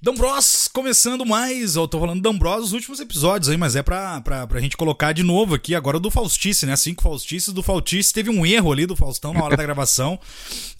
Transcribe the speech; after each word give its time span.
Dambros, 0.00 0.68
começando 0.68 1.26
mais, 1.26 1.74
eu 1.74 1.88
tô 1.88 1.98
falando 1.98 2.22
Dambros 2.22 2.66
os 2.66 2.72
últimos 2.72 3.00
episódios 3.00 3.48
aí, 3.48 3.56
mas 3.56 3.74
é 3.74 3.82
pra, 3.82 4.20
pra, 4.20 4.46
pra 4.46 4.60
gente 4.60 4.76
colocar 4.76 5.10
de 5.10 5.24
novo 5.24 5.56
aqui, 5.56 5.74
agora 5.74 5.98
do 5.98 6.08
Faustice, 6.08 6.64
né? 6.64 6.76
Cinco 6.76 7.02
Faustices 7.02 7.52
do 7.52 7.64
Fautice. 7.64 8.12
Teve 8.12 8.30
um 8.30 8.46
erro 8.46 8.70
ali 8.70 8.86
do 8.86 8.94
Faustão 8.94 9.34
na 9.34 9.42
hora 9.42 9.56
da 9.56 9.62
gravação, 9.64 10.16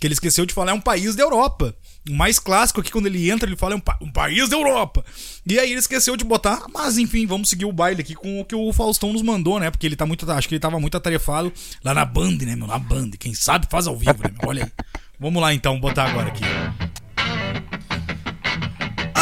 que 0.01 0.07
ele 0.07 0.15
esqueceu 0.15 0.47
de 0.47 0.55
falar, 0.55 0.71
é 0.71 0.75
um 0.75 0.81
país 0.81 1.17
da 1.17 1.25
Europa. 1.25 1.75
O 2.09 2.15
mais 2.15 2.39
clássico 2.39 2.81
aqui, 2.81 2.93
quando 2.93 3.07
ele 3.07 3.29
entra, 3.29 3.49
ele 3.49 3.57
fala, 3.57 3.75
é 3.75 3.77
um, 3.77 3.81
pa 3.81 3.99
um 4.01 4.13
país 4.13 4.49
da 4.49 4.57
Europa. 4.57 5.05
E 5.45 5.59
aí 5.59 5.73
ele 5.73 5.81
esqueceu 5.81 6.17
de 6.17 6.23
botar, 6.23 6.67
mas 6.73 6.97
enfim, 6.97 7.27
vamos 7.27 7.49
seguir 7.49 7.65
o 7.65 7.73
baile 7.73 8.03
aqui 8.03 8.15
com 8.15 8.41
o 8.41 8.45
que 8.45 8.55
o 8.55 8.73
Faustão 8.73 9.13
nos 9.13 9.23
mandou, 9.23 9.59
né? 9.59 9.69
Porque 9.69 9.85
ele 9.85 9.97
tá 9.97 10.07
muito, 10.07 10.31
acho 10.31 10.47
que 10.47 10.55
ele 10.55 10.61
tava 10.61 10.79
muito 10.79 10.97
atarefado 10.97 11.53
lá 11.83 11.93
na 11.93 12.05
Band, 12.05 12.37
né, 12.43 12.55
meu? 12.55 12.69
Na 12.69 12.79
Band, 12.79 13.11
quem 13.19 13.35
sabe 13.35 13.67
faz 13.69 13.89
ao 13.89 13.97
vivo, 13.97 14.23
né, 14.23 14.31
meu? 14.31 14.49
Olha 14.49 14.63
aí. 14.63 14.85
Vamos 15.19 15.43
lá 15.43 15.53
então, 15.53 15.81
botar 15.81 16.05
agora 16.05 16.29
aqui. 16.29 16.45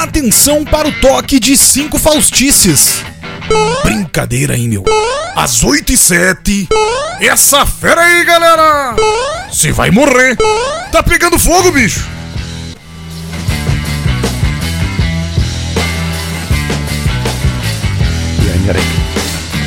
Atenção 0.07 0.65
para 0.65 0.87
o 0.87 0.93
toque 1.01 1.41
de 1.41 1.57
cinco 1.57 1.99
Faustices. 1.99 3.03
Brincadeira, 3.83 4.57
hein, 4.57 4.69
meu? 4.69 4.85
Às 5.35 5.65
8 5.65 5.93
e 5.93 5.97
7. 5.99 6.69
Essa 7.21 7.67
fera 7.67 8.03
aí, 8.03 8.25
galera! 8.25 8.95
Você 9.51 9.73
vai 9.73 9.91
morrer! 9.91 10.37
Tá 10.93 11.03
pegando 11.03 11.37
fogo, 11.41 11.73
bicho! 11.73 12.07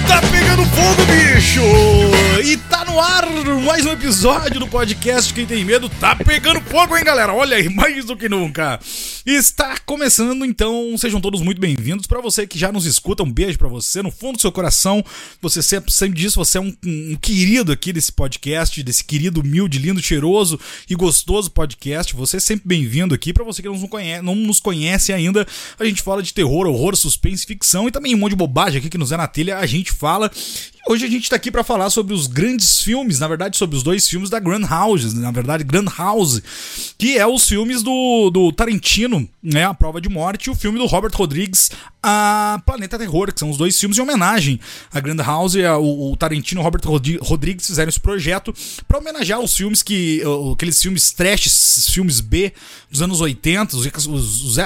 Tá 0.08 0.22
pegando 0.32 0.66
fogo, 0.68 1.06
bicho! 1.06 1.62
E 2.44 2.56
ar 3.00 3.30
mais 3.66 3.86
um 3.86 3.92
episódio 3.92 4.60
do 4.60 4.68
podcast 4.68 5.34
Quem 5.34 5.46
Tem 5.46 5.64
Medo. 5.64 5.88
Tá 5.88 6.16
pegando 6.16 6.60
fogo, 6.62 6.98
hein, 6.98 7.04
galera? 7.04 7.34
Olha 7.34 7.56
aí, 7.56 7.70
mais 7.74 8.04
do 8.06 8.18
que 8.18 8.28
nunca. 8.28 8.80
Está 9.26 9.78
começando, 9.86 10.44
então 10.44 10.98
sejam 10.98 11.22
todos 11.22 11.42
muito 11.42 11.62
bem-vindos. 11.62 12.08
Para 12.08 12.20
você 12.20 12.46
que 12.46 12.60
já 12.60 12.72
nos 12.72 12.86
escuta, 12.86 13.24
um 13.24 13.32
beijo 13.32 13.58
para 13.58 13.68
você 13.68 14.02
no 14.02 14.12
fundo 14.12 14.36
do 14.36 14.42
seu 14.42 14.52
coração. 14.52 15.04
Você 15.42 15.62
sempre, 15.62 15.92
sempre 15.92 16.20
diz, 16.20 16.36
você 16.36 16.58
é 16.58 16.62
um, 16.62 16.76
um, 16.86 17.16
querido 17.16 17.72
aqui 17.72 17.94
desse 17.94 18.12
podcast, 18.12 18.82
desse 18.84 19.04
querido, 19.04 19.42
humilde, 19.42 19.80
lindo, 19.80 20.02
cheiroso 20.02 20.60
e 20.90 20.96
gostoso 20.96 21.52
podcast. 21.52 22.14
Você 22.16 22.38
é 22.38 22.42
sempre 22.42 22.68
bem-vindo 22.68 23.16
aqui. 23.16 23.32
Para 23.32 23.46
você 23.46 23.62
que 23.62 23.70
não, 23.70 23.88
conhece, 23.88 24.22
não 24.22 24.36
nos 24.36 24.60
conhece 24.60 25.14
ainda, 25.14 25.48
a 25.80 25.86
gente 25.86 26.02
fala 26.02 26.22
de 26.22 26.34
terror, 26.34 26.68
horror, 26.68 26.96
suspense, 26.96 27.46
ficção 27.46 27.88
e 27.88 27.92
também 27.92 28.14
um 28.14 28.18
monte 28.18 28.32
de 28.32 28.38
bobagem 28.38 28.80
aqui 28.80 28.90
que 28.90 28.98
nos 28.98 29.12
é 29.12 29.18
na 29.18 29.28
telha, 29.28 29.58
a 29.58 29.66
gente 29.66 29.92
fala. 29.92 30.30
Hoje 30.92 31.06
a 31.06 31.08
gente 31.08 31.22
está 31.22 31.36
aqui 31.36 31.52
para 31.52 31.64
falar 31.64 31.92
sobre 31.92 32.16
os 32.16 32.26
grandes 32.26 32.82
filmes, 32.82 33.20
na 33.20 33.28
verdade, 33.28 33.56
sobre 33.56 33.78
os 33.78 33.84
dois 33.84 34.10
filmes 34.10 34.28
da 34.28 34.40
Grand 34.40 34.66
House, 34.68 35.14
na 35.14 35.30
verdade, 35.30 35.64
Grand 35.64 35.86
House, 35.96 36.42
que 36.98 37.16
é 37.16 37.28
os 37.28 37.48
filmes 37.48 37.84
do, 37.84 38.32
do 38.32 38.52
Tarantino, 38.52 39.30
né? 39.44 39.66
A 39.66 39.74
Prova 39.76 40.02
de 40.02 40.10
Morte, 40.10 40.48
e 40.48 40.50
o 40.50 40.56
filme 40.56 40.80
do 40.80 40.88
Robert 40.88 41.12
Rodrigues, 41.14 41.70
a 42.02 42.60
Planeta 42.66 42.98
Terror, 42.98 43.32
que 43.32 43.40
são 43.40 43.52
os 43.52 43.58
dois 43.58 43.80
filmes 43.80 44.00
em 44.00 44.02
homenagem 44.02 44.60
a 44.92 45.00
Grand 45.00 45.22
House 45.22 45.54
e 45.54 45.64
a, 45.64 45.78
o, 45.78 46.12
o, 46.12 46.18
Tarantino 46.18 46.60
e 46.60 46.62
o 46.62 46.64
Robert 46.64 46.82
Rodrigues 47.22 47.68
fizeram 47.68 47.90
esse 47.90 48.00
projeto 48.00 48.52
para 48.88 48.98
homenagear 48.98 49.40
os 49.40 49.56
filmes 49.56 49.84
que. 49.84 50.24
aqueles 50.54 50.82
filmes 50.82 51.12
trash, 51.12 51.86
filmes 51.92 52.20
B 52.20 52.52
dos 52.90 53.02
anos 53.02 53.22
80, 53.22 53.76
os, 53.76 53.86
os, 54.08 54.44
os 54.44 54.58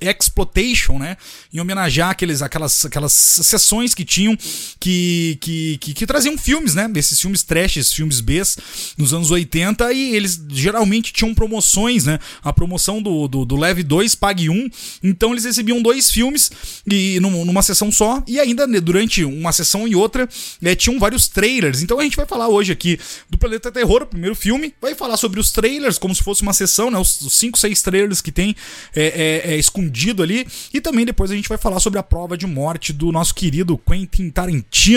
exploitation, 0.00 0.98
né? 0.98 1.16
Em 1.52 1.60
homenagear 1.60 2.10
aqueles, 2.10 2.40
aquelas, 2.40 2.86
aquelas 2.86 3.12
sessões 3.12 3.92
que 3.92 4.04
tinham 4.04 4.36
que, 4.78 5.09
que, 5.40 5.78
que, 5.78 5.94
que 5.94 6.06
traziam 6.06 6.36
filmes, 6.36 6.74
né? 6.74 6.90
Esses 6.96 7.20
filmes 7.20 7.42
trash, 7.42 7.92
filmes 7.92 8.20
B 8.20 8.40
nos 8.96 9.12
anos 9.12 9.30
80, 9.30 9.92
e 9.92 10.16
eles 10.16 10.40
geralmente 10.50 11.12
tinham 11.12 11.34
promoções, 11.34 12.06
né? 12.06 12.18
A 12.42 12.52
promoção 12.52 13.02
do, 13.02 13.28
do, 13.28 13.44
do 13.44 13.56
Leve 13.56 13.82
2, 13.82 14.14
Pague 14.14 14.48
1. 14.48 14.70
Então 15.02 15.32
eles 15.32 15.44
recebiam 15.44 15.82
dois 15.82 16.10
filmes 16.10 16.50
e 16.90 17.18
numa 17.20 17.62
sessão 17.62 17.92
só, 17.92 18.22
e 18.26 18.38
ainda 18.40 18.66
né, 18.66 18.80
durante 18.80 19.24
uma 19.24 19.52
sessão 19.52 19.86
e 19.86 19.94
outra 19.94 20.28
né, 20.60 20.74
tinham 20.74 20.98
vários 20.98 21.28
trailers. 21.28 21.82
Então 21.82 21.98
a 21.98 22.02
gente 22.02 22.16
vai 22.16 22.26
falar 22.26 22.48
hoje 22.48 22.72
aqui 22.72 22.98
do 23.28 23.36
Planeta 23.36 23.70
Terror, 23.70 24.02
o 24.02 24.06
primeiro 24.06 24.34
filme, 24.34 24.74
vai 24.80 24.94
falar 24.94 25.16
sobre 25.16 25.40
os 25.40 25.50
trailers, 25.50 25.98
como 25.98 26.14
se 26.14 26.22
fosse 26.22 26.42
uma 26.42 26.52
sessão, 26.52 26.90
né, 26.90 26.98
os 26.98 27.18
5, 27.30 27.58
6 27.58 27.82
trailers 27.82 28.20
que 28.20 28.32
tem 28.32 28.54
é, 28.94 29.04
é, 29.46 29.52
é, 29.52 29.56
escondido 29.56 30.22
ali, 30.22 30.46
e 30.72 30.80
também 30.80 31.04
depois 31.04 31.30
a 31.30 31.34
gente 31.34 31.48
vai 31.48 31.58
falar 31.58 31.80
sobre 31.80 31.98
a 31.98 32.02
prova 32.02 32.36
de 32.36 32.46
morte 32.46 32.92
do 32.92 33.12
nosso 33.12 33.34
querido 33.34 33.78
Quentin 33.78 34.30
Tarantino. 34.30 34.89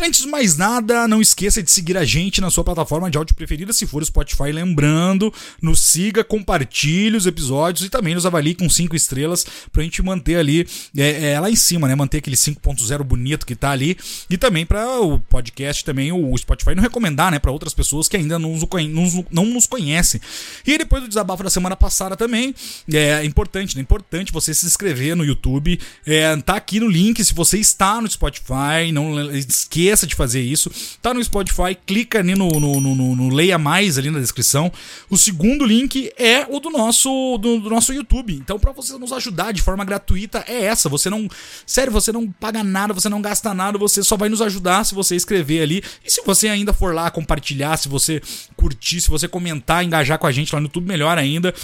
Antes 0.00 0.22
de 0.22 0.28
mais 0.28 0.56
nada, 0.56 1.06
não 1.06 1.20
esqueça 1.20 1.62
de 1.62 1.70
seguir 1.70 1.98
a 1.98 2.04
gente 2.04 2.40
na 2.40 2.50
sua 2.50 2.64
plataforma 2.64 3.10
de 3.10 3.18
áudio 3.18 3.34
preferida, 3.34 3.74
se 3.74 3.86
for 3.86 4.00
o 4.00 4.04
Spotify, 4.04 4.50
lembrando, 4.50 5.32
nos 5.60 5.80
siga, 5.80 6.24
compartilhe 6.24 7.14
os 7.14 7.26
episódios 7.26 7.84
e 7.84 7.90
também 7.90 8.14
nos 8.14 8.24
avalie 8.24 8.54
com 8.54 8.68
5 8.68 8.96
estrelas 8.96 9.44
pra 9.70 9.82
gente 9.82 10.02
manter 10.02 10.36
ali 10.36 10.66
é, 10.96 11.32
é, 11.32 11.40
lá 11.40 11.50
em 11.50 11.56
cima, 11.56 11.86
né? 11.86 11.94
Manter 11.94 12.18
aquele 12.18 12.36
5.0 12.36 13.02
bonito 13.02 13.44
que 13.44 13.54
tá 13.54 13.70
ali 13.70 13.98
e 14.30 14.38
também 14.38 14.64
para 14.64 14.98
o 14.98 15.18
podcast 15.20 15.84
também 15.84 16.10
o 16.10 16.36
Spotify 16.38 16.74
não 16.74 16.82
recomendar, 16.82 17.30
né, 17.30 17.38
para 17.38 17.50
outras 17.50 17.74
pessoas 17.74 18.08
que 18.08 18.16
ainda 18.16 18.38
não 18.38 18.56
nos, 18.56 19.24
não 19.30 19.44
nos 19.44 19.66
conhecem. 19.66 20.20
E 20.66 20.78
depois 20.78 21.02
do 21.02 21.08
desabafo 21.08 21.42
da 21.42 21.50
semana 21.50 21.76
passada 21.76 22.16
também, 22.16 22.54
é 22.90 23.24
importante, 23.24 23.76
né? 23.76 23.82
Importante 23.82 24.32
você 24.32 24.54
se 24.54 24.64
inscrever 24.64 25.14
no 25.14 25.24
YouTube, 25.24 25.78
é, 26.06 26.34
tá 26.38 26.56
aqui 26.56 26.80
no 26.80 26.88
link 26.88 27.22
se 27.22 27.34
você 27.34 27.58
está 27.58 28.00
no 28.00 28.10
Spotify, 28.10 28.81
não 28.90 29.30
esqueça 29.30 29.92
esqueça 29.92 30.06
de 30.06 30.14
fazer 30.14 30.40
isso. 30.40 30.70
Tá 31.00 31.12
no 31.12 31.22
Spotify, 31.22 31.76
clica 31.86 32.18
ali 32.18 32.34
no, 32.34 32.48
no, 32.48 32.80
no, 32.80 33.16
no 33.16 33.34
Leia 33.34 33.58
Mais 33.58 33.98
ali 33.98 34.10
na 34.10 34.18
descrição. 34.18 34.72
O 35.10 35.16
segundo 35.16 35.64
link 35.64 36.12
é 36.18 36.46
o 36.48 36.60
do 36.60 36.70
nosso, 36.70 37.38
do, 37.38 37.60
do 37.60 37.70
nosso 37.70 37.92
YouTube. 37.92 38.34
Então, 38.34 38.58
para 38.58 38.72
você 38.72 38.96
nos 38.98 39.12
ajudar 39.12 39.52
de 39.52 39.62
forma 39.62 39.84
gratuita, 39.84 40.44
é 40.46 40.64
essa. 40.64 40.88
Você 40.88 41.10
não. 41.10 41.28
Sério, 41.66 41.92
você 41.92 42.12
não 42.12 42.30
paga 42.30 42.62
nada, 42.62 42.94
você 42.94 43.08
não 43.08 43.20
gasta 43.20 43.52
nada, 43.54 43.78
você 43.78 44.02
só 44.02 44.16
vai 44.16 44.28
nos 44.28 44.42
ajudar 44.42 44.84
se 44.84 44.94
você 44.94 45.16
escrever 45.16 45.62
ali. 45.62 45.82
E 46.04 46.10
se 46.10 46.22
você 46.24 46.48
ainda 46.48 46.72
for 46.72 46.94
lá 46.94 47.10
compartilhar, 47.10 47.76
se 47.76 47.88
você 47.88 48.20
curtir, 48.56 49.00
se 49.00 49.10
você 49.10 49.28
comentar, 49.28 49.84
engajar 49.84 50.18
com 50.18 50.26
a 50.26 50.32
gente 50.32 50.52
lá 50.54 50.60
no 50.60 50.66
YouTube, 50.66 50.86
melhor 50.86 51.18
ainda. 51.18 51.54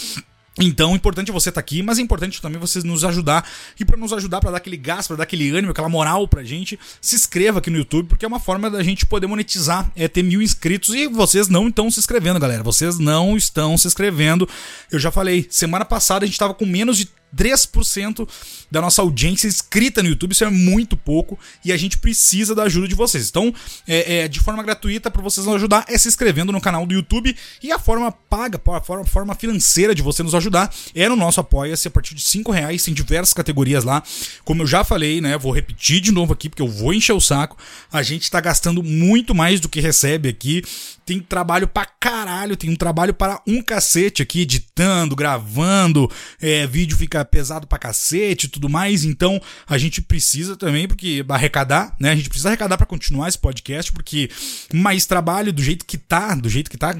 Então, 0.60 0.94
importante 0.94 1.30
você 1.30 1.50
estar 1.50 1.60
tá 1.60 1.64
aqui, 1.64 1.82
mas 1.82 1.98
é 1.98 2.02
importante 2.02 2.42
também 2.42 2.58
vocês 2.58 2.84
nos 2.84 3.04
ajudar. 3.04 3.48
E 3.78 3.84
para 3.84 3.96
nos 3.96 4.12
ajudar, 4.12 4.40
para 4.40 4.50
dar 4.50 4.56
aquele 4.56 4.76
gás, 4.76 5.06
para 5.06 5.16
dar 5.16 5.22
aquele 5.22 5.50
ânimo, 5.50 5.70
aquela 5.70 5.88
moral 5.88 6.26
pra 6.26 6.42
gente, 6.42 6.78
se 7.00 7.14
inscreva 7.14 7.58
aqui 7.58 7.70
no 7.70 7.78
YouTube, 7.78 8.08
porque 8.08 8.24
é 8.24 8.28
uma 8.28 8.40
forma 8.40 8.68
da 8.70 8.82
gente 8.82 9.06
poder 9.06 9.26
monetizar, 9.26 9.90
é 9.94 10.08
ter 10.08 10.22
mil 10.22 10.42
inscritos. 10.42 10.94
E 10.94 11.06
vocês 11.06 11.48
não 11.48 11.68
estão 11.68 11.90
se 11.90 12.00
inscrevendo, 12.00 12.40
galera. 12.40 12.62
Vocês 12.62 12.98
não 12.98 13.36
estão 13.36 13.76
se 13.78 13.86
inscrevendo. 13.86 14.48
Eu 14.90 14.98
já 14.98 15.10
falei, 15.10 15.46
semana 15.50 15.84
passada 15.84 16.24
a 16.24 16.26
gente 16.26 16.38
tava 16.38 16.54
com 16.54 16.66
menos 16.66 16.98
de 16.98 17.08
3% 17.36 18.26
da 18.70 18.80
nossa 18.80 19.02
audiência 19.02 19.46
inscrita 19.46 20.02
no 20.02 20.08
YouTube, 20.08 20.32
isso 20.32 20.44
é 20.44 20.50
muito 20.50 20.96
pouco 20.96 21.38
e 21.64 21.72
a 21.72 21.76
gente 21.76 21.98
precisa 21.98 22.54
da 22.54 22.64
ajuda 22.64 22.88
de 22.88 22.94
vocês. 22.94 23.28
Então, 23.28 23.52
é, 23.86 24.20
é 24.20 24.28
de 24.28 24.40
forma 24.40 24.62
gratuita 24.62 25.10
para 25.10 25.22
vocês 25.22 25.46
nos 25.46 25.56
ajudar 25.56 25.84
é 25.88 25.96
se 25.96 26.08
inscrevendo 26.08 26.52
no 26.52 26.60
canal 26.60 26.86
do 26.86 26.94
YouTube 26.94 27.34
e 27.62 27.72
a 27.72 27.78
forma 27.78 28.12
paga, 28.12 28.60
a 28.66 28.80
forma, 28.80 29.04
forma 29.04 29.34
financeira 29.34 29.94
de 29.94 30.02
você 30.02 30.22
nos 30.22 30.34
ajudar 30.34 30.72
é 30.94 31.08
no 31.08 31.16
nosso 31.16 31.40
Apoia-se 31.40 31.88
a 31.88 31.90
partir 31.90 32.14
de 32.14 32.22
5 32.22 32.50
reais, 32.50 32.82
tem 32.82 32.92
diversas 32.92 33.32
categorias 33.32 33.84
lá. 33.84 34.02
Como 34.44 34.62
eu 34.62 34.66
já 34.66 34.84
falei, 34.84 35.20
né? 35.20 35.38
Vou 35.38 35.52
repetir 35.52 36.00
de 36.00 36.12
novo 36.12 36.32
aqui 36.32 36.48
porque 36.48 36.62
eu 36.62 36.68
vou 36.68 36.92
encher 36.92 37.12
o 37.12 37.20
saco. 37.20 37.56
A 37.92 38.02
gente 38.02 38.24
está 38.24 38.40
gastando 38.40 38.82
muito 38.82 39.34
mais 39.34 39.60
do 39.60 39.68
que 39.68 39.80
recebe 39.80 40.28
aqui 40.28 40.62
tem 41.08 41.20
trabalho 41.20 41.66
pra 41.66 41.86
caralho, 41.86 42.54
tem 42.54 42.68
um 42.68 42.76
trabalho 42.76 43.14
para 43.14 43.40
um 43.46 43.62
cacete 43.62 44.20
aqui, 44.20 44.42
editando, 44.42 45.16
gravando, 45.16 46.10
é, 46.38 46.66
vídeo 46.66 46.98
fica 46.98 47.24
pesado 47.24 47.66
pra 47.66 47.78
cacete 47.78 48.46
tudo 48.58 48.68
mais, 48.68 49.04
então 49.04 49.40
a 49.66 49.78
gente 49.78 50.02
precisa 50.02 50.56
também, 50.56 50.88
porque 50.88 51.24
arrecadar, 51.28 51.94
né? 52.00 52.10
A 52.10 52.16
gente 52.16 52.28
precisa 52.28 52.48
arrecadar 52.48 52.76
para 52.76 52.86
continuar 52.86 53.28
esse 53.28 53.38
podcast, 53.38 53.92
porque 53.92 54.28
mais 54.74 55.06
trabalho 55.06 55.52
do 55.52 55.62
jeito 55.62 55.86
que 55.86 55.96
tá, 55.96 56.34
do 56.34 56.48
jeito 56.48 56.70
que 56.70 56.76
tá, 56.76 56.94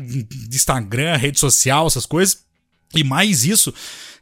Instagram, 0.52 1.16
rede 1.16 1.38
social, 1.38 1.86
essas 1.86 2.06
coisas, 2.06 2.44
e 2.94 3.04
mais 3.04 3.44
isso, 3.44 3.74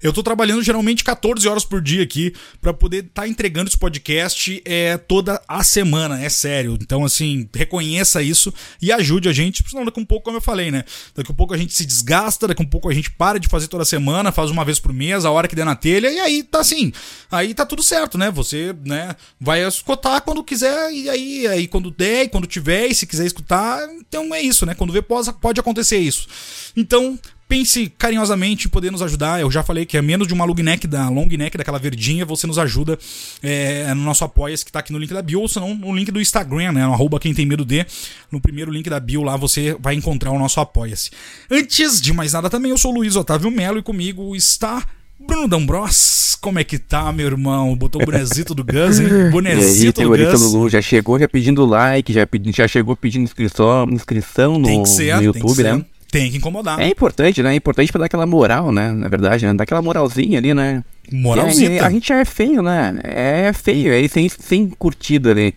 eu 0.02 0.12
tô 0.12 0.22
trabalhando 0.22 0.62
geralmente 0.62 1.04
14 1.04 1.48
horas 1.48 1.64
por 1.64 1.80
dia 1.80 2.02
aqui 2.02 2.32
para 2.60 2.72
poder 2.72 3.04
estar 3.04 3.22
tá 3.22 3.28
entregando 3.28 3.68
esse 3.68 3.78
podcast 3.78 4.62
é, 4.64 4.96
toda 4.96 5.40
a 5.48 5.62
semana, 5.64 6.22
é 6.22 6.28
sério. 6.28 6.78
Então, 6.80 7.04
assim, 7.04 7.48
reconheça 7.54 8.22
isso 8.22 8.52
e 8.80 8.92
ajude 8.92 9.28
a 9.28 9.32
gente, 9.32 9.64
senão 9.68 9.84
daqui 9.84 9.98
a 9.98 10.02
um 10.02 10.06
pouco, 10.06 10.24
como 10.24 10.36
eu 10.36 10.40
falei, 10.40 10.70
né? 10.70 10.84
Daqui 11.14 11.32
a 11.32 11.34
pouco 11.34 11.54
a 11.54 11.56
gente 11.56 11.74
se 11.74 11.84
desgasta, 11.84 12.48
daqui 12.48 12.62
a 12.62 12.66
um 12.66 12.68
pouco 12.68 12.88
a 12.88 12.94
gente 12.94 13.10
para 13.10 13.38
de 13.38 13.48
fazer 13.48 13.68
toda 13.68 13.84
semana, 13.84 14.32
faz 14.32 14.50
uma 14.50 14.64
vez 14.64 14.78
por 14.78 14.92
mês, 14.92 15.24
a 15.24 15.30
hora 15.30 15.48
que 15.48 15.56
der 15.56 15.64
na 15.64 15.76
telha, 15.76 16.10
e 16.10 16.18
aí 16.18 16.42
tá 16.42 16.60
assim, 16.60 16.92
aí 17.30 17.54
tá 17.54 17.64
tudo 17.64 17.82
certo, 17.82 18.18
né? 18.18 18.30
Você, 18.30 18.74
né, 18.84 19.14
vai 19.40 19.66
escutar 19.66 20.20
quando 20.20 20.42
quiser, 20.44 20.92
e 20.92 21.08
aí, 21.08 21.46
aí 21.46 21.66
quando 21.66 21.90
der, 21.90 22.24
e 22.24 22.28
quando 22.28 22.46
tiver, 22.46 22.86
e 22.86 22.94
se 22.94 23.06
quiser 23.06 23.26
escutar, 23.26 23.80
então 23.98 24.34
é 24.34 24.40
isso, 24.40 24.66
né? 24.66 24.74
Quando 24.74 24.92
vê, 24.92 25.02
pode, 25.02 25.32
pode 25.34 25.60
acontecer 25.60 25.98
isso. 25.98 26.28
Então, 26.76 27.18
Pense 27.48 27.88
carinhosamente 27.96 28.66
em 28.66 28.70
poder 28.70 28.90
nos 28.90 29.00
ajudar. 29.02 29.40
Eu 29.40 29.50
já 29.50 29.62
falei 29.62 29.85
que 29.86 29.96
é 29.96 30.02
menos 30.02 30.26
de 30.26 30.34
uma 30.34 30.44
long 30.44 30.54
neck, 30.54 30.86
da 30.86 31.08
long 31.08 31.26
neck 31.26 31.56
daquela 31.56 31.78
verdinha, 31.78 32.24
você 32.24 32.46
nos 32.46 32.58
ajuda 32.58 32.98
é, 33.42 33.92
no 33.94 34.02
nosso 34.02 34.24
apoia 34.24 34.56
que 34.56 34.64
está 34.64 34.80
aqui 34.80 34.92
no 34.92 34.98
link 34.98 35.12
da 35.12 35.22
bio, 35.22 35.40
ou 35.40 35.48
senão 35.48 35.74
no 35.74 35.94
link 35.94 36.10
do 36.10 36.20
Instagram, 36.20 36.72
né? 36.72 36.86
No 36.86 36.92
arroba 36.92 37.18
quem 37.18 37.32
tem 37.32 37.46
medo 37.46 37.64
de. 37.64 37.86
No 38.30 38.40
primeiro 38.40 38.70
link 38.70 38.88
da 38.88 39.00
bio 39.00 39.22
lá 39.22 39.36
você 39.36 39.76
vai 39.80 39.94
encontrar 39.94 40.30
o 40.30 40.38
nosso 40.38 40.60
apoia-se. 40.60 41.10
Antes 41.50 42.00
de 42.00 42.12
mais 42.12 42.32
nada 42.32 42.50
também, 42.50 42.70
eu 42.70 42.78
sou 42.78 42.92
o 42.92 42.94
Luiz 42.96 43.16
Otávio 43.16 43.50
Melo 43.50 43.78
e 43.78 43.82
comigo 43.82 44.34
está 44.34 44.84
Bruno 45.18 45.48
D'Ambros, 45.48 46.36
como 46.40 46.58
é 46.58 46.64
que 46.64 46.78
tá, 46.78 47.10
meu 47.10 47.26
irmão? 47.26 47.74
Botou 47.74 48.02
o 48.02 48.04
bonezito 48.04 48.54
do 48.54 48.62
Gus, 48.62 49.00
hein? 49.00 49.30
Bonezito 49.32 50.02
aí, 50.02 50.06
do 50.06 50.30
Gus. 50.30 50.52
Lulu 50.52 50.68
já 50.68 50.82
chegou 50.82 51.18
já 51.18 51.26
pedindo 51.26 51.64
like, 51.64 52.12
já, 52.12 52.26
pedi, 52.26 52.52
já 52.52 52.68
chegou 52.68 52.94
pedindo 52.94 53.24
inscrição, 53.24 53.86
inscrição 53.90 54.58
no, 54.58 54.84
ser, 54.84 55.16
no 55.16 55.22
YouTube, 55.22 55.62
né? 55.62 55.84
Tem 56.16 56.30
que 56.30 56.38
incomodar. 56.38 56.80
É 56.80 56.88
importante, 56.88 57.42
né? 57.42 57.52
É 57.52 57.56
importante 57.56 57.92
pra 57.92 57.98
dar 57.98 58.06
aquela 58.06 58.24
moral, 58.24 58.72
né? 58.72 58.90
Na 58.90 59.06
verdade, 59.06 59.44
né? 59.44 59.52
Dar 59.52 59.64
aquela 59.64 59.82
moralzinha 59.82 60.38
ali, 60.38 60.54
né? 60.54 60.82
Moralzinha. 61.12 61.84
a 61.84 61.90
gente 61.90 62.08
já 62.08 62.20
é 62.20 62.24
feio, 62.24 62.62
né? 62.62 62.98
É 63.04 63.52
feio, 63.52 63.92
aí 63.92 64.08
sem, 64.08 64.26
sem 64.26 64.66
curtida 64.70 65.32
ali. 65.32 65.54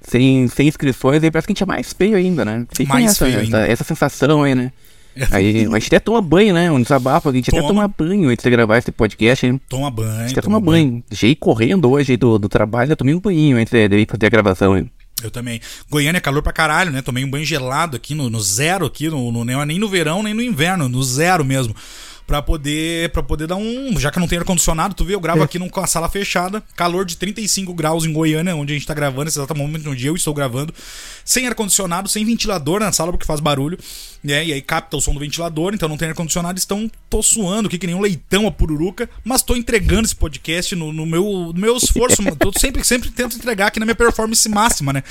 Sem, 0.00 0.48
sem 0.48 0.66
inscrições, 0.66 1.22
aí 1.22 1.30
parece 1.30 1.46
que 1.46 1.52
a 1.52 1.54
gente 1.54 1.62
é 1.62 1.66
mais 1.66 1.92
feio 1.92 2.16
ainda, 2.16 2.42
né? 2.42 2.66
Sem 2.72 2.86
mais 2.86 3.04
essa, 3.04 3.26
feio 3.26 3.36
essa, 3.36 3.44
ainda. 3.44 3.66
essa 3.68 3.84
sensação 3.84 4.44
aí, 4.44 4.54
né? 4.54 4.72
Aí 5.30 5.66
a 5.66 5.78
gente 5.78 5.88
até 5.88 6.00
toma 6.00 6.22
banho, 6.22 6.54
né? 6.54 6.70
Um 6.70 6.80
desabafo, 6.80 7.28
a 7.28 7.32
gente 7.32 7.50
Toma. 7.50 7.60
até 7.60 7.68
toma 7.68 7.88
banho 7.88 8.30
antes 8.30 8.42
de 8.42 8.50
gravar 8.50 8.78
esse 8.78 8.90
podcast, 8.90 9.46
hein? 9.46 9.60
Toma 9.68 9.90
banho. 9.90 10.10
A 10.10 10.22
gente 10.22 10.32
até 10.32 10.40
toma 10.40 10.60
banho. 10.60 11.02
Deixei 11.08 11.34
correndo 11.34 11.90
hoje 11.90 12.12
aí 12.12 12.16
do, 12.16 12.38
do 12.38 12.48
trabalho, 12.48 12.92
eu 12.92 12.96
tomei 12.96 13.14
um 13.14 13.20
banho 13.20 13.58
antes 13.58 13.70
de, 13.70 13.88
de 13.88 14.06
fazer 14.06 14.26
a 14.26 14.30
gravação, 14.30 14.78
hein? 14.78 14.90
Eu 15.26 15.30
também. 15.30 15.60
Goiânia 15.90 16.18
é 16.18 16.20
calor 16.20 16.42
pra 16.42 16.52
caralho, 16.52 16.90
né? 16.90 17.02
Tomei 17.02 17.24
um 17.24 17.30
banho 17.30 17.44
gelado 17.44 17.96
aqui 17.96 18.14
no, 18.14 18.30
no 18.30 18.40
zero, 18.40 18.86
aqui, 18.86 19.08
no, 19.08 19.32
no, 19.32 19.44
nem 19.44 19.78
no 19.78 19.88
verão, 19.88 20.22
nem 20.22 20.34
no 20.34 20.42
inverno, 20.42 20.88
no 20.88 21.02
zero 21.02 21.44
mesmo. 21.44 21.74
Pra 22.28 22.42
poder, 22.42 23.08
pra 23.08 23.22
poder 23.22 23.46
dar 23.46 23.56
um. 23.56 23.98
Já 23.98 24.10
que 24.10 24.20
não 24.20 24.28
tem 24.28 24.38
ar-condicionado, 24.38 24.94
tu 24.94 25.02
vê, 25.02 25.14
eu 25.14 25.20
gravo 25.20 25.42
aqui 25.42 25.58
numa 25.58 25.86
sala 25.86 26.10
fechada, 26.10 26.62
calor 26.76 27.06
de 27.06 27.16
35 27.16 27.72
graus 27.72 28.04
em 28.04 28.12
Goiânia, 28.12 28.54
onde 28.54 28.74
a 28.74 28.76
gente 28.76 28.86
tá 28.86 28.92
gravando, 28.92 29.28
esse 29.28 29.38
exato 29.38 29.56
momento 29.56 29.88
onde 29.88 30.06
eu 30.06 30.14
estou 30.14 30.34
gravando, 30.34 30.74
sem 31.24 31.46
ar-condicionado, 31.46 32.06
sem 32.06 32.26
ventilador 32.26 32.80
na 32.80 32.92
sala, 32.92 33.12
porque 33.12 33.24
faz 33.24 33.40
barulho, 33.40 33.78
né? 34.22 34.44
E 34.44 34.52
aí 34.52 34.60
capta 34.60 34.98
o 34.98 35.00
som 35.00 35.14
do 35.14 35.20
ventilador, 35.20 35.72
então 35.72 35.88
não 35.88 35.96
tem 35.96 36.08
ar-condicionado, 36.08 36.58
estão 36.58 36.90
tô 37.08 37.22
suando 37.22 37.66
aqui 37.66 37.78
que 37.78 37.86
nem 37.86 37.96
um 37.96 38.00
leitão 38.00 38.46
a 38.46 38.50
pururuca, 38.50 39.08
mas 39.24 39.42
tô 39.42 39.56
entregando 39.56 40.04
esse 40.04 40.14
podcast 40.14 40.76
no, 40.76 40.92
no 40.92 41.06
meu, 41.06 41.24
no 41.54 41.58
meu 41.58 41.78
esforço, 41.78 42.22
tô 42.38 42.52
sempre, 42.58 42.84
sempre 42.84 43.10
tento 43.10 43.36
entregar 43.36 43.68
aqui 43.68 43.80
na 43.80 43.86
minha 43.86 43.96
performance 43.96 44.46
máxima, 44.50 44.92
né? 44.92 45.02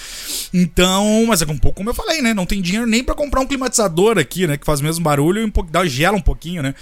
Então, 0.54 1.25
mas 1.28 1.42
é 1.42 1.46
um 1.46 1.58
pouco 1.58 1.78
como 1.78 1.90
eu 1.90 1.94
falei, 1.94 2.22
né? 2.22 2.34
Não 2.34 2.46
tem 2.46 2.62
dinheiro 2.62 2.86
nem 2.86 3.04
pra 3.04 3.16
comprar 3.16 3.42
um 3.42 3.48
climatizador 3.48 4.18
aqui, 4.18 4.46
né? 4.46 4.58
Que 4.58 4.66
faz 4.66 4.81
o 4.81 4.84
mesmo 4.84 5.04
barulho 5.04 5.42
e 5.42 5.46
um 5.46 5.50
pouco, 5.50 5.72
dá, 5.72 5.86
gela 5.86 6.18
um 6.18 6.22
pouquinho, 6.22 6.62
né? 6.62 6.75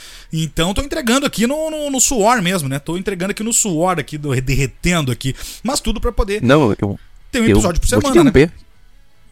Então 0.43 0.73
tô 0.73 0.81
entregando 0.81 1.25
aqui 1.25 1.45
no, 1.47 1.69
no, 1.69 1.89
no 1.89 1.99
suor 2.01 2.41
mesmo, 2.41 2.67
né? 2.67 2.79
Tô 2.79 2.97
entregando 2.97 3.31
aqui 3.31 3.43
no 3.43 3.53
suor 3.53 3.99
aqui, 3.99 4.17
do, 4.17 4.29
derretendo 4.41 5.11
aqui. 5.11 5.35
Mas 5.63 5.79
tudo 5.79 6.01
pra 6.01 6.11
poder 6.11 6.41
Não, 6.41 6.75
eu. 6.79 6.99
ter 7.31 7.39
um 7.41 7.45
eu 7.45 7.51
episódio 7.51 7.79
por 7.81 7.87
vou 7.89 7.99
te 7.99 8.03
semana, 8.03 8.23
né? 8.23 8.29
interromper. 8.29 8.51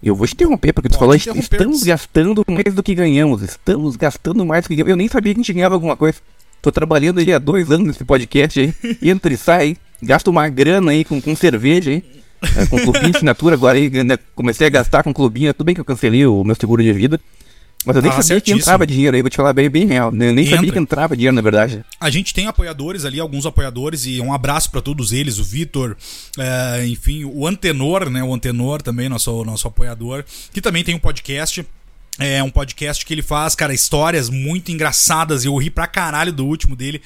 Eu 0.02 0.16
vou 0.16 0.28
te 0.28 0.34
interromper, 0.34 0.74
porque 0.74 0.90
tu 0.90 0.94
Pode 0.94 1.00
falou, 1.00 1.16
interromper. 1.16 1.56
estamos 1.56 1.84
gastando 1.84 2.44
mais 2.48 2.74
do 2.74 2.84
que 2.84 2.94
ganhamos. 2.94 3.42
Estamos 3.42 3.96
gastando 3.96 4.46
mais 4.46 4.64
do 4.66 4.68
que 4.68 4.76
ganhamos. 4.76 4.92
Eu 4.92 4.98
nem 4.98 5.08
sabia 5.08 5.34
que 5.34 5.40
a 5.40 5.44
gente 5.44 5.54
ganhava 5.54 5.76
alguma 5.76 5.96
coisa. 5.96 6.18
Tô 6.62 6.72
trabalhando 6.72 7.20
aí 7.20 7.34
há 7.34 7.40
dois 7.40 7.70
anos 7.72 7.88
nesse 7.88 8.04
podcast 8.06 8.60
aí. 8.60 8.74
Entra 9.02 9.34
e 9.34 9.38
sai. 9.38 9.78
Gasto 10.02 10.28
uma 10.30 10.48
grana 10.50 10.92
aí 10.92 11.04
com, 11.06 11.22
com 11.22 11.36
cerveja 11.36 11.92
aí. 11.92 12.04
é, 12.58 12.66
com 12.66 12.78
clubinho 12.80 13.12
de 13.12 13.18
assinatura 13.18 13.56
agora 13.56 13.78
aí. 13.78 13.90
né, 14.04 14.18
comecei 14.36 14.68
a 14.68 14.70
gastar 14.70 15.04
com 15.04 15.14
clubinho. 15.14 15.54
Tudo 15.54 15.66
bem 15.66 15.76
que 15.76 15.82
eu 15.82 15.86
cancelei 15.86 16.26
o 16.26 16.44
meu 16.44 16.56
seguro 16.56 16.84
de 16.84 16.92
vida. 16.92 17.20
Mas 17.86 17.96
eu 17.96 18.02
nem 18.02 18.12
Ah, 18.12 18.14
sabia 18.16 18.24
que 18.24 18.28
certíssimo. 18.28 18.60
entrava 18.62 18.88
dinheiro 18.88 19.16
aí, 19.16 19.22
vou 19.22 19.30
te 19.30 19.36
falar 19.38 19.54
bem, 19.54 19.70
bem 19.70 19.86
real. 19.86 20.10
Eu 20.10 20.16
nem 20.34 20.46
Entra. 20.46 20.56
sabia 20.58 20.72
que 20.72 20.80
entrava 20.80 21.16
dinheiro, 21.16 21.36
na 21.36 21.42
verdade. 21.42 21.84
A 22.00 22.10
gente 22.10 22.34
tem 22.34 22.48
apoiadores 22.48 23.04
ali, 23.06 23.20
alguns 23.20 23.46
apoiadores, 23.46 24.06
e 24.06 24.22
um 24.22 24.34
abraço 24.34 24.72
pra 24.72 24.82
todos 24.82 25.12
eles, 25.12 25.40
o 25.40 25.44
Vitor, 25.44 25.96
é, 26.38 26.86
enfim, 26.88 27.24
o 27.26 27.46
Antenor, 27.48 28.10
né? 28.10 28.24
O 28.24 28.34
Antenor 28.34 28.82
também, 28.82 29.10
nosso, 29.10 29.44
nosso 29.44 29.68
apoiador, 29.68 30.24
que 30.54 30.62
também 30.62 30.84
tem 30.84 30.96
um 30.96 31.00
podcast. 31.00 31.66
É 32.20 32.44
um 32.44 32.50
podcast 32.50 33.04
que 33.04 33.12
ele 33.12 33.24
faz, 33.24 33.56
cara, 33.56 33.74
histórias 33.74 34.30
muito 34.30 34.72
engraçadas. 34.72 35.44
e 35.44 35.48
Eu 35.48 35.58
ri 35.58 35.72
pra 35.72 35.88
caralho 35.88 36.32
do 36.32 36.46
último 36.46 36.76
dele, 36.76 37.02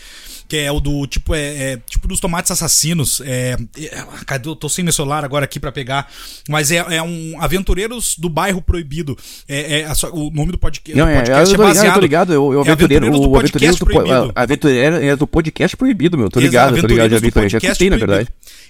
que 0.49 0.57
é 0.57 0.69
o 0.69 0.81
do 0.81 1.07
tipo, 1.07 1.33
é, 1.33 1.39
é, 1.73 1.77
tipo 1.89 2.09
dos 2.09 2.19
tomates 2.19 2.51
assassinos. 2.51 3.21
É, 3.21 3.55
é, 3.77 4.03
cadê? 4.25 4.49
Eu 4.49 4.55
tô 4.55 4.67
sem 4.67 4.83
meu 4.83 4.91
celular 4.91 5.23
agora 5.23 5.45
aqui 5.45 5.61
pra 5.61 5.71
pegar. 5.71 6.11
Mas 6.49 6.71
é, 6.71 6.77
é 6.89 7.01
um 7.01 7.35
Aventureiros 7.39 8.17
do 8.17 8.27
Bairro 8.27 8.61
Proibido. 8.61 9.17
É, 9.47 9.79
é 9.81 9.93
sua- 9.95 10.11
o 10.13 10.29
nome 10.29 10.51
do 10.51 10.57
podcast, 10.57 10.97
Não, 10.99 11.05
do 11.05 11.11
é, 11.11 11.13
eu 11.13 11.17
podcast 11.19 11.55
tô 11.55 11.61
é 11.61 11.63
eu 11.63 11.67
baseado. 11.69 11.93
tô 11.93 11.99
ligado, 12.01 12.33
eu, 12.33 12.51
eu 12.53 12.59
é 12.59 12.61
aventureiro, 12.69 13.05
Aventureiros 13.05 13.19
do 13.21 13.31
o 13.31 13.37
aventureiro 13.39 13.75
do, 13.75 13.79
po- 13.85 13.91
Proibido. 13.93 14.31
a- 14.35 14.41
aventureiro 14.43 14.95
é 14.97 15.15
do 15.15 15.27
podcast 15.27 15.77
proibido, 15.77 16.17
meu, 16.17 16.29
tô 16.29 16.39
Exato, 16.41 16.51
ligado, 16.75 16.81
tô 16.81 16.87
ligado, 16.87 17.09
já 17.11 17.17
Aventureiros 17.17 17.53
do 17.53 17.59
já 17.61 17.67
escutei, 17.69 17.89
na 17.89 17.95
verdade. 17.97 18.27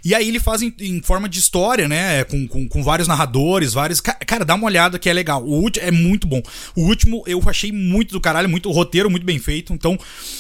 E 0.07 0.15
aí 0.15 0.25
ele 0.29 0.39
faz 0.39 0.61
em, 0.61 0.73
em 0.79 1.01
forma 1.01 1.27
de 1.27 1.37
história, 1.37 1.85
né? 1.85 2.23
Com, 2.23 2.47
com, 2.47 2.65
com 2.65 2.81
vários 2.81 3.09
narradores, 3.09 3.73
vários. 3.73 3.99
Ca- 3.99 4.13
Cara, 4.25 4.45
dá 4.45 4.55
uma 4.55 4.65
olhada 4.65 4.97
que 4.97 5.09
é 5.09 5.11
legal. 5.11 5.43
O 5.43 5.59
último 5.59 5.85
é 5.85 5.91
muito 5.91 6.25
bom. 6.25 6.41
O 6.77 6.83
último 6.83 7.23
eu 7.27 7.41
achei 7.45 7.73
muito 7.73 8.13
do 8.13 8.21
caralho, 8.21 8.47
muito 8.47 8.71
roteiro, 8.71 9.09
muito 9.09 9.25
bem 9.25 9.37
feito. 9.37 9.73
Então, 9.73 9.99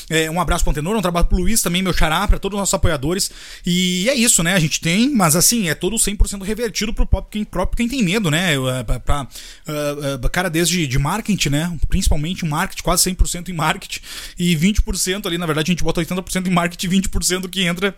é, 0.09 0.31
um 0.31 0.39
abraço 0.39 0.63
pro 0.63 0.71
Antenor, 0.71 0.95
um 0.95 1.01
trabalho 1.01 1.25
pro 1.25 1.37
Luiz 1.37 1.61
também, 1.61 1.81
meu 1.81 1.91
xará, 1.91 2.25
pra 2.29 2.39
todos 2.39 2.55
os 2.55 2.61
nossos 2.61 2.73
apoiadores. 2.73 3.29
E 3.65 4.07
é 4.09 4.15
isso, 4.15 4.41
né? 4.41 4.53
A 4.53 4.59
gente 4.59 4.79
tem, 4.79 5.09
mas 5.09 5.35
assim, 5.35 5.67
é 5.67 5.75
todo 5.75 5.97
100% 5.97 6.43
revertido 6.43 6.93
pro 6.93 7.05
próprio 7.05 7.29
quem, 7.31 7.43
próprio 7.43 7.75
quem 7.75 7.89
tem 7.89 8.01
medo, 8.01 8.31
né? 8.31 8.53
É, 8.53 8.83
Pra, 8.83 8.99
pra, 9.01 9.27
ah, 9.67 10.17
ah, 10.23 10.29
cara, 10.29 10.49
desde 10.49 10.87
de 10.87 10.97
marketing, 10.97 11.49
né? 11.49 11.77
Principalmente 11.89 12.45
marketing, 12.45 12.83
quase 12.83 13.03
100% 13.03 13.49
em 13.49 13.53
marketing. 13.53 13.99
E 14.39 14.55
20% 14.55 15.25
ali, 15.25 15.37
na 15.37 15.45
verdade, 15.45 15.71
a 15.71 15.73
gente 15.73 15.83
bota 15.83 15.99
80% 16.01 16.47
em 16.47 16.51
marketing 16.51 16.87
e 16.87 17.01
20% 17.01 17.49
que 17.49 17.63
entra 17.63 17.93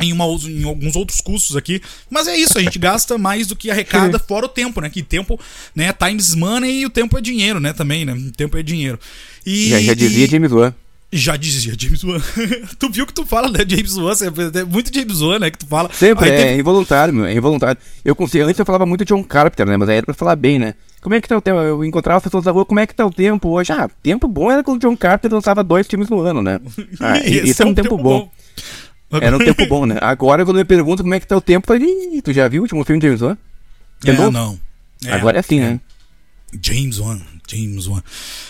em, 0.00 0.12
uma, 0.12 0.24
em 0.26 0.64
alguns 0.64 0.96
outros 0.96 1.20
custos 1.20 1.56
aqui. 1.56 1.80
Mas 2.10 2.26
é 2.28 2.36
isso, 2.36 2.58
a 2.58 2.62
gente 2.62 2.78
gasta 2.78 3.16
mais 3.18 3.46
do 3.46 3.56
que 3.56 3.70
arrecada, 3.70 4.18
fora 4.18 4.46
o 4.46 4.48
tempo, 4.48 4.80
né? 4.80 4.88
Que 4.90 5.02
tempo, 5.02 5.38
né? 5.74 5.92
Times 5.92 6.34
money 6.34 6.80
e 6.80 6.86
o 6.86 6.90
tempo 6.90 7.16
é 7.18 7.20
dinheiro, 7.20 7.60
né? 7.60 7.72
Também, 7.72 8.04
né? 8.04 8.12
O 8.12 8.30
tempo 8.32 8.56
é 8.56 8.62
dinheiro. 8.62 8.98
E, 9.46 9.68
Já, 9.70 9.80
já 9.80 9.94
dizia 9.94 10.24
e- 10.26 10.28
James 10.28 10.52
Wan. 10.52 10.74
Já 11.10 11.36
dizia 11.36 11.72
James 11.78 12.04
Wan. 12.04 12.20
tu 12.78 12.90
viu 12.90 13.06
que 13.06 13.14
tu 13.14 13.24
fala, 13.24 13.48
né? 13.50 13.60
James 13.66 13.96
Wan, 13.96 14.12
é 14.54 14.64
muito 14.64 14.94
James 14.94 15.20
Wan, 15.22 15.38
né? 15.38 15.50
Que 15.50 15.56
tu 15.58 15.66
fala. 15.66 15.88
Sempre, 15.92 16.26
Aí 16.26 16.30
é 16.32 16.36
teve- 16.48 16.60
involuntário, 16.60 17.14
meu, 17.14 17.24
é 17.24 17.32
involuntário. 17.32 17.80
Eu 18.04 18.14
consigo, 18.14 18.44
antes 18.44 18.58
eu 18.58 18.66
falava 18.66 18.84
muito 18.84 19.04
John 19.06 19.24
Carpenter, 19.24 19.66
né, 19.66 19.76
mas 19.78 19.88
aí 19.88 19.96
era 19.96 20.04
pra 20.04 20.14
falar 20.14 20.36
bem, 20.36 20.58
né. 20.58 20.74
Como 21.00 21.14
é 21.14 21.20
que 21.20 21.28
tá 21.28 21.38
o 21.38 21.40
tempo? 21.40 21.58
Eu 21.60 21.82
encontrava 21.84 22.18
as 22.18 22.24
pessoas 22.24 22.44
da 22.44 22.50
rua, 22.50 22.66
como 22.66 22.80
é 22.80 22.86
que 22.86 22.94
tá 22.94 23.06
o 23.06 23.10
tempo 23.10 23.48
hoje? 23.48 23.72
Ah, 23.72 23.88
tempo 24.02 24.26
bom 24.28 24.50
era 24.50 24.62
quando 24.64 24.76
o 24.76 24.80
John 24.80 24.96
Carpenter 24.96 25.32
lançava 25.32 25.62
dois 25.64 25.86
filmes 25.86 26.10
no 26.10 26.20
ano, 26.20 26.42
né. 26.42 26.60
Ah, 27.00 27.18
isso 27.26 27.62
é 27.62 27.66
um 27.66 27.72
tempo 27.72 27.96
bom. 27.96 28.30
Era 29.10 29.36
um 29.36 29.38
tempo 29.38 29.66
bom, 29.66 29.86
né. 29.86 29.96
Agora 30.02 30.44
quando 30.44 30.58
me 30.58 30.64
perguntam 30.64 31.04
como 31.04 31.14
é 31.14 31.20
que 31.20 31.26
tá 31.26 31.36
o 31.36 31.40
tempo, 31.40 31.72
eu 31.72 31.78
falei, 31.78 32.22
tu 32.22 32.32
já 32.32 32.46
viu 32.48 32.62
o 32.62 32.64
último 32.64 32.84
filme 32.84 33.00
de 33.00 33.06
James 33.06 33.22
Wan? 33.22 33.36
É, 34.04 34.30
não. 34.30 34.58
É, 35.04 35.12
Agora 35.12 35.36
é 35.36 35.40
assim, 35.40 35.60
né. 35.60 35.80
James 36.62 36.98
Wan, 36.98 37.20
James 37.46 37.86
Wan. 37.86 38.02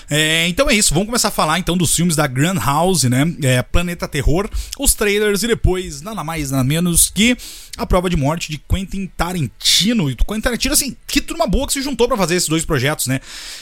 É, 0.08 0.46
então 0.48 0.70
é 0.70 0.74
isso, 0.74 0.92
vamos 0.94 1.06
começar 1.06 1.28
a 1.28 1.32
falar 1.32 1.58
então 1.58 1.76
dos 1.76 1.94
filmes 1.94 2.14
da 2.14 2.26
Grand 2.26 2.58
House, 2.58 3.04
né? 3.04 3.34
É, 3.42 3.60
Planeta 3.62 4.06
Terror, 4.06 4.48
os 4.78 4.94
trailers 4.94 5.42
e 5.42 5.48
depois 5.48 6.00
nada 6.00 6.22
mais 6.22 6.50
nada 6.50 6.62
menos 6.64 7.10
que 7.10 7.36
a 7.76 7.86
prova 7.86 8.08
de 8.10 8.16
morte 8.16 8.50
de 8.50 8.58
Quentin 8.58 9.10
Tarantino. 9.16 10.10
E 10.10 10.16
Quentin 10.16 10.40
Tarantino, 10.40 10.74
assim, 10.74 10.96
que 11.06 11.20
turma 11.20 11.46
boa 11.46 11.66
que 11.66 11.72
se 11.72 11.82
juntou 11.82 12.08
pra 12.08 12.16
fazer 12.16 12.34
esses 12.36 12.48
dois 12.48 12.64
projetos, 12.64 13.06
né? 13.06 13.20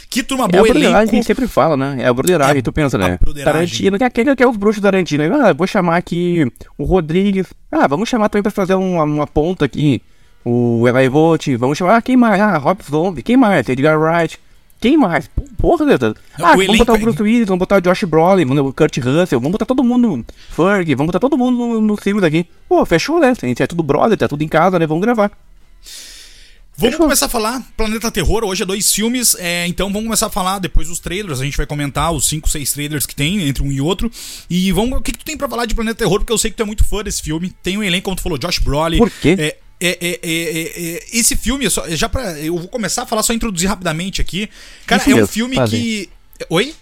Que 0.08 0.22
turma 0.22 0.44
É 0.44 0.46
a 0.46 0.49
boa, 0.49 0.62
broderagem 0.64 0.82
que 0.82 0.87
a 0.87 0.99
elenco. 1.00 1.14
gente 1.16 1.26
sempre 1.26 1.46
fala, 1.46 1.76
né? 1.76 1.96
É 2.00 2.06
a 2.06 2.12
broderagem, 2.14 2.58
É 2.58 2.62
tu 2.62 2.72
pensa, 2.72 2.96
né? 2.96 3.18
Tarantino, 3.44 3.99
que 3.99 4.04
é 4.04 4.06
aquele 4.06 4.34
que 4.37 4.42
é 4.42 4.49
os 4.49 4.56
bruxos 4.56 4.80
do 4.80 4.84
Tarantino. 4.84 5.25
Ah, 5.34 5.52
vou 5.52 5.66
chamar 5.66 5.96
aqui 5.96 6.50
o 6.78 6.84
Rodrigues. 6.84 7.46
Ah, 7.70 7.87
vamos 7.87 8.08
chamar 8.08 8.28
também 8.28 8.42
pra 8.42 8.52
fazer 8.52 8.75
uma, 8.75 9.04
uma 9.04 9.26
ponta 9.26 9.64
aqui. 9.64 10.00
O 10.48 10.86
Eli 10.86 11.08
Volt. 11.08 11.48
Vamos 11.58 11.76
chamar. 11.76 11.96
Ah, 11.96 12.02
quem 12.02 12.16
mais? 12.16 12.40
Ah, 12.40 12.56
Rob 12.56 12.78
Zombie. 12.88 13.22
Quem 13.22 13.36
mais? 13.36 13.68
Edgar 13.68 13.98
Wright. 14.00 14.38
Quem 14.80 14.96
mais? 14.96 15.28
Porra. 15.58 15.84
Não, 15.86 15.96
Ah, 16.38 16.52
o 16.54 16.56
vamos 16.58 16.78
botar 16.78 16.92
o 16.92 16.96
é- 16.96 16.98
Bruce 17.00 17.20
Willis, 17.22 17.46
vamos 17.48 17.58
botar 17.58 17.78
o 17.78 17.80
Josh 17.80 18.04
Brolin, 18.04 18.44
o 18.44 18.72
Kurt 18.72 18.98
Russell, 18.98 19.40
vamos 19.40 19.52
botar 19.52 19.64
todo 19.66 19.82
mundo. 19.82 20.24
Ferg, 20.50 20.94
vamos 20.94 21.06
botar 21.08 21.18
todo 21.18 21.36
mundo 21.36 21.56
no- 21.56 21.80
nos 21.80 21.98
filmes 22.00 22.22
aqui. 22.22 22.46
Pô, 22.68 22.84
fechou, 22.86 23.18
né? 23.18 23.32
A 23.42 23.46
gente 23.46 23.62
é 23.62 23.66
tudo 23.66 23.82
brother, 23.82 24.16
tá 24.16 24.28
tudo 24.28 24.42
em 24.44 24.48
casa, 24.48 24.78
né? 24.78 24.86
Vamos 24.86 25.02
gravar. 25.02 25.32
Vamos 26.78 26.90
Fechou. 26.92 27.06
começar 27.06 27.24
a 27.26 27.28
falar 27.30 27.62
Planeta 27.74 28.10
Terror. 28.10 28.44
Hoje 28.44 28.62
é 28.62 28.66
dois 28.66 28.92
filmes, 28.92 29.34
é, 29.40 29.66
então 29.66 29.88
vamos 29.88 30.04
começar 30.04 30.26
a 30.26 30.30
falar 30.30 30.58
depois 30.58 30.88
dos 30.88 31.00
trailers. 31.00 31.40
A 31.40 31.44
gente 31.44 31.56
vai 31.56 31.64
comentar 31.64 32.12
os 32.12 32.28
5, 32.28 32.48
6 32.50 32.70
trailers 32.72 33.06
que 33.06 33.16
tem 33.16 33.48
entre 33.48 33.62
um 33.62 33.72
e 33.72 33.80
outro. 33.80 34.10
E 34.50 34.70
vamos, 34.72 34.98
o 34.98 35.00
que, 35.00 35.10
que 35.10 35.18
tu 35.18 35.24
tem 35.24 35.38
pra 35.38 35.48
falar 35.48 35.64
de 35.64 35.74
Planeta 35.74 35.96
Terror? 36.00 36.18
Porque 36.18 36.32
eu 36.34 36.36
sei 36.38 36.50
que 36.50 36.56
tu 36.56 36.62
é 36.62 36.66
muito 36.66 36.84
fã 36.84 37.02
desse 37.02 37.22
filme. 37.22 37.50
Tem 37.62 37.78
um 37.78 37.82
elenco, 37.82 38.04
como 38.04 38.16
tu 38.16 38.22
falou, 38.22 38.36
Josh 38.36 38.58
Brolin. 38.58 38.98
Por 38.98 39.10
quê? 39.10 39.36
É, 39.38 39.56
é, 39.80 39.88
é, 40.00 40.09
é, 40.09 40.18
é, 40.23 40.95
é, 40.97 41.06
esse 41.12 41.37
filme, 41.37 41.66
é 41.66 41.71
só, 41.71 41.88
já 41.90 42.09
pra, 42.09 42.38
eu 42.40 42.56
vou 42.59 42.68
começar 42.68 43.02
a 43.02 43.06
falar, 43.06 43.23
só 43.23 43.33
introduzir 43.33 43.68
rapidamente 43.68 44.21
aqui. 44.21 44.49
Cara, 44.87 45.00
Isso 45.02 45.11
é 45.11 45.14
um 45.14 45.16
mesmo, 45.16 45.28
filme 45.33 45.56
fazer. 45.56 45.76
que. 45.76 46.09
Oi? 46.49 46.75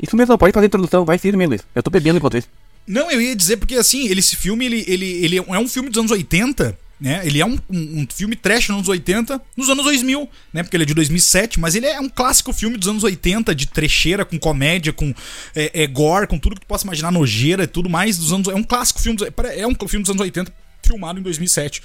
Isso 0.00 0.16
mesmo, 0.16 0.36
pode 0.36 0.52
fazer 0.52 0.66
a 0.66 0.68
introdução, 0.68 1.04
vai 1.04 1.18
sim, 1.18 1.32
meu 1.32 1.48
Luiz. 1.48 1.62
Eu 1.74 1.82
tô 1.82 1.90
bebendo 1.90 2.18
enquanto 2.18 2.36
isso. 2.36 2.48
Não, 2.86 3.10
eu 3.10 3.20
ia 3.20 3.34
dizer 3.34 3.56
porque 3.56 3.74
assim, 3.74 4.06
ele, 4.08 4.20
esse 4.20 4.36
filme, 4.36 4.64
ele, 4.66 4.84
ele, 4.86 5.06
ele 5.24 5.38
é 5.38 5.58
um 5.58 5.68
filme 5.68 5.88
dos 5.88 5.98
anos 5.98 6.10
80, 6.12 6.78
né? 7.00 7.20
Ele 7.24 7.40
é 7.40 7.46
um, 7.46 7.58
um, 7.68 8.00
um 8.02 8.06
filme 8.12 8.36
trash 8.36 8.68
nos 8.68 8.76
anos 8.76 8.88
80, 8.88 9.40
nos 9.56 9.68
anos 9.68 9.84
2000, 9.84 10.28
né? 10.52 10.62
Porque 10.62 10.76
ele 10.76 10.84
é 10.84 10.86
de 10.86 10.94
2007, 10.94 11.58
mas 11.58 11.74
ele 11.74 11.86
é 11.86 11.98
um 12.00 12.08
clássico 12.08 12.52
filme 12.52 12.76
dos 12.76 12.88
anos 12.88 13.02
80, 13.02 13.54
de 13.54 13.66
trecheira, 13.66 14.24
com 14.24 14.38
comédia, 14.38 14.92
com 14.92 15.12
é, 15.54 15.82
é, 15.82 15.86
gore, 15.86 16.26
com 16.26 16.38
tudo 16.38 16.54
que 16.56 16.60
tu 16.60 16.66
possa 16.66 16.84
imaginar, 16.84 17.10
nojeira 17.10 17.64
e 17.64 17.66
tudo 17.66 17.88
mais 17.90 18.18
dos 18.18 18.32
anos... 18.32 18.48
É 18.48 18.54
um 18.54 18.62
clássico 18.62 19.00
filme, 19.00 19.16
dos- 19.18 19.28
é 19.56 19.66
um 19.66 19.74
filme 19.88 20.02
dos 20.04 20.10
anos 20.10 20.20
80, 20.22 20.52
filmado 20.86 21.18
em 21.18 21.22
2007. 21.22 21.82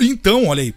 Então, 0.00 0.46
olha 0.46 0.62
aí, 0.62 0.74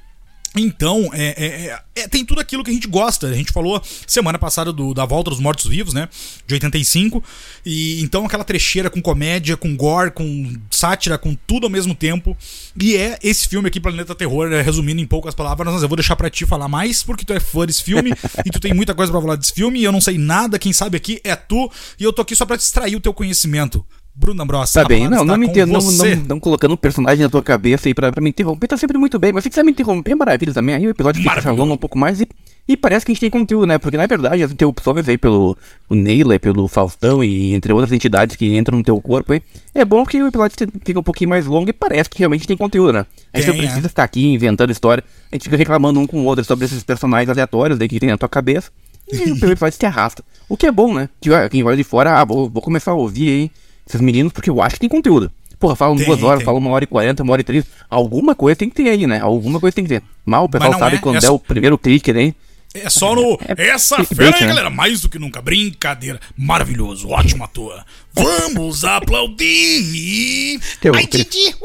Então, 0.58 1.10
é, 1.14 1.26
é, 1.38 1.46
é, 1.46 1.80
é, 2.04 2.08
tem 2.08 2.24
tudo 2.24 2.40
aquilo 2.40 2.64
que 2.64 2.72
a 2.72 2.74
gente 2.74 2.88
gosta. 2.88 3.28
A 3.28 3.34
gente 3.34 3.52
falou 3.52 3.82
semana 4.08 4.40
passada 4.40 4.72
do, 4.72 4.94
da 4.94 5.04
Volta 5.04 5.30
dos 5.30 5.40
Mortos 5.40 5.68
Vivos, 5.68 5.94
né? 5.94 6.08
De 6.48 6.54
85. 6.54 7.22
E 7.66 8.02
então 8.02 8.26
aquela 8.26 8.44
trecheira 8.44 8.90
com 8.90 9.02
comédia, 9.02 9.58
com 9.58 9.76
gore, 9.76 10.12
com 10.12 10.56
sátira, 10.72 11.18
com 11.18 11.36
tudo 11.36 11.66
ao 11.66 11.70
mesmo 11.70 11.94
tempo. 11.94 12.38
E 12.80 12.96
é 12.96 13.20
esse 13.22 13.50
filme 13.50 13.68
aqui, 13.68 13.82
Planeta 13.82 14.16
Terror, 14.16 14.48
né, 14.48 14.62
resumindo 14.62 15.02
em 15.02 15.06
poucas 15.06 15.36
palavras, 15.36 15.74
mas 15.74 15.84
eu 15.84 15.90
vou 15.90 15.98
deixar 15.98 16.16
para 16.16 16.30
ti 16.30 16.46
falar 16.46 16.70
mais, 16.70 17.04
porque 17.04 17.26
tu 17.26 17.34
é 17.34 17.40
fã 17.40 17.66
desse 17.66 17.84
filme 17.84 18.14
e 18.46 18.50
tu 18.50 18.60
tem 18.60 18.74
muita 18.74 18.96
coisa 18.96 19.12
para 19.12 19.22
falar 19.22 19.36
desse 19.36 19.52
filme. 19.52 19.82
E 19.82 19.84
eu 19.84 19.92
não 19.92 20.00
sei 20.00 20.18
nada, 20.18 20.58
quem 20.58 20.72
sabe 20.72 20.96
aqui 20.96 21.20
é 21.26 21.36
tu. 21.36 21.70
E 22.00 22.04
eu 22.06 22.14
tô 22.14 22.22
aqui 22.22 22.34
só 22.34 22.46
pra 22.46 22.56
distrair 22.56 22.96
o 22.96 23.02
teu 23.02 23.14
conhecimento. 23.14 23.86
Bruno 24.16 24.42
Ambrosio. 24.42 24.82
Tá 24.82 24.88
bem, 24.88 25.10
não, 25.10 25.26
não 25.26 25.38
me 25.38 25.48
entendo, 25.48 25.74
não, 25.74 25.82
não, 25.82 26.16
não, 26.30 26.40
colocando 26.40 26.74
um 26.74 26.78
personagem 26.78 27.22
na 27.22 27.30
tua 27.30 27.44
cabeça 27.44 27.90
aí 27.90 27.94
pra, 27.94 28.14
pra 28.14 28.22
me 28.22 28.30
interromper, 28.30 28.66
tá 28.66 28.78
sempre 28.78 28.98
muito 28.98 29.20
bem, 29.20 29.34
mas 29.34 29.44
se 29.44 29.50
quiser 29.50 29.64
me 29.64 29.72
interromper, 29.72 30.16
maravilha 30.16 30.54
também, 30.54 30.74
aí 30.74 30.88
o 30.88 30.92
episódio 30.92 31.22
fica 31.22 31.52
longo 31.52 31.74
um 31.74 31.78
pouco 31.78 31.98
mais 31.98 32.22
e, 32.22 32.28
e 32.66 32.78
parece 32.78 33.06
que 33.06 33.12
a 33.12 33.14
gente 33.14 33.20
tem 33.20 33.30
conteúdo, 33.30 33.68
né, 33.68 33.78
porque 33.78 33.98
na 33.98 34.08
verdade 34.08 34.42
as 34.42 34.52
interrupções 34.52 35.10
aí 35.10 35.18
pelo 35.18 35.58
o 35.90 35.96
Neila, 35.96 36.40
pelo 36.40 36.66
Faustão 36.70 37.22
e 37.22 37.54
entre 37.54 37.74
outras 37.74 37.92
entidades 37.92 38.38
que 38.38 38.56
entram 38.56 38.78
no 38.78 38.84
teu 38.86 39.00
corpo 39.02 39.34
aí, 39.34 39.42
é 39.74 39.84
bom 39.84 40.06
que 40.06 40.24
o 40.24 40.28
episódio 40.28 40.56
fica 40.86 41.00
um 41.00 41.04
pouquinho 41.04 41.30
mais 41.30 41.46
longo 41.46 41.70
e 41.70 41.74
parece 41.74 42.10
que 42.10 42.20
realmente 42.20 42.48
tem 42.48 42.56
conteúdo, 42.56 42.94
né. 42.94 43.06
A 43.34 43.40
gente 43.40 43.50
não 43.50 43.58
precisa 43.58 43.86
é. 43.86 43.90
ficar 43.90 44.06
aqui 44.06 44.26
inventando 44.28 44.72
história, 44.72 45.04
a 45.30 45.36
gente 45.36 45.44
fica 45.44 45.58
reclamando 45.58 46.00
um 46.00 46.08
com 46.08 46.22
o 46.22 46.24
outro 46.24 46.46
sobre 46.46 46.64
esses 46.64 46.84
personagens 46.84 47.30
aleatórios 47.30 47.82
aí 47.82 47.90
que 47.90 48.00
tem 48.00 48.10
na 48.10 48.18
tua 48.18 48.30
cabeça, 48.30 48.72
e 49.12 49.18
o 49.44 49.52
episódio 49.52 49.78
se 49.78 49.86
arrasta. 49.86 50.24
O 50.48 50.56
que 50.56 50.66
é 50.66 50.72
bom, 50.72 50.94
né, 50.94 51.10
que 51.20 51.30
quem 51.50 51.64
olha 51.64 51.76
de 51.76 51.84
fora, 51.84 52.22
ah, 52.22 52.24
vou, 52.24 52.50
vou 52.50 52.62
começar 52.62 52.92
a 52.92 52.96
ouvir 52.96 53.30
aí 53.30 53.52
esses 53.88 54.02
meninos, 54.02 54.34
porque 54.34 54.50
eu 54.50 54.62
acho 54.62 54.76
que 54.76 54.82
tem 54.82 54.90
conteúdo. 54.90 55.32
Porra, 55.60 55.76
falam 55.76 55.96
tem, 55.96 56.06
duas 56.06 56.22
horas, 56.22 56.40
tem. 56.40 56.46
falam 56.46 56.60
uma 56.60 56.72
hora 56.72 56.84
e 56.84 56.88
quarenta, 56.88 57.24
uma 57.24 57.32
hora 57.32 57.42
e 57.42 57.44
trinta. 57.44 57.68
Alguma 57.90 58.36
coisa 58.36 58.56
tem 58.56 58.70
que 58.70 58.76
ter 58.76 58.90
aí, 58.90 59.08
né? 59.08 59.20
Alguma 59.20 59.60
coisa 59.60 59.76
tem 59.76 59.84
que 59.86 59.90
ter. 59.90 60.04
Mal 60.26 60.46
o 60.46 60.50
pessoal 60.50 60.78
sabe 60.78 60.98
é, 60.98 61.00
quando 61.00 61.24
é, 61.24 61.26
é, 61.26 61.30
o 61.30 61.40
primeiro 61.40 61.78
clique, 61.78 62.12
né? 62.12 62.34
É 62.76 62.90
só 62.90 63.16
no. 63.16 63.40
É, 63.48 63.70
Essa 63.70 64.04
fera 64.04 64.36
aí, 64.36 64.42
né? 64.42 64.48
galera. 64.48 64.70
Mais 64.70 65.00
do 65.02 65.08
que 65.08 65.18
nunca. 65.18 65.42
Brincadeira. 65.42 66.20
Maravilhoso. 66.38 67.10
Ótimo 67.10 67.46
ator. 67.46 67.82
Vamos 68.14 68.84
aplaudir. 68.84 70.60
Eu, 70.84 70.94
Ai, 70.94 71.08
Didi. 71.08 71.56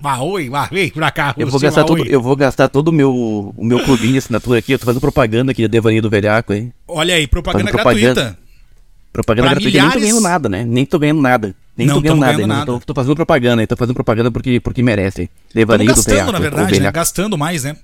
Vá, 0.00 0.18
oi, 0.20 0.48
vá, 0.48 0.66
vem 0.66 0.90
pra 0.90 1.10
cá. 1.10 1.34
Eu 1.36 1.48
vou, 1.48 1.58
gastar 1.58 1.84
todo, 1.84 2.06
eu 2.06 2.22
vou 2.22 2.36
gastar 2.36 2.68
todo 2.68 2.88
o 2.88 2.92
meu, 2.92 3.12
o 3.56 3.64
meu 3.64 3.82
clubinho 3.84 4.12
de 4.12 4.18
assinatura 4.18 4.60
aqui. 4.60 4.72
Eu 4.72 4.78
tô 4.78 4.86
fazendo 4.86 5.00
propaganda 5.00 5.50
aqui 5.50 5.62
da 5.62 5.68
Devaninho 5.68 6.02
do 6.02 6.10
Velhaco, 6.10 6.52
hein? 6.52 6.72
Olha 6.86 7.14
aí, 7.14 7.26
propaganda 7.26 7.70
gratuita. 7.70 8.38
Propaganda 9.18 9.50
gratuita 9.50 9.70
milhares... 9.70 9.94
nem 9.94 10.00
tô 10.00 10.06
ganhando 10.06 10.22
nada, 10.22 10.48
né? 10.48 10.64
Nem 10.64 10.86
tô 10.86 10.98
ganhando 10.98 11.20
nada. 11.20 11.54
Nem 11.76 11.86
não, 11.86 11.94
tô 11.96 12.00
ganhando 12.00 12.20
nada. 12.20 12.32
Ganhando 12.34 12.48
nada. 12.48 12.66
Tô, 12.66 12.80
tô, 12.80 12.94
fazendo 12.94 13.16
propaganda, 13.16 13.66
tô 13.66 13.76
fazendo 13.76 13.94
propaganda 13.94 14.30
porque, 14.30 14.60
porque 14.60 14.82
merece. 14.82 15.28
Levaria 15.54 15.86
gastando, 15.86 16.14
teatro, 16.14 16.32
na 16.32 16.38
verdade, 16.38 16.80
né? 16.80 16.92
Gastando 16.92 17.36
mais, 17.36 17.64
né? 17.64 17.76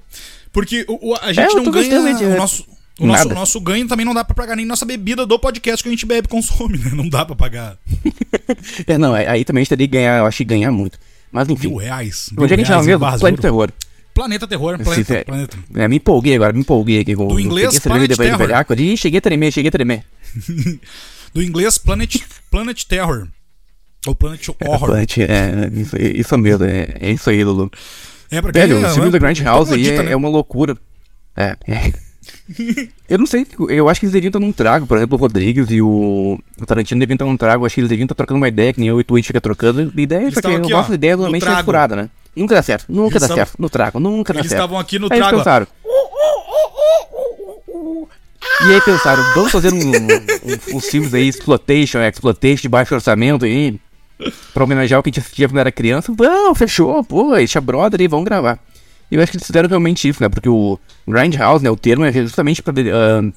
Porque 0.52 0.84
o, 0.88 1.10
o 1.10 1.14
a 1.16 1.32
gente 1.32 1.56
é, 1.56 1.60
não 1.60 1.70
ganha 1.70 2.00
o 2.00 2.36
nosso... 2.36 2.64
O 2.96 3.06
nosso, 3.08 3.28
nosso 3.30 3.60
ganho 3.60 3.88
também 3.88 4.06
não 4.06 4.14
dá 4.14 4.22
pra 4.22 4.36
pagar 4.36 4.54
nem 4.54 4.64
nossa 4.64 4.86
bebida 4.86 5.26
do 5.26 5.36
podcast 5.36 5.82
que 5.82 5.88
a 5.88 5.90
gente 5.90 6.06
bebe 6.06 6.26
e 6.26 6.30
consome, 6.30 6.78
né? 6.82 6.92
Não 6.94 7.08
dá 7.08 7.24
pra 7.24 7.34
pagar. 7.34 7.76
é, 8.86 8.96
não, 8.96 9.12
aí 9.12 9.44
também 9.44 9.62
a 9.62 9.64
gente 9.64 9.70
teria 9.70 9.88
que 9.88 9.92
ganhar, 9.92 10.18
eu 10.18 10.26
acho 10.26 10.38
que 10.38 10.44
ganhar 10.44 10.70
muito. 10.70 10.96
Mas 11.32 11.48
enfim. 11.48 11.68
Mil 11.68 11.76
reais. 11.78 12.30
Onde 12.38 12.44
é 12.44 12.48
que 12.48 12.54
a 12.54 12.56
gente 12.58 12.66
chama 12.68 12.84
mesmo? 12.84 13.00
Planeta 13.00 13.42
Terror. 13.42 13.72
Planeta 14.14 14.46
Terror, 14.46 14.78
Planeta, 14.78 15.12
é, 15.12 15.24
planeta. 15.24 15.58
É, 15.74 15.88
me 15.88 15.96
empolguei 15.96 16.36
agora, 16.36 16.52
me 16.52 16.60
empolguei 16.60 17.00
aqui. 17.00 17.16
Do 17.16 17.40
inglês, 17.40 17.80
Planet 17.80 18.16
Terror. 18.16 18.78
E 18.78 18.96
cheguei 18.96 19.18
a 19.18 19.20
tremer, 19.20 19.50
cheguei 19.50 19.70
a 19.70 19.72
tremer. 19.72 20.04
do 21.34 21.42
inglês 21.42 21.76
Planet, 21.76 22.16
Planet 22.50 22.84
Terror. 22.84 23.26
Ou 24.06 24.14
Planet 24.14 24.48
é, 24.48 24.68
Horror. 24.68 24.90
É, 24.90 24.92
Planet, 24.92 25.18
é, 25.18 25.70
isso, 25.80 25.96
isso 25.96 26.38
mesmo, 26.38 26.64
é, 26.64 26.96
é 27.00 27.10
isso 27.10 27.28
aí, 27.28 27.42
Lulu. 27.42 27.70
É, 28.30 28.40
porque 28.40 28.58
Velho, 28.58 28.78
o 28.78 28.90
filme 28.90 29.08
é, 29.08 29.10
da 29.10 29.18
Grand 29.18 29.42
House 29.42 29.72
aí 29.72 29.88
é, 29.88 30.02
né? 30.02 30.12
é, 30.12 30.16
uma 30.16 30.28
loucura. 30.28 30.76
É, 31.36 31.56
é. 31.66 31.92
eu 33.08 33.18
não 33.18 33.26
sei, 33.26 33.46
eu 33.68 33.88
acho 33.88 34.00
que 34.00 34.06
eles 34.06 34.12
deviam 34.12 34.28
estar 34.28 34.38
num 34.38 34.52
trago, 34.52 34.86
por 34.86 34.96
exemplo, 34.96 35.16
o 35.16 35.20
Rodrigues 35.20 35.70
e 35.70 35.82
o, 35.82 36.38
o 36.58 36.66
Tarantino 36.66 37.00
deviam 37.00 37.14
estar 37.14 37.24
num 37.24 37.36
trago, 37.36 37.66
acho 37.66 37.74
que 37.74 37.80
eles 37.80 37.90
deviam 37.90 38.04
estar 38.04 38.14
trocando 38.14 38.38
uma 38.38 38.48
ideia, 38.48 38.72
que 38.72 38.80
nem 38.80 38.88
eu 38.88 38.98
e 38.98 39.00
o 39.00 39.04
Twitch 39.04 39.26
fica 39.26 39.40
trocando. 39.40 39.92
Ideia, 39.98 40.30
porque 40.30 40.46
eu 40.46 40.60
gosto 40.60 40.90
de 40.90 40.94
ideia 40.94 41.16
normalmente 41.16 41.48
é 41.48 41.62
furada, 41.64 41.96
né? 41.96 42.10
Nunca 42.36 42.54
dá 42.54 42.62
certo, 42.62 42.86
nunca 42.88 43.16
eles 43.16 43.28
dá 43.28 43.34
certo. 43.34 43.54
No 43.58 43.68
trago, 43.68 44.00
nunca 44.00 44.32
dá 44.32 44.40
eles 44.40 44.50
certo. 44.50 44.60
Eles 44.60 44.64
estavam 44.64 44.78
aqui 44.78 44.98
no 44.98 45.06
aí 45.10 45.18
trago. 45.18 45.36
Eles 45.36 45.44
pensaram, 45.44 45.66
e 48.66 48.72
aí 48.72 48.80
pensaram, 48.80 49.22
vamos 49.34 49.52
fazer 49.52 49.72
um, 49.72 49.78
um, 49.78 50.76
uns 50.76 50.86
filmes 50.86 51.12
aí, 51.14 51.28
exploitation, 51.28 52.00
exploitation 52.00 52.62
de 52.62 52.68
baixo 52.68 52.94
orçamento 52.94 53.44
aí, 53.44 53.78
pra 54.52 54.64
homenagear 54.64 55.00
o 55.00 55.02
que 55.02 55.08
a 55.08 55.12
gente 55.12 55.20
assistia 55.20 55.48
quando 55.48 55.58
era 55.58 55.72
criança. 55.72 56.12
Vamos, 56.16 56.58
fechou, 56.58 57.02
pô, 57.04 57.34
é 57.34 57.60
brother 57.60 58.00
aí, 58.00 58.08
vamos 58.08 58.24
gravar. 58.24 58.58
E 59.10 59.16
eu 59.16 59.22
acho 59.22 59.32
que 59.32 59.36
eles 59.36 59.46
fizeram 59.46 59.68
realmente 59.68 60.08
isso, 60.08 60.22
né? 60.22 60.28
Porque 60.28 60.48
o 60.48 60.78
Grindhouse, 61.06 61.62
né, 61.62 61.70
o 61.70 61.76
termo 61.76 62.04
é 62.04 62.12
justamente 62.12 62.62
pra... 62.62 62.72
Uh, 62.72 63.32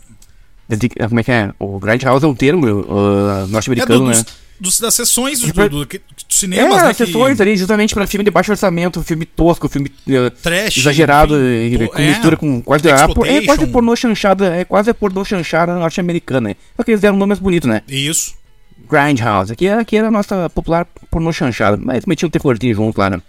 como 1.07 1.19
é 1.19 1.23
que 1.23 1.31
é? 1.31 1.53
O 1.59 1.79
Grindhouse 1.79 2.25
é 2.25 2.27
um 2.27 2.35
termo 2.35 2.67
uh, 2.67 3.47
norte-americano, 3.47 4.11
é, 4.11 4.15
né? 4.15 4.25
Dos, 4.59 4.79
das 4.79 4.93
sessões 4.93 5.39
do, 5.39 5.53
do, 5.53 5.69
do, 5.69 5.85
do 5.85 5.99
cinemas, 6.29 6.77
é, 6.77 6.83
né? 6.83 6.89
As 6.89 6.97
sessões 6.97 7.37
que... 7.37 7.41
ali, 7.41 7.57
justamente 7.57 7.93
pra 7.93 8.07
filme 8.07 8.23
de 8.23 8.31
baixo 8.31 8.51
orçamento, 8.51 9.01
filme 9.03 9.25
tosco, 9.25 9.67
filme 9.69 9.91
uh, 10.07 10.29
Trash, 10.41 10.77
exagerado, 10.77 11.35
enfim, 11.37 11.87
com 11.87 12.01
é, 12.01 12.07
mistura 12.07 12.37
com 12.37 12.61
quase. 12.61 12.89
Ah, 12.89 13.07
é 13.25 13.45
quase 13.45 13.67
pornô 13.67 13.95
chanchada, 13.95 14.55
é 14.55 14.65
quase 14.65 14.93
pornô 14.93 15.23
chanchada 15.23 15.75
norte-americana. 15.75 16.55
Só 16.75 16.83
que 16.83 16.91
eles 16.91 17.01
deram 17.01 17.15
um 17.15 17.19
nome 17.19 17.29
mais 17.29 17.39
bonito, 17.39 17.67
né? 17.67 17.81
Isso. 17.87 18.35
Grindhouse. 18.89 19.51
Aqui, 19.51 19.67
aqui 19.67 19.97
era 19.97 20.07
a 20.07 20.11
nossa 20.11 20.49
popular 20.49 20.85
pornô 21.09 21.31
chanchada, 21.31 21.77
mas 21.77 22.05
metia 22.05 22.27
um 22.27 22.31
terrorzinho 22.31 22.75
junto 22.75 22.97
lá, 22.97 23.09
né? 23.09 23.21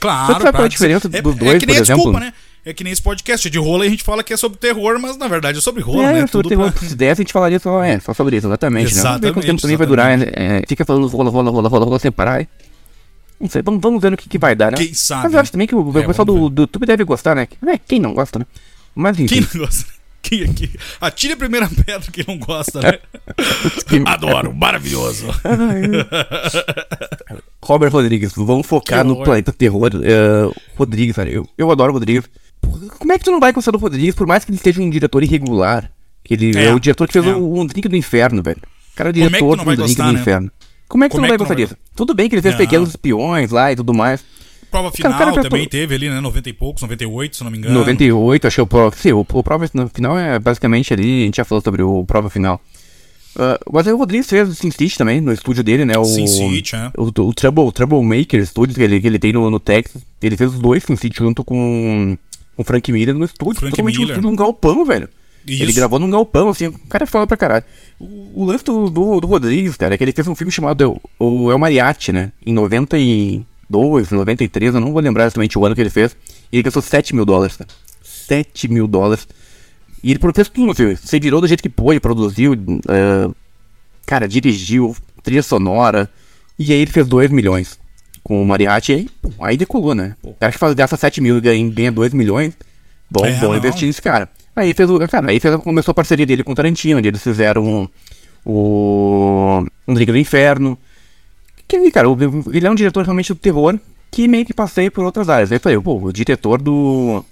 Claro, 0.00 0.34
que 0.34 0.42
sabe 0.42 0.52
qual 0.52 0.62
é 0.64 0.66
a 0.66 0.68
diferença 0.68 1.08
é, 1.12 1.22
dos 1.22 1.36
dois, 1.36 1.62
é 1.62 1.66
por 1.66 1.70
exemplo? 1.70 1.84
Desculpa, 1.84 2.20
né? 2.20 2.32
É 2.64 2.72
que 2.72 2.84
nem 2.84 2.92
esse 2.92 3.02
podcast 3.02 3.50
de 3.50 3.58
rola 3.58 3.84
a 3.84 3.88
gente 3.88 4.04
fala 4.04 4.22
que 4.22 4.32
é 4.32 4.36
sobre 4.36 4.56
terror, 4.56 4.96
mas 5.00 5.16
na 5.16 5.26
verdade 5.26 5.58
é 5.58 5.60
sobre 5.60 5.82
rola, 5.82 6.10
é, 6.10 6.20
né? 6.20 6.26
Sobre 6.28 6.48
terror, 6.48 6.70
pra... 6.70 6.88
se 6.88 6.94
desse 6.94 7.20
a 7.20 7.24
gente 7.24 7.32
falaria 7.32 7.58
só, 7.58 7.82
é, 7.82 7.98
só 7.98 8.14
sobre 8.14 8.36
isso, 8.36 8.46
exatamente. 8.46 8.92
Exatamente. 8.92 9.02
Né? 9.02 9.10
Vamos 9.10 9.20
ver 9.20 9.32
quanto 9.32 9.46
tempo 9.46 9.62
também 9.62 9.76
vai 9.76 9.86
durar, 9.86 10.16
né? 10.16 10.26
é, 10.32 10.62
fica 10.68 10.84
falando 10.84 11.08
rola, 11.08 11.30
rola, 11.30 11.50
rola, 11.50 11.68
rola, 11.68 11.84
rola 11.84 11.98
sem 11.98 12.12
parar. 12.12 12.46
Não 13.40 13.48
sei, 13.48 13.62
vamos, 13.62 13.80
vamos 13.80 14.00
ver 14.00 14.12
no 14.12 14.16
que, 14.16 14.28
que 14.28 14.38
vai 14.38 14.54
dar, 14.54 14.70
né? 14.70 14.78
Quem 14.78 14.94
sabe. 14.94 15.24
Mas 15.24 15.34
eu 15.34 15.40
acho 15.40 15.50
também 15.50 15.66
que 15.66 15.74
o, 15.74 15.98
é, 15.98 16.06
pessoal 16.06 16.24
do, 16.24 16.48
do 16.48 16.62
YouTube 16.62 16.86
deve 16.86 17.02
gostar, 17.02 17.34
né? 17.34 17.48
É, 17.66 17.76
quem 17.78 17.98
não 17.98 18.14
gosta, 18.14 18.38
né? 18.38 18.46
Mas 18.94 19.18
enfim. 19.18 19.40
Quem 19.40 19.40
não 19.40 19.66
gosta? 19.66 19.84
Quem 20.22 20.44
aqui? 20.44 20.70
Atire 21.00 21.32
a 21.32 21.36
primeira 21.36 21.68
pedra 21.68 22.08
que 22.12 22.24
não 22.26 22.38
gosta, 22.38 22.80
né? 22.80 23.00
Adoro, 24.06 24.54
maravilhoso. 24.54 25.26
Robert 27.60 27.90
Rodrigues, 27.90 28.32
vamos 28.36 28.68
focar 28.68 29.04
no 29.04 29.24
planeta 29.24 29.52
terror. 29.52 29.90
Uh, 29.92 30.54
Rodrigues, 30.76 31.16
cara, 31.16 31.28
eu, 31.28 31.44
eu 31.58 31.68
adoro 31.72 31.90
o 31.90 31.94
Rodrigues. 31.94 32.30
Como 32.98 33.12
é 33.12 33.18
que 33.18 33.24
tu 33.24 33.30
não 33.30 33.40
vai 33.40 33.52
gostar 33.52 33.70
do 33.70 33.78
Rodrigues, 33.78 34.14
por 34.14 34.26
mais 34.26 34.44
que 34.44 34.50
ele 34.50 34.58
seja 34.58 34.80
um 34.80 34.90
diretor 34.90 35.22
irregular? 35.22 35.90
Que 36.24 36.34
ele 36.34 36.56
é, 36.56 36.66
é 36.66 36.74
o 36.74 36.80
diretor 36.80 37.06
que 37.06 37.12
fez 37.12 37.26
é. 37.26 37.34
o, 37.34 37.58
o 37.58 37.66
Drink 37.66 37.88
do 37.88 37.96
Inferno, 37.96 38.42
velho. 38.42 38.60
O 38.92 38.96
cara 38.96 39.08
é 39.08 39.10
o 39.10 39.12
diretor 39.12 39.60
é 39.60 39.64
do 39.64 39.76
Drink 39.76 39.96
do 39.96 40.12
né? 40.12 40.20
Inferno. 40.20 40.50
Como 40.88 41.04
é 41.04 41.08
que 41.08 41.12
Como 41.12 41.20
tu 41.20 41.22
não 41.22 41.28
vai 41.28 41.38
gostar 41.38 41.54
disso? 41.54 41.76
Tudo 41.96 42.14
bem 42.14 42.28
que 42.28 42.34
ele 42.34 42.42
fez 42.42 42.54
Pequenos 42.54 42.90
Espiões 42.90 43.50
lá 43.50 43.72
e 43.72 43.76
tudo 43.76 43.94
mais. 43.94 44.22
Prova 44.70 44.90
final 44.90 45.12
cara, 45.12 45.32
cara, 45.32 45.42
também 45.42 45.68
teve 45.68 45.94
ali, 45.94 46.08
né? 46.08 46.18
90 46.18 46.48
e 46.48 46.52
poucos, 46.54 46.80
98, 46.80 47.36
se 47.36 47.44
não 47.44 47.50
me 47.50 47.58
engano. 47.58 47.74
98, 47.74 48.46
achei 48.46 48.62
o 48.64 48.66
prova. 48.66 48.96
Sim, 48.96 49.12
o, 49.12 49.20
o 49.20 49.42
prova 49.42 49.68
final 49.92 50.18
é 50.18 50.38
basicamente 50.38 50.94
ali, 50.94 51.22
a 51.22 51.24
gente 51.26 51.36
já 51.36 51.44
falou 51.44 51.62
sobre 51.62 51.82
o 51.82 52.04
prova 52.06 52.30
final. 52.30 52.58
Uh, 53.34 53.72
mas 53.72 53.86
aí 53.86 53.92
o 53.92 53.96
Rodrigues 53.96 54.28
fez 54.28 54.48
o 54.48 54.54
Sin 54.54 54.70
City 54.70 54.96
também, 54.96 55.20
no 55.20 55.32
estúdio 55.32 55.62
dele, 55.62 55.84
né? 55.84 55.98
O, 55.98 56.04
Sin 56.04 56.26
City, 56.26 56.76
é. 56.76 56.90
O, 56.96 57.04
o, 57.04 57.28
o 57.28 57.34
Trouble, 57.34 57.72
Troublemaker 57.72 58.46
Studios 58.46 58.76
que 58.76 58.82
ele, 58.82 59.00
que 59.00 59.06
ele 59.06 59.18
tem 59.18 59.32
no, 59.32 59.50
no 59.50 59.60
Texas. 59.60 60.02
Ele 60.22 60.36
fez 60.36 60.52
os 60.54 60.58
dois 60.58 60.82
Sin 60.84 60.96
City 60.96 61.18
junto 61.18 61.44
com 61.44 62.16
o 62.62 62.64
Frank 62.64 62.90
Miller 62.90 63.14
no 63.14 63.24
estúdio. 63.24 63.60
Frank 63.60 63.72
totalmente 63.72 63.98
Miller. 63.98 64.22
num 64.22 64.34
galpão, 64.34 64.84
velho. 64.84 65.08
Isso. 65.46 65.62
Ele 65.62 65.72
gravou 65.72 65.98
num 65.98 66.10
galpão, 66.10 66.48
assim, 66.48 66.68
o 66.68 66.78
cara 66.88 67.04
é 67.04 67.06
fala 67.06 67.26
pra 67.26 67.36
caralho. 67.36 67.64
O, 67.98 68.42
o 68.42 68.44
lance 68.44 68.64
do, 68.64 68.88
do, 68.88 69.20
do, 69.20 69.26
Rodrigues, 69.26 69.76
cara, 69.76 69.94
é 69.94 69.98
que 69.98 70.04
ele 70.04 70.12
fez 70.12 70.26
um 70.28 70.34
filme 70.34 70.52
chamado 70.52 71.00
O 71.18 71.50
El 71.50 71.58
Mariachi, 71.58 72.12
né? 72.12 72.32
Em 72.46 72.52
92, 72.52 74.10
93, 74.10 74.74
eu 74.74 74.80
não 74.80 74.92
vou 74.92 75.02
lembrar 75.02 75.24
exatamente 75.24 75.58
o 75.58 75.66
ano 75.66 75.74
que 75.74 75.80
ele 75.80 75.90
fez. 75.90 76.16
E 76.52 76.56
ele 76.56 76.62
gastou 76.62 76.82
7 76.82 77.14
mil 77.14 77.24
dólares, 77.24 77.56
cara. 77.56 77.70
7 78.02 78.68
mil 78.68 78.86
dólares. 78.86 79.26
E 80.02 80.10
ele 80.10 80.20
fez 80.32 80.48
tudo 80.48 80.74
filme. 80.74 80.96
Você 80.96 81.18
virou 81.18 81.40
do 81.40 81.48
jeito 81.48 81.62
que 81.62 81.68
pôde, 81.68 81.98
produziu, 81.98 82.52
uh, 82.52 83.34
cara, 84.06 84.28
dirigiu, 84.28 84.96
trilha 85.22 85.42
sonora. 85.42 86.08
E 86.58 86.72
aí 86.72 86.80
ele 86.80 86.90
fez 86.90 87.06
2 87.08 87.30
milhões 87.30 87.81
com 88.22 88.42
o 88.42 88.46
Mariachi. 88.46 88.92
Aí, 88.92 89.08
pô, 89.20 89.30
aí 89.40 89.56
decolou, 89.56 89.94
né? 89.94 90.14
O 90.22 90.34
cara 90.34 90.52
que 90.52 90.58
faz, 90.58 90.74
gasta 90.74 90.96
7 90.96 91.20
mil 91.20 91.38
e 91.38 91.40
ganha, 91.40 91.70
ganha 91.70 91.92
2 91.92 92.14
milhões. 92.14 92.54
Bom, 93.10 93.26
é, 93.26 93.32
bom 93.32 93.54
investir 93.54 93.86
nesse 93.86 94.00
cara. 94.00 94.28
Aí 94.54 94.72
fez 94.74 94.88
o. 94.88 94.98
Cara, 95.08 95.30
aí 95.30 95.40
fez, 95.40 95.56
começou 95.56 95.92
a 95.92 95.94
parceria 95.94 96.26
dele 96.26 96.44
com 96.44 96.52
o 96.52 96.54
Tarantino, 96.54 96.98
onde 96.98 97.08
eles 97.08 97.22
fizeram 97.22 97.88
o. 98.44 99.64
Um 99.86 99.94
Drink 99.94 100.12
do 100.12 100.18
Inferno. 100.18 100.78
Que, 101.66 101.90
cara, 101.90 102.08
ele 102.52 102.66
é 102.66 102.70
um 102.70 102.74
diretor 102.74 103.04
realmente 103.04 103.32
do 103.32 103.38
terror 103.38 103.78
que 104.10 104.28
meio 104.28 104.44
que 104.44 104.52
passei 104.52 104.90
por 104.90 105.04
outras 105.04 105.28
áreas. 105.28 105.50
Aí 105.50 105.56
eu 105.56 105.60
falei, 105.60 105.80
pô, 105.80 105.96
o 105.96 106.12
diretor 106.12 106.60
do 106.60 107.24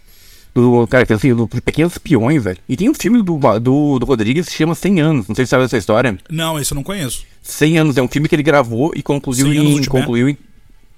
do, 0.54 0.87
cara, 0.88 1.06
que 1.06 1.12
assim, 1.12 1.35
do 1.35 1.47
Pequenos 1.47 1.92
Espiões, 1.92 2.42
velho. 2.42 2.59
E 2.68 2.76
tem 2.76 2.88
um 2.88 2.94
filme 2.94 3.23
do, 3.23 3.38
do, 3.61 3.99
do 3.99 4.06
Rodrigues 4.06 4.47
que 4.47 4.52
se 4.52 4.59
chama 4.59 4.75
100 4.75 5.00
Anos. 5.00 5.28
Não 5.28 5.35
sei 5.35 5.47
se 5.47 5.50
sabe 5.50 5.64
essa 5.64 5.76
história. 5.76 6.18
Não, 6.28 6.59
esse 6.59 6.73
eu 6.73 6.76
não 6.76 6.82
conheço. 6.82 7.25
100 7.42 7.78
Anos 7.78 7.97
é 7.97 8.02
um 8.02 8.09
filme 8.09 8.28
que 8.28 8.35
ele 8.35 8.42
gravou 8.42 8.92
e 8.94 9.02
concluiu 9.02 9.52
em. 9.52 9.85
Concluiu 9.85 10.28
em 10.28 10.37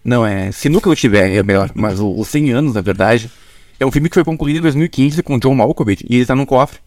não, 0.04 0.26
é 0.26 0.50
Sinuca 0.52 0.88
eu 0.88 0.96
tiver, 0.96 1.30
é 1.34 1.42
melhor. 1.42 1.70
Mas 1.74 2.00
o, 2.00 2.08
o 2.10 2.24
100 2.24 2.50
Anos, 2.52 2.74
na 2.74 2.80
verdade, 2.80 3.30
É 3.80 3.86
um 3.86 3.90
filme 3.90 4.08
que 4.08 4.14
foi 4.14 4.24
concluído 4.24 4.58
em 4.58 4.62
2015 4.62 5.22
com 5.22 5.38
John 5.38 5.54
Malkovich 5.54 6.04
e 6.08 6.16
ele 6.16 6.26
tá 6.26 6.34
num 6.34 6.46
cofre. 6.46 6.78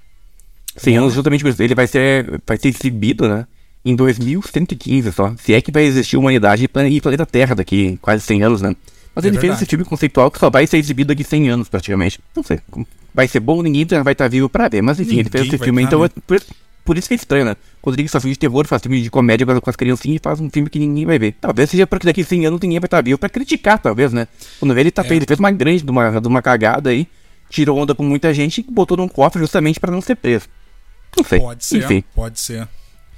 100 0.78 0.98
anos 0.98 1.14
justamente 1.14 1.42
por 1.44 1.50
isso. 1.50 1.62
Ele 1.64 1.76
vai 1.76 1.88
ser, 1.88 2.42
vai 2.46 2.58
ser 2.58 2.70
exibido, 2.70 3.28
né? 3.28 3.46
Em 3.84 3.96
2115 3.96 5.12
só. 5.12 5.34
Se 5.38 5.54
é 5.54 5.62
que 5.62 5.72
vai 5.72 5.84
existir 5.84 6.18
humanidade 6.18 6.64
e 6.64 6.68
planeta 6.68 7.26
Terra 7.26 7.56
daqui 7.56 7.98
quase 8.02 8.24
100 8.24 8.44
anos, 8.44 8.62
né? 8.62 8.76
Mas 9.16 9.24
É 9.24 9.28
ele 9.28 9.36
fez 9.36 9.42
verdade. 9.44 9.64
esse 9.64 9.70
filme 9.70 9.86
conceitual 9.86 10.30
que 10.30 10.40
só 10.40 10.50
vai 10.50 10.68
ser 10.68 10.78
exibido 10.78 11.10
daqui 11.10 11.24
100 11.24 11.50
anos, 11.50 11.70
praticamente. 11.70 12.20
Não 12.36 12.44
sei. 12.44 12.60
Vai 13.14 13.28
ser 13.28 13.40
bom, 13.40 13.62
ninguém 13.62 13.86
vai 14.04 14.12
estar 14.12 14.28
vivo 14.28 14.50
pra 14.50 14.68
ver. 14.68 14.82
Mas 14.82 15.00
enfim, 15.00 15.20
ele 15.20 15.30
fez 15.30 15.44
Ninguém 15.44 15.56
esse 15.56 15.64
filme, 15.64 15.82
tá, 15.84 15.88
então 15.88 16.02
né? 16.02 16.10
Por, 16.86 16.98
isso 16.98 17.08
que 17.08 17.14
é 17.14 17.18
estranho, 17.18 17.46
né? 17.46 17.56
Rodrigo 17.84 18.08
faz 18.10 18.22
filme 18.22 18.34
de 18.34 18.40
terror, 18.40 18.66
faz 18.68 18.82
filme 18.82 19.02
de 19.02 19.10
comédia 19.10 19.46
com 19.46 19.60
com 19.60 19.70
as 19.70 19.76
criancinhas 19.76 20.18
e 20.18 20.20
faz 20.24 20.40
um 20.40 20.50
filme 20.50 20.70
que 20.70 20.80
ninguém 20.80 21.06
vai 21.06 21.20
ver. 21.20 21.36
Talvez 21.42 21.70
seja 21.70 21.86
porque 21.88 22.06
daqui 22.06 22.24
100 22.24 22.46
anos 22.46 22.60
ninguém 22.62 22.80
vai 22.80 22.88
estar 22.88 23.02
vivo 23.02 23.18
pra 23.18 23.28
criticar, 23.30 23.80
talvez, 23.80 24.14
né? 24.14 24.28
Quando 24.60 24.74
vê 24.74 24.82
ele, 24.82 24.92
tá, 24.92 25.04
É. 25.04 25.14
ele 25.16 25.26
fez 25.26 25.40
uma 25.40 25.52
grande, 25.52 25.84
de 25.84 25.92
uma, 25.92 26.22
de 26.22 26.28
uma 26.28 26.42
cagada 26.42 26.90
aí, 26.92 27.08
tirou 27.50 27.78
onda 27.78 27.94
com 27.96 28.04
muita 28.04 28.34
gente 28.34 28.60
e 28.62 28.72
botou 28.72 28.96
num 28.98 29.08
cofre 29.08 29.40
justamente 29.42 29.80
pra 29.80 29.92
não 29.92 30.02
ser 30.02 30.16
preso. 30.16 30.48
Não 31.18 31.24
sei. 31.24 31.40
Pode 31.40 31.66
ser, 31.66 31.78
Enfim. 31.84 32.04
pode 32.14 32.40
ser. 32.40 32.68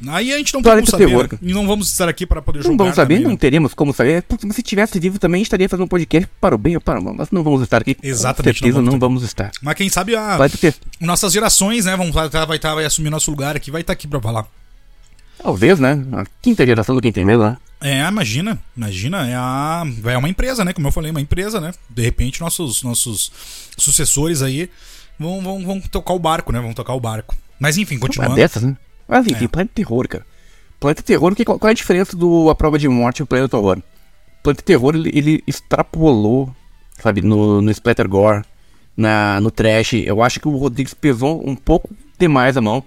Aí 0.07 0.31
a 0.31 0.37
gente 0.37 0.53
não 0.53 0.61
Planeta 0.61 0.95
tem 0.97 1.07
como 1.07 1.21
saber. 1.21 1.33
Né? 1.33 1.49
E 1.49 1.53
não 1.53 1.65
vamos 1.67 1.89
estar 1.89 2.07
aqui 2.07 2.25
para 2.25 2.41
poder 2.41 2.59
Não 2.59 2.65
julgar 2.65 2.83
vamos 2.83 2.95
saber, 2.95 3.15
também, 3.15 3.23
não 3.23 3.31
né? 3.31 3.37
teríamos 3.37 3.73
como 3.73 3.93
saber. 3.93 4.23
Mas 4.43 4.55
se 4.55 4.61
tivesse 4.61 4.99
vivo 4.99 5.17
também, 5.17 5.41
estaria 5.41 5.67
fazendo 5.67 5.85
um 5.85 5.87
podcast 5.87 6.29
para 6.39 6.53
o 6.53 6.57
bem 6.57 6.75
ou 6.75 6.81
para 6.81 6.99
o 6.99 7.03
mal. 7.03 7.15
Mas 7.15 7.31
não 7.31 7.43
vamos 7.43 7.61
estar 7.63 7.81
aqui. 7.81 7.97
Exatamente, 8.03 8.59
Com 8.59 8.65
certeza 8.65 8.77
não 8.81 8.91
não 8.91 8.99
vamos 8.99 9.21
vamos, 9.21 9.23
estar. 9.23 9.51
Mas 9.61 9.75
quem 9.75 9.89
sabe 9.89 10.15
a, 10.15 10.37
Pode 10.37 10.57
ter. 10.57 10.75
nossas 10.99 11.33
gerações, 11.33 11.85
né, 11.85 11.95
vão 11.97 12.11
vai, 12.11 12.29
vai, 12.29 12.59
vai 12.59 12.85
assumir 12.85 13.09
nosso 13.09 13.31
lugar 13.31 13.55
aqui, 13.55 13.71
vai 13.71 13.81
estar 13.81 13.93
aqui 13.93 14.07
pra 14.07 14.21
falar. 14.21 14.45
Talvez, 15.41 15.79
né? 15.79 16.03
A 16.13 16.25
quinta 16.41 16.65
geração 16.65 16.95
do 16.95 17.01
Quem 17.01 17.11
Tem 17.11 17.23
Medo, 17.25 17.43
né? 17.43 17.57
É, 17.79 18.07
imagina, 18.07 18.59
imagina, 18.75 19.27
é 19.27 19.35
a 19.35 19.83
é 20.05 20.17
uma 20.17 20.29
empresa, 20.29 20.65
né? 20.65 20.73
Como 20.73 20.87
eu 20.87 20.91
falei, 20.91 21.11
uma 21.11 21.21
empresa, 21.21 21.61
né? 21.61 21.73
De 21.89 22.01
repente 22.01 22.41
nossos 22.41 22.81
nossos 22.81 23.31
sucessores 23.77 24.41
aí 24.41 24.67
vão, 25.19 25.41
vão, 25.41 25.63
vão 25.63 25.79
tocar 25.81 26.13
o 26.13 26.19
barco, 26.19 26.51
né? 26.51 26.59
Vão 26.59 26.73
tocar 26.73 26.93
o 26.93 26.99
barco. 26.99 27.35
Mas 27.59 27.77
enfim, 27.77 27.95
Uma 27.95 28.01
continuando. 28.01 28.35
dessas, 28.35 28.63
né? 28.63 28.75
Mas 29.07 29.25
enfim, 29.27 29.45
É. 29.45 29.47
Planeta 29.47 29.71
Terror, 29.73 30.07
cara. 30.07 30.25
Planeta 30.79 31.01
Terror, 31.01 31.35
que, 31.35 31.43
qual, 31.45 31.57
qual 31.57 31.69
é 31.69 31.71
a 31.71 31.75
diferença 31.75 32.15
do 32.15 32.49
A 32.49 32.55
Prova 32.55 32.77
de 32.77 32.87
Morte 32.87 33.19
e 33.19 33.23
o 33.23 33.25
Planeta 33.25 33.49
Terror? 33.57 33.81
Planeta 34.43 34.63
Terror, 34.63 34.95
ele, 34.95 35.11
ele 35.13 35.43
extrapolou, 35.47 36.49
sabe, 37.01 37.21
no, 37.21 37.61
no 37.61 37.71
Splatter 37.71 38.07
Gore, 38.07 38.43
na, 38.95 39.39
no 39.41 39.49
Trash. 39.51 39.93
Eu 39.93 40.21
acho 40.21 40.39
que 40.39 40.47
o 40.47 40.55
Rodrigues 40.57 40.93
pesou 40.93 41.41
um 41.47 41.55
pouco 41.55 41.89
demais 42.19 42.57
a 42.57 42.61
mão. 42.61 42.83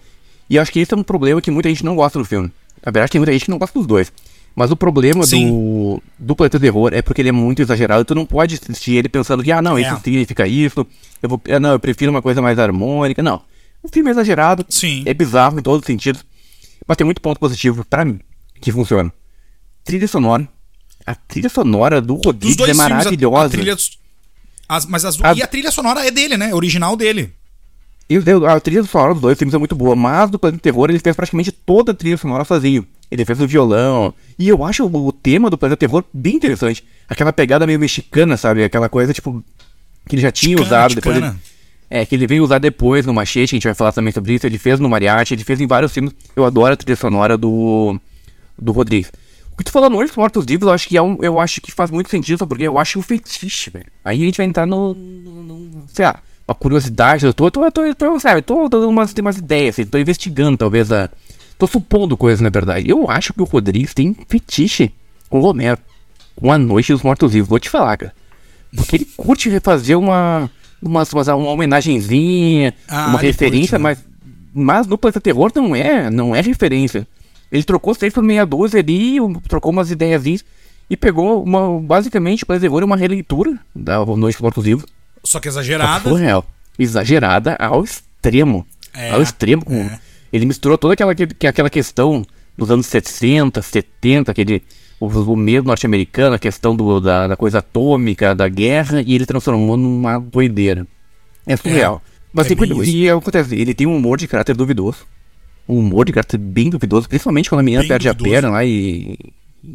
E 0.49 0.59
acho 0.59 0.73
que 0.73 0.81
esse 0.81 0.93
é 0.93 0.97
um 0.97 1.03
problema 1.03 1.41
que 1.41 1.51
muita 1.51 1.69
gente 1.69 1.85
não 1.85 1.95
gosta 1.97 2.19
do 2.19 2.25
filme. 2.25 2.51
Na 2.85 2.91
verdade, 2.91 3.13
tem 3.13 3.19
muita 3.21 3.33
gente 3.33 3.45
que 3.45 3.51
não 3.51 3.59
gosta 3.59 3.79
dos 3.79 3.87
dois. 3.87 4.13
Mas 4.55 4.71
o 4.73 4.77
problema 4.77 5.23
Sim. 5.25 5.49
do, 5.49 6.03
do 6.19 6.35
Planeta 6.37 6.59
Terror 6.59 6.91
é 6.93 7.01
porque 7.03 7.23
ele 7.23 7.29
é 7.29 7.33
muito 7.33 7.63
exagerado. 7.63 8.05
Tu 8.05 8.15
não 8.17 8.27
pode 8.27 8.57
assistir 8.57 8.97
ele 8.97 9.09
pensando 9.09 9.45
que, 9.45 9.53
ah, 9.53 9.63
não, 9.63 9.79
É. 9.79 9.83
isso 9.83 10.01
significa 10.03 10.47
isso. 10.47 10.85
Eu 11.23 11.29
vou, 11.29 11.41
ah, 11.49 11.61
não, 11.61 11.71
eu 11.73 11.79
prefiro 11.81 12.11
uma 12.11 12.21
coisa 12.21 12.43
mais 12.43 12.59
harmônica. 12.59 13.23
Não. 13.23 13.41
O 13.83 13.89
filme 13.89 14.11
é 14.11 14.13
exagerado. 14.13 14.65
Sim. 14.69 15.03
É 15.07 15.15
bizarro 15.15 15.59
em 15.59 15.63
todos 15.63 15.81
os 15.81 15.87
sentidos. 15.87 16.25
Mas 16.87 16.97
tem 16.97 17.05
muito 17.05 17.21
ponto 17.21 17.39
positivo 17.39 17.85
pra 17.85 18.05
mim 18.05 18.21
que 18.61 18.71
funciona. 18.73 19.13
Trilha 19.85 20.07
sonora. 20.09 20.47
A 21.07 21.15
trilha 21.15 21.49
sonora 21.49 22.01
do 22.01 22.15
Rodrigues 22.15 22.59
é 22.61 22.65
filmes, 22.67 22.81
a- 22.81 22.89
maravilhosa. 22.89 23.47
a 23.47 23.49
trilha, 23.51 23.77
as- 24.69 24.87
mas 24.87 25.05
as, 25.05 25.21
A- 25.23 25.33
e 25.35 25.43
a 25.43 25.47
trilha 25.47 25.71
sonora 25.71 26.07
é 26.07 26.11
dele, 26.11 26.37
né? 26.37 26.55
Original 26.55 26.97
dele. 26.97 27.33
E 28.09 28.17
a 28.17 28.61
trilha 28.61 28.83
sonora 28.85 29.13
dos 29.15 29.23
dois 29.23 29.39
filmes 29.39 29.55
é 29.55 29.59
muito 29.59 29.75
boa, 29.75 29.95
mas 29.97 30.29
do 30.31 30.39
Planeta 30.39 30.63
Terror 30.63 30.91
ele 30.91 30.99
fez 30.99 31.15
praticamente 31.15 31.53
toda 31.53 31.93
a 31.93 31.95
trilha 31.95 32.17
sonora 32.17 32.45
sozinho. 32.45 32.85
Ele 33.11 33.25
fez 33.25 33.41
o 33.41 33.47
violão. 33.47 34.13
E 34.39 34.49
eu 34.49 34.65
acho 34.65 34.85
o, 34.85 35.13
tema 35.13 35.49
do 35.49 35.57
Planeta 35.57 35.79
Terror 35.79 36.05
bem 36.13 36.35
interessante. 36.37 36.85
Aquela 37.09 37.33
pegada 37.33 37.67
meio 37.67 37.79
mexicana, 37.79 38.37
sabe? 38.37 38.63
Aquela 38.65 38.89
coisa, 38.89 39.13
tipo, 39.13 39.43
que 40.09 40.17
ele 40.17 40.23
já 40.23 40.31
tinha 40.33 40.57
Ticana, 40.57 40.67
usado. 40.67 40.95
Depois 40.97 41.17
ele. 41.17 41.33
É, 41.91 42.07
que 42.07 42.15
ele 42.15 42.27
veio 42.27 42.45
usar 42.45 42.59
depois 42.59 43.05
no 43.05 43.13
Machete, 43.13 43.55
a 43.55 43.57
gente 43.57 43.65
vai 43.65 43.75
falar 43.75 43.91
também 43.93 44.13
sobre 44.13 44.33
isso. 44.35 44.47
Ele 44.47 44.57
fez 44.59 44.79
no 44.79 44.89
Mariachi, 44.89 45.35
ele 45.35 45.43
fez 45.45 45.61
em 45.61 45.67
vários 45.67 45.93
filmes. 45.93 46.15
Eu 46.37 46.45
adoro 46.45 46.73
a 46.73 46.77
trilha 46.77 46.95
sonora 46.97 47.37
do, 47.37 47.99
do 48.57 48.71
Rodrigues. 48.73 49.11
O 49.53 49.57
que 49.57 49.65
tu 49.65 49.73
falou 49.73 49.91
Noites 49.91 50.17
Mortos 50.17 50.45
Vivos, 50.47 50.69
eu 50.69 50.73
acho 50.73 50.89
que 50.89 50.97
é 50.97 51.03
um, 51.03 51.19
eu 51.21 51.39
acho 51.41 51.61
que 51.61 51.71
faz 51.73 51.91
muito 51.91 52.09
sentido, 52.09 52.47
porque 52.47 52.63
eu 52.63 52.79
acho 52.79 52.99
um 52.99 53.03
fetiche, 53.03 53.69
velho. 53.71 53.87
Aí 54.05 54.23
a 54.23 54.25
gente 54.25 54.37
vai 54.39 54.47
entrar 54.47 54.65
no, 54.67 54.95
no, 54.95 55.43
no- 55.43 55.85
sei 55.89 56.07
lá, 56.07 56.21
uma 56.49 56.55
curiosidade, 56.55 57.27
eu 57.27 57.35
tô, 57.35 57.51
tô, 57.51 57.71
tô, 57.71 57.95
tô 57.95 58.19
sabe, 58.21 58.41
tô 58.41 58.69
dando 58.69 58.89
umas, 58.89 59.13
umas 59.13 59.37
ideias, 59.37 59.75
assim, 59.75 59.85
tô 59.85 59.99
investigando 59.99 60.57
talvez 60.57 60.91
a, 60.91 61.11
tô 61.59 61.67
supondo 61.67 62.17
coisas 62.17 62.41
na 62.41 62.49
verdade. 62.49 62.89
Eu 62.89 63.11
acho 63.11 63.35
que 63.35 63.43
o 63.43 63.45
Rodrigues 63.45 63.93
tem 63.93 64.17
fetiche 64.29 64.93
com 65.29 65.41
o 65.41 65.43
Romero, 65.43 65.79
com 66.37 66.51
a 66.51 66.57
Noite 66.57 66.93
dos 66.93 67.03
Mortos 67.03 67.33
Vivos, 67.33 67.49
vou 67.51 67.59
te 67.59 67.69
falar, 67.69 67.97
cara. 67.99 68.15
Porque 68.75 68.97
ele 68.97 69.09
curte 69.17 69.51
refazer 69.51 69.99
uma, 69.99 70.51
uma, 70.83 71.03
uma, 71.13 71.35
uma 71.35 71.51
homenagenzinha, 71.51 72.75
Ah, 72.89 73.09
uma 73.09 73.19
referência, 73.19 73.79
curte, 73.79 73.83
né? 73.83 73.97
mas, 73.97 74.05
mas 74.53 74.87
no 74.87 74.97
Planeta 74.99 75.21
Terror 75.21 75.51
não 75.55 75.75
é, 75.75 76.11
não 76.11 76.35
é 76.35 76.41
referência. 76.41 77.07
Ele 77.51 77.63
trocou 77.65 77.95
6 77.95 78.13
por 78.15 78.23
meia 78.23 78.47
dúzia 78.47 78.81
ali, 78.81 79.17
trocou 79.49 79.73
umas 79.73 79.91
ideiazinhas 79.91 80.45
e 80.89 80.97
pegou 80.97 81.43
uma, 81.43 81.81
basicamente, 81.81 82.45
o 82.45 82.47
Planeta 82.47 82.67
Terror 82.67 82.83
é 82.83 82.85
uma 82.85 82.97
releitura 82.97 83.59
da 83.75 84.05
Noite 84.05 84.37
dos 84.37 84.43
Mortos 84.43 84.65
Vivos. 84.65 84.85
Só 85.25 85.39
que 85.41 85.49
exagerada. 85.49 86.09
Surreal. 86.09 86.45
Exagerada 86.79 87.57
ao 87.59 87.85
extremo. 87.85 88.67
É, 88.95 89.11
ao 89.11 89.21
extremo. 89.23 89.63
é. 89.69 89.99
Ele 90.33 90.47
misturou 90.47 90.79
toda 90.79 90.95
aquela, 90.95 91.15
que- 91.15 91.27
que- 91.27 91.47
aquela 91.47 91.69
questão 91.69 92.25
dos 92.57 92.71
anos 92.71 92.87
60, 92.87 93.61
70, 93.61 94.31
aquele, 94.31 94.63
o, 95.01 95.07
o 95.07 95.37
medo 95.37 95.67
norte-americano, 95.67 96.37
a 96.37 96.39
questão 96.39 96.77
do, 96.77 97.01
da, 97.01 97.27
da 97.29 97.37
coisa 97.37 97.59
atômica, 97.59 98.35
da 98.35 98.47
guerra, 98.49 99.03
e 99.03 99.15
ele 99.15 99.27
transformou 99.27 99.77
numa 99.77 100.19
doideira. 100.19 100.87
É 101.47 101.57
surreal. 101.57 102.03
Mas 102.33 102.47
é 102.47 102.49
tem 102.51 102.57
bem 102.59 102.69
coisa- 102.69 102.83
isso. 102.91 102.97
e 102.97 103.11
acontece, 103.11 103.55
ele 103.57 103.75
tem 103.75 103.87
um 103.87 103.97
humor 103.97 104.19
de 104.19 104.29
caráter 104.29 104.55
duvidoso. 104.55 104.99
Um 105.69 105.79
humor 105.79 106.05
de 106.05 106.13
caráter 106.13 106.39
bem 106.39 106.69
duvidoso, 106.71 107.09
principalmente 107.09 107.49
quando 107.49 107.61
a 107.61 107.63
menina 107.63 107.83
Bem 107.83 107.89
perde 107.89 108.09
duvidoso. 108.09 108.29
a 108.31 108.33
perna 108.35 108.51
lá 108.51 108.65
e, 108.65 109.17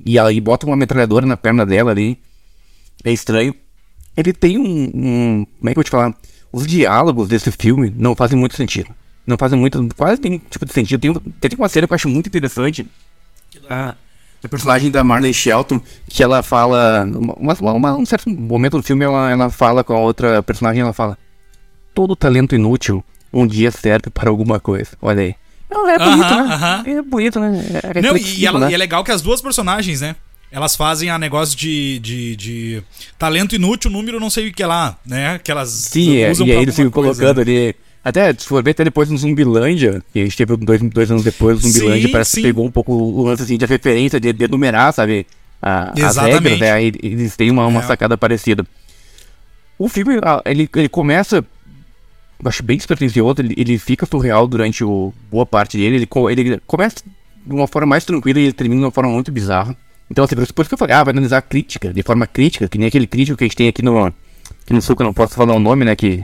e 0.05 0.17
e 0.17 0.41
bota 0.41 0.65
uma 0.65 0.75
metralhadora 0.75 1.25
na 1.25 1.35
perna 1.37 1.65
dela 1.65 1.91
ali. 1.91 2.17
É 3.03 3.11
estranho. 3.11 3.53
Ele 4.15 4.31
tem 4.33 4.57
um, 4.57 4.91
um- 4.93 5.45
Como 5.59 5.69
é 5.69 5.73
que 5.73 5.79
eu 5.79 5.81
vou 5.81 5.83
te 5.83 5.89
falar? 5.89 6.13
Os 6.51 6.65
diálogos 6.67 7.27
desse 7.27 7.51
filme 7.51 7.93
não 7.97 8.15
fazem 8.15 8.37
muito 8.37 8.55
sentido. 8.55 8.89
Não 9.27 9.37
fazem 9.37 9.59
muito. 9.59 9.85
Quase 9.97 10.19
tem 10.21 10.37
tipo 10.49 10.65
de 10.65 10.71
sentido. 10.73 10.99
Tem, 11.01 11.11
um- 11.11 11.15
tem 11.39 11.51
uma 11.57 11.67
cena 11.69 11.87
que 11.87 11.93
eu 11.93 11.95
acho 11.95 12.09
muito 12.09 12.27
interessante. 12.27 12.85
A, 13.69 13.95
a 14.45 14.49
personagem 14.49 14.89
da 14.91 15.03
Marley 15.03 15.33
Shelton, 15.33 15.81
que 16.07 16.21
ela 16.23 16.41
fala. 16.43 17.03
Uma, 17.05 17.53
uma- 17.59 17.73
uma- 17.73 17.95
um 17.97 18.05
certo 18.05 18.29
momento 18.29 18.77
do 18.77 18.83
filme, 18.83 19.03
ela, 19.05 19.29
ela 19.31 19.49
fala 19.49 19.83
com 19.83 19.93
a 19.93 19.99
outra 19.99 20.41
personagem, 20.43 20.81
ela 20.81 20.93
fala. 20.93 21.17
Todo 21.93 22.15
talento 22.15 22.55
inútil 22.55 23.03
um 23.33 23.45
dia 23.47 23.71
serve 23.71 24.09
para 24.09 24.29
alguma 24.29 24.59
coisa. 24.59 24.91
Olha 25.01 25.21
aí. 25.21 25.35
É 25.69 25.97
bonito, 25.97 26.01
Aham, 26.01 26.47
né? 26.47 26.53
aham. 26.53 26.83
É 26.85 27.01
bonito, 27.01 27.39
né? 27.39 27.63
É 27.95 28.01
Não, 28.01 28.15
e, 28.17 28.45
ela- 28.45 28.59
né? 28.59 28.71
e 28.71 28.73
é 28.73 28.77
legal 28.77 29.03
que 29.03 29.11
as 29.11 29.21
duas 29.21 29.41
personagens, 29.41 30.01
né? 30.01 30.15
Elas 30.51 30.75
fazem 30.75 31.09
a 31.09 31.17
negócio 31.17 31.57
de, 31.57 31.99
de, 31.99 32.35
de 32.35 32.83
talento 33.17 33.55
inútil, 33.55 33.89
número 33.91 34.19
não 34.19 34.29
sei 34.29 34.47
o 34.49 34.53
que 34.53 34.63
lá, 34.63 34.97
né? 35.05 35.37
Que 35.43 35.51
elas 35.51 35.69
Sim, 35.69 36.17
é, 36.17 36.31
usam 36.31 36.45
e 36.45 36.49
pra 36.49 36.57
aí 36.59 36.63
eles 36.63 36.75
ficam 36.75 36.91
colocando 36.91 37.37
né? 37.37 37.41
ali. 37.41 37.75
Até, 38.05 38.31
se 38.35 38.45
for 38.45 38.63
ver, 38.63 38.69
até 38.71 38.83
depois 38.83 39.09
no 39.09 39.17
Zumbilândia, 39.17 40.03
que 40.13 40.19
a 40.19 40.23
gente 40.23 40.37
teve 40.37 40.55
dois, 40.57 40.79
dois 40.79 41.09
anos 41.09 41.23
depois, 41.23 41.57
o 41.57 41.61
Zumbilândia 41.67 42.05
Sim, 42.05 42.11
parece 42.11 42.31
sim. 42.31 42.41
que 42.41 42.47
pegou 42.47 42.63
um 42.63 42.69
pouco 42.69 42.93
o 42.93 43.23
lance 43.23 43.41
assim, 43.41 43.57
de 43.57 43.65
referência, 43.65 44.19
de, 44.19 44.31
de 44.31 44.43
enumerar, 44.43 44.93
sabe? 44.93 45.25
A, 45.59 45.91
as 46.05 46.15
regras, 46.15 46.59
né? 46.59 46.83
Eles 46.83 47.35
têm 47.35 47.49
uma, 47.49 47.65
uma 47.65 47.79
É. 47.79 47.83
sacada 47.83 48.15
parecida. 48.15 48.63
O 49.79 49.89
filme, 49.89 50.19
ele, 50.45 50.69
ele 50.75 50.87
começa, 50.87 51.37
eu 51.37 52.47
acho 52.47 52.61
bem 52.61 52.77
despretensioso, 52.77 53.41
ele, 53.41 53.55
ele 53.57 53.79
fica 53.79 54.05
surreal 54.05 54.47
durante 54.47 54.83
o, 54.83 55.11
boa 55.31 55.45
parte 55.45 55.75
dele, 55.75 55.95
ele, 55.95 56.07
ele 56.39 56.61
começa 56.67 56.97
de 57.43 57.53
uma 57.53 57.67
forma 57.67 57.87
mais 57.87 58.05
tranquila 58.05 58.39
e 58.39 58.43
ele 58.43 58.53
termina 58.53 58.81
de 58.81 58.85
uma 58.85 58.91
forma 58.91 59.09
muito 59.09 59.31
bizarra. 59.31 59.75
Então, 60.11 60.23
assim, 60.23 60.35
por 60.35 60.43
isso 60.43 60.53
por 60.53 60.61
isso 60.61 60.69
que 60.69 60.75
eu 60.75 60.77
falei, 60.77 60.95
ah, 60.95 61.03
vai 61.03 61.11
analisar 61.11 61.39
a 61.39 61.41
crítica, 61.41 61.91
de 61.91 62.03
forma 62.03 62.27
crítica, 62.27 62.67
que 62.67 62.77
nem 62.77 62.87
aquele 62.87 63.07
crítico 63.07 63.35
que 63.35 63.43
a 63.45 63.47
gente 63.47 63.57
tem 63.57 63.67
aqui 63.67 63.81
no, 63.81 64.05
aqui 64.05 64.73
no 64.73 64.81
sul, 64.81 64.95
que 64.95 65.01
eu 65.01 65.05
não 65.07 65.13
posso 65.13 65.33
falar 65.33 65.55
o 65.55 65.59
nome, 65.59 65.83
né, 65.83 65.95
que 65.95 66.23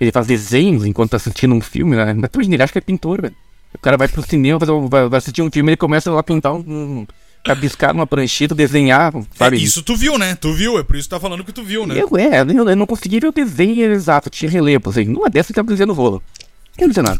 ele 0.00 0.12
faz 0.12 0.26
desenhos 0.26 0.84
enquanto 0.84 1.10
tá 1.10 1.16
assistindo 1.16 1.54
um 1.54 1.60
filme, 1.60 1.96
né, 1.96 2.14
mas 2.14 2.30
imagina, 2.32 2.54
ele 2.56 2.62
acha 2.62 2.72
que 2.72 2.78
é 2.78 2.82
pintor, 2.82 3.22
velho. 3.22 3.34
O 3.74 3.78
cara 3.78 3.96
vai 3.96 4.08
pro 4.08 4.22
cinema, 4.22 4.58
vai, 4.58 5.08
vai 5.08 5.18
assistir 5.18 5.42
um 5.42 5.50
filme, 5.50 5.70
ele 5.70 5.76
começa 5.76 6.10
lá 6.10 6.20
a 6.20 6.22
pintar 6.22 6.52
um, 6.54 6.60
um 6.60 7.06
rabiscar 7.46 7.94
numa 7.94 8.06
prancheta, 8.06 8.54
desenhar, 8.54 9.12
sabe? 9.34 9.56
É, 9.56 9.60
isso 9.60 9.82
tu 9.82 9.96
viu, 9.96 10.18
né? 10.18 10.34
Tu 10.34 10.52
viu, 10.52 10.78
é 10.78 10.82
por 10.82 10.96
isso 10.96 11.08
que 11.08 11.14
tu 11.14 11.16
tá 11.16 11.20
falando 11.20 11.44
que 11.44 11.52
tu 11.52 11.62
viu, 11.62 11.86
né? 11.86 11.94
Eu, 11.96 12.16
é, 12.16 12.40
eu, 12.40 12.68
eu 12.68 12.76
não 12.76 12.86
consegui 12.86 13.20
ver 13.20 13.28
o 13.28 13.32
desenho 13.32 13.92
exato, 13.92 14.30
tinha 14.30 14.50
relevo, 14.50 14.90
assim, 14.90 15.04
numa 15.04 15.30
dessas 15.30 15.50
ele 15.50 15.56
tava 15.56 15.68
desenhando 15.68 15.92
rolo. 15.92 16.22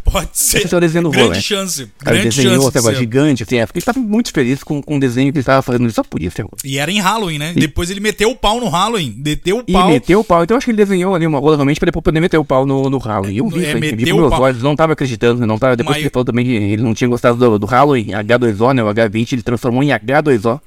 Pode 0.04 0.28
ser. 0.32 0.58
Esse 0.64 0.74
é 0.74 0.76
o 0.76 0.80
desenho 0.80 1.04
do 1.04 1.10
grande 1.10 1.40
chance. 1.42 1.88
Grande 2.02 2.28
desenhou 2.28 2.62
chance. 2.70 2.78
de 2.78 2.82
ser. 2.84 2.94
gigante, 2.96 3.42
assim, 3.42 3.56
é, 3.56 3.66
porque 3.66 3.78
ele 3.78 3.84
tava 3.86 3.98
muito 4.00 4.30
feliz 4.32 4.62
com, 4.62 4.82
com 4.82 4.96
o 4.96 5.00
desenho 5.00 5.32
que 5.32 5.38
ele 5.38 5.44
tava 5.44 5.62
fazendo, 5.62 5.90
só 5.90 6.02
por 6.02 6.22
isso. 6.22 6.40
é. 6.42 6.44
E 6.64 6.78
era 6.78 6.90
em 6.90 7.00
Halloween, 7.00 7.38
né? 7.38 7.52
Depois 7.56 7.90
ele 7.90 8.00
meteu 8.00 8.30
o 8.30 8.36
pau 8.36 8.60
no 8.60 8.68
Halloween. 8.68 9.14
Meteu 9.16 9.58
o 9.58 9.64
E 9.66 9.72
pau. 9.72 9.88
meteu 9.88 10.20
o 10.20 10.24
pau, 10.24 10.42
então 10.44 10.54
eu 10.54 10.58
acho 10.58 10.64
que 10.66 10.70
ele 10.70 10.76
desenhou 10.78 11.14
ali 11.14 11.26
uma 11.26 11.38
rola 11.38 11.56
realmente 11.56 11.80
pra 11.80 11.86
depois 11.86 12.02
poder 12.04 12.20
meter 12.20 12.38
o 12.38 12.44
pau 12.44 12.66
no, 12.66 12.90
no 12.90 12.98
Halloween. 12.98 13.36
Eu 13.36 13.48
vi 13.48 13.64
É, 13.64 13.68
isso 13.68 13.76
aí, 13.84 13.94
vi 13.96 14.10
com 14.10 14.16
meus 14.18 14.30
pau. 14.30 14.42
olhos, 14.42 14.62
não 14.62 14.76
tava 14.76 14.92
acreditando, 14.92 15.46
não 15.46 15.58
tava, 15.58 15.76
depois 15.76 15.94
Mas- 15.96 16.02
que 16.02 16.06
ele 16.08 16.12
falou 16.12 16.24
também 16.24 16.44
que 16.44 16.52
ele 16.52 16.82
não 16.82 16.94
tinha 16.94 17.08
gostado 17.08 17.36
do, 17.38 17.58
do 17.58 17.66
Halloween, 17.66 18.08
H2O, 18.12 18.72
né, 18.74 18.82
o 18.82 18.86
H20, 18.88 19.32
ele 19.32 19.42
transformou 19.42 19.82
em 19.82 19.88
H2O. 19.88 20.60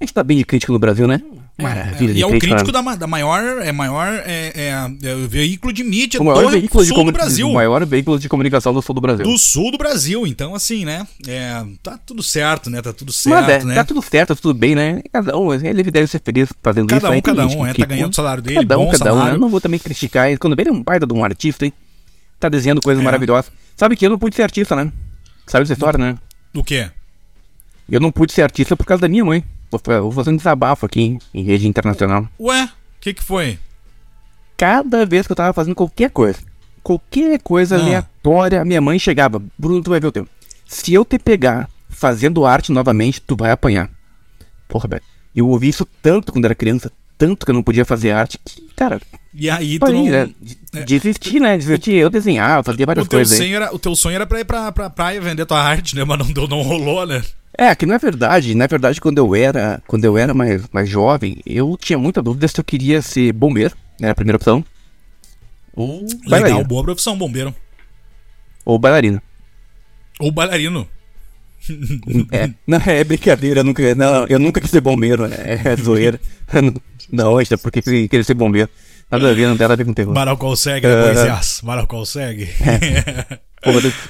A 0.00 0.04
gente 0.04 0.12
tá 0.12 0.22
bem 0.22 0.36
de 0.36 0.44
crítico 0.44 0.72
no 0.72 0.78
Brasil, 0.78 1.06
né? 1.06 1.22
Maravilha. 1.58 2.12
e 2.12 2.20
é 2.20 2.26
o 2.26 2.38
crítico 2.38 2.70
da, 2.70 2.82
da 2.96 3.06
maior, 3.06 3.42
é 3.62 3.72
maior 3.72 4.06
é, 4.26 4.52
é, 4.54 5.08
é 5.08 5.14
o 5.14 5.26
veículo 5.26 5.72
de 5.72 5.82
mídia 5.82 6.20
o 6.20 6.24
maior 6.24 6.42
do 6.42 6.50
veículo 6.50 6.84
sul 6.84 6.98
de 6.98 7.04
do 7.04 7.12
Brasil. 7.12 7.48
O 7.48 7.54
maior 7.54 7.86
veículo 7.86 8.18
de 8.18 8.28
comunicação 8.28 8.74
do 8.74 8.82
sul 8.82 8.94
do 8.94 9.00
Brasil. 9.00 9.24
Do 9.24 9.38
sul 9.38 9.72
do 9.72 9.78
Brasil. 9.78 10.26
Então, 10.26 10.54
assim, 10.54 10.84
né? 10.84 11.06
É, 11.26 11.64
tá 11.82 11.98
tudo 12.04 12.22
certo, 12.22 12.68
né? 12.68 12.82
Tá 12.82 12.92
tudo 12.92 13.10
certo, 13.10 13.34
Mas 13.34 13.48
é, 13.48 13.64
né? 13.64 13.74
Tá 13.74 13.84
tudo 13.84 14.02
certo, 14.02 14.28
tá 14.28 14.42
tudo 14.42 14.52
bem, 14.52 14.74
né? 14.74 15.00
Cada 15.10 15.34
um, 15.38 15.54
ele 15.54 15.82
deve 15.84 16.06
ser 16.06 16.20
feliz 16.22 16.50
fazendo 16.62 16.88
cada 16.88 16.98
isso. 16.98 17.06
Um, 17.06 17.12
aí, 17.12 17.22
cada 17.22 17.42
gente 17.44 17.56
um, 17.56 17.66
é, 17.66 17.72
tá 17.72 17.86
ganhando 17.86 18.12
o 18.12 18.16
salário 18.16 18.42
dele, 18.42 18.56
Cada 18.56 18.78
um, 18.78 18.84
bom 18.84 18.90
cada 18.90 19.04
um, 19.04 19.14
né? 19.14 19.20
salário. 19.20 19.36
Eu 19.36 19.40
não 19.40 19.48
vou 19.48 19.60
também 19.62 19.80
criticar. 19.80 20.36
Quando 20.36 20.60
ele 20.60 20.68
é 20.68 20.72
um 20.72 20.82
baita 20.82 21.06
de 21.06 21.14
um 21.14 21.24
artista, 21.24 21.64
hein? 21.64 21.72
Tá 22.38 22.50
desenhando 22.50 22.82
coisas 22.82 23.00
É. 23.00 23.04
maravilhosas. 23.04 23.50
Sabe 23.74 23.96
que 23.96 24.04
eu 24.04 24.10
não 24.10 24.18
pude 24.18 24.36
ser 24.36 24.42
artista, 24.42 24.76
né? 24.76 24.92
Sabe 25.46 25.62
essa 25.62 25.72
história, 25.72 25.96
né? 25.98 26.18
Do 26.52 26.62
quê? 26.62 26.90
Eu 27.88 28.00
não 28.00 28.12
pude 28.12 28.32
ser 28.32 28.42
artista 28.42 28.76
por 28.76 28.84
causa 28.84 29.00
da 29.00 29.08
minha 29.08 29.24
mãe. 29.24 29.42
Vou, 29.70 29.80
fa- 29.82 30.00
vou 30.00 30.12
fazer 30.12 30.30
um 30.30 30.36
desabafo 30.36 30.86
aqui 30.86 31.18
em- 31.34 31.42
rede 31.42 31.66
internacional. 31.68 32.28
Ué, 32.40 32.64
o 32.64 32.70
que 33.00 33.14
que 33.14 33.22
foi? 33.22 33.58
Cada 34.56 35.04
vez 35.04 35.26
que 35.26 35.32
eu 35.32 35.36
tava 35.36 35.52
fazendo 35.52 35.74
qualquer 35.74 36.10
coisa, 36.10 36.38
qualquer 36.82 37.38
coisa 37.40 37.76
Ah. 37.76 37.80
aleatória, 37.80 38.64
minha 38.64 38.80
mãe 38.80 38.98
chegava. 38.98 39.42
Bruno, 39.58 39.82
tu 39.82 39.90
vai 39.90 40.00
ver 40.00 40.06
o 40.06 40.12
teu. 40.12 40.26
Se 40.66 40.94
eu 40.94 41.04
te 41.04 41.18
pegar 41.18 41.68
fazendo 41.88 42.44
arte 42.46 42.72
novamente, 42.72 43.20
tu 43.20 43.36
vai 43.36 43.50
apanhar. 43.50 43.90
Porra, 44.68 44.88
velho. 44.88 45.02
Eu 45.34 45.48
ouvi 45.48 45.68
isso 45.68 45.86
tanto 46.00 46.32
quando 46.32 46.46
era 46.46 46.54
criança, 46.54 46.90
tanto 47.18 47.44
que 47.44 47.50
eu 47.50 47.54
não 47.54 47.62
podia 47.62 47.84
fazer 47.84 48.12
arte, 48.12 48.38
que, 48.42 48.62
cara, 48.74 49.00
E 49.34 49.50
aí 49.50 49.78
tu 49.78 49.92
não... 49.92 50.04
né? 50.06 50.30
De- 50.40 50.84
Desisti, 50.84 51.38
né? 51.38 51.58
Desisti. 51.58 51.92
Eu 51.92 52.08
desenhava, 52.08 52.62
fazia 52.62 52.86
várias 52.86 53.04
O 53.06 53.08
teu, 53.08 53.18
coisas 53.18 53.32
aí. 53.38 53.46
sonho 53.46 53.56
era, 53.56 53.74
o 53.74 53.78
teu 53.78 53.94
sonho 53.94 54.14
era 54.16 54.26
pra 54.26 54.40
ir 54.40 54.44
pra, 54.46 54.72
pra 54.72 54.88
praia 54.88 55.20
vender 55.20 55.44
tua 55.44 55.60
arte, 55.62 55.94
né? 55.94 56.04
Mas 56.04 56.18
não, 56.18 56.32
deu- 56.32 56.48
não 56.48 56.62
rolou, 56.62 57.06
né? 57.06 57.22
É, 57.58 57.74
que 57.74 57.86
não 57.86 57.94
é 57.94 57.98
verdade. 57.98 58.54
Na 58.54 58.66
verdade, 58.66 59.00
quando 59.00 59.18
eu 59.18 59.34
era, 59.34 59.82
quando 59.86 60.04
eu 60.04 60.18
era 60.18 60.34
mais, 60.34 60.62
mais 60.72 60.88
jovem, 60.88 61.40
eu 61.46 61.76
tinha 61.80 61.98
muita 61.98 62.22
dúvida 62.22 62.46
se 62.48 62.58
eu 62.60 62.64
queria 62.64 63.00
ser 63.00 63.32
bombeiro, 63.32 63.74
né? 64.00 64.10
A 64.10 64.14
primeira 64.14 64.36
opção. 64.36 64.64
Ou 65.74 66.00
Legal, 66.02 66.20
bailarina. 66.28 66.64
boa 66.64 66.82
profissão, 66.84 67.16
bombeiro. 67.16 67.54
Ou 68.64 68.78
bailarina. 68.78 69.22
Ou 70.20 70.30
bailarino. 70.30 70.86
É, 72.32 72.50
não, 72.66 72.78
é 72.78 73.02
brincadeira, 73.02 73.60
eu 73.60 73.64
nunca, 73.64 73.94
não, 73.94 74.26
eu 74.26 74.38
nunca 74.38 74.60
quis 74.60 74.70
ser 74.70 74.80
bombeiro, 74.80 75.24
é, 75.26 75.60
é 75.64 75.76
zoeira. 75.76 76.20
Não, 77.10 77.40
é 77.40 77.44
porque 77.60 77.82
queria 77.82 78.22
ser 78.24 78.34
bombeiro. 78.34 78.68
Nada 79.10 79.30
a 79.30 79.34
ver, 79.34 79.46
não 79.46 79.56
tem 79.56 79.64
nada 79.64 79.74
a 79.74 79.76
ver 79.76 79.84
com 79.84 79.92
terror. 79.92 80.12
Maral 80.14 80.36
consegue, 80.36 80.86
né, 80.86 80.94
Ah. 80.94 81.04
Moisés? 81.06 81.60
Maral 81.62 81.86
consegue. 81.86 82.46
Pô, 82.46 83.36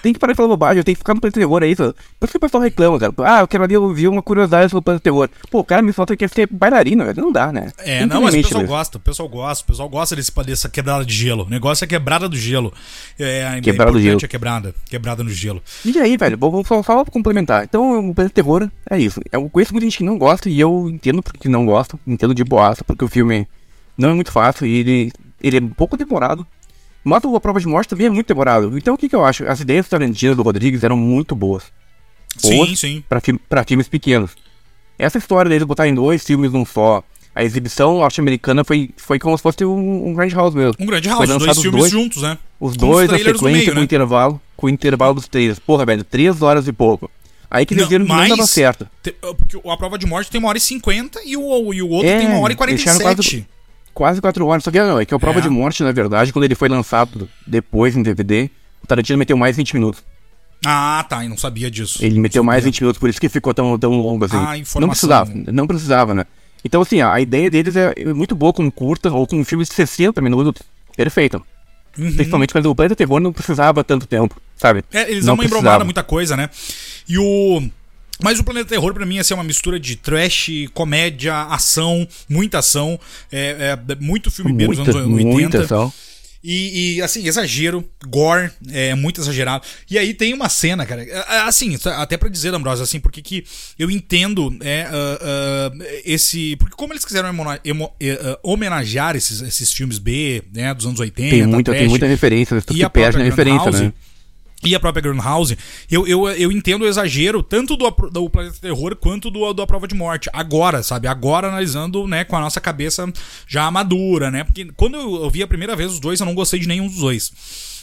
tem 0.03 0.13
que 0.13 0.19
parar 0.19 0.33
de 0.33 0.37
falar 0.37 0.49
bobagem, 0.49 0.83
tenho 0.83 0.97
que 0.97 1.01
ficar 1.01 1.15
no 1.15 1.21
planeta 1.21 1.41
terror 1.41 1.63
aí. 1.63 1.75
Por 1.77 1.95
isso 2.23 2.31
que 2.31 2.37
o 2.37 2.41
pessoal 2.41 2.63
reclama, 2.63 2.99
cara. 2.99 3.13
Ah, 3.19 3.41
eu 3.41 3.49
quero 3.49 3.65
ali 3.65 3.77
ouvir 3.77 4.09
uma 4.09 4.23
curiosidade 4.23 4.71
sobre 4.71 4.81
o 4.81 4.83
planeta 4.83 5.03
terror. 5.03 5.29
Pô, 5.51 5.61
o 5.61 5.65
cara 5.65 5.83
me 5.83 5.93
falta 5.93 6.17
que 6.17 6.27
quer 6.27 6.33
ser 6.33 6.49
bailarina, 6.51 7.05
velho. 7.05 7.21
Não 7.21 7.33
dá, 7.33 7.53
né? 7.53 7.73
É, 7.79 8.05
não, 8.07 8.23
mas 8.23 8.35
o 8.35 8.37
pessoal 8.39 8.61
velho. 8.61 8.69
gosta, 8.69 8.99
o 8.99 9.01
pessoal 9.01 9.29
gosta, 9.29 9.65
o 9.65 9.67
pessoal 9.67 9.89
gosta 9.89 10.17
desse, 10.17 10.33
dessa 10.45 10.69
quebrada 10.69 11.05
de 11.05 11.15
gelo. 11.15 11.45
O 11.45 11.51
negócio 11.51 11.85
é 11.85 11.87
quebrada 11.89 12.29
do 12.29 12.37
gelo. 12.37 12.73
É, 13.19 13.57
é 13.57 13.61
Quebrada 13.61 13.93
do 13.93 13.99
importante 13.99 14.21
gelo. 14.21 14.25
a 14.25 14.29
quebrada, 14.29 14.75
quebrada 14.87 15.25
no 15.25 15.31
gelo. 15.31 15.63
E 15.85 15.99
aí, 15.99 16.17
velho, 16.17 16.37
vou, 16.39 16.51
vou 16.51 16.65
só, 16.65 16.83
só 16.83 17.05
complementar. 17.05 17.65
Então, 17.65 18.11
o 18.11 18.15
planeta 18.15 18.35
terror 18.35 18.69
é 18.91 18.99
isso. 18.99 19.21
Eu 19.33 19.49
conheço 19.49 19.73
muita 19.73 19.87
gente 19.87 19.99
que 19.99 20.05
não 20.05 20.19
gosta 20.19 20.49
e 20.49 20.59
eu 20.61 20.89
entendo 20.91 21.23
porque 21.23 21.49
não 21.49 21.65
gosta. 21.67 21.99
Entendo 22.07 22.35
de 22.35 22.45
boaça, 22.45 22.85
porque 22.85 23.05
o 23.05 23.09
filme 23.09 23.47
não 23.97 24.11
é 24.11 24.15
muito 24.15 24.31
fácil 24.31 24.67
e 24.67 24.77
ele, 24.77 25.13
ele 25.43 25.59
é 25.59 25.61
um 25.61 25.69
pouco 25.69 25.97
demorado. 25.97 26.47
Mas 27.09 27.23
A 27.25 27.41
Prova 27.41 27.61
de 27.61 27.69
Morte 27.69 27.89
também 27.89 28.09
é 28.09 28.11
muito 28.11 28.27
demorado. 28.27 28.77
Então, 28.77 28.95
o 28.95 28.99
que, 28.99 29.09
que 29.09 29.15
eu 29.15 29.25
acho? 29.25 29.47
As 29.47 29.61
ideias 29.61 29.89
tarantinas 29.89 30.37
do 30.37 30.43
Rodrigues 30.43 30.83
eram 30.83 30.97
muito 30.97 31.37
boas. 31.37 31.63
Boas 32.43 32.69
Sim, 32.71 32.77
sim. 32.77 33.05
Pra, 33.09 33.23
pra 33.49 33.63
filmes 33.65 33.87
pequenos. 33.89 34.33
Essa 34.99 35.17
história 35.19 35.49
deles 35.49 35.65
botarem 35.67 35.95
dois 35.95 36.25
filmes 36.25 36.51
num 36.51 36.65
só. 36.67 37.05
A 37.33 37.45
exibição 37.45 37.99
norte-americana 37.99 38.65
foi, 38.65 38.91
foi 38.97 39.19
como 39.21 39.37
se 39.37 39.43
fosse 39.43 39.65
um, 39.65 40.09
um 40.09 40.15
Grand 40.15 40.31
House 40.31 40.55
mesmo. 40.55 40.75
Um 40.81 40.87
grande 40.87 41.09
Foi 41.09 41.27
house, 41.27 41.39
dois 41.45 41.61
filmes 41.61 41.81
dois- 41.81 41.93
juntos, 41.93 42.23
né? 42.23 42.39
Os 42.59 42.77
Com 42.77 42.87
dois, 42.89 43.05
a 43.05 43.13
trailers 43.13 43.33
no 43.35 43.39
sequência 43.47 43.59
meio, 43.61 43.73
com 43.73 43.79
né? 43.79 43.85
intervalo, 43.85 44.41
com 44.57 44.67
o 44.67 44.71
intervalo 44.71 45.15
dos 45.15 45.29
trailers. 45.29 45.59
Porra, 45.59 45.85
velho, 45.87 46.03
três 46.03 46.41
horas 46.43 46.67
e 46.67 46.73
pouco. 46.73 47.11
Aí 47.51 47.65
que 47.65 47.75
eles 47.75 47.83
Não, 47.85 47.89
viram 47.91 48.05
que 48.07 48.11
não 48.13 48.29
dava 48.29 48.47
certo. 48.47 48.89
Te- 49.03 49.13
Porque 49.13 49.57
a 49.69 49.77
prova 49.77 49.97
de 49.99 50.07
morte 50.07 50.31
tem 50.31 50.39
uma 50.41 50.49
hora 50.49 50.59
e 50.59 50.61
cinquenta 50.61 51.21
e 51.25 51.37
o, 51.37 51.73
e 51.73 51.83
o 51.83 51.89
outro 51.91 52.09
É, 52.09 52.19
tem 52.19 52.27
uma 52.27 52.41
hora 52.41 52.53
e 52.53 52.57
deixaram 52.57 52.99
47. 53.01 53.47
Quase 53.97 54.21
quatro 54.21 54.47
horas. 54.47 54.63
Só 54.63 54.71
que 54.71 54.79
não, 54.79 55.01
é 55.01 55.07
que 55.07 55.15
a 55.15 55.19
prova 55.19 55.39
É. 55.39 55.43
de 55.43 55.49
morte, 55.49 55.83
na 55.83 55.91
verdade, 55.91 56.31
quando 56.31 56.45
ele 56.45 56.55
foi 56.55 56.69
lançado 56.69 57.27
depois 57.47 57.97
em 57.97 58.03
DVD, 58.03 58.51
o 58.85 58.87
Tarantino 58.87 59.19
meteu 59.19 59.39
mais 59.39 59.57
20 59.57 59.73
minutos. 59.75 60.05
Ah, 60.67 61.03
tá, 61.09 61.25
eu 61.25 61.31
não 61.31 61.39
sabia 61.39 61.71
disso. 61.71 62.05
Ele 62.05 62.21
meteu 62.21 62.45
mais 62.45 62.63
20 62.63 62.83
minutos, 62.83 63.01
por 63.01 63.09
isso 63.09 63.19
que 63.19 63.31
ficou 63.31 63.55
tão, 63.55 63.79
tão 63.79 63.93
longo 63.93 64.27
assim. 64.27 64.37
Ah, 64.37 64.59
informação. 64.59 64.81
Não 64.83 64.89
precisava, 64.91 65.33
não 65.35 65.67
precisava, 65.67 66.15
né? 66.15 66.27
Então, 66.63 66.83
assim, 66.83 67.01
a 67.01 67.19
ideia 67.19 67.51
deles 67.51 67.75
é 67.75 67.95
é 67.97 68.13
muito 68.13 68.35
boa 68.35 68.53
com 68.53 68.71
curta 68.71 69.11
ou 69.11 69.27
com 69.27 69.43
filmes 69.43 69.67
de 69.69 69.75
60 69.75 70.21
minutos. 70.21 70.63
Perfeito. 70.95 71.43
Uhum. 71.99 72.13
Principalmente 72.13 72.53
quando 72.53 72.67
o 72.67 72.75
Planeta 72.75 72.95
Terror 72.95 73.19
não 73.19 73.33
precisava 73.33 73.83
tanto 73.83 74.07
tempo, 74.07 74.37
sabe? 74.57 74.85
É, 74.93 75.11
eles 75.11 75.25
não 75.25 75.43
embromada 75.43 75.85
muita 75.85 76.03
coisa, 76.03 76.37
né? 76.37 76.51
E 77.09 77.17
o. 77.19 77.63
Mas 78.23 78.39
o 78.39 78.45
Planeta 78.45 78.69
Terror, 78.71 78.95
pra 78.95 79.05
mim, 79.05 79.17
ia 79.17 79.25
ser 79.25 79.35
uma 79.35 79.45
mistura 79.45 79.79
de 79.79 79.97
trash, 79.97 80.49
comédia, 80.73 81.35
ação, 81.43 82.07
muita 82.29 82.59
ação. 82.61 82.99
É, 83.31 83.77
é, 83.89 83.95
muito 84.01 84.31
filme 84.31 84.53
B 84.53 84.67
dos 84.69 84.79
anos 84.79 84.95
80. 85.17 85.25
muita 85.31 85.63
ação. 85.63 85.93
E, 86.49 86.95
e, 86.99 87.03
assim, 87.03 87.27
exagero, 87.27 87.85
gore, 88.07 88.53
é 88.71 88.95
muito 88.95 89.21
exagerado. 89.21 89.65
E 89.91 89.99
aí 89.99 90.15
tem 90.15 90.33
uma 90.33 90.49
cena, 90.49 90.87
cara, 90.87 91.03
é, 91.03 91.09
é, 91.11 91.41
assim, 91.41 91.77
até 91.97 92.17
pra 92.17 92.29
dizer, 92.29 92.55
Ambrosio, 92.55 92.85
assim, 92.85 93.01
porque 93.01 93.21
que 93.21 93.45
eu 93.77 93.91
entendo 93.91 94.57
é, 94.61 94.87
ah, 94.89 95.19
ah, 95.21 95.71
esse. 96.05 96.55
Porque 96.57 96.77
como 96.77 96.93
eles 96.93 97.05
quiseram 97.05 97.29
emona- 97.29 97.59
emo- 97.65 97.93
eh, 97.99 98.17
ah, 98.23 98.39
homenagear 98.45 99.17
esses, 99.17 99.41
esses 99.41 99.73
filmes 99.73 99.99
B, 99.99 100.43
né, 100.55 100.73
dos 100.73 100.87
anos 100.87 101.01
80, 101.01 101.31
Tem 101.31 101.47
muita, 101.47 101.73
tem 101.73 101.81
trash, 101.81 101.91
muita 101.91 102.07
referência, 102.07 102.63
tu 102.63 102.77
e 102.77 102.85
a 102.85 102.91
perde 102.91 103.19
na 103.19 103.25
referência, 103.25 103.59
Grindhouse, 103.65 103.85
né? 103.87 103.93
E 104.67 104.75
a 104.75 104.81
própria 104.81 105.01
Grindhouse, 105.03 105.57
eu, 105.91 106.07
eu, 106.07 106.29
eu 106.29 106.51
entendo 106.51 106.83
o 106.83 106.87
exagero 106.89 107.43
tanto 107.43 107.77
do, 107.77 107.89
do 108.11 108.29
Planeta 108.29 108.57
Terror 108.61 108.97
quanto 108.97 109.31
do, 109.31 109.53
do 109.53 109.63
A 109.63 109.67
Prova 109.67 109.87
de 109.87 109.95
Morte. 109.95 110.29
Agora, 110.33 110.83
sabe? 110.83 111.07
Agora 111.09 111.49
analisando, 111.49 112.07
né, 112.09 112.25
com 112.25 112.37
a 112.37 112.41
nossa 112.41 112.61
cabeça 112.61 113.11
já 113.47 113.71
madura, 113.71 114.31
né? 114.31 114.43
Porque 114.45 114.65
quando 114.77 114.97
eu, 114.97 115.23
eu 115.23 115.31
vi 115.31 115.43
a 115.43 115.47
primeira 115.47 115.77
vez 115.77 115.93
os 115.93 116.01
dois, 116.01 116.19
eu 116.21 116.27
não 116.27 116.35
gostei 116.35 116.59
de 116.59 116.67
nenhum 116.67 116.87
dos 116.89 116.97
dois. 116.99 117.33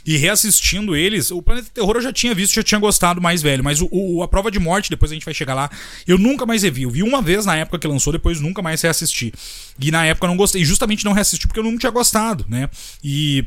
E 0.05 0.17
reassistindo 0.17 0.93
eles, 0.97 1.31
o 1.31 1.41
Planeta 1.41 1.69
Terror 1.73 1.95
eu 1.95 2.01
já 2.01 2.11
tinha 2.11 2.35
visto, 2.35 2.53
já 2.55 2.61
tinha 2.63 2.77
gostado 2.79 3.21
mais 3.21 3.41
velho. 3.41 3.63
Mas 3.63 3.79
o, 3.79 3.87
o- 3.89 4.21
A 4.21 4.27
Prova 4.27 4.51
de 4.51 4.59
Morte, 4.59 4.89
depois 4.89 5.09
a 5.09 5.13
gente 5.13 5.23
vai 5.23 5.33
chegar 5.33 5.53
lá, 5.53 5.69
eu 6.05 6.17
nunca 6.17 6.45
mais 6.45 6.61
revi. 6.63 6.81
Eu 6.83 6.89
vi 6.89 7.01
uma 7.03 7.21
vez 7.21 7.45
na 7.45 7.55
época 7.55 7.79
que 7.79 7.87
lançou, 7.87 8.11
depois 8.11 8.41
nunca 8.41 8.61
mais 8.61 8.81
reassisti. 8.81 9.33
E 9.79 9.89
na 9.91 10.05
época 10.05 10.25
eu 10.25 10.29
não 10.29 10.35
gostei. 10.35 10.65
Justamente 10.65 11.05
não 11.05 11.13
reassisti 11.13 11.47
porque 11.47 11.59
eu 11.61 11.63
não 11.63 11.77
tinha 11.77 11.89
gostado, 11.91 12.45
né? 12.49 12.69
E 13.01 13.45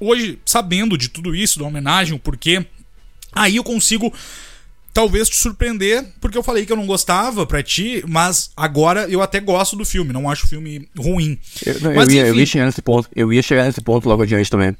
hoje, 0.00 0.38
sabendo 0.46 0.96
de 0.96 1.10
tudo 1.10 1.34
isso, 1.36 1.58
da 1.58 1.66
homenagem, 1.66 2.14
o 2.14 2.18
porquê, 2.18 2.64
aí 3.38 3.56
eu 3.56 3.64
consigo 3.64 4.12
talvez 4.92 5.28
te 5.28 5.36
surpreender, 5.36 6.04
porque 6.20 6.36
eu 6.36 6.42
falei 6.42 6.66
que 6.66 6.72
eu 6.72 6.76
não 6.76 6.86
gostava 6.86 7.46
pra 7.46 7.62
ti, 7.62 8.02
mas 8.08 8.50
agora 8.56 9.06
eu 9.08 9.22
até 9.22 9.38
gosto 9.38 9.76
do 9.76 9.84
filme, 9.84 10.12
não 10.12 10.28
acho 10.28 10.46
o 10.46 10.48
filme 10.48 10.88
ruim. 10.98 11.38
Eu, 11.64 11.80
não, 11.80 11.90
eu 11.92 11.96
mas, 11.96 12.08
ia, 12.08 12.22
eu 12.22 12.28
enfim, 12.30 12.40
ia 12.40 12.46
chegar 12.46 12.66
nesse 12.66 12.82
ponto. 12.82 13.08
Eu 13.14 13.32
ia 13.32 13.42
chegar 13.42 13.64
nesse 13.64 13.80
ponto 13.80 14.08
logo 14.08 14.22
adiante 14.24 14.50
também. 14.50 14.76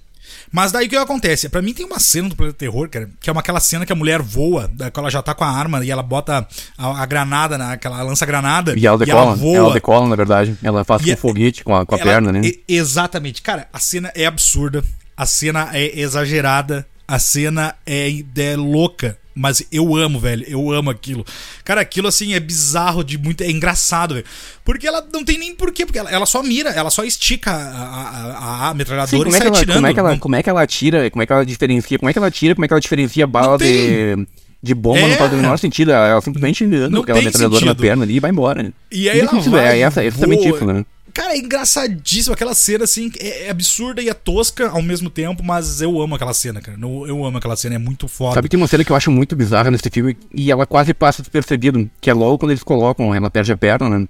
mas 0.50 0.72
daí 0.72 0.86
o 0.86 0.88
que 0.88 0.96
acontece? 0.96 1.48
Pra 1.48 1.62
mim 1.62 1.72
tem 1.72 1.86
uma 1.86 2.00
cena 2.00 2.28
do 2.28 2.34
Planeta 2.34 2.58
Terror, 2.58 2.88
cara, 2.88 3.08
que 3.20 3.30
é 3.30 3.32
uma, 3.32 3.40
aquela 3.40 3.60
cena 3.60 3.86
que 3.86 3.92
a 3.92 3.96
mulher 3.96 4.20
voa, 4.20 4.68
que 4.92 4.98
ela 4.98 5.08
já 5.10 5.22
tá 5.22 5.34
com 5.34 5.44
a 5.44 5.50
arma 5.50 5.84
e 5.84 5.90
ela 5.90 6.02
bota 6.02 6.48
a, 6.76 7.02
a 7.02 7.06
granada, 7.06 7.56
naquela 7.56 8.02
lança-granada, 8.02 8.72
E 8.76 8.84
ela 8.86 8.96
ela 8.96 9.04
decola. 9.04 9.36
voa. 9.36 9.56
Ela 9.56 9.72
decola, 9.74 10.08
na 10.08 10.16
verdade. 10.16 10.56
Ela 10.64 10.82
faz 10.84 11.02
E 11.02 11.04
com 11.06 11.10
é- 11.12 11.16
foguete, 11.16 11.62
com 11.62 11.76
a, 11.76 11.86
com 11.86 11.94
a 11.94 11.98
Ela- 11.98 12.04
perna, 12.10 12.32
né? 12.32 12.40
e- 12.44 12.60
exatamente. 12.66 13.40
Cara, 13.40 13.68
a 13.72 13.78
cena 13.78 14.10
é 14.16 14.26
absurda. 14.26 14.82
A 15.16 15.26
cena 15.26 15.70
é 15.72 16.00
exagerada. 16.00 16.84
A 17.08 17.18
cena 17.18 17.74
é, 17.86 18.10
é 18.36 18.56
louca. 18.56 19.18
Mas 19.40 19.62
eu 19.70 19.94
amo, 19.94 20.18
velho. 20.18 20.44
Eu 20.48 20.68
amo 20.72 20.90
aquilo. 20.90 21.24
Cara, 21.64 21.80
aquilo 21.80 22.08
assim 22.08 22.34
é 22.34 22.40
bizarro 22.40 23.04
de 23.04 23.16
muito. 23.16 23.40
É 23.42 23.48
engraçado, 23.48 24.14
velho. 24.14 24.26
Porque 24.64 24.84
ela 24.84 25.06
não 25.12 25.24
tem 25.24 25.38
nem 25.38 25.54
porquê. 25.54 25.86
Porque 25.86 25.98
ela, 26.00 26.10
ela 26.10 26.26
só 26.26 26.42
mira, 26.42 26.70
ela 26.70 26.90
só 26.90 27.04
estica 27.04 27.52
a, 27.52 27.54
a, 27.54 28.36
a, 28.66 28.68
a 28.70 28.74
metralhadora 28.74 29.08
Sim, 29.10 29.18
como, 29.18 29.30
e 29.30 29.36
é 29.36 29.38
sai 29.38 29.46
ela, 29.46 29.64
como, 29.74 29.86
é 29.86 29.94
que 29.94 30.00
ela, 30.00 30.10
Não- 30.10 30.18
como 30.18 30.34
é 30.36 30.42
que 30.42 30.50
ela 30.50 30.66
tira, 30.66 31.08
como 31.10 31.22
é 31.22 31.26
que 31.26 31.32
ela 31.32 31.46
diferencia, 31.46 31.98
como 32.00 32.10
é 32.10 32.12
que 32.12 32.18
ela 32.18 32.30
tira, 32.32 32.54
como 32.56 32.64
é 32.64 32.68
que 32.68 32.74
ela 32.74 32.80
diferencia 32.80 33.28
bala 33.28 33.50
Não 33.52 33.58
de, 33.58 34.26
de 34.60 34.74
bomba, 34.74 34.98
É. 34.98 35.08
não 35.08 35.16
faz 35.16 35.32
o 35.32 35.36
menor 35.36 35.56
sentido. 35.56 35.92
Ela, 35.92 36.20
simplesmente 36.20 36.64
anda 36.64 36.90
com 36.96 37.02
aquela 37.04 37.22
metralhadora 37.22 37.64
na 37.64 37.70
sentido. 37.70 37.80
perna 37.80 38.02
ali 38.02 38.16
e 38.16 38.20
vai 38.20 38.30
embora. 38.32 38.60
né? 38.60 38.72
E 38.90 39.08
aí 39.08 39.18
Não 39.18 39.22
ela 39.28 39.34
sentido, 39.36 39.52
vai, 39.52 39.80
é 39.80 39.82
é 39.82 40.04
exatamente 40.04 40.48
voa. 40.48 40.56
isso, 40.56 40.64
né? 40.66 40.84
Cara, 41.18 41.34
é 41.34 41.38
engraçadíssimo 41.38 42.32
aquela 42.32 42.54
cena, 42.54 42.84
assim, 42.84 43.10
é, 43.18 43.46
é 43.46 43.50
absurda 43.50 44.00
e 44.00 44.08
é 44.08 44.14
tosca 44.14 44.68
ao 44.68 44.80
mesmo 44.80 45.10
tempo, 45.10 45.42
mas 45.42 45.80
eu 45.82 46.00
amo 46.00 46.14
aquela 46.14 46.32
cena, 46.32 46.60
cara. 46.60 46.78
Eu, 46.80 47.24
amo 47.24 47.38
aquela 47.38 47.56
cena, 47.56 47.74
é 47.74 47.78
muito 47.78 48.06
foda. 48.06 48.36
Sabe 48.36 48.46
que 48.46 48.52
tem 48.52 48.60
uma 48.60 48.68
cena 48.68 48.84
que 48.84 48.92
eu 48.92 48.94
acho 48.94 49.10
muito 49.10 49.34
bizarra 49.34 49.68
nesse 49.68 49.90
filme 49.90 50.16
e 50.32 50.48
ela 50.52 50.64
quase 50.64 50.94
passa 50.94 51.20
despercebido, 51.20 51.90
que 52.00 52.08
é 52.08 52.14
logo 52.14 52.38
quando 52.38 52.52
eles 52.52 52.62
colocam, 52.62 53.12
ela 53.12 53.28
perde 53.28 53.50
a 53.50 53.56
perna, 53.56 53.88
né? 53.98 54.06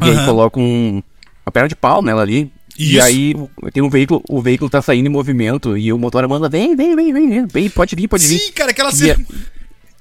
E 0.00 0.04
aí 0.04 0.10
Aham. 0.16 0.26
colocam 0.26 0.62
um- 0.62 1.02
uma 1.46 1.50
perna 1.50 1.68
de 1.70 1.76
pau 1.76 2.02
nela 2.02 2.20
ali. 2.20 2.52
E 2.78 2.96
Isso. 2.96 3.06
aí 3.06 3.34
tem 3.72 3.82
um 3.82 3.88
veículo, 3.88 4.22
o 4.28 4.42
veículo 4.42 4.68
tá 4.68 4.82
saindo 4.82 5.06
em 5.06 5.10
movimento 5.10 5.78
e 5.78 5.90
o 5.94 5.98
motor 5.98 6.28
manda, 6.28 6.46
vem, 6.46 6.76
vem, 6.76 6.94
vem, 6.94 7.10
vem, 7.10 7.46
vem, 7.46 7.70
pode 7.70 7.96
vir, 7.96 8.06
pode 8.06 8.26
vir. 8.26 8.38
Sim, 8.38 8.52
cara, 8.52 8.72
aquela 8.72 8.90
E 8.90 8.96
cena. 8.96 9.24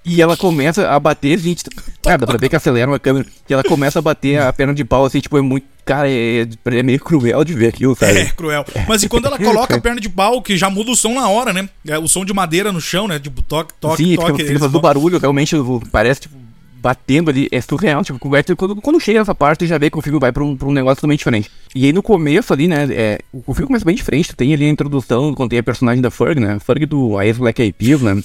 É- 0.05 0.09
E 0.09 0.21
ela 0.21 0.35
começa 0.37 0.89
a 0.89 0.99
bater, 0.99 1.37
gente. 1.39 1.63
Cara, 2.01 2.17
dá 2.19 2.27
pra 2.27 2.37
ver 2.37 2.49
que 2.49 2.55
acelera 2.55 2.93
a 2.93 2.99
câmera. 2.99 3.25
E 3.49 3.53
ela 3.53 3.63
começa 3.63 3.99
a 3.99 4.01
bater 4.01 4.39
a 4.41 4.51
perna 4.51 4.73
de 4.73 4.83
pau, 4.83 5.05
assim, 5.05 5.19
tipo, 5.19 5.37
é 5.37 5.41
muito. 5.41 5.65
Cara, 5.85 6.09
é, 6.09 6.47
é 6.65 6.83
meio 6.83 6.99
cruel 6.99 7.43
de 7.43 7.53
ver 7.53 7.67
aquilo, 7.67 7.95
sabe? 7.95 8.19
É, 8.19 8.25
cruel. 8.27 8.65
Mas 8.87 9.03
e 9.03 9.09
quando 9.09 9.25
ela 9.25 9.37
coloca 9.39 9.75
a 9.75 9.81
perna 9.81 9.99
de 9.99 10.07
pau, 10.09 10.41
que 10.41 10.57
já 10.57 10.69
muda 10.69 10.91
o 10.91 10.95
som 10.95 11.13
na 11.13 11.27
hora, 11.27 11.51
né? 11.51 11.67
É, 11.87 11.97
o 11.97 12.07
som 12.07 12.23
de 12.23 12.33
madeira 12.33 12.71
no 12.71 12.79
chão, 12.81 13.07
né? 13.07 13.19
Tipo, 13.19 13.41
toque, 13.41 13.73
toque, 13.79 14.03
Sim, 14.03 14.15
toque. 14.15 14.31
eles 14.31 14.47
fica 14.47 14.59
fazendo 14.59 14.71
vão- 14.71 14.81
barulho, 14.81 15.17
realmente 15.19 15.55
parece, 15.91 16.21
tipo, 16.21 16.35
batendo 16.81 17.29
ali. 17.29 17.47
É 17.51 17.59
surreal, 17.61 18.03
tipo, 18.03 18.17
quando, 18.57 18.75
quando 18.81 18.99
chega 18.99 19.19
essa 19.19 19.35
parte, 19.35 19.65
já 19.67 19.77
vê 19.77 19.89
que 19.89 19.97
o 19.97 20.01
filme 20.01 20.19
vai 20.19 20.31
pra 20.31 20.43
um, 20.43 20.55
pra 20.55 20.67
um 20.67 20.71
negócio 20.73 20.97
totalmente 20.97 21.19
diferente. 21.19 21.49
E 21.75 21.85
aí 21.85 21.93
no 21.93 22.03
começo 22.03 22.51
ali, 22.53 22.67
né, 22.67 22.87
é, 22.91 23.19
o, 23.31 23.41
o 23.47 23.53
filme 23.53 23.67
começa 23.67 23.85
bem 23.85 23.95
diferente. 23.95 24.33
Tem 24.35 24.53
ali 24.53 24.65
a 24.65 24.69
introdução, 24.69 25.33
quando 25.33 25.49
tem 25.49 25.59
a 25.59 25.63
personagem 25.63 26.01
da 26.01 26.09
Ferg, 26.11 26.39
né? 26.39 26.59
Ferg 26.59 26.85
do 26.85 27.21
Ice 27.23 27.39
Black 27.39 27.61
Eyed 27.61 27.73
Peas, 27.77 28.01
né? 28.01 28.21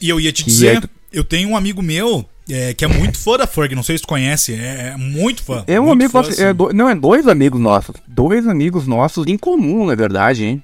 E 0.00 0.08
eu 0.08 0.18
ia 0.20 0.32
te 0.32 0.44
dizer, 0.44 0.76
aí 0.78 0.82
eu 1.12 1.24
tenho 1.24 1.48
um 1.50 1.56
amigo 1.56 1.82
meu 1.82 2.24
é, 2.48 2.74
que 2.74 2.84
é 2.84 2.88
muito 2.88 3.18
fã 3.18 3.36
da 3.36 3.46
Ferg, 3.46 3.74
não 3.74 3.82
sei 3.82 3.96
se 3.96 4.02
tu 4.02 4.08
conhece, 4.08 4.54
é, 4.54 4.92
é 4.94 4.96
muito 4.96 5.42
fã. 5.44 5.62
É 5.66 5.78
um 5.78 5.84
muito 5.84 5.92
amigo 5.94 6.10
fã, 6.10 6.18
nosso, 6.22 6.30
é 6.40 6.46
assim. 6.46 6.54
do- 6.54 6.72
não, 6.72 6.88
é 6.88 6.94
dois 6.94 7.28
amigos 7.28 7.60
nossos. 7.60 7.94
Dois 8.08 8.46
amigos 8.46 8.86
nossos 8.86 9.26
em 9.26 9.36
comum, 9.38 9.86
na 9.86 9.94
verdade, 9.94 10.44
hein? 10.44 10.62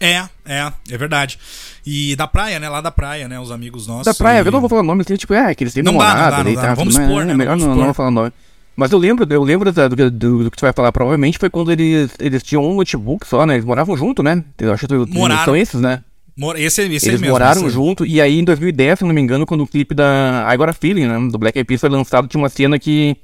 É, 0.00 0.24
é, 0.44 0.72
é 0.90 0.98
verdade. 0.98 1.38
E 1.84 2.14
da 2.16 2.26
praia, 2.26 2.58
né? 2.58 2.68
Lá 2.68 2.80
da 2.80 2.90
praia, 2.90 3.28
né? 3.28 3.38
Os 3.40 3.50
amigos 3.50 3.86
nossos. 3.86 4.04
Da 4.04 4.14
praia, 4.14 4.42
e- 4.42 4.46
eu 4.46 4.52
não 4.52 4.60
vou 4.60 4.68
falar 4.68 4.82
nome, 4.82 5.02
assim, 5.02 5.16
tipo, 5.16 5.32
é, 5.34 5.54
que 5.54 5.62
eles 5.64 5.72
têm 5.74 5.82
Não 5.82 5.92
namorada 5.92 6.36
dá, 6.38 6.44
não 6.44 6.54
dá. 6.54 6.60
tá? 6.60 6.74
Vamos 6.74 6.94
expor, 6.94 7.16
mas 7.16 7.26
né? 7.26 7.32
É 7.32 7.36
melhor 7.36 7.56
não, 7.56 7.66
não 7.68 7.78
expor. 7.80 7.94
falar 7.94 8.10
nome. 8.10 8.32
Mas 8.76 8.92
eu 8.92 8.98
lembro, 8.98 9.26
eu 9.30 9.42
lembro 9.42 9.72
do, 9.72 10.10
do- 10.10 10.44
do 10.44 10.50
que 10.50 10.56
tu 10.58 10.60
vai 10.60 10.72
falar, 10.74 10.92
provavelmente 10.92 11.38
foi 11.38 11.48
quando 11.48 11.72
eles, 11.72 12.10
eles 12.18 12.42
tinham 12.42 12.62
um 12.62 12.74
notebook 12.76 13.26
só, 13.26 13.46
né? 13.46 13.54
Eles 13.54 13.64
moravam 13.64 13.96
junto, 13.96 14.22
né? 14.22 14.44
Eu 14.58 14.70
acho 14.74 14.86
que 14.86 14.94
Moraram. 15.14 15.44
são 15.46 15.56
esses, 15.56 15.80
né? 15.80 16.02
Mora- 16.36 16.60
Esse, 16.60 16.82
esse 16.82 17.06
aí 17.06 17.12
Eles 17.12 17.20
mesmo, 17.20 17.32
moraram 17.32 17.60
esse 17.60 17.64
aí. 17.66 17.72
junto, 17.72 18.04
e 18.04 18.20
aí 18.20 18.38
em 18.38 18.44
2010, 18.44 18.98
se 18.98 19.04
não 19.04 19.14
me 19.14 19.20
engano, 19.20 19.46
quando 19.46 19.62
o 19.62 19.66
clipe 19.66 19.94
da 19.94 20.46
I 20.52 20.56
Got 20.56 20.68
a 20.68 20.72
Feeling, 20.74 21.06
né, 21.06 21.30
do 21.30 21.38
Black 21.38 21.56
Eyed 21.58 21.66
Peas 21.66 21.80
foi 21.80 21.88
lançado, 21.88 22.28
tinha 22.28 22.40
uma 22.40 22.48
cena 22.48 22.78
que 22.78 23.16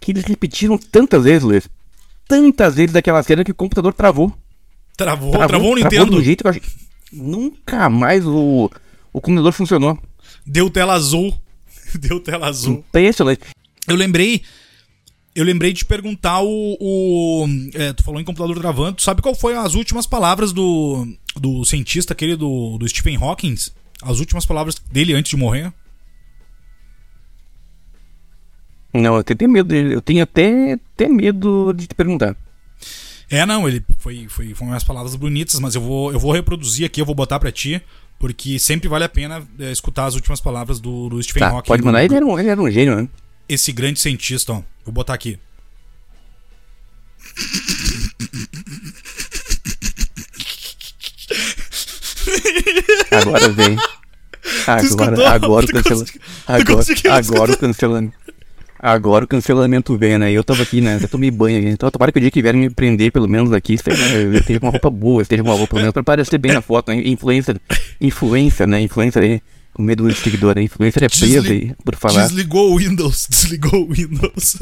que 0.00 0.12
eles 0.12 0.24
repetiram 0.24 0.78
tantas 0.78 1.24
vezes, 1.24 1.42
Luiz. 1.42 1.68
Tantas 2.28 2.76
vezes 2.76 2.92
daquela 2.92 3.20
cena 3.24 3.42
que 3.42 3.50
o 3.50 3.54
computador 3.54 3.92
travou. 3.92 4.32
Travou, 4.96 5.32
travou, 5.32 5.72
o 5.72 5.76
de 5.76 5.82
Nintendo. 5.82 6.16
um 6.16 6.22
jeito 6.22 6.42
que 6.42 6.46
eu 6.46 6.50
achei... 6.50 6.62
Nunca 7.12 7.88
mais 7.88 8.24
o, 8.24 8.70
o 9.12 9.20
computador 9.20 9.52
funcionou. 9.52 9.98
Deu 10.46 10.70
tela 10.70 10.94
azul. 10.94 11.34
Deu 11.98 12.20
tela 12.20 12.48
azul. 12.48 12.84
Impressionante. 12.88 13.40
Eu 13.88 13.96
lembrei. 13.96 14.42
Eu 15.34 15.44
lembrei 15.44 15.72
de 15.72 15.78
te 15.80 15.84
perguntar 15.84 16.40
o. 16.42 16.76
o 16.80 17.46
é, 17.74 17.92
tu 17.92 18.02
falou 18.02 18.20
em 18.20 18.24
computador 18.24 18.58
travando. 18.58 18.94
Tu 18.96 19.02
sabe 19.02 19.22
qual 19.22 19.34
foi 19.34 19.56
as 19.56 19.74
últimas 19.74 20.06
palavras 20.06 20.52
do, 20.52 21.06
do 21.38 21.64
cientista 21.64 22.12
aquele 22.12 22.36
do, 22.36 22.76
do 22.78 22.88
Stephen 22.88 23.16
Hawking? 23.16 23.54
As 24.02 24.20
últimas 24.20 24.46
palavras 24.46 24.76
dele 24.90 25.14
antes 25.14 25.30
de 25.30 25.36
morrer? 25.36 25.72
Não, 28.92 29.16
eu 29.16 29.24
tenho 29.24 29.36
até 29.36 29.46
medo. 29.46 29.74
Eu 29.74 30.00
tenho 30.02 30.22
até, 30.22 30.72
até 30.94 31.08
medo 31.08 31.72
de 31.72 31.86
te 31.86 31.94
perguntar. 31.94 32.36
É, 33.30 33.44
não, 33.44 33.68
ele 33.68 33.84
foi, 33.98 34.26
foi, 34.28 34.54
foram 34.54 34.72
umas 34.72 34.84
palavras 34.84 35.14
bonitas, 35.14 35.60
mas 35.60 35.74
eu 35.74 35.82
vou, 35.82 36.12
eu 36.12 36.18
vou 36.18 36.32
reproduzir 36.32 36.86
aqui, 36.86 37.00
eu 37.00 37.04
vou 37.04 37.14
botar 37.14 37.38
pra 37.38 37.52
ti, 37.52 37.80
porque 38.18 38.58
sempre 38.58 38.88
vale 38.88 39.04
a 39.04 39.08
pena 39.08 39.46
é, 39.58 39.70
escutar 39.70 40.06
as 40.06 40.14
últimas 40.14 40.40
palavras 40.40 40.80
do, 40.80 41.10
do 41.10 41.22
Stephen 41.22 41.40
Tá, 41.40 41.50
Hawking. 41.50 41.68
pode 41.68 41.82
mandar. 41.82 42.02
Ele 42.02 42.14
era, 42.14 42.24
um, 42.24 42.38
ele 42.38 42.48
era 42.48 42.60
um 42.60 42.70
gênio, 42.70 42.96
né? 42.96 43.08
Esse 43.46 43.70
grande 43.70 44.00
cientista, 44.00 44.54
ó. 44.54 44.62
Vou 44.84 44.94
botar 44.94 45.12
aqui. 45.12 45.38
Agora 53.10 53.48
vem. 53.50 53.76
Agora, 54.66 55.30
agora 55.30 55.66
o 55.66 55.82
tu 55.82 56.04
Agora, 56.46 56.84
agora 57.10 57.52
o 57.52 57.56
cancelamento. 57.56 58.14
Agora 58.80 59.24
o 59.24 59.28
cancelamento 59.28 59.98
vem, 59.98 60.18
né? 60.18 60.30
Eu 60.30 60.44
tava 60.44 60.62
aqui, 60.62 60.80
né? 60.80 60.98
Eu 61.02 61.08
tomei 61.08 61.30
banho 61.30 61.58
aqui. 61.58 61.68
Então, 61.68 61.90
tomara 61.90 62.12
que 62.12 62.18
o 62.18 62.20
dia 62.20 62.30
que 62.30 62.40
vierem 62.40 62.60
me 62.60 62.70
prender, 62.70 63.10
pelo 63.10 63.28
menos 63.28 63.52
aqui, 63.52 63.74
esteja, 63.74 63.98
com 64.60 64.66
uma 64.66 64.70
roupa 64.70 64.88
boa, 64.88 65.20
esteja 65.22 65.42
com 65.42 65.48
uma 65.48 65.56
roupa, 65.56 65.70
pelo 65.70 65.80
menos, 65.80 65.92
pra 65.92 66.04
parecer 66.04 66.38
bem 66.38 66.52
na 66.52 66.62
foto, 66.62 66.92
né? 66.92 67.02
Influencer. 67.04 67.60
Influencer, 68.00 68.68
né? 68.68 68.80
Influencer 68.80 69.22
aí. 69.22 69.42
Com 69.74 69.82
medo 69.82 70.04
do 70.04 70.14
seguidor 70.14 70.56
aí. 70.56 70.64
Influencer 70.64 71.02
é 71.02 71.08
preso 71.08 71.42
Desli- 71.42 71.50
aí, 71.50 71.74
por 71.84 71.96
falar. 71.96 72.26
Desligou 72.26 72.72
o 72.72 72.78
Windows, 72.78 73.26
desligou 73.30 73.88
o 73.88 73.92
Windows. 73.92 74.56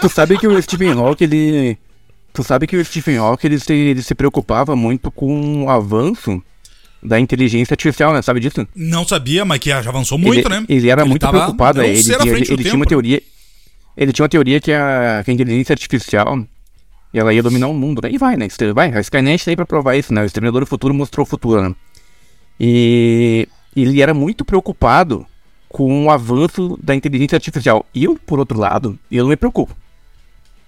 Tu 0.00 0.08
sabe 0.08 0.38
que 0.38 0.46
o 0.46 0.62
Stephen 0.62 0.92
Hawking, 0.92 1.24
ele. 1.24 1.78
Tu 2.32 2.42
sabe 2.42 2.66
que 2.66 2.76
o 2.76 2.84
Stephen 2.84 3.18
Hawking, 3.18 3.46
ele 3.46 3.58
se, 3.58 3.72
ele 3.72 4.02
se 4.02 4.14
preocupava 4.14 4.74
muito 4.74 5.10
com 5.10 5.64
o 5.64 5.70
avanço 5.70 6.42
da 7.02 7.18
inteligência 7.20 7.74
artificial, 7.74 8.12
né? 8.12 8.22
Sabe 8.22 8.40
disso? 8.40 8.66
Não 8.74 9.06
sabia, 9.06 9.44
mas 9.44 9.58
que 9.58 9.68
já 9.70 9.78
avançou 9.90 10.16
muito, 10.16 10.38
ele, 10.38 10.48
né? 10.48 10.64
Ele 10.68 10.88
era 10.88 11.04
muito 11.04 11.20
tava- 11.20 11.38
preocupado, 11.40 11.82
ele, 11.82 11.98
ele, 11.98 12.38
ele 12.52 12.62
tinha 12.62 12.74
uma 12.74 12.86
teoria. 12.86 13.20
Ele 13.96 14.12
tinha 14.12 14.22
uma 14.24 14.28
teoria 14.28 14.60
que 14.60 14.72
a, 14.72 15.20
que 15.24 15.30
a 15.30 15.34
inteligência 15.34 15.74
artificial 15.74 16.42
ela 17.12 17.34
ia 17.34 17.42
dominar 17.42 17.66
o 17.68 17.74
mundo, 17.74 18.00
né? 18.02 18.10
E 18.10 18.16
vai, 18.16 18.36
né? 18.36 18.48
Vai, 18.74 18.90
a 18.94 19.00
Skynet 19.00 19.44
tá 19.44 19.50
aí 19.50 19.56
pra 19.56 19.66
provar 19.66 19.96
isso, 19.96 20.14
né? 20.14 20.22
O 20.22 20.24
Exterminador 20.24 20.60
do 20.60 20.66
Futuro 20.66 20.94
mostrou 20.94 21.24
o 21.26 21.28
futuro, 21.28 21.60
né? 21.68 21.74
E 22.58 23.46
ele 23.76 24.00
era 24.00 24.14
muito 24.14 24.44
preocupado 24.44 25.26
com 25.68 26.06
o 26.06 26.10
avanço 26.10 26.78
da 26.82 26.94
inteligência 26.94 27.36
artificial. 27.36 27.84
Eu, 27.94 28.18
por 28.26 28.38
outro 28.38 28.58
lado, 28.58 28.98
eu 29.10 29.24
não 29.24 29.30
me 29.30 29.36
preocupo. 29.36 29.76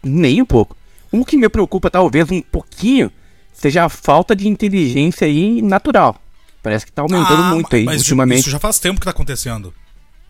Nem 0.03 0.43
um 0.43 0.47
pouco. 0.47 0.77
O 1.21 1.25
que 1.25 1.37
me 1.37 1.49
preocupa, 1.49 1.91
talvez, 1.91 2.31
um 2.31 2.41
pouquinho, 2.43 3.11
seja 3.53 3.85
a 3.85 3.89
falta 3.89 4.35
de 4.35 4.49
inteligência 4.49 5.27
aí 5.27 5.61
natural. 5.63 6.17
Parece 6.63 6.87
que 6.87 6.93
tá 6.93 7.03
aumentando 7.03 7.43
Ah, 7.43 7.51
muito 7.55 7.75
aí, 7.77 7.87
ultimamente. 7.87 8.41
Isso 8.41 8.51
já 8.51 8.59
faz 8.59 8.79
tempo 8.79 8.99
que 9.01 9.05
tá 9.05 9.11
acontecendo. 9.11 9.73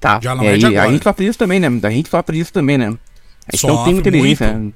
Tá, 0.01 0.21
Já 0.23 0.35
não 0.35 0.45
é 0.45 0.51
aí, 0.51 0.59
de 0.59 0.67
agora. 0.67 0.89
a 0.89 0.93
gente 0.93 1.03
sofre 1.05 1.27
isso 1.27 1.39
também, 1.39 1.59
né? 1.61 1.69
A 1.83 1.91
gente 1.91 2.11
sofre 2.11 2.39
isso 2.39 2.53
também, 2.53 2.77
né? 2.77 2.87
A 3.47 3.57
gente 3.57 3.67
não 3.67 3.77
Sofre 3.77 3.91
tem 3.93 3.99
inteligência. 4.01 4.53
né? 4.59 4.73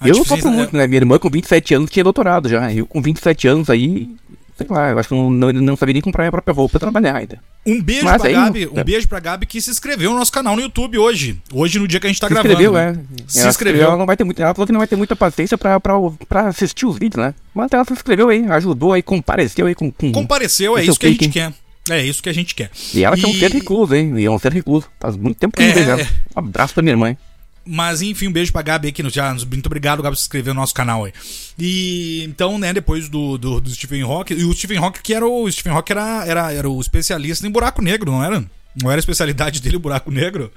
A 0.00 0.08
Eu 0.08 0.16
não 0.16 0.24
sofro 0.24 0.50
muito, 0.50 0.76
né? 0.76 0.86
Minha 0.86 0.98
irmã 1.00 1.18
com 1.18 1.28
27 1.28 1.74
anos 1.74 1.90
tinha 1.90 2.02
doutorado 2.04 2.48
já. 2.48 2.72
Eu 2.72 2.86
com 2.86 3.02
27 3.02 3.46
anos 3.48 3.68
aí, 3.68 4.08
sei 4.56 4.66
lá, 4.70 4.90
eu 4.90 4.98
acho 4.98 5.08
que 5.08 5.14
não, 5.14 5.30
não, 5.30 5.52
não 5.52 5.76
sabia 5.76 5.92
nem 5.94 6.02
comprar 6.02 6.24
minha 6.24 6.32
própria 6.32 6.54
roupa 6.54 6.72
pra 6.78 6.80
trabalhar 6.80 7.16
ainda. 7.16 7.38
Um 7.66 7.80
beijo 7.82 8.04
Mas 8.04 8.20
pra 8.20 8.28
aí- 8.30 8.34
Gabi, 8.34 8.66
um 8.68 8.84
beijo 8.84 9.08
pra 9.08 9.20
Gabi 9.20 9.46
que 9.46 9.60
se 9.60 9.70
inscreveu 9.70 10.10
no 10.10 10.18
nosso 10.18 10.32
canal 10.32 10.56
no 10.56 10.62
YouTube 10.62 10.98
hoje. 10.98 11.40
Hoje, 11.52 11.78
no 11.78 11.86
dia 11.88 11.98
que 12.00 12.06
a 12.06 12.10
gente 12.10 12.20
tá 12.20 12.26
se 12.28 12.32
gravando. 12.34 12.52
inscreveu, 12.54 12.72
né? 12.72 12.98
é. 13.18 13.22
Se 13.26 13.40
ela 13.40 13.48
inscreveu. 13.50 13.82
Ela, 13.84 13.96
não 13.96 14.06
vai 14.06 14.16
ter 14.16 14.24
muito, 14.24 14.42
ela 14.42 14.54
falou 14.54 14.66
que 14.66 14.72
não 14.72 14.80
vai 14.80 14.86
ter 14.88 14.96
muita 14.96 15.14
paciência 15.16 15.56
pra, 15.56 15.78
pra, 15.80 15.94
pra 16.28 16.48
assistir 16.48 16.86
os 16.86 16.98
vídeos, 16.98 17.22
né? 17.24 17.34
Mas 17.54 17.68
ela 17.72 17.84
se 17.84 17.92
inscreveu 17.92 18.28
aí, 18.28 18.44
ajudou 18.50 18.92
aí, 18.92 19.02
compareceu 19.02 19.66
aí 19.66 19.74
com. 19.74 19.90
com... 19.90 20.10
Compareceu, 20.12 20.76
é 20.76 20.80
é 20.80 20.84
isso 20.84 20.98
que 20.98 21.06
a 21.06 21.10
gente 21.10 21.28
quer. 21.28 21.52
É 21.90 22.04
isso 22.04 22.22
que 22.22 22.28
a 22.28 22.32
gente 22.32 22.54
quer. 22.54 22.70
E 22.94 23.02
ela 23.04 23.16
que 23.16 23.24
é 23.24 23.28
um 23.28 23.32
E- 23.32 23.38
ser 23.40 23.50
recluso, 23.50 23.92
hein? 23.94 24.16
E 24.18 24.24
é 24.24 24.30
um 24.30 24.38
ser 24.38 24.52
recluso. 24.52 24.86
Faz 25.00 25.16
muito 25.16 25.36
tempo 25.38 25.56
que 25.56 25.62
É, 25.64 25.66
não 25.68 25.74
vejo 25.74 25.90
ela. 25.90 26.00
é. 26.00 26.04
Um 26.36 26.38
abraço 26.38 26.74
pra 26.74 26.82
minha 26.82 26.92
irmã. 26.92 27.08
hein? 27.08 27.18
Mas 27.64 28.02
enfim, 28.02 28.28
um 28.28 28.32
beijo 28.32 28.52
pra 28.52 28.62
Gabi 28.62 28.88
aí 28.88 28.92
que 28.92 29.02
nos 29.02 29.12
já. 29.12 29.32
Muito 29.32 29.66
obrigado, 29.66 30.02
Gabi, 30.02 30.16
por 30.16 30.18
se 30.18 30.24
inscrever 30.24 30.52
no 30.52 30.60
nosso 30.60 30.74
canal 30.74 31.04
aí. 31.04 31.12
E 31.58 32.24
então, 32.24 32.58
né, 32.58 32.72
depois 32.72 33.08
do, 33.08 33.38
do, 33.38 33.60
do 33.60 33.70
Stephen 33.70 34.02
Hawking. 34.02 34.34
E 34.34 34.44
o 34.44 34.52
Stephen 34.52 34.78
Hawking, 34.78 35.00
que 35.02 35.14
era 35.14 35.26
o. 35.26 35.50
Stephen 35.50 35.72
Hawking 35.72 35.92
era, 35.92 36.24
era, 36.26 36.52
era 36.52 36.68
o 36.68 36.80
especialista 36.80 37.46
em 37.46 37.50
buraco 37.50 37.80
negro, 37.80 38.10
não 38.10 38.24
era? 38.24 38.44
Não 38.80 38.90
era 38.90 38.98
a 38.98 39.00
especialidade 39.00 39.60
dele 39.60 39.76
o 39.76 39.80
buraco 39.80 40.10
negro? 40.10 40.50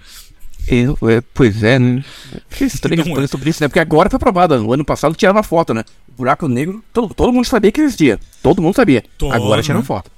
Eu, 0.68 0.98
é, 1.10 1.22
pois 1.34 1.62
é, 1.62 1.78
né? 1.78 2.04
Que 2.50 2.64
estranho 2.64 3.06
Não 3.06 3.22
é. 3.22 3.28
sobre 3.28 3.50
isso, 3.50 3.62
né? 3.62 3.68
Porque 3.68 3.80
agora 3.80 4.10
foi 4.10 4.18
provado. 4.18 4.58
No 4.58 4.74
ano 4.74 4.84
passado 4.84 5.16
tiraram 5.16 5.38
uma 5.38 5.44
foto, 5.44 5.74
né? 5.74 5.84
O 6.10 6.14
buraco 6.14 6.48
negro, 6.48 6.84
todo, 6.92 7.14
todo 7.14 7.32
mundo 7.32 7.46
sabia 7.46 7.72
que 7.72 7.82
existia. 7.82 8.20
Todo 8.42 8.62
mundo 8.62 8.76
sabia. 8.76 9.04
Todo, 9.18 9.34
agora 9.34 9.62
tiraram 9.62 9.82
né? 9.82 9.86
foto. 9.86 10.10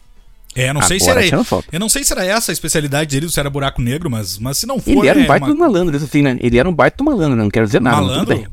É, 0.58 0.74
não 0.74 0.82
sei 0.82 1.00
se 1.00 1.10
era. 1.10 1.22
Eu 1.72 1.80
não 1.80 1.88
sei 1.88 2.04
se 2.04 2.12
era 2.12 2.26
essa 2.26 2.52
a 2.52 2.54
especialidade 2.54 3.12
dele, 3.12 3.32
se 3.32 3.39
era 3.39 3.50
buraco 3.50 3.82
negro, 3.82 4.10
mas, 4.10 4.38
mas 4.39 4.58
se 4.58 4.65
não 4.65 4.80
for. 4.80 4.89
Ele 4.91 5.08
era 5.08 5.20
um 5.20 5.24
é 5.24 5.28
baita 5.28 5.46
uma- 5.46 5.54
do 5.54 5.60
malandro, 5.60 5.96
assim, 5.98 6.22
né? 6.22 6.38
Ele 6.41 6.58
era 6.58 6.67
um 6.67 6.74
baita 6.74 6.98
do 6.98 7.04
malandro, 7.04 7.36
né? 7.36 7.43
não 7.43 7.50
quero 7.50 7.65
dizer 7.65 7.80
nada. 7.80 7.98
Malandro? 8.02 8.48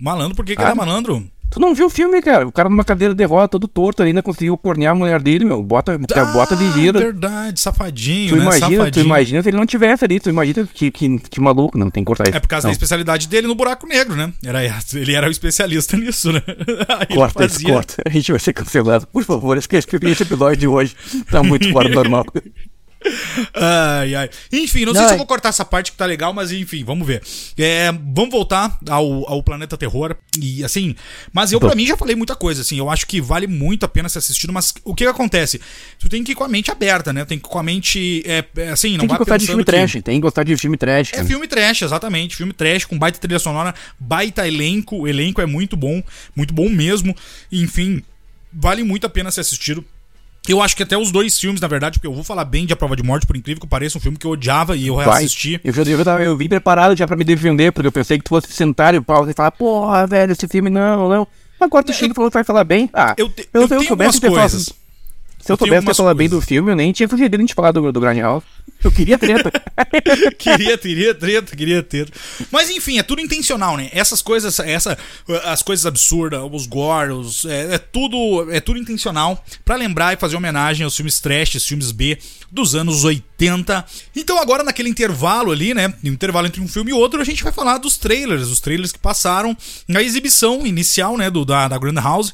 Malandro, 0.00 0.34
por 0.34 0.44
que, 0.44 0.56
que 0.56 0.62
Ah. 0.62 0.64
ele 0.66 0.72
é 0.72 0.74
malandro? 0.74 1.30
Tu 1.52 1.60
não 1.60 1.74
viu 1.74 1.86
o 1.86 1.90
filme, 1.90 2.22
cara? 2.22 2.48
O 2.48 2.50
cara 2.50 2.70
numa 2.70 2.82
cadeira 2.82 3.14
de 3.14 3.24
roda, 3.24 3.46
todo 3.46 3.68
torto, 3.68 4.02
ainda 4.02 4.22
conseguiu 4.22 4.56
cornear 4.56 4.92
a 4.92 4.94
mulher 4.94 5.20
dele, 5.20 5.44
meu. 5.44 5.62
Bota, 5.62 5.98
bota 6.32 6.56
de 6.56 6.72
gira. 6.72 6.98
Ah, 6.98 7.02
verdade, 7.02 7.60
safadinho, 7.60 8.30
Tu 8.30 8.36
né? 8.36 8.42
imagina, 8.42 8.68
tu 8.68 8.76
safadinho. 8.76 9.04
imagina 9.04 9.42
se 9.42 9.48
ele 9.50 9.56
não 9.58 9.66
tivesse 9.66 10.02
ali, 10.02 10.18
tu 10.18 10.30
imagina 10.30 10.66
que, 10.72 10.90
que, 10.90 11.18
que 11.18 11.40
maluco, 11.42 11.76
não 11.76 11.90
tem 11.90 12.02
que 12.02 12.06
cortar 12.06 12.26
isso. 12.26 12.36
É 12.36 12.40
por 12.40 12.48
causa 12.48 12.66
não. 12.66 12.70
da 12.70 12.72
especialidade 12.72 13.28
dele 13.28 13.46
no 13.46 13.54
buraco 13.54 13.86
negro, 13.86 14.16
né? 14.16 14.32
Era, 14.42 14.64
ele 14.94 15.12
era 15.14 15.28
o 15.28 15.30
especialista 15.30 15.94
nisso, 15.98 16.32
né? 16.32 16.42
Aí 16.88 17.14
Corta 17.14 17.44
isso, 17.44 17.62
corta. 17.62 18.02
A 18.06 18.08
gente 18.08 18.30
vai 18.32 18.40
ser 18.40 18.54
cancelado. 18.54 19.06
Por 19.06 19.22
favor, 19.22 19.58
esquece 19.58 19.86
que 19.86 19.96
esse 19.96 20.22
episódio 20.22 20.56
de 20.56 20.66
hoje 20.66 20.96
tá 21.30 21.42
muito 21.42 21.70
fora 21.70 21.88
do 21.88 21.94
normal. 21.94 22.24
Ai, 23.54 24.14
ai. 24.14 24.30
Enfim, 24.52 24.84
não 24.84 24.92
sei 24.92 25.02
Não, 25.02 25.08
se 25.08 25.12
eu 25.12 25.14
é- 25.14 25.18
vou 25.18 25.26
cortar 25.26 25.48
essa 25.50 25.64
parte 25.64 25.90
que 25.92 25.96
tá 25.98 26.06
legal, 26.06 26.32
mas 26.32 26.50
enfim, 26.52 26.84
vamos 26.84 27.06
ver. 27.06 27.22
É, 27.58 27.90
vamos 27.92 28.30
voltar 28.30 28.78
ao, 28.88 29.28
ao 29.30 29.42
Planeta 29.42 29.76
Terror. 29.76 30.16
E 30.40 30.64
assim, 30.64 30.94
mas 31.32 31.52
eu, 31.52 31.60
pra 31.60 31.74
mim, 31.74 31.86
já 31.86 31.96
falei 31.96 32.14
muita 32.16 32.34
coisa, 32.34 32.62
assim. 32.62 32.78
Eu 32.78 32.90
acho 32.90 33.06
que 33.06 33.20
vale 33.20 33.46
muito 33.46 33.84
a 33.84 33.88
pena 33.88 34.08
ser 34.08 34.18
assistido, 34.18 34.52
mas 34.52 34.72
o 34.84 34.94
que, 34.94 35.04
que 35.04 35.10
acontece? 35.10 35.60
Tu 35.98 36.08
tem 36.08 36.22
que 36.24 36.32
ir 36.32 36.34
com 36.34 36.44
a 36.44 36.48
mente 36.48 36.70
aberta, 36.70 37.12
né? 37.12 37.24
Tem 37.24 37.38
que 37.38 37.46
ir 37.46 37.50
com 37.50 37.58
a 37.58 37.62
mente. 37.62 38.22
É, 38.26 38.44
é, 38.56 38.68
assim, 38.70 38.92
não 38.92 39.00
Tem 39.00 39.08
que 39.10 39.18
gostar 39.18 39.36
de 39.36 39.46
filme 39.46 39.64
que- 39.64 39.70
trash, 39.70 39.92
tem 40.02 40.16
que 40.16 40.20
gostar 40.20 40.42
de 40.44 40.56
filme 40.56 40.76
trash. 40.76 41.08
É 41.12 41.16
cara. 41.16 41.24
filme 41.28 41.46
trash, 41.46 41.82
exatamente. 41.82 42.36
Filme 42.36 42.52
trash 42.52 42.84
com 42.84 42.98
baita 42.98 43.18
trilha 43.18 43.38
sonora, 43.38 43.74
baita 43.98 44.46
elenco. 44.46 44.96
O 44.96 45.08
elenco 45.08 45.40
é 45.40 45.46
muito 45.46 45.76
bom, 45.76 46.02
muito 46.34 46.52
bom 46.54 46.68
mesmo. 46.68 47.14
Enfim, 47.50 48.02
vale 48.52 48.82
muito 48.82 49.06
a 49.06 49.10
pena 49.10 49.30
ser 49.30 49.40
assistido. 49.40 49.84
Eu 50.48 50.60
acho 50.60 50.74
que 50.76 50.82
até 50.82 50.96
os 50.98 51.12
dois 51.12 51.38
filmes, 51.38 51.60
na 51.60 51.68
verdade, 51.68 51.98
porque 51.98 52.06
eu 52.08 52.12
vou 52.12 52.24
falar 52.24 52.44
bem 52.44 52.66
de 52.66 52.72
A 52.72 52.76
Prova 52.76 52.96
de 52.96 53.02
Morte, 53.02 53.26
por 53.26 53.36
incrível 53.36 53.60
que 53.60 53.66
pareça, 53.66 53.96
um 53.96 54.00
filme 54.00 54.18
que 54.18 54.26
eu 54.26 54.32
odiava 54.32 54.76
e 54.76 54.88
eu 54.88 54.96
Vai. 54.96 55.06
reassisti. 55.20 55.60
Eu, 55.62 55.72
eu, 55.72 56.04
tava- 56.04 56.22
eu 56.24 56.36
vim 56.36 56.48
preparado 56.48 56.96
já 56.96 57.06
pra 57.06 57.16
me 57.16 57.22
defender, 57.22 57.70
porque 57.72 57.86
eu 57.86 57.92
pensei 57.92 58.18
que 58.18 58.24
tu 58.24 58.30
fosse 58.30 58.52
sentar 58.52 58.92
e 58.94 58.98
o 58.98 59.02
pau 59.02 59.28
e 59.28 59.32
falar, 59.32 59.52
porra, 59.52 60.04
velho, 60.06 60.32
esse 60.32 60.48
filme 60.48 60.68
não, 60.68 61.08
não. 61.08 61.28
Agora 61.60 61.84
tu 61.84 61.92
chega 61.92 62.12
e 62.12 62.14
falou 62.14 62.28
que 62.28 62.34
vai 62.34 62.42
falar 62.42 62.64
bem. 62.64 62.90
Ah, 62.92 63.14
Eu, 63.16 63.28
te- 63.28 63.42
eu, 63.54 63.60
eu 63.60 63.62
eu 63.62 63.68
tenho 63.68 63.84
soubesse 63.86 64.20
ter 64.20 64.26
falado- 64.28 64.40
coisas. 64.50 64.62
Se 64.64 65.50
eu 65.50 65.54
Eu 65.54 65.58
soubesse 65.58 65.76
algumas 65.76 65.96
falar 65.96 66.14
bem 66.14 66.28
do 66.28 66.40
filme, 66.40 66.70
eu 66.72 66.76
nem 66.76 66.92
tinha 66.92 67.08
sugerido 67.08 67.36
a 67.36 67.40
gente 67.40 67.54
falar 67.54 67.70
do, 67.72 67.92
do 67.92 68.00
Grindhouse. 68.00 68.44
Eu 68.84 68.90
queria 68.90 69.16
treta. 69.18 69.50
queria, 70.38 70.76
queria 70.78 71.14
treta, 71.14 71.56
queria 71.56 71.82
ter. 71.82 72.08
Mas 72.50 72.70
enfim, 72.70 72.98
é 72.98 73.02
tudo 73.02 73.20
intencional, 73.20 73.76
né? 73.76 73.88
Essas 73.92 74.20
coisas, 74.22 74.58
essa, 74.58 74.98
as 75.44 75.62
coisas 75.62 75.86
absurdas, 75.86 76.40
os 76.50 76.66
gore, 76.66 77.12
os- 77.12 77.44
é, 77.44 77.74
é 77.74 77.78
tudo, 77.78 78.50
é 78.52 78.60
tudo 78.60 78.78
intencional 78.78 79.42
pra 79.64 79.76
lembrar 79.76 80.12
e 80.12 80.16
fazer 80.16 80.36
homenagem 80.36 80.84
aos 80.84 80.96
filmes 80.96 81.20
trash, 81.20 81.62
filmes 81.64 81.92
B 81.92 82.18
dos 82.50 82.74
anos 82.74 83.04
80. 83.04 83.31
Então 84.14 84.38
agora 84.38 84.62
naquele 84.62 84.88
intervalo 84.88 85.50
ali, 85.50 85.74
né, 85.74 85.92
intervalo 86.04 86.46
entre 86.46 86.60
um 86.60 86.68
filme 86.68 86.90
e 86.90 86.94
outro, 86.94 87.20
a 87.20 87.24
gente 87.24 87.42
vai 87.42 87.52
falar 87.52 87.78
dos 87.78 87.96
trailers, 87.96 88.48
os 88.48 88.60
trailers 88.60 88.92
que 88.92 88.98
passaram 88.98 89.56
na 89.88 90.02
exibição 90.02 90.66
inicial, 90.66 91.16
né, 91.16 91.30
do 91.30 91.44
da, 91.44 91.68
da 91.68 91.78
Grand 91.78 92.00
House. 92.00 92.32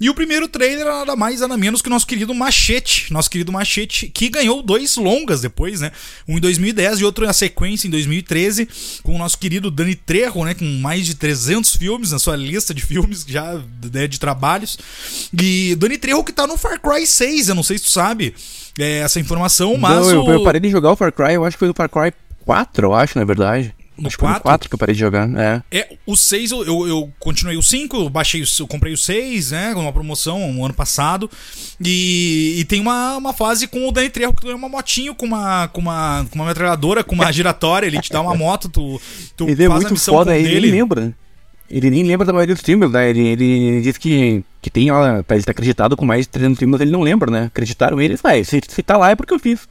E 0.00 0.08
o 0.08 0.14
primeiro 0.14 0.48
trailer 0.48 0.86
era 0.86 1.00
nada 1.00 1.14
mais 1.14 1.40
nada 1.40 1.56
menos 1.58 1.82
que 1.82 1.88
o 1.88 1.90
nosso 1.90 2.06
querido 2.06 2.34
Machete, 2.34 3.12
nosso 3.12 3.28
querido 3.28 3.52
Machete, 3.52 4.08
que 4.08 4.30
ganhou 4.30 4.62
dois 4.62 4.96
longas 4.96 5.42
depois, 5.42 5.82
né? 5.82 5.92
Um 6.26 6.38
em 6.38 6.40
2010 6.40 7.00
e 7.00 7.04
outro 7.04 7.26
na 7.26 7.34
sequência 7.34 7.86
em 7.86 7.90
2013, 7.90 8.66
com 9.02 9.14
o 9.14 9.18
nosso 9.18 9.36
querido 9.36 9.70
Dani 9.70 9.94
Trejo, 9.94 10.42
né, 10.42 10.54
com 10.54 10.64
mais 10.64 11.04
de 11.04 11.14
300 11.14 11.76
filmes 11.76 12.12
na 12.12 12.18
sua 12.18 12.34
lista 12.34 12.72
de 12.72 12.80
filmes 12.80 13.26
já 13.28 13.60
né, 13.92 14.06
de 14.06 14.18
trabalhos. 14.18 14.78
E 15.38 15.74
Dani 15.76 15.98
Trejo 15.98 16.24
que 16.24 16.32
tá 16.32 16.46
no 16.46 16.56
Far 16.56 16.80
Cry 16.80 17.06
6, 17.06 17.50
eu 17.50 17.54
não 17.54 17.62
sei 17.62 17.76
se 17.76 17.84
tu 17.84 17.90
sabe 17.90 18.34
é, 18.78 19.00
essa 19.00 19.20
informação, 19.20 19.76
mas 19.76 20.06
não, 20.06 20.10
eu, 20.10 20.24
o... 20.24 20.32
eu 20.32 20.42
parei 20.50 20.60
de 20.60 20.68
jogar 20.68 20.90
o 20.90 20.96
Far 20.96 21.12
Cry, 21.12 21.34
eu 21.34 21.44
acho 21.44 21.56
que 21.56 21.60
foi 21.60 21.68
no 21.68 21.74
Far 21.74 21.88
Cry 21.88 22.12
4, 22.44 22.86
eu 22.86 22.94
acho, 22.94 23.16
na 23.16 23.24
verdade. 23.24 23.72
No 23.96 24.08
acho 24.08 24.16
que 24.16 24.20
foi 24.20 24.28
no 24.30 24.34
4? 24.34 24.42
4 24.42 24.68
que 24.68 24.74
eu 24.74 24.78
parei 24.78 24.94
de 24.94 25.00
jogar, 25.00 25.28
é. 25.38 25.62
É, 25.70 25.96
o 26.04 26.16
6 26.16 26.50
eu, 26.50 26.64
eu, 26.64 26.88
eu 26.88 27.12
continuei 27.20 27.56
o 27.56 27.62
5, 27.62 27.96
eu 27.96 28.10
baixei 28.10 28.42
o, 28.42 28.66
comprei 28.66 28.92
o 28.92 28.96
6, 28.96 29.52
né? 29.52 29.74
Com 29.74 29.80
uma 29.82 29.92
promoção 29.92 30.40
um 30.40 30.64
ano 30.64 30.74
passado. 30.74 31.30
E, 31.80 32.56
e 32.58 32.64
tem 32.64 32.80
uma, 32.80 33.16
uma 33.16 33.32
fase 33.32 33.68
com 33.68 33.86
o 33.86 33.92
Dani 33.92 34.10
Trejo 34.10 34.32
que 34.32 34.40
tu 34.40 34.46
ganha 34.46 34.56
uma 34.56 34.68
motinho 34.68 35.14
com 35.14 35.26
uma, 35.26 35.68
com 35.68 35.80
uma, 35.82 36.26
com 36.28 36.34
uma 36.36 36.46
metralhadora, 36.46 37.04
com 37.04 37.14
uma 37.14 37.30
giratória, 37.32 37.86
ele 37.86 38.00
te 38.00 38.10
dá 38.10 38.20
uma 38.20 38.34
moto, 38.34 38.68
tu, 38.68 39.00
tu 39.36 39.48
Ele 39.48 39.62
é 39.64 39.68
faz 39.68 39.84
a 39.84 39.88
muito 39.88 40.02
foda, 40.02 40.36
ele 40.36 40.48
dele. 40.48 40.70
lembra. 40.72 41.12
Ele 41.70 41.88
nem 41.88 42.02
lembra 42.02 42.26
da 42.26 42.32
maioria 42.32 42.54
dos 42.56 42.64
filmes, 42.64 42.90
né? 42.90 43.10
Ele, 43.10 43.20
ele 43.28 43.80
diz 43.82 43.96
que, 43.96 44.42
que 44.60 44.68
tem, 44.68 44.90
ó, 44.90 45.22
tá, 45.22 45.36
ele 45.36 45.44
tá 45.44 45.52
acreditado 45.52 45.96
com 45.96 46.04
mais 46.04 46.22
de 46.22 46.30
300 46.30 46.58
filmes, 46.58 46.80
ele 46.80 46.90
não 46.90 47.02
lembra, 47.02 47.30
né? 47.30 47.44
Acreditaram 47.44 48.00
ele, 48.00 48.16
vai, 48.16 48.42
se, 48.42 48.60
se 48.66 48.82
tá 48.82 48.96
lá 48.96 49.10
é 49.10 49.14
porque 49.14 49.32
eu 49.32 49.38
fiz. 49.38 49.68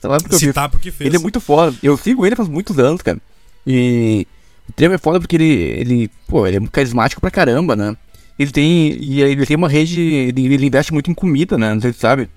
Se 0.00 0.08
tá 0.08 0.14
é 0.14 0.18
porque 0.20 0.46
eu 0.46 0.54
tá 0.54 0.68
porque 0.68 0.90
fez. 0.90 1.06
Ele 1.08 1.16
é 1.16 1.18
muito 1.20 1.40
foda. 1.40 1.76
Eu 1.82 1.96
sigo 1.96 2.24
ele 2.26 2.36
faz 2.36 2.48
muitos 2.48 2.78
anos, 2.78 3.02
cara. 3.02 3.18
E 3.66 4.26
o 4.68 4.72
Trevor 4.72 4.94
é 4.94 4.98
foda 4.98 5.20
porque 5.20 5.36
ele, 5.36 5.44
ele, 5.52 6.10
pô, 6.26 6.46
ele 6.46 6.56
é 6.56 6.60
muito 6.60 6.72
carismático 6.72 7.20
pra 7.20 7.30
caramba, 7.30 7.76
né? 7.76 7.96
Ele 8.38 8.50
tem, 8.50 8.96
e 9.00 9.20
ele 9.20 9.44
tem 9.44 9.56
uma 9.56 9.68
rede, 9.68 10.00
ele, 10.00 10.54
ele 10.54 10.66
investe 10.66 10.92
muito 10.92 11.10
em 11.10 11.14
comida, 11.14 11.58
né? 11.58 11.74
Não 11.74 11.80
sei 11.80 11.92
se 11.92 11.98
tu 11.98 12.00
sabe. 12.00 12.28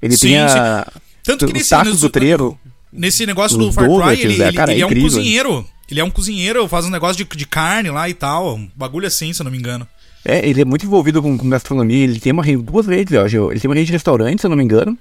Ele 0.00 0.16
Sim, 0.16 0.28
tem 0.28 0.38
a, 0.38 0.86
Tanto 1.22 1.46
que 1.46 1.52
nesse, 1.52 1.70
tacos 1.70 1.88
nesse- 1.90 2.00
do 2.00 2.10
trevo. 2.10 2.58
nesse 2.92 3.24
negócio 3.24 3.56
do 3.56 3.72
Far 3.72 3.84
Cry, 3.86 4.20
ele, 4.20 4.42
é, 4.42 4.48
ele- 4.48 4.56
cara, 4.56 4.72
é 4.72 4.74
ele 4.74 4.82
é 4.82 4.86
um 4.86 4.88
incrível. 4.88 5.08
cozinheiro. 5.10 5.66
Ele 5.88 6.00
é 6.00 6.04
um 6.04 6.10
cozinheiro, 6.10 6.66
faz 6.68 6.84
um 6.86 6.90
negócio 6.90 7.24
de, 7.24 7.36
de 7.36 7.46
carne 7.46 7.90
lá 7.90 8.08
e 8.08 8.14
tal. 8.14 8.56
Um 8.56 8.68
bagulho 8.74 9.06
assim, 9.06 9.32
se 9.32 9.40
eu 9.40 9.44
não 9.44 9.52
me 9.52 9.58
engano. 9.58 9.86
É, 10.24 10.48
ele 10.48 10.62
é 10.62 10.64
muito 10.64 10.84
envolvido 10.86 11.20
com, 11.22 11.36
com 11.38 11.48
gastronomia. 11.48 12.02
Ele 12.04 12.18
tem 12.18 12.32
uma 12.32 12.42
rede, 12.42 12.62
duas 12.62 12.86
redes, 12.86 13.12
eu 13.12 13.22
acho. 13.24 13.50
Ele 13.52 13.60
tem 13.60 13.68
uma 13.68 13.74
rede 13.74 13.86
de 13.86 13.92
restaurante, 13.92 14.40
se 14.40 14.46
eu 14.46 14.50
não 14.50 14.56
me 14.56 14.64
engano. 14.64 14.96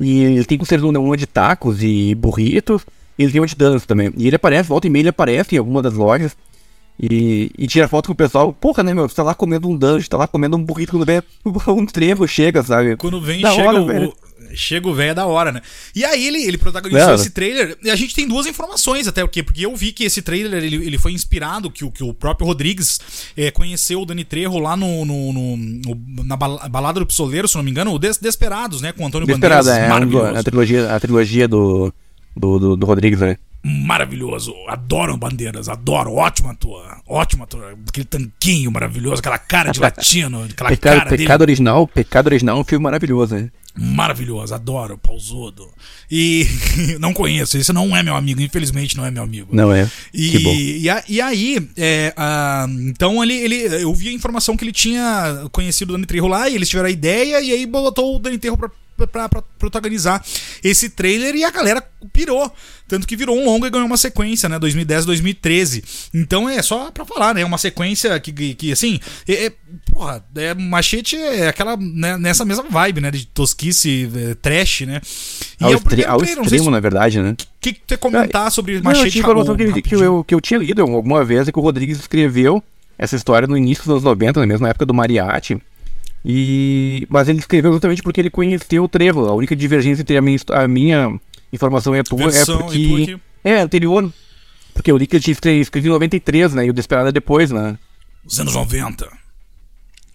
E 0.00 0.22
ele 0.22 0.44
tem 0.44 0.58
com 0.58 0.64
certeza 0.64 0.98
uma 0.98 1.16
de 1.16 1.26
tacos 1.26 1.82
e 1.82 2.14
burritos. 2.14 2.84
E 3.18 3.22
ele 3.22 3.32
tem 3.32 3.40
uma 3.40 3.46
de 3.46 3.54
danos 3.54 3.84
também. 3.84 4.12
E 4.16 4.26
ele 4.26 4.36
aparece, 4.36 4.68
volta 4.68 4.86
e 4.86 4.90
meia, 4.90 5.02
ele 5.02 5.08
aparece 5.10 5.54
em 5.54 5.58
alguma 5.58 5.82
das 5.82 5.94
lojas. 5.94 6.36
E, 7.00 7.50
e 7.58 7.66
tira 7.66 7.88
foto 7.88 8.06
com 8.06 8.12
o 8.12 8.16
pessoal. 8.16 8.52
Porra, 8.52 8.82
né, 8.82 8.94
meu? 8.94 9.08
Você 9.08 9.14
tá 9.14 9.22
lá 9.22 9.34
comendo 9.34 9.68
um 9.68 9.76
dungeon, 9.76 10.08
tá 10.08 10.16
lá 10.16 10.26
comendo 10.26 10.56
um 10.56 10.64
burrito 10.64 10.92
quando 10.92 11.06
vem 11.06 11.22
um 11.68 11.86
trevo 11.86 12.26
chega, 12.26 12.62
sabe? 12.62 12.96
Quando 12.96 13.20
vem, 13.20 13.40
Da 13.40 13.50
chega, 13.50 13.68
hora, 13.68 13.82
o, 13.82 13.86
velho. 13.86 14.12
Chega 14.54 14.88
o 14.88 14.94
velho 14.94 15.14
da 15.14 15.26
hora, 15.26 15.52
né? 15.52 15.60
E 15.94 16.04
aí 16.04 16.26
ele, 16.26 16.42
ele 16.44 16.58
protagonizou 16.58 17.06
Não. 17.08 17.14
esse 17.14 17.30
trailer. 17.30 17.76
E 17.82 17.90
a 17.90 17.96
gente 17.96 18.14
tem 18.14 18.26
duas 18.26 18.46
informações, 18.46 19.06
até 19.08 19.22
o 19.24 19.28
quê? 19.28 19.42
Porque 19.42 19.64
eu 19.64 19.74
vi 19.76 19.92
que 19.92 20.04
esse 20.04 20.22
trailer 20.22 20.62
ele, 20.62 20.76
ele 20.76 20.98
foi 20.98 21.12
inspirado, 21.12 21.70
que, 21.70 21.84
o- 21.84 21.90
que 21.90 22.02
o 22.04 22.12
próprio 22.14 22.46
Rodrigues 22.46 23.00
eh, 23.36 23.50
conheceu 23.50 24.00
o 24.02 24.06
Dani 24.06 24.24
Trejo 24.24 24.58
lá 24.58 24.76
no, 24.76 25.04
no- 25.04 25.32
no- 25.32 26.24
na 26.24 26.36
bala- 26.36 26.68
balada 26.68 27.00
do 27.00 27.06
Pistoleiro, 27.06 27.46
se 27.48 27.56
não 27.56 27.62
me 27.62 27.70
engano, 27.70 27.92
o 27.92 27.98
Des- 27.98 28.18
Desperados, 28.18 28.80
né? 28.80 28.92
Com 28.92 29.04
o 29.04 29.06
Antônio 29.06 29.26
Desesperado, 29.26 29.64
Bandeiras. 29.66 29.86
é. 29.86 29.88
Maravilhoso. 29.92 30.38
a 30.38 30.42
trilogia, 30.42 30.94
a 30.94 31.00
trilogia 31.00 31.48
do, 31.48 31.92
do, 32.36 32.58
do, 32.58 32.76
do 32.76 32.86
Rodrigues, 32.86 33.20
né? 33.20 33.36
Maravilhoso. 33.64 34.52
Adoro 34.68 35.16
Bandeiras, 35.16 35.68
adoro. 35.68 36.14
Ótima 36.14 36.50
ator. 36.52 36.96
Ótima 37.06 37.44
ator. 37.44 37.76
Aquele 37.88 38.04
tanquinho 38.06 38.70
maravilhoso, 38.72 39.20
aquela 39.20 39.38
cara 39.38 39.70
de 39.70 39.78
latino, 39.80 40.44
aquela 40.44 40.70
Pecado, 40.70 40.98
cara 40.98 41.10
dele. 41.10 41.22
Pecado 41.22 41.40
Original, 41.42 41.86
Pecado 41.86 42.26
Original 42.26 42.58
é 42.58 42.60
um 42.60 42.64
filme 42.64 42.82
maravilhoso, 42.82 43.34
né? 43.34 43.50
Maravilhoso, 43.74 44.54
adoro, 44.54 44.98
pausudo. 44.98 45.68
E 46.10 46.46
não 47.00 47.12
conheço, 47.14 47.56
esse 47.56 47.72
não 47.72 47.96
é 47.96 48.02
meu 48.02 48.14
amigo, 48.14 48.40
infelizmente 48.42 48.96
não 48.96 49.04
é 49.06 49.10
meu 49.10 49.22
amigo. 49.22 49.48
Não 49.54 49.72
é. 49.72 49.90
E, 50.12 50.30
que 50.30 50.38
bom. 50.40 50.52
e, 50.54 50.90
a- 50.90 51.04
e 51.08 51.20
aí, 51.20 51.68
é, 51.76 52.12
ah, 52.16 52.66
então 52.86 53.22
ele, 53.22 53.34
ele, 53.34 53.56
eu 53.82 53.94
vi 53.94 54.08
a 54.08 54.12
informação 54.12 54.56
que 54.56 54.64
ele 54.64 54.72
tinha 54.72 55.46
conhecido 55.52 55.90
o 55.90 55.92
Dani 55.94 56.06
Trejo 56.06 56.26
lá, 56.26 56.48
e 56.50 56.54
eles 56.54 56.68
tiveram 56.68 56.88
a 56.88 56.92
ideia, 56.92 57.40
e 57.40 57.50
aí 57.50 57.64
botou 57.66 58.16
o 58.16 58.18
Dani 58.18 58.36
Trejo 58.38 58.56
pra, 58.58 58.70
pra, 59.06 59.28
pra 59.28 59.42
protagonizar 59.58 60.24
esse 60.62 60.88
trailer, 60.90 61.34
e 61.34 61.44
a 61.44 61.50
galera 61.50 61.82
pirou. 62.12 62.52
Tanto 62.88 63.06
que 63.06 63.16
virou 63.16 63.38
um 63.38 63.44
longo 63.46 63.66
e 63.66 63.70
ganhou 63.70 63.86
uma 63.86 63.96
sequência, 63.96 64.48
né? 64.50 64.58
2010, 64.58 65.06
2013. 65.06 65.82
Então 66.12 66.46
é 66.48 66.60
só 66.60 66.90
pra 66.90 67.06
falar, 67.06 67.34
né? 67.34 67.42
Uma 67.44 67.56
sequência 67.56 68.18
que, 68.20 68.54
que, 68.54 68.70
assim, 68.72 69.00
é, 69.26 69.46
é, 69.46 69.52
porra, 69.90 70.22
é, 70.36 70.52
Machete 70.52 71.16
é 71.16 71.48
aquela, 71.48 71.74
né, 71.76 72.18
nessa 72.18 72.44
mesma 72.44 72.64
vibe, 72.68 73.00
né? 73.00 73.10
De 73.10 73.26
tosquice, 73.26 74.10
é, 74.14 74.34
trash, 74.34 74.82
né? 74.82 75.00
E 75.58 75.64
Ao, 75.64 75.70
é 75.72 75.74
extre- 75.74 76.04
ao 76.04 76.18
trailer, 76.18 76.42
extremo, 76.42 76.64
se- 76.64 76.70
na 76.70 76.80
verdade, 76.80 77.22
né? 77.22 77.30
o 77.30 77.36
que, 77.60 77.72
que 77.72 77.80
tu 77.80 77.86
quer 77.86 77.98
comentar 77.98 78.50
sobre 78.52 78.72
Não, 78.74 78.80
eu 78.80 78.84
Machete 78.84 79.10
tinha 79.22 79.72
que, 79.74 79.82
que 79.82 79.94
eu, 79.94 80.24
que 80.24 80.34
eu 80.34 80.40
tinha 80.40 80.58
lido 80.58 80.82
alguma 80.82 81.24
vez 81.24 81.48
é 81.48 81.52
que 81.52 81.58
o 81.58 81.62
Rodrigues 81.62 81.98
escreveu 81.98 82.62
essa 82.98 83.16
história 83.16 83.48
no 83.48 83.56
início 83.56 83.84
dos 83.84 83.90
anos 83.92 84.04
90, 84.04 84.40
na 84.40 84.46
mesma 84.46 84.68
época 84.68 84.84
do 84.84 84.92
Mariachi. 84.92 85.58
E... 86.24 87.06
Mas 87.10 87.28
ele 87.28 87.38
escreveu 87.40 87.72
justamente 87.72 88.02
porque 88.02 88.20
ele 88.20 88.30
conheceu 88.30 88.84
o 88.84 88.88
Trevo. 88.88 89.26
A 89.26 89.34
única 89.34 89.56
divergência 89.56 90.02
entre 90.02 90.16
a 90.16 90.22
minha, 90.22 90.38
a 90.50 90.68
minha 90.68 91.20
informação 91.52 91.94
e 91.96 91.98
a 91.98 92.04
tua 92.04 92.18
Versão 92.18 92.60
é 92.60 92.62
porque. 92.62 93.18
É, 93.44 93.60
anterior. 93.60 94.12
Porque 94.72 94.90
eu 94.90 94.96
li 94.96 95.06
que 95.06 95.16
ele 95.16 95.22
tinha 95.22 95.54
escrevido 95.54 95.90
em 95.90 95.94
93, 95.96 96.54
né? 96.54 96.66
E 96.66 96.70
o 96.70 96.72
Desperado 96.72 97.08
é 97.08 97.12
depois, 97.12 97.50
né? 97.50 97.76
Os 98.24 98.38
anos 98.40 98.54
90. 98.54 99.06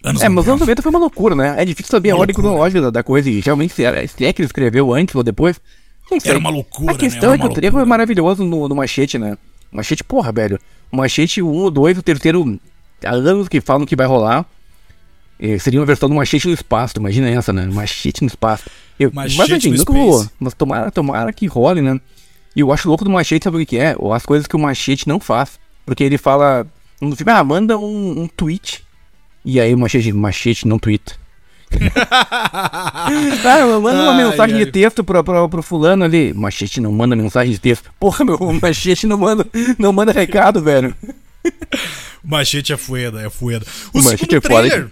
Anos 0.02 0.22
É, 0.22 0.28
mas 0.28 0.44
os 0.44 0.46
90. 0.46 0.50
anos 0.50 0.60
90 0.60 0.82
foi 0.82 0.90
uma 0.90 0.98
loucura, 0.98 1.34
né? 1.34 1.54
É 1.58 1.64
difícil 1.64 1.90
saber 1.90 2.10
a 2.10 2.14
Uma 2.14 2.20
ordem 2.22 2.34
loucura. 2.34 2.48
cronológica 2.48 2.80
da, 2.82 2.90
da 2.90 3.02
coisa. 3.02 3.28
E 3.28 3.40
realmente, 3.40 3.74
se, 3.74 3.84
era, 3.84 4.06
se 4.06 4.24
é 4.24 4.32
que 4.32 4.40
ele 4.42 4.46
escreveu 4.46 4.92
antes 4.94 5.14
ou 5.14 5.22
depois. 5.22 5.60
Era 6.24 6.38
uma 6.38 6.50
loucura, 6.50 6.92
A 6.92 6.96
questão 6.96 7.30
né? 7.30 7.36
é 7.36 7.38
que 7.38 7.46
o 7.46 7.50
trevo 7.52 7.78
é 7.78 7.84
maravilhoso 7.84 8.42
no, 8.42 8.66
no 8.66 8.74
Machete, 8.74 9.18
né? 9.18 9.36
O 9.70 9.76
Machete, 9.76 10.02
porra, 10.02 10.32
velho. 10.32 10.58
O 10.90 10.96
Machete 10.96 11.42
1, 11.42 11.64
o 11.64 11.70
2, 11.70 11.98
o 11.98 12.02
terceiro. 12.02 12.58
Há 13.04 13.10
anos 13.10 13.46
que 13.46 13.60
falam 13.60 13.86
que 13.86 13.94
vai 13.94 14.06
rolar. 14.06 14.46
Eh, 15.40 15.58
seria 15.58 15.78
uma 15.80 15.86
versão 15.86 16.08
do 16.08 16.14
Machete 16.14 16.48
no 16.48 16.54
espaço, 16.54 16.94
imagina 16.98 17.28
essa, 17.30 17.52
né? 17.52 17.66
Machete 17.66 18.22
no 18.22 18.26
espaço. 18.26 18.64
Eu, 18.98 19.10
mas 19.14 19.36
Machete 19.36 19.68
enfim, 19.68 19.70
no 19.70 19.76
nunca 19.78 19.92
space. 19.92 20.06
rolou. 20.06 20.26
Mas 20.40 20.54
tomara, 20.54 20.90
tomara 20.90 21.32
que 21.32 21.46
role, 21.46 21.80
né? 21.80 22.00
E 22.56 22.60
eu 22.60 22.72
acho 22.72 22.88
louco 22.88 23.04
do 23.04 23.10
Machete, 23.10 23.44
sabe 23.44 23.62
o 23.62 23.66
que 23.66 23.78
é? 23.78 23.94
Ou 23.98 24.12
as 24.12 24.26
coisas 24.26 24.46
que 24.46 24.56
o 24.56 24.58
Machete 24.58 25.06
não 25.06 25.20
faz. 25.20 25.60
Porque 25.86 26.02
ele 26.02 26.18
fala 26.18 26.66
no 27.00 27.14
filme, 27.14 27.32
ah, 27.32 27.44
manda 27.44 27.78
um, 27.78 28.22
um 28.22 28.28
tweet. 28.28 28.84
E 29.44 29.60
aí 29.60 29.72
o 29.72 29.78
Machete, 29.78 30.12
Machete 30.12 30.66
não 30.66 30.78
tweet. 30.78 31.14
ah, 32.08 33.80
manda 33.80 34.02
uma 34.02 34.14
mensagem 34.14 34.56
ai. 34.56 34.64
de 34.64 34.72
texto 34.72 35.04
pro, 35.04 35.22
pro, 35.22 35.48
pro 35.48 35.62
fulano 35.62 36.04
ali. 36.04 36.32
Machete 36.34 36.80
não 36.80 36.90
manda 36.90 37.14
mensagem 37.14 37.52
de 37.52 37.60
texto. 37.60 37.90
Porra, 38.00 38.24
meu, 38.24 38.36
o 38.36 38.60
Machete 38.60 39.06
não 39.06 39.18
manda, 39.18 39.46
não 39.78 39.92
manda 39.92 40.10
recado, 40.12 40.60
velho. 40.60 40.94
Machete 42.24 42.72
é 42.72 42.76
fueda, 42.76 43.20
é 43.22 43.30
fueda. 43.30 43.64
O, 43.94 44.00
O 44.00 44.02
Machete 44.02 44.20
segundo 44.20 44.36
é 44.36 44.40
foda, 44.40 44.68
trailer. 44.68 44.90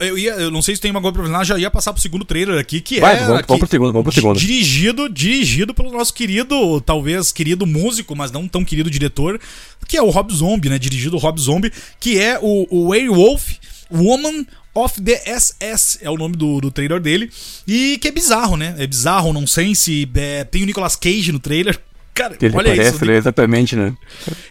Eu, 0.00 0.18
ia, 0.18 0.32
eu 0.32 0.50
não 0.50 0.60
sei 0.60 0.74
se 0.74 0.80
tem 0.82 0.90
uma 0.90 1.00
coisa 1.00 1.14
pra 1.16 1.24
falar, 1.26 1.44
já 1.44 1.58
ia 1.58 1.70
passar 1.70 1.92
pro 1.92 2.02
segundo 2.02 2.24
trailer 2.24 2.58
aqui, 2.58 2.80
que 2.80 3.00
Vai, 3.00 3.14
é. 3.16 3.24
vamos- 3.24 3.44
vamos 3.46 3.58
pro 3.60 3.68
segundo, 3.68 3.92
vamos 3.92 4.04
pro 4.04 4.12
segundo. 4.12 4.38
Dirigido, 4.38 5.08
dirigido 5.08 5.72
pelo 5.74 5.90
nosso 5.92 6.12
querido, 6.12 6.80
talvez 6.80 7.30
querido 7.32 7.66
músico, 7.66 8.14
mas 8.16 8.30
não 8.32 8.46
tão 8.48 8.64
querido 8.64 8.90
diretor, 8.90 9.40
que 9.86 9.96
é 9.96 10.02
o 10.02 10.10
Rob 10.10 10.32
Zombie, 10.34 10.68
né? 10.68 10.78
Dirigido 10.78 11.16
o 11.16 11.18
Rob 11.18 11.40
Zombie, 11.40 11.72
que 12.00 12.18
é 12.18 12.38
o, 12.40 12.66
o 12.70 12.88
Werewolf 12.88 13.54
Woman 13.90 14.44
of 14.74 15.00
the 15.00 15.16
SS, 15.38 15.98
é 16.02 16.10
o 16.10 16.16
nome 16.16 16.36
do, 16.36 16.60
do 16.60 16.70
trailer 16.70 17.00
dele. 17.00 17.30
E 17.66 17.98
que 17.98 18.08
é 18.08 18.12
bizarro, 18.12 18.56
né? 18.56 18.74
É 18.78 18.86
bizarro, 18.86 19.32
não 19.32 19.46
sei 19.46 19.74
se. 19.74 20.08
é, 20.14 20.44
tem 20.44 20.62
o 20.62 20.66
Nicolas 20.66 20.94
Cage 20.96 21.32
no 21.32 21.38
trailer. 21.38 21.78
Cara, 22.14 22.36
Ele 22.40 22.56
olha 22.56 22.70
parece, 22.74 22.96
isso. 22.96 23.04
ele 23.04 23.12
é 23.12 23.16
exatamente, 23.16 23.76
né? 23.76 23.94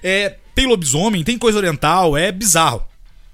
É, 0.01 0.35
tem 0.55 0.65
lobisomem, 0.65 1.21
tem 1.23 1.37
coisa 1.37 1.57
oriental, 1.57 2.15
é 2.17 2.31
bizarro. 2.31 2.81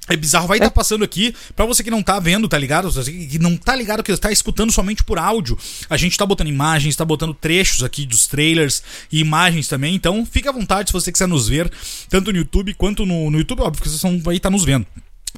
É 0.09 0.17
bizarro, 0.17 0.47
vai 0.47 0.57
estar 0.57 0.69
tá 0.69 0.75
passando 0.75 1.03
aqui, 1.03 1.33
pra 1.55 1.65
você 1.65 1.81
que 1.81 1.89
não 1.89 2.03
tá 2.03 2.19
vendo, 2.19 2.47
tá 2.47 2.57
ligado? 2.57 2.91
Que 3.03 3.39
não 3.39 3.55
tá 3.55 3.73
ligado, 3.75 4.03
que 4.03 4.15
tá 4.17 4.31
escutando 4.31 4.71
somente 4.71 5.03
por 5.03 5.17
áudio. 5.17 5.57
A 5.89 5.95
gente 5.95 6.17
tá 6.17 6.25
botando 6.25 6.49
imagens, 6.49 6.95
tá 6.95 7.05
botando 7.05 7.33
trechos 7.33 7.83
aqui 7.83 8.05
dos 8.05 8.27
trailers 8.27 8.83
e 9.11 9.19
imagens 9.19 9.67
também. 9.67 9.95
Então, 9.95 10.25
fica 10.25 10.49
à 10.49 10.53
vontade 10.53 10.89
se 10.89 10.93
você 10.93 11.11
quiser 11.11 11.27
nos 11.27 11.47
ver, 11.47 11.71
tanto 12.09 12.31
no 12.31 12.37
YouTube 12.37 12.73
quanto 12.73 13.05
no, 13.05 13.31
no 13.31 13.37
YouTube, 13.37 13.61
óbvio 13.61 13.81
que 13.81 13.89
vocês 13.89 14.01
vão 14.01 14.17
estar 14.17 14.39
tá 14.41 14.49
nos 14.49 14.65
vendo 14.65 14.85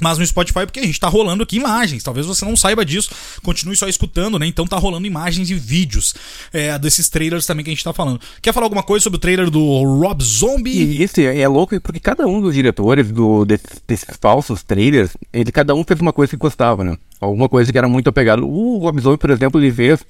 mas 0.02 0.18
no 0.18 0.26
Spotify 0.26 0.66
porque 0.66 0.80
a 0.80 0.86
gente 0.86 1.00
tá 1.00 1.08
rolando 1.08 1.44
aqui 1.44 1.58
imagens. 1.58 2.04
Talvez 2.04 2.26
você 2.26 2.44
não 2.46 2.56
saiba 2.56 2.86
disso, 2.86 3.10
continue 3.44 3.76
só 3.76 3.88
escutando, 3.88 4.38
né? 4.38 4.46
Então 4.46 4.68
tá 4.68 4.78
rolando 4.78 5.08
imagens 5.08 5.50
e 5.50 5.54
vídeos 5.54 6.14
é, 6.52 6.78
desses 6.78 7.10
trailers 7.10 7.46
também 7.46 7.64
que 7.64 7.72
a 7.72 7.74
gente 7.74 7.84
tá 7.84 7.94
falando. 7.94 8.20
Quer 8.42 8.54
falar 8.54 8.66
alguma 8.66 8.84
coisa 8.84 9.04
sobre 9.04 9.18
o 9.18 9.20
trailer 9.20 9.50
do 9.50 9.84
Rob 9.84 10.24
Zombie? 10.24 11.02
Esse 11.02 11.26
é 11.26 11.48
louco 11.48 11.80
porque 11.82 12.00
cada 12.00 12.28
um 12.28 12.42
dos 12.42 12.54
diretores 12.54 13.12
do, 13.12 13.46
desses, 13.46 13.82
desses 13.88 14.18
falsos 14.20 14.64
trailers, 14.64 15.12
ele 15.32 15.52
cada 15.52 15.74
um 15.74 15.84
fez 15.84 16.00
uma 16.00 16.14
coisa 16.14 16.32
que 16.32 16.38
gostava, 16.38 16.84
né? 16.84 16.98
Alguma 17.20 17.48
coisa 17.48 17.72
que 17.72 17.78
era 17.78 17.88
muito 17.88 18.10
apegado. 18.10 18.48
O 18.48 18.78
Rob 18.80 19.00
Zombie, 19.00 19.18
por 19.18 19.30
exemplo, 19.30 19.62
ele 19.62 19.72
fez 19.72 20.06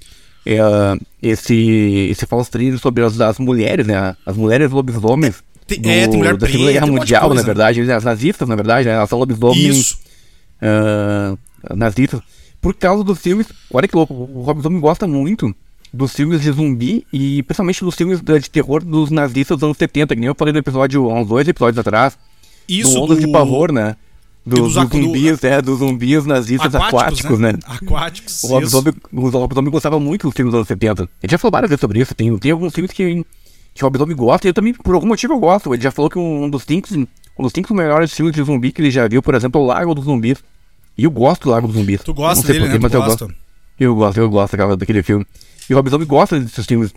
é, 0.46 0.60
esse, 1.22 2.08
esse 2.10 2.26
falso 2.26 2.52
trailer 2.52 2.80
sobre 2.80 3.04
as, 3.04 3.20
as 3.20 3.40
mulheres, 3.40 3.86
né? 3.86 4.16
As 4.26 4.36
mulheres 4.36 4.72
lobisomens. 4.72 5.44
Tem, 5.68 5.82
do, 5.82 5.90
é, 5.90 6.08
tem 6.08 6.18
mulher 6.18 6.38
da 6.38 6.48
Segunda 6.48 6.72
Guerra 6.72 6.88
Mundial, 6.88 7.34
na 7.34 7.42
verdade, 7.42 7.92
as 7.92 8.04
nazistas, 8.04 8.48
na 8.48 8.56
verdade, 8.56 8.88
né? 8.88 9.06
São 9.08 9.18
lobisomens 9.18 9.94
uh, 10.62 11.38
nazistas. 11.76 12.22
Por 12.62 12.74
causa 12.74 13.04
dos 13.04 13.20
filmes, 13.20 13.48
olha 13.72 13.88
que 13.88 13.96
louco, 13.96 14.14
o 14.14 14.42
Rob 14.42 14.62
Zombie 14.62 14.80
gosta 14.80 15.08
muito 15.08 15.56
dos 15.94 16.14
filmes 16.14 16.42
de 16.42 16.52
zumbi 16.52 17.06
e 17.12 17.42
principalmente 17.44 17.84
dos 17.84 17.96
filmes 17.96 18.22
de 18.22 18.50
terror 18.50 18.84
dos 18.84 19.10
nazistas 19.10 19.58
dos 19.58 19.64
anos 19.64 19.78
70, 19.78 20.14
que 20.14 20.20
nem 20.20 20.28
eu 20.28 20.36
falei 20.36 20.52
no 20.52 20.60
episódio, 20.60 21.10
há 21.10 21.14
uns 21.14 21.28
dois 21.28 21.48
episódios 21.48 21.80
atrás. 21.80 22.18
Isso, 22.68 22.94
do 22.94 23.04
Ondas 23.04 23.18
do... 23.18 23.26
de 23.26 23.32
Pavor, 23.32 23.72
né? 23.72 23.96
Do, 24.46 24.58
dos, 24.58 24.74
dos 24.76 24.90
zumbis, 24.90 25.40
do... 25.40 25.48
é, 25.48 25.62
dos 25.62 25.80
zumbis 25.80 26.26
nazistas 26.26 26.76
aquáticos, 26.76 27.02
aquáticos 27.02 27.40
né? 27.40 27.54
né? 27.54 27.60
Aquáticos, 27.66 28.44
o 28.44 28.66
Zombie, 28.66 28.94
o 29.12 29.72
gostava 29.72 30.00
muito 30.00 30.28
dos 30.28 30.36
filmes 30.36 30.52
dos 30.52 30.60
anos 30.60 30.68
70. 30.68 31.10
Ele 31.24 31.32
já 31.32 31.38
falou 31.38 31.52
várias 31.52 31.70
vezes 31.70 31.82
sobre 31.82 32.00
isso, 32.00 32.14
tem, 32.14 32.38
tem 32.38 32.52
alguns 32.52 32.74
filmes 32.74 32.92
que 32.92 33.26
que 33.76 33.84
o 33.84 33.90
Rob 33.90 34.14
gosta, 34.14 34.48
e 34.48 34.50
eu 34.50 34.54
também, 34.54 34.74
por 34.74 34.96
algum 34.96 35.08
motivo, 35.08 35.34
eu 35.34 35.40
gosto. 35.40 35.74
Ele 35.74 35.84
já 35.84 35.92
falou 35.92 36.10
que 36.10 36.18
um 36.18 36.50
dos 36.50 36.64
cinco, 36.64 36.88
um 36.96 37.44
dos 37.44 37.52
cinco 37.54 37.74
melhores 37.74 38.14
filmes 38.14 38.34
de 38.34 38.42
zumbi 38.42 38.72
que 38.72 38.82
ele 38.82 38.90
já 38.90 39.06
viu, 39.06 39.22
por 39.22 39.36
exemplo, 39.36 39.60
é 39.60 39.64
o 39.64 39.68
Lago 39.68 39.94
dos 39.94 40.06
Zumbis. 40.06 40.38
E 40.98 41.04
eu 41.04 41.12
gosto 41.12 41.44
do 41.44 41.50
Lago 41.50 41.68
dos 41.68 41.76
Zumbis. 41.76 42.02
Tu 42.02 42.14
gosta 42.14 42.48
dele, 42.48 42.60
porquê, 42.60 42.74
né? 42.76 42.80
mas 42.82 42.94
eu 42.94 43.04
gosto. 43.04 43.36
Eu 43.78 43.96
gosto, 43.96 44.18
eu 44.18 44.30
gosto 44.30 44.56
cara, 44.56 44.78
daquele 44.78 45.04
filme. 45.04 45.28
E 45.70 45.74
o 45.74 45.76
Rob 45.76 45.90
Zombie 45.90 46.06
gosta 46.06 46.40
desses 46.40 46.66
filmes 46.66 46.94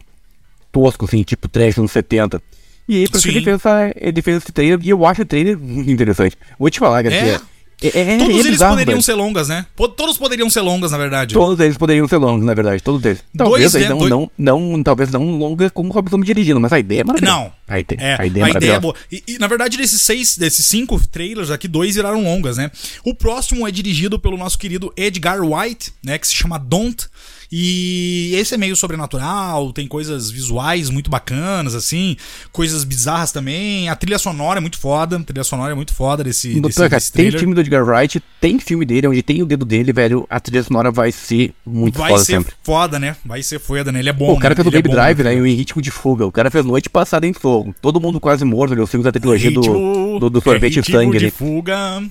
toscos, 0.70 1.08
assim, 1.08 1.24
tipo 1.24 1.48
trash, 1.48 1.78
anos 1.78 1.90
70. 1.90 2.40
E 2.88 2.98
aí, 2.98 3.08
por 3.08 3.18
isso 3.18 3.28
ele 3.28 3.42
fez, 3.42 3.56
essa, 3.56 3.92
ele 3.96 4.22
fez 4.22 4.36
esse 4.36 4.52
trailer, 4.52 4.78
e 4.80 4.88
eu 4.88 5.04
acho 5.04 5.22
o 5.22 5.26
trailer 5.26 5.58
muito 5.58 5.90
interessante. 5.90 6.38
Vou 6.56 6.70
te 6.70 6.78
falar, 6.78 7.02
Garcia. 7.02 7.34
É? 7.34 7.40
É, 7.80 7.86
é, 7.86 8.18
Todos 8.18 8.34
é 8.34 8.38
eles 8.38 8.50
bizarro, 8.52 8.72
poderiam 8.72 8.94
velho. 8.94 9.02
ser 9.02 9.14
longas, 9.14 9.48
né? 9.48 9.66
Todos 9.96 10.18
poderiam 10.18 10.50
ser 10.50 10.62
longas, 10.62 10.90
na 10.90 10.98
verdade. 10.98 11.34
Todos 11.34 11.60
eles 11.60 11.76
poderiam 11.76 12.08
ser 12.08 12.16
longos, 12.16 12.44
na 12.44 12.52
verdade. 12.52 12.82
Todos 12.82 13.04
eles. 13.04 13.22
Talvez 13.36 13.70
dois, 13.70 13.88
não, 13.88 13.98
dois... 13.98 14.10
não, 14.10 14.30
não, 14.36 14.82
talvez 14.82 15.10
não 15.12 15.38
longas 15.38 15.70
como 15.70 15.88
o 15.88 15.92
Robson 15.92 16.20
dirigindo, 16.20 16.60
mas 16.60 16.72
a 16.72 16.80
ideia 16.80 17.02
é 17.02 17.04
maravilhosa. 17.04 17.36
Não. 17.36 17.52
A 17.68 17.78
ideia, 17.78 18.00
é, 18.00 18.16
a 18.20 18.26
ideia, 18.26 18.46
a 18.46 18.50
ideia 18.50 18.72
é 18.72 18.80
boa. 18.80 18.94
E, 19.12 19.22
e, 19.28 19.38
na 19.38 19.46
verdade, 19.46 19.76
desses 19.76 20.02
seis, 20.02 20.36
desses 20.36 20.66
cinco 20.66 21.00
trailers 21.06 21.50
aqui, 21.50 21.68
dois 21.68 21.94
viraram 21.94 22.24
longas, 22.24 22.56
né? 22.56 22.70
O 23.04 23.14
próximo 23.14 23.66
é 23.68 23.70
dirigido 23.70 24.18
pelo 24.18 24.36
nosso 24.36 24.58
querido 24.58 24.92
Edgar 24.96 25.40
White, 25.40 25.92
né? 26.04 26.18
Que 26.18 26.26
se 26.26 26.34
chama 26.34 26.58
Don't. 26.58 27.06
E 27.50 28.34
esse 28.34 28.54
é 28.54 28.58
meio 28.58 28.76
sobrenatural, 28.76 29.72
tem 29.72 29.88
coisas 29.88 30.30
visuais 30.30 30.90
muito 30.90 31.10
bacanas, 31.10 31.74
assim, 31.74 32.14
coisas 32.52 32.84
bizarras 32.84 33.32
também. 33.32 33.88
A 33.88 33.96
trilha 33.96 34.18
sonora 34.18 34.58
é 34.58 34.60
muito 34.60 34.78
foda, 34.78 35.16
a 35.16 35.22
trilha 35.22 35.44
sonora 35.44 35.72
é 35.72 35.74
muito 35.74 35.94
foda 35.94 36.22
desse, 36.22 36.60
desse, 36.60 36.76
cara, 36.76 36.88
desse 36.90 37.12
Tem 37.12 37.30
filme 37.30 37.54
do 37.54 37.60
Edgar 37.62 37.82
Wright, 37.84 38.22
tem 38.38 38.58
filme 38.58 38.84
dele, 38.84 39.08
onde 39.08 39.22
tem 39.22 39.42
o 39.42 39.46
dedo 39.46 39.64
dele, 39.64 39.94
velho, 39.94 40.26
a 40.28 40.38
trilha 40.38 40.62
sonora 40.62 40.90
vai 40.90 41.10
ser 41.10 41.54
muito 41.64 41.98
vai 41.98 42.10
foda 42.10 42.24
ser 42.24 42.32
sempre. 42.32 42.54
foda, 42.62 42.98
né? 42.98 43.16
Vai 43.24 43.42
ser 43.42 43.58
foda, 43.58 43.90
né? 43.90 44.00
Ele 44.00 44.10
é 44.10 44.12
bom, 44.12 44.26
Pô, 44.26 44.32
O 44.34 44.38
cara 44.38 44.50
né? 44.50 44.56
fez 44.56 44.66
o 44.66 44.70
Baby 44.70 44.90
é 44.90 44.92
Drive, 44.92 45.22
né? 45.22 45.34
Em 45.34 45.54
ritmo 45.54 45.80
de 45.80 45.90
fuga. 45.90 46.26
O 46.26 46.32
cara 46.32 46.50
fez 46.50 46.64
Noite 46.66 46.90
Passada 46.90 47.26
em 47.26 47.32
Fogo. 47.32 47.74
Todo 47.80 47.98
mundo 47.98 48.20
quase 48.20 48.44
morto, 48.44 48.74
né? 48.74 48.82
Os 48.82 48.90
filmes 48.90 49.04
da 49.04 49.12
trilogia 49.12 49.50
do, 49.50 50.18
do, 50.18 50.28
do 50.28 50.40
sorvete 50.42 50.78
é 50.78 50.80
ritmo 50.80 50.98
sangue 50.98 51.18
de 51.18 51.24
ali. 51.26 51.30
fuga... 51.30 52.02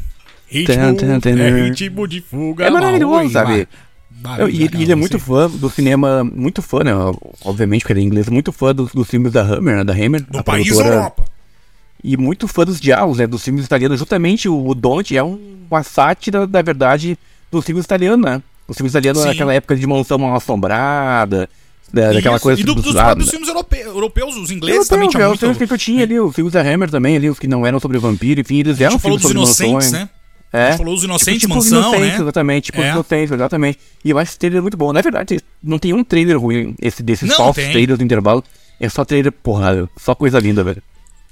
Ritmo, 0.49 0.95
tan, 0.95 1.19
tan, 1.19 1.37
é 1.37 1.65
ritmo 1.65 2.07
de 2.07 2.21
fuga. 2.21 2.65
É 2.65 2.69
maravilhoso, 2.69 3.33
sabe? 3.33 3.67
E 4.49 4.63
ele, 4.63 4.83
ele 4.83 4.91
é 4.91 4.95
muito 4.95 5.19
fã 5.19 5.49
do 5.49 5.69
cinema, 5.69 6.23
muito 6.23 6.61
fã, 6.61 6.83
né? 6.83 6.91
Obviamente, 7.43 7.81
porque 7.81 7.93
ele 7.93 8.01
é 8.01 8.03
inglês, 8.03 8.29
muito 8.29 8.51
fã 8.51 8.73
dos, 8.73 8.91
dos 8.91 9.07
filmes 9.07 9.31
da 9.31 9.41
Hammer, 9.41 9.77
né? 9.77 9.83
Da 9.83 9.93
Hammer. 9.93 10.23
Do 10.23 10.43
país 10.43 10.67
produtora, 10.67 10.95
Europa. 10.95 11.25
E 12.03 12.15
muito 12.15 12.47
fã 12.47 12.63
dos 12.63 12.79
diálogos, 12.79 13.17
né? 13.17 13.27
Dos 13.27 13.43
filmes 13.43 13.65
italianos. 13.65 13.99
Justamente 13.99 14.47
o, 14.47 14.67
o 14.67 14.75
Don't 14.75 15.15
é 15.15 15.23
um, 15.23 15.39
uma 15.69 15.83
sátira, 15.83 16.45
da 16.45 16.61
verdade, 16.61 17.17
dos 17.51 17.65
filmes 17.65 17.85
italianos, 17.85 18.25
né? 18.25 18.41
Os 18.67 18.75
filmes 18.75 18.91
italianos 18.91 19.23
naquela 19.23 19.53
época 19.53 19.75
de 19.75 19.87
mansão 19.87 20.17
mal 20.17 20.35
assombrada, 20.35 21.49
da, 21.91 22.11
daquela 22.11 22.39
coisa... 22.39 22.59
E 22.59 22.63
do, 22.63 22.75
dos, 22.75 22.83
dos 22.83 22.93
próprios 22.93 23.29
filmes 23.29 23.47
europeus, 23.47 23.85
europeus, 23.85 24.35
os 24.35 24.51
ingleses 24.51 24.87
também 24.89 25.07
tinham 25.07 25.23
é, 25.23 25.27
muito... 25.27 25.37
Os 25.37 25.39
filmes 25.39 25.57
que 25.57 25.73
eu 25.73 25.77
tinha 25.77 26.03
ali, 26.03 26.19
os 26.19 26.35
filmes 26.35 26.53
da 26.53 26.61
Hammer 26.61 26.89
também, 26.91 27.15
ali, 27.15 27.29
os 27.29 27.39
que 27.39 27.47
não 27.47 27.65
eram 27.65 27.79
sobre 27.79 27.97
vampiro, 27.97 28.41
enfim, 28.41 28.59
eles 28.59 28.81
eram 28.81 28.99
filmes 28.99 29.21
sobre 29.21 29.37
mansões. 29.37 29.91
né? 29.91 30.09
É. 30.51 30.77
Falou 30.77 30.93
os 30.93 31.03
Inocentes 31.03 31.41
tipo, 31.41 31.53
tipo, 31.53 31.55
Mansão, 31.55 31.79
inocentes, 31.93 32.17
né? 32.17 32.21
Exatamente, 32.21 32.65
tipo 32.65 32.81
é. 32.81 32.91
Inocentes, 32.91 33.31
exatamente. 33.31 33.79
E 34.03 34.09
eu 34.09 34.17
acho 34.17 34.31
esse 34.31 34.39
trailer 34.39 34.61
muito 34.61 34.77
bom. 34.77 34.93
Na 34.93 35.01
verdade, 35.01 35.39
não 35.61 35.77
tem 35.77 35.93
um 35.93 36.03
trailer 36.03 36.39
ruim, 36.39 36.73
esse 36.81 37.03
desses 37.03 37.27
não 37.29 37.35
falsos 37.35 37.63
tem. 37.63 37.71
trailers 37.71 37.97
do 37.97 38.03
intervalo. 38.03 38.43
É 38.79 38.87
só 38.87 39.03
trailer 39.03 39.31
porrada, 39.31 39.89
só 39.97 40.13
coisa 40.13 40.39
linda, 40.39 40.63
velho. 40.63 40.81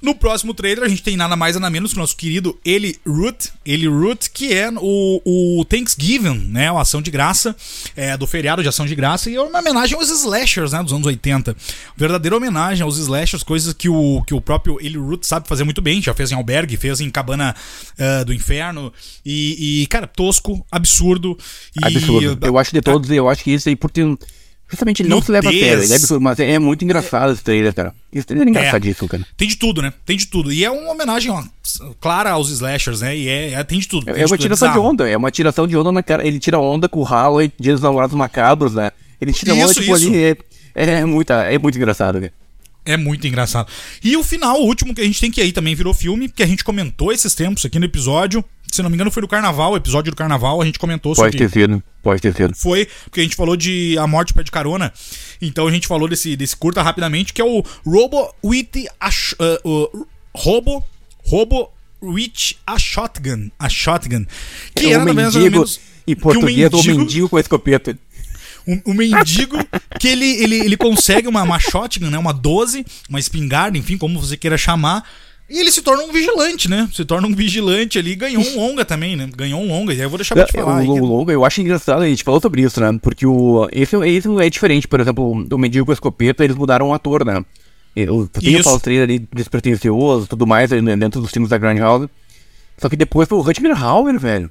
No 0.01 0.13
próximo 0.13 0.53
trailer, 0.53 0.83
a 0.83 0.87
gente 0.87 1.01
tem 1.01 1.15
nada 1.15 1.35
mais 1.35 1.55
nada 1.55 1.69
menos 1.69 1.91
que 1.91 1.97
o 1.97 2.01
nosso 2.01 2.15
querido 2.15 2.59
Eli 2.65 2.99
Root, 3.07 3.51
Eli 3.65 3.87
Root, 3.87 4.29
que 4.29 4.53
é 4.53 4.69
o, 4.75 5.21
o 5.59 5.65
Thanksgiving, 5.65 6.49
né? 6.49 6.69
A 6.69 6.81
ação 6.81 7.01
de 7.01 7.09
graça, 7.09 7.55
é, 7.95 8.15
do 8.17 8.27
feriado 8.27 8.61
de 8.61 8.67
ação 8.67 8.85
de 8.85 8.93
graça, 8.93 9.29
e 9.29 9.35
é 9.35 9.41
uma 9.41 9.59
homenagem 9.59 9.97
aos 9.97 10.09
slashers, 10.09 10.73
né? 10.73 10.83
Dos 10.83 10.91
anos 10.91 11.07
80. 11.07 11.55
Verdadeira 11.95 12.35
homenagem 12.35 12.83
aos 12.83 12.97
slashers, 12.97 13.41
coisas 13.41 13.73
que 13.73 13.87
o, 13.87 14.21
que 14.27 14.33
o 14.33 14.41
próprio 14.41 14.77
Eli 14.81 14.97
Root 14.97 15.25
sabe 15.25 15.47
fazer 15.47 15.63
muito 15.63 15.81
bem. 15.81 16.01
Já 16.01 16.13
fez 16.13 16.31
em 16.31 16.35
Albergue, 16.35 16.77
fez 16.77 16.99
em 16.99 17.09
Cabana 17.09 17.55
uh, 17.97 18.25
do 18.25 18.33
Inferno. 18.33 18.93
E, 19.25 19.81
e, 19.81 19.87
cara, 19.87 20.05
tosco, 20.05 20.65
absurdo. 20.69 21.37
E, 21.75 21.85
absurdo. 21.85 22.45
Eu 22.45 22.57
acho 22.57 22.73
de 22.73 22.81
todos, 22.81 23.09
eu 23.09 23.29
acho 23.29 23.43
que 23.43 23.51
isso 23.51 23.69
aí, 23.69 23.75
por 23.75 23.89
ter 23.89 24.05
Justamente 24.67 25.03
ele 25.03 25.09
não 25.09 25.21
se 25.21 25.31
leva 25.31 25.49
a 25.49 25.51
sério, 25.51 25.83
ele 25.83 25.93
é 25.93 25.95
absurdo, 25.95 26.21
mas 26.21 26.39
é 26.39 26.57
muito 26.57 26.83
engraçado 26.83 27.31
esse 27.31 27.43
trailer, 27.43 27.73
cara. 27.73 27.93
Esse 28.11 28.25
trailer 28.25 28.47
é 28.47 28.49
engraçadíssimo, 28.49 29.05
é, 29.05 29.09
cara. 29.09 29.27
Tem 29.37 29.47
de 29.47 29.57
tudo, 29.57 29.81
né? 29.81 29.93
Tem 30.05 30.17
de 30.17 30.25
tudo. 30.25 30.51
E 30.51 30.65
é 30.65 30.71
uma 30.71 30.91
homenagem, 30.91 31.31
ó, 31.31 31.43
clara 32.01 32.31
aos 32.31 32.49
slashers, 32.49 33.01
né? 33.01 33.15
E 33.15 33.27
é, 33.27 33.53
é 33.53 33.63
tem 33.63 33.79
de 33.79 33.87
tudo. 33.87 34.05
Tem 34.05 34.15
é, 34.15 34.21
é 34.21 34.23
uma 34.23 34.29
tudo, 34.29 34.41
tiração 34.41 34.71
de 34.71 34.79
onda, 34.79 35.07
é 35.07 35.15
uma 35.15 35.29
tiração 35.29 35.67
de 35.67 35.77
onda 35.77 35.91
na 35.91 36.01
cara. 36.01 36.25
Ele 36.25 36.39
tira 36.39 36.57
onda 36.57 36.89
com 36.89 36.99
o 36.99 37.03
Halloween, 37.03 37.51
Dias 37.59 37.81
Namorados 37.81 38.15
Macabros, 38.15 38.73
né? 38.73 38.91
Ele 39.21 39.31
tira 39.31 39.53
isso, 39.53 39.63
onda, 39.63 39.73
tipo, 39.73 39.95
isso. 39.95 40.07
ali. 40.07 40.17
É, 40.23 40.37
é, 40.73 41.05
muito, 41.05 41.31
é 41.31 41.57
muito 41.59 41.77
engraçado, 41.77 42.19
cara. 42.19 42.33
É 42.85 42.97
muito 42.97 43.27
engraçado. 43.27 43.67
E 44.03 44.15
o 44.17 44.23
final, 44.23 44.61
o 44.61 44.65
último 44.65 44.93
que 44.93 45.01
a 45.01 45.03
gente 45.03 45.19
tem 45.19 45.31
que 45.31 45.41
aí 45.41 45.51
também 45.51 45.73
virou 45.73 45.93
filme, 45.93 46.29
que 46.29 46.43
a 46.43 46.47
gente 46.47 46.63
comentou 46.63 47.11
esses 47.11 47.33
tempos 47.33 47.65
aqui 47.65 47.79
no 47.79 47.85
episódio. 47.85 48.45
Se 48.71 48.81
não 48.81 48.89
me 48.89 48.95
engano, 48.95 49.11
foi 49.11 49.21
do 49.21 49.27
carnaval, 49.27 49.73
o 49.73 49.77
episódio 49.77 50.11
do 50.11 50.15
carnaval, 50.15 50.61
a 50.61 50.65
gente 50.65 50.79
comentou 50.79 51.15
pode 51.15 51.31
sobre. 51.31 51.37
Pode 51.37 51.53
ter 51.53 51.59
sido, 51.59 51.83
pode 52.03 52.21
ter 52.21 52.35
sido. 52.35 52.55
Foi, 52.55 52.87
porque 53.05 53.21
a 53.21 53.23
gente 53.23 53.35
falou 53.35 53.55
de 53.55 53.97
A 53.97 54.05
Morte 54.05 54.33
Pé 54.33 54.43
de 54.43 54.51
Carona. 54.51 54.91
Então 55.41 55.67
a 55.67 55.71
gente 55.71 55.87
falou 55.87 56.07
desse, 56.07 56.35
desse 56.35 56.55
curta 56.55 56.81
rapidamente, 56.81 57.33
que 57.33 57.41
é 57.41 57.45
o 57.45 57.63
Robo 57.85 58.33
with 58.43 58.69
a. 58.99 59.09
Uh, 59.39 59.85
uh, 59.85 60.07
Robo. 60.35 60.83
Robo 61.25 61.71
with 62.03 62.55
a 62.67 62.77
Shotgun. 62.77 63.49
A 63.57 63.69
Shotgun. 63.69 64.25
Que 64.75 64.87
é 64.87 64.91
era, 64.91 65.03
um 65.03 65.13
mendigo, 65.13 65.39
menos. 65.39 65.79
Em 66.07 66.15
português, 66.15 66.71
o 66.71 66.77
mendigo, 66.77 66.99
mendigo 66.99 67.29
com 67.29 67.37
a 67.37 67.39
escopeta 67.39 67.97
um, 68.67 68.81
um 68.87 68.93
mendigo 68.93 69.57
que 69.99 70.07
ele, 70.07 70.25
ele, 70.43 70.55
ele 70.55 70.77
consegue 70.77 71.27
uma, 71.27 71.43
uma 71.43 71.59
shotgun, 71.59 72.09
né? 72.09 72.17
Uma 72.17 72.33
12, 72.33 72.85
uma 73.09 73.19
espingarda, 73.19 73.77
enfim, 73.77 73.97
como 73.97 74.19
você 74.19 74.35
queira 74.35 74.57
chamar. 74.57 75.07
E 75.47 75.59
ele 75.59 75.71
se 75.71 75.81
torna 75.83 76.03
um 76.03 76.11
vigilante, 76.11 76.67
né? 76.67 76.89
Se 76.91 77.05
torna 77.05 77.27
um 77.27 77.35
vigilante 77.35 77.99
ali 77.99 78.15
ganhou 78.15 78.43
um 78.43 78.55
longa 78.55 78.83
também, 78.83 79.15
né? 79.15 79.29
Ganhou 79.35 79.61
um 79.61 79.67
longa. 79.67 79.93
E 79.93 79.97
aí 79.97 80.01
eu 80.01 80.09
vou 80.09 80.17
deixar 80.17 80.33
pra 80.33 80.45
te 80.45 80.57
é, 80.57 80.59
falar. 80.59 80.83
O, 80.83 80.91
o 80.91 81.05
longa, 81.05 81.31
eu 81.31 81.45
acho 81.45 81.61
engraçado, 81.61 82.01
a 82.01 82.07
gente 82.07 82.23
falou 82.23 82.41
sobre 82.41 82.63
isso, 82.63 82.81
né? 82.81 82.97
Porque 82.99 83.27
o, 83.27 83.67
esse, 83.71 83.95
esse 83.95 84.27
é 84.41 84.49
diferente. 84.49 84.87
Por 84.87 84.99
exemplo, 84.99 85.45
o 85.51 85.57
Mendigo 85.57 85.85
com 85.85 85.91
a 85.91 85.93
Escopeta, 85.93 86.43
eles 86.43 86.55
mudaram 86.55 86.89
o 86.89 86.93
ator, 86.93 87.23
né? 87.23 87.45
Eu 87.95 88.27
tenho 88.27 88.59
o 88.59 88.63
Paulo 88.63 88.81
ali 88.85 89.25
despretensioso 89.33 90.27
tudo 90.27 90.45
mais 90.45 90.69
dentro 90.69 91.21
dos 91.21 91.31
filmes 91.31 91.49
da 91.49 91.57
Grand 91.57 91.77
House. 91.77 92.09
Só 92.77 92.89
que 92.89 92.97
depois 92.97 93.29
foi 93.29 93.37
o 93.37 93.41
Rutger 93.41 93.81
Hauer, 93.81 94.19
velho. 94.19 94.49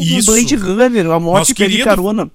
Isso. 0.00 0.30
O 0.30 0.34
Blade 0.34 0.56
Runner, 0.56 1.10
a 1.10 1.20
morte 1.20 1.52
que 1.52 1.64
querido... 1.64 1.84
carona. 1.84 2.30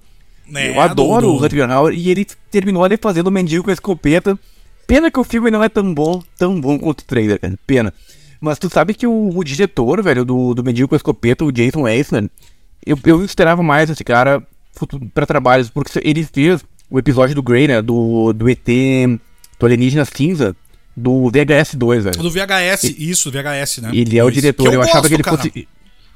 É, 0.54 0.70
eu 0.70 0.80
adoro 0.80 1.26
do, 1.26 1.32
do... 1.32 1.34
o 1.34 1.38
Rutger 1.38 1.70
Hauer 1.70 1.94
e 1.94 2.10
ele 2.10 2.26
terminou 2.50 2.84
ali 2.84 2.96
fazendo 2.96 3.28
o 3.28 3.30
Mendigo 3.30 3.64
com 3.64 3.70
a 3.70 3.72
Escopeta 3.72 4.38
Pena 4.92 5.10
que 5.10 5.18
o 5.18 5.24
filme 5.24 5.50
não 5.50 5.64
é 5.64 5.70
tão 5.70 5.94
bom, 5.94 6.22
tão 6.36 6.60
bom 6.60 6.78
quanto 6.78 7.00
o 7.00 7.04
trailer, 7.04 7.40
cara. 7.40 7.58
Pena. 7.66 7.94
Mas 8.38 8.58
tu 8.58 8.68
sabe 8.68 8.92
que 8.92 9.06
o, 9.06 9.30
o 9.34 9.42
diretor, 9.42 10.02
velho, 10.02 10.22
do, 10.22 10.52
do 10.52 10.62
a 10.68 10.96
Escopeta, 10.96 11.46
o 11.46 11.50
Jason 11.50 11.88
Eisner, 11.88 12.28
eu, 12.84 12.98
eu 13.06 13.24
esperava 13.24 13.62
mais 13.62 13.88
esse 13.88 14.04
cara 14.04 14.46
para 15.14 15.24
trabalhos, 15.24 15.70
porque 15.70 15.98
ele 16.04 16.22
fez 16.30 16.62
o 16.90 16.98
episódio 16.98 17.34
do 17.34 17.42
Grey, 17.42 17.68
né, 17.68 17.80
do, 17.80 18.34
do 18.34 18.50
ET, 18.50 18.66
do 19.58 19.64
Alienígena 19.64 20.04
Cinza, 20.04 20.54
do 20.94 21.30
VHS 21.30 21.74
2, 21.74 22.04
velho. 22.04 22.18
Do 22.18 22.30
VHS, 22.30 22.84
ele, 22.84 23.10
isso, 23.10 23.30
VHS, 23.30 23.78
né? 23.78 23.90
Ele 23.94 24.18
é 24.18 24.22
o 24.22 24.30
diretor, 24.30 24.66
eu, 24.66 24.74
eu 24.74 24.82
achava 24.82 25.08
que 25.08 25.14
ele 25.14 25.22
cara. 25.22 25.38
fosse... 25.38 25.66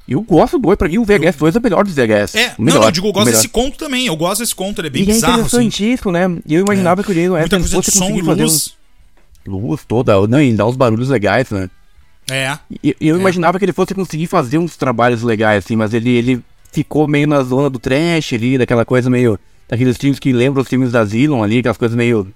Eu 0.07 0.21
gosto 0.21 0.57
do 0.57 0.67
8, 0.69 0.79
pra 0.79 0.87
mim 0.87 0.97
o 0.99 1.03
VHS 1.03 1.35
2 1.37 1.55
é 1.55 1.59
o 1.59 1.61
melhor 1.61 1.83
dos 1.83 1.93
VHS. 1.93 2.35
É, 2.35 2.55
melhor, 2.57 2.79
não, 2.79 2.83
eu 2.85 2.91
digo, 2.91 3.07
eu 3.07 3.11
gosto 3.13 3.31
desse 3.31 3.47
conto 3.49 3.77
também. 3.77 4.05
Eu 4.07 4.15
gosto 4.15 4.39
desse 4.39 4.55
conto, 4.55 4.79
ele 4.79 4.87
é 4.87 4.91
bem 4.91 5.01
E 5.03 5.09
é 5.09 5.13
bizarro, 5.13 5.33
assim. 5.41 5.57
interessantíssimo, 5.57 6.11
né? 6.11 6.21
Eu 6.47 6.61
imaginava 6.61 7.03
que 7.03 7.11
o 7.11 7.13
Jason 7.13 7.37
Muita 7.37 7.49
coisa 7.57 7.67
de 7.69 7.75
fosse 7.75 7.91
som 7.91 8.09
e 8.11 8.21
luz. 8.21 8.39
uns 8.39 8.77
luz 9.45 9.81
toda, 9.87 10.25
não, 10.27 10.41
e 10.41 10.53
dá 10.53 10.65
uns 10.65 10.75
barulhos 10.75 11.09
legais, 11.09 11.49
né? 11.51 11.69
É. 12.29 12.57
E 12.83 12.95
eu 12.99 13.15
É. 13.15 13.19
imaginava 13.19 13.57
que 13.59 13.65
ele 13.65 13.73
fosse 13.73 13.93
conseguir 13.93 14.27
fazer 14.27 14.57
uns 14.57 14.75
trabalhos 14.77 15.23
legais, 15.23 15.63
assim, 15.63 15.75
mas 15.75 15.93
ele, 15.93 16.09
ele 16.11 16.43
ficou 16.71 17.07
meio 17.07 17.27
na 17.27 17.41
zona 17.43 17.69
do 17.69 17.79
trash 17.79 18.33
ali, 18.33 18.57
daquela 18.57 18.83
coisa 18.85 19.09
meio. 19.09 19.39
Daqueles 19.69 19.97
filmes 19.97 20.19
que 20.19 20.31
lembram 20.31 20.61
os 20.63 20.69
filmes 20.69 20.91
da 20.93 21.03
Zilon 21.03 21.43
ali, 21.43 21.59
aquelas 21.59 21.77
coisas 21.77 21.95
meio 21.97 22.33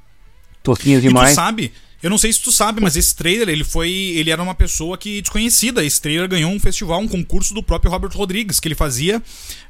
tosquinhas 0.63 0.99
E 1.03 1.07
tu 1.07 1.09
demais. 1.09 1.33
sabe, 1.35 1.71
eu 2.01 2.09
não 2.09 2.17
sei 2.17 2.31
se 2.33 2.39
tu 2.41 2.51
sabe, 2.51 2.81
mas 2.81 2.95
esse 2.95 3.15
trailer, 3.15 3.49
ele 3.49 3.63
foi. 3.63 3.89
Ele 3.89 4.31
era 4.31 4.41
uma 4.41 4.55
pessoa 4.55 4.97
que 4.97 5.21
desconhecida. 5.21 5.83
Esse 5.83 6.01
trailer 6.01 6.27
ganhou 6.27 6.51
um 6.51 6.59
festival, 6.59 6.99
um 6.99 7.07
concurso 7.07 7.53
do 7.53 7.61
próprio 7.61 7.91
Robert 7.91 8.11
Rodrigues, 8.15 8.59
que 8.59 8.67
ele 8.67 8.75
fazia. 8.75 9.21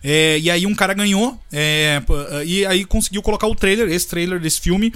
É, 0.03 0.39
e 0.39 0.49
aí 0.49 0.65
um 0.65 0.73
cara 0.73 0.93
ganhou. 0.93 1.37
é, 1.51 1.99
p- 1.99 2.13
e 2.45 2.65
aí 2.65 2.85
conseguiu 2.85 3.21
colocar 3.21 3.47
o 3.47 3.55
trailer, 3.55 3.89
esse 3.91 4.07
trailer 4.07 4.39
desse 4.39 4.59
filme, 4.61 4.93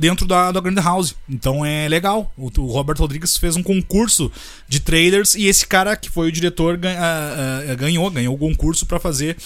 dentro 0.00 0.26
da, 0.26 0.50
da 0.52 0.60
Grand 0.60 0.80
House. 0.82 1.14
Então 1.28 1.64
é 1.64 1.88
legal. 1.88 2.32
O, 2.36 2.50
o 2.60 2.66
Robert 2.66 2.96
Rodrigues 2.98 3.36
fez 3.36 3.56
um 3.56 3.62
concurso 3.62 4.30
de 4.68 4.80
trailers 4.80 5.34
e 5.34 5.46
esse 5.46 5.66
cara 5.66 5.94
que 5.96 6.10
foi 6.10 6.28
o 6.28 6.32
diretor 6.32 6.78
ah, 6.84 7.62
ah, 7.70 7.74
ganhou, 7.74 8.10
ganhou 8.10 8.34
o 8.34 8.38
concurso 8.38 8.86
pra 8.86 8.98
fazer. 8.98 9.36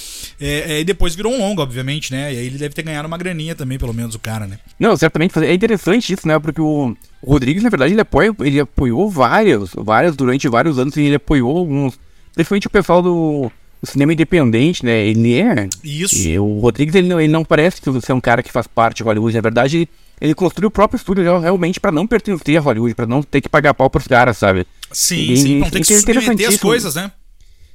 É, 0.40 0.74
é, 0.76 0.80
e 0.80 0.84
depois 0.84 1.14
virou 1.14 1.32
um 1.32 1.38
longo, 1.38 1.60
obviamente, 1.62 2.12
né? 2.12 2.32
E 2.32 2.38
aí 2.38 2.46
ele 2.46 2.58
deve 2.58 2.74
ter 2.74 2.82
ganhado 2.82 3.06
uma 3.08 3.18
graninha 3.18 3.54
também, 3.54 3.78
pelo 3.78 3.92
menos, 3.92 4.14
o 4.14 4.18
cara, 4.18 4.46
né? 4.46 4.58
Não, 4.78 4.96
certamente. 4.96 5.38
É 5.38 5.52
interessante 5.52 6.12
isso, 6.12 6.26
né? 6.26 6.38
Porque 6.38 6.60
o 6.60 6.96
o 7.26 7.32
Rodrigues, 7.32 7.62
na 7.62 7.70
verdade, 7.70 7.92
ele, 7.92 8.00
apoia, 8.00 8.34
ele 8.40 8.60
apoiou 8.60 9.08
várias, 9.10 9.70
várias 9.76 10.14
durante 10.16 10.48
vários 10.48 10.78
anos, 10.78 10.96
e 10.96 11.02
ele 11.02 11.16
apoiou 11.16 11.56
alguns. 11.56 11.98
Principalmente 12.34 12.66
o 12.66 12.70
pessoal 12.70 13.00
do, 13.02 13.50
cinema 13.84 14.12
independente, 14.12 14.84
né? 14.84 15.06
Ele 15.06 15.40
é. 15.40 15.68
Isso. 15.82 16.16
E 16.16 16.38
o 16.38 16.58
Rodrigues, 16.58 16.94
ele 16.94 17.08
não, 17.08 17.20
ele 17.20 17.32
não 17.32 17.44
parece 17.44 17.80
que 17.80 18.00
ser 18.00 18.12
um 18.12 18.20
cara 18.20 18.42
que 18.42 18.50
faz 18.50 18.66
parte 18.66 18.98
de 18.98 19.02
Hollywood. 19.02 19.34
Na 19.34 19.40
verdade, 19.40 19.76
ele, 19.76 19.88
ele 20.20 20.34
construiu 20.34 20.68
o 20.68 20.70
próprio 20.70 20.96
estúdio 20.96 21.22
real- 21.22 21.40
realmente 21.40 21.78
pra 21.78 21.92
não 21.92 22.06
pertencer 22.06 22.56
a 22.56 22.60
Hollywood, 22.60 22.94
pra 22.94 23.06
não 23.06 23.22
ter 23.22 23.40
que 23.40 23.48
pagar 23.48 23.74
pau 23.74 23.88
pros 23.90 24.06
caras, 24.06 24.36
sabe? 24.38 24.66
Sim, 24.90 25.32
E- 25.32 25.36
sim. 25.36 25.58
Não 25.58 25.70
tem 25.70 25.82
que 25.82 25.92
é 25.92 25.98
submeter 25.98 26.48
as 26.48 26.56
coisas, 26.56 26.94
né? 26.94 27.10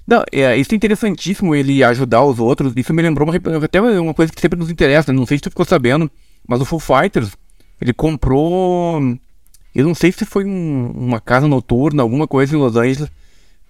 Não, 0.07 0.23
é, 0.31 0.57
isso 0.57 0.73
é 0.73 0.75
interessantíssimo 0.75 1.53
ele 1.53 1.83
ajudar 1.83 2.23
os 2.23 2.39
outros. 2.39 2.73
Isso 2.75 2.93
me 2.93 3.01
lembrou 3.01 3.29
uma, 3.29 3.35
até 3.63 3.79
uma 3.79 4.13
coisa 4.13 4.31
que 4.33 4.41
sempre 4.41 4.57
nos 4.57 4.71
interessa. 4.71 5.13
Não 5.13 5.25
sei 5.25 5.37
se 5.37 5.43
tu 5.43 5.49
ficou 5.51 5.65
sabendo, 5.65 6.09
mas 6.47 6.59
o 6.59 6.65
Foo 6.65 6.79
Fighters, 6.79 7.29
ele 7.79 7.93
comprou. 7.93 8.99
Eu 9.73 9.85
não 9.85 9.93
sei 9.95 10.11
se 10.11 10.25
foi 10.25 10.45
um- 10.45 10.91
uma 10.95 11.19
casa 11.19 11.47
noturna, 11.47 12.01
alguma 12.03 12.27
coisa 12.27 12.55
em 12.55 12.59
Los 12.59 12.75
Angeles, 12.75 13.09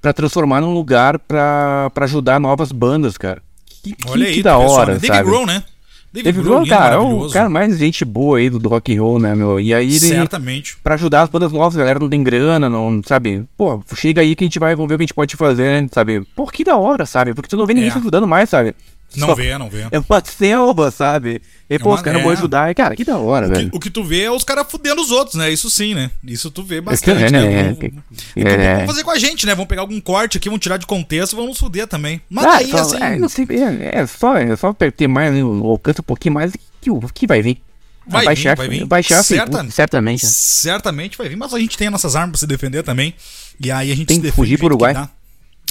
pra 0.01 0.13
transformar 0.13 0.61
num 0.61 0.73
lugar 0.73 1.19
pra, 1.19 1.89
pra 1.93 2.05
ajudar 2.05 2.39
novas 2.39 2.71
bandas, 2.71 3.17
cara. 3.17 3.41
Que, 3.83 3.95
Olha 4.07 4.27
aí, 4.27 4.33
que 4.35 4.39
tu 4.41 4.43
da 4.43 4.57
hora, 4.57 4.93
né? 4.93 4.99
David 4.99 5.07
sabe? 5.17 5.29
Grohl, 5.29 5.45
né? 5.45 5.63
David 6.11 6.41
Grohl, 6.41 6.55
Grohl, 6.65 6.67
cara, 6.67 6.95
é 6.95 6.97
o 6.97 7.29
cara 7.29 7.49
mais 7.49 7.77
gente 7.77 8.03
boa 8.03 8.39
aí 8.39 8.49
do, 8.49 8.57
do 8.57 8.67
rock 8.67 8.95
and 8.95 8.99
roll, 9.01 9.19
né, 9.19 9.35
meu? 9.35 9.59
E 9.59 9.71
aí 9.73 9.85
ele, 9.87 9.99
Certamente. 9.99 10.75
pra 10.83 10.95
ajudar 10.95 11.21
as 11.21 11.29
bandas 11.29 11.51
novas, 11.51 11.75
a 11.75 11.79
galera 11.81 11.99
não 11.99 12.09
tem 12.09 12.23
grana, 12.23 12.67
não, 12.67 12.99
sabe? 13.05 13.43
Pô, 13.55 13.79
chega 13.95 14.21
aí 14.21 14.35
que 14.35 14.43
a 14.43 14.47
gente 14.47 14.57
vai, 14.57 14.75
vamos 14.75 14.89
ver 14.89 14.95
o 14.95 14.97
que 14.97 15.03
a 15.03 15.05
gente 15.05 15.13
pode 15.13 15.35
fazer, 15.35 15.83
né, 15.83 15.87
sabe? 15.91 16.21
Pô, 16.35 16.47
que 16.47 16.63
da 16.63 16.75
hora, 16.77 17.05
sabe? 17.05 17.33
Porque 17.35 17.47
tu 17.47 17.55
não 17.57 17.65
vê 17.67 17.75
ninguém 17.75 17.89
É. 17.89 17.93
se 17.93 17.99
ajudando 17.99 18.27
mais, 18.27 18.49
sabe? 18.49 18.73
Não 19.15 19.27
Só- 19.29 19.35
vê, 19.35 19.57
não 19.57 19.69
vê. 19.69 19.87
É 19.89 19.97
uma 19.99 20.23
selva, 20.23 20.91
sabe? 20.91 21.41
E, 21.67 21.79
pô, 21.79 21.89
uma- 21.89 21.95
os 21.95 22.01
caras 22.01 22.19
é. 22.19 22.23
vão 22.23 22.31
ajudar. 22.31 22.73
Cara, 22.75 22.95
que 22.95 23.03
da 23.03 23.17
hora, 23.17 23.47
O 23.47 23.49
que, 23.51 23.55
velho. 23.57 23.69
o 23.73 23.79
que 23.79 23.89
tu 23.89 24.03
vê 24.03 24.21
é 24.23 24.31
os 24.31 24.43
caras 24.43 24.67
fudendo 24.69 25.01
os 25.01 25.09
outros, 25.09 25.35
né? 25.35 25.49
Isso 25.51 25.67
sim, 25.69 25.95
né? 25.95 26.11
Isso 26.23 26.51
tu 26.51 26.61
vê 26.63 26.79
bastante, 26.79 27.23
É, 27.23 27.31
né? 27.31 27.41
né? 27.41 27.77
É, 27.81 27.91
Então, 28.35 28.51
é. 28.53 28.77
Vão 28.77 28.85
fazer 28.87 29.03
com 29.03 29.11
a 29.11 29.17
gente, 29.17 29.45
né? 29.47 29.55
Vão 29.55 29.65
pegar 29.65 29.81
algum 29.81 29.99
corte 29.99 30.37
aqui, 30.37 30.47
vão 30.47 30.59
tirar 30.59 30.77
de 30.77 30.85
contexto 30.85 31.33
e 31.33 31.35
vão 31.35 31.47
nos 31.47 31.57
fuder 31.57 31.87
também. 31.87 32.21
Mas 32.29 32.45
Ah, 32.45 32.49
daí, 32.57 32.69
só, 32.69 32.77
assim. 32.77 32.97
é, 33.03 33.15
não 33.17 33.27
sei, 33.29 33.47
é, 33.49 33.99
é 33.99 34.05
só, 34.05 34.37
é 34.37 34.55
só 34.55 34.73
ter 34.73 35.07
mais, 35.07 35.33
né, 35.33 35.43
o 35.43 35.65
alcance 35.67 36.01
um 36.01 36.03
pouquinho 36.03 36.35
mais 36.35 36.53
que, 36.79 36.91
o 36.91 36.99
que 37.11 37.25
vai 37.25 37.41
vir. 37.41 37.59
Vai 38.07 38.33
vir, 38.35 38.55
vai 38.55 38.67
vir. 38.69 38.85
baixar 38.85 39.23
Certa- 39.23 39.45
Facebook, 39.51 39.71
certamente. 39.71 40.23
né? 40.23 40.29
Certamente 40.31 41.17
vai 41.17 41.29
vir, 41.29 41.35
mas 41.35 41.53
a 41.53 41.59
gente 41.59 41.77
tem 41.77 41.89
nossas 41.89 42.15
armas 42.15 42.31
pra 42.31 42.39
se 42.39 42.47
defender 42.47 42.81
também. 42.83 43.13
E 43.59 43.71
aí 43.71 43.91
a 43.91 43.95
gente 43.95 44.07
Tem 44.07 44.15
se 44.15 44.21
que 44.21 44.27
defende 44.27 44.35
fugir 44.35 44.57
pro 44.57 44.65
Uruguai. 44.67 44.93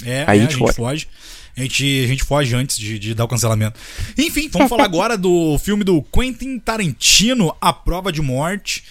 É, 0.05 0.07
Aí 0.09 0.11
é, 0.11 0.23
a 0.25 0.31
a 0.31 0.35
gente 0.37 0.55
gente 0.57 0.73
foge. 0.73 1.07
A 1.59 1.63
gente, 1.63 2.03
a 2.03 2.07
gente 2.07 2.23
foge 2.23 2.55
antes 2.55 2.77
de, 2.77 2.97
de 2.97 3.13
dar 3.13 3.25
o 3.25 3.27
cancelamento. 3.27 3.77
Enfim, 4.17 4.49
vamos 4.51 4.69
falar 4.69 4.85
agora 4.85 5.17
do 5.17 5.57
filme 5.59 5.83
do 5.83 6.01
Quentin 6.01 6.57
Tarantino, 6.59 7.55
A 7.61 7.73
Prova 7.73 8.11
de 8.11 8.21
Morte. 8.21 8.83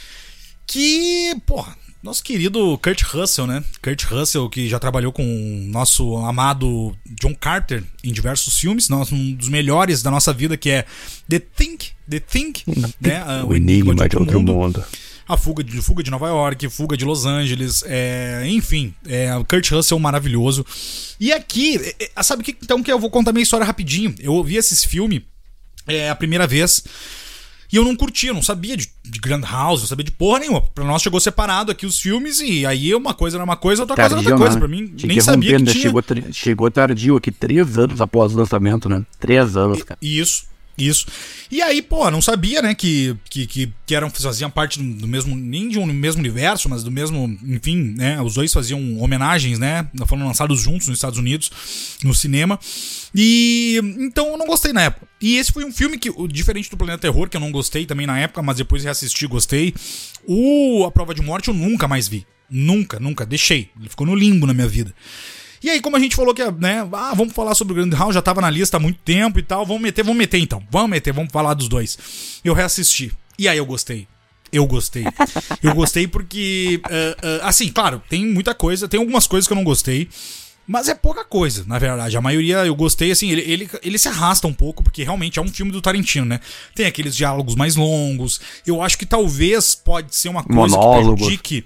Que, 0.66 1.34
porra, 1.46 1.74
nosso 2.02 2.22
querido 2.22 2.78
Kurt 2.82 3.02
Russell, 3.04 3.46
né? 3.46 3.64
Kurt 3.82 4.04
Russell, 4.04 4.48
que 4.50 4.68
já 4.68 4.78
trabalhou 4.78 5.10
com 5.12 5.22
o 5.24 5.70
nosso 5.70 6.16
amado 6.18 6.94
John 7.20 7.34
Carter 7.34 7.82
em 8.04 8.12
diversos 8.12 8.58
filmes, 8.58 8.88
nosso- 8.88 9.14
um 9.14 9.32
dos 9.32 9.48
melhores 9.48 10.02
da 10.02 10.10
nossa 10.10 10.32
vida, 10.32 10.56
que 10.56 10.70
é 10.70 10.84
The 11.28 11.38
Think, 11.40 11.88
The 12.08 12.20
Think, 12.20 12.62
né? 13.00 13.22
Ah, 13.26 13.44
O 13.46 13.54
enigma 13.56 13.94
de 13.94 14.16
outro 14.16 14.40
mundo. 14.42 14.84
A 15.28 15.36
fuga 15.36 15.62
de, 15.62 15.82
fuga 15.82 16.02
de 16.02 16.10
Nova 16.10 16.26
York, 16.28 16.68
fuga 16.70 16.96
de 16.96 17.04
Los 17.04 17.26
Angeles, 17.26 17.82
é, 17.86 18.44
enfim, 18.48 18.94
é, 19.06 19.36
o 19.36 19.44
Kurt 19.44 19.70
Russell 19.70 19.98
maravilhoso. 19.98 20.64
E 21.20 21.32
aqui, 21.32 21.76
é, 22.00 22.10
é, 22.16 22.22
sabe 22.22 22.42
o 22.42 22.44
que? 22.44 22.56
Então 22.62 22.82
que 22.82 22.90
eu 22.90 22.98
vou 22.98 23.10
contar 23.10 23.32
minha 23.32 23.42
história 23.42 23.66
rapidinho. 23.66 24.14
Eu 24.18 24.32
ouvi 24.32 24.56
esse 24.56 24.86
filme 24.88 25.24
é, 25.86 26.08
a 26.08 26.14
primeira 26.14 26.46
vez. 26.46 26.82
E 27.70 27.76
eu 27.76 27.84
não 27.84 27.94
curtia, 27.94 28.30
eu 28.30 28.34
não 28.34 28.42
sabia 28.42 28.74
de, 28.78 28.88
de 29.04 29.18
Grand 29.18 29.42
House, 29.42 29.80
não 29.80 29.86
sabia 29.88 30.04
de 30.04 30.10
porra 30.10 30.38
nenhuma. 30.38 30.62
Pra 30.62 30.84
nós 30.84 31.02
chegou 31.02 31.20
separado 31.20 31.70
aqui 31.70 31.84
os 31.84 32.00
filmes 32.00 32.40
e 32.40 32.64
aí 32.64 32.94
uma 32.94 33.12
coisa 33.12 33.36
era 33.36 33.44
uma 33.44 33.56
coisa, 33.58 33.82
outra 33.82 33.94
coisa 33.94 34.06
era 34.06 34.16
outra 34.16 34.30
Tardio, 34.30 34.38
coisa. 34.38 34.54
né? 34.54 34.58
Pra 34.60 34.68
mim, 34.68 34.86
Tinha 34.96 35.08
nem 35.08 35.18
que 35.18 35.22
sabia 35.22 35.56
que 35.58 35.62
né? 35.64 35.72
tinha. 35.72 35.82
Chegou, 35.82 36.02
chegou 36.32 36.70
tardio 36.70 37.16
aqui, 37.16 37.30
três 37.30 37.76
anos 37.76 38.00
após 38.00 38.32
o 38.32 38.38
lançamento, 38.38 38.88
né? 38.88 39.04
Três 39.20 39.54
anos, 39.54 39.82
cara. 39.82 39.98
Isso, 40.00 40.44
isso. 40.86 41.06
E 41.50 41.62
aí, 41.62 41.80
pô, 41.80 42.10
não 42.10 42.20
sabia, 42.20 42.60
né, 42.60 42.74
que, 42.74 43.16
que, 43.28 43.46
que, 43.46 43.72
que 43.86 43.94
eram, 43.94 44.10
faziam 44.10 44.50
parte 44.50 44.78
do 44.82 45.06
mesmo, 45.06 45.34
nem 45.34 45.68
de 45.68 45.78
um 45.78 45.86
mesmo 45.86 46.20
universo, 46.20 46.68
mas 46.68 46.84
do 46.84 46.90
mesmo, 46.90 47.38
enfim, 47.42 47.94
né, 47.96 48.20
os 48.20 48.34
dois 48.34 48.52
faziam 48.52 48.98
homenagens, 48.98 49.58
né, 49.58 49.88
foram 50.06 50.26
lançados 50.26 50.60
juntos 50.60 50.88
nos 50.88 50.98
Estados 50.98 51.18
Unidos, 51.18 51.50
no 52.02 52.14
cinema. 52.14 52.58
E 53.14 53.80
então 53.98 54.28
eu 54.28 54.38
não 54.38 54.46
gostei 54.46 54.72
na 54.72 54.82
época. 54.82 55.08
E 55.20 55.36
esse 55.36 55.52
foi 55.52 55.64
um 55.64 55.72
filme 55.72 55.98
que, 55.98 56.10
diferente 56.28 56.70
do 56.70 56.76
Planeta 56.76 57.02
Terror, 57.02 57.28
que 57.28 57.36
eu 57.36 57.40
não 57.40 57.50
gostei 57.50 57.86
também 57.86 58.06
na 58.06 58.18
época, 58.18 58.42
mas 58.42 58.56
depois 58.56 58.84
reassisti 58.84 59.26
gostei. 59.26 59.74
O 60.26 60.84
A 60.84 60.90
Prova 60.90 61.14
de 61.14 61.22
Morte 61.22 61.48
eu 61.48 61.54
nunca 61.54 61.88
mais 61.88 62.06
vi. 62.06 62.26
Nunca, 62.50 62.98
nunca, 62.98 63.26
deixei. 63.26 63.70
Ele 63.78 63.88
ficou 63.88 64.06
no 64.06 64.14
limbo 64.14 64.46
na 64.46 64.54
minha 64.54 64.68
vida. 64.68 64.94
E 65.62 65.70
aí, 65.70 65.80
como 65.80 65.96
a 65.96 66.00
gente 66.00 66.14
falou 66.14 66.34
que, 66.34 66.44
né, 66.52 66.88
ah, 66.92 67.12
vamos 67.14 67.32
falar 67.32 67.54
sobre 67.54 67.72
o 67.72 67.76
Grand 67.76 67.96
House, 67.96 68.14
já 68.14 68.22
tava 68.22 68.40
na 68.40 68.50
lista 68.50 68.76
há 68.76 68.80
muito 68.80 69.00
tempo 69.04 69.38
e 69.38 69.42
tal, 69.42 69.66
vamos 69.66 69.82
meter, 69.82 70.04
vamos 70.04 70.18
meter 70.18 70.38
então, 70.38 70.62
vamos 70.70 70.90
meter, 70.90 71.12
vamos 71.12 71.32
falar 71.32 71.54
dos 71.54 71.68
dois. 71.68 72.40
Eu 72.44 72.54
reassisti. 72.54 73.12
E 73.38 73.48
aí 73.48 73.58
eu 73.58 73.66
gostei. 73.66 74.06
Eu 74.52 74.66
gostei. 74.66 75.04
Eu 75.62 75.74
gostei 75.74 76.06
porque, 76.06 76.80
ah, 76.84 77.40
ah, 77.42 77.48
assim, 77.48 77.68
claro, 77.68 78.02
tem 78.08 78.24
muita 78.24 78.54
coisa, 78.54 78.88
tem 78.88 78.98
algumas 78.98 79.26
coisas 79.26 79.46
que 79.46 79.52
eu 79.52 79.56
não 79.56 79.64
gostei, 79.64 80.08
mas 80.66 80.88
é 80.88 80.94
pouca 80.94 81.24
coisa, 81.24 81.64
na 81.66 81.78
verdade. 81.78 82.16
A 82.16 82.20
maioria 82.20 82.58
eu 82.66 82.74
gostei, 82.74 83.10
assim, 83.10 83.30
ele, 83.30 83.40
ele, 83.40 83.70
ele 83.82 83.98
se 83.98 84.06
arrasta 84.06 84.46
um 84.46 84.52
pouco, 84.52 84.82
porque 84.82 85.02
realmente 85.02 85.38
é 85.38 85.42
um 85.42 85.48
filme 85.48 85.72
do 85.72 85.80
Tarantino, 85.80 86.26
né? 86.26 86.40
Tem 86.74 86.84
aqueles 86.86 87.16
diálogos 87.16 87.54
mais 87.54 87.74
longos. 87.74 88.40
Eu 88.66 88.82
acho 88.82 88.98
que 88.98 89.06
talvez 89.06 89.74
pode 89.74 90.14
ser 90.14 90.28
uma 90.28 90.44
coisa 90.44 90.76
Monólogos. 90.76 91.14
que 91.14 91.16
prejudique 91.16 91.64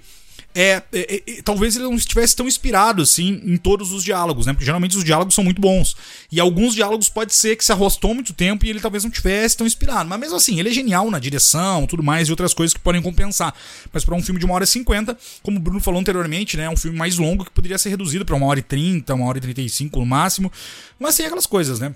é, 0.55 0.69
é, 0.71 0.83
é, 0.93 1.23
é, 1.27 1.41
talvez 1.41 1.75
ele 1.75 1.85
não 1.85 1.95
estivesse 1.95 2.35
tão 2.35 2.47
inspirado 2.47 3.01
assim 3.01 3.41
em 3.43 3.57
todos 3.57 3.91
os 3.91 4.03
diálogos, 4.03 4.45
né? 4.45 4.53
Porque 4.53 4.65
geralmente 4.65 4.95
os 4.95 5.03
diálogos 5.03 5.33
são 5.33 5.43
muito 5.43 5.61
bons. 5.61 5.95
E 6.31 6.39
alguns 6.39 6.75
diálogos 6.75 7.09
pode 7.09 7.33
ser 7.33 7.55
que 7.55 7.65
se 7.65 7.71
arrostou 7.71 8.13
muito 8.13 8.33
tempo 8.33 8.65
e 8.65 8.69
ele 8.69 8.79
talvez 8.79 9.03
não 9.03 9.11
tivesse 9.11 9.57
tão 9.57 9.65
inspirado. 9.65 10.07
Mas 10.07 10.19
mesmo 10.19 10.35
assim, 10.35 10.59
ele 10.59 10.69
é 10.69 10.71
genial 10.71 11.09
na 11.09 11.19
direção, 11.19 11.87
tudo 11.87 12.03
mais 12.03 12.27
e 12.27 12.31
outras 12.31 12.53
coisas 12.53 12.73
que 12.73 12.79
podem 12.79 13.01
compensar. 13.01 13.53
Mas 13.91 14.05
para 14.05 14.15
um 14.15 14.21
filme 14.21 14.39
de 14.39 14.45
uma 14.45 14.53
hora 14.53 14.63
e 14.63 14.67
cinquenta, 14.67 15.17
como 15.41 15.57
o 15.57 15.59
Bruno 15.59 15.79
falou 15.79 15.99
anteriormente, 15.99 16.55
né? 16.55 16.65
É 16.65 16.69
um 16.69 16.77
filme 16.77 16.97
mais 16.97 17.17
longo 17.17 17.45
que 17.45 17.51
poderia 17.51 17.77
ser 17.77 17.89
reduzido 17.89 18.25
para 18.25 18.35
uma 18.35 18.45
hora 18.45 18.59
e 18.59 18.63
trinta, 18.63 19.15
uma 19.15 19.25
hora 19.25 19.37
e 19.37 19.41
trinta 19.41 19.61
e 19.61 19.69
cinco 19.69 19.99
no 19.99 20.05
máximo. 20.05 20.51
Mas 20.99 21.15
tem 21.15 21.25
aquelas 21.25 21.45
coisas, 21.45 21.79
né? 21.79 21.95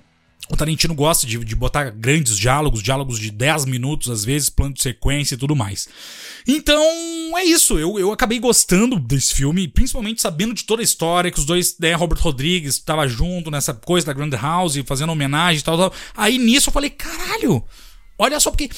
O 0.50 0.56
Tarantino 0.56 0.96
gosta 0.96 1.28
de, 1.28 1.38
de 1.44 1.56
botar 1.56 1.90
grandes 1.90 2.38
diálogos, 2.38 2.82
diálogos 2.82 3.20
de 3.20 3.30
10 3.32 3.66
minutos, 3.66 4.10
às 4.10 4.24
vezes, 4.24 4.50
plano 4.50 4.74
de 4.74 4.82
sequência 4.82 5.36
e 5.36 5.38
tudo 5.38 5.56
mais. 5.56 5.90
Então, 6.48 6.82
é 7.38 7.44
isso. 7.44 7.78
Eu, 7.78 8.00
eu 8.00 8.14
acabei 8.14 8.40
gostando 8.40 8.98
desse 8.98 9.34
filme, 9.34 9.68
principalmente 9.68 10.22
sabendo 10.22 10.54
de 10.54 10.64
toda 10.64 10.82
a 10.82 10.86
história, 10.86 11.30
que 11.32 11.40
os 11.40 11.46
dois, 11.46 11.78
né, 11.80 11.94
Robert 11.94 12.22
Rodrigues 12.22 12.76
estava 12.76 13.06
junto 13.08 13.52
nessa 13.52 13.74
coisa 13.74 14.08
da 14.08 14.14
Grand 14.14 14.32
House, 14.42 14.78
fazendo 14.86 15.12
homenagem 15.12 15.60
e 15.60 15.64
tal, 15.64 15.78
tal. 15.78 15.94
Aí 16.16 16.38
nisso 16.38 16.70
eu 16.70 16.74
falei, 16.74 16.92
caralho, 16.92 17.62
olha 18.18 18.40
só, 18.40 18.50
porque 18.50 18.70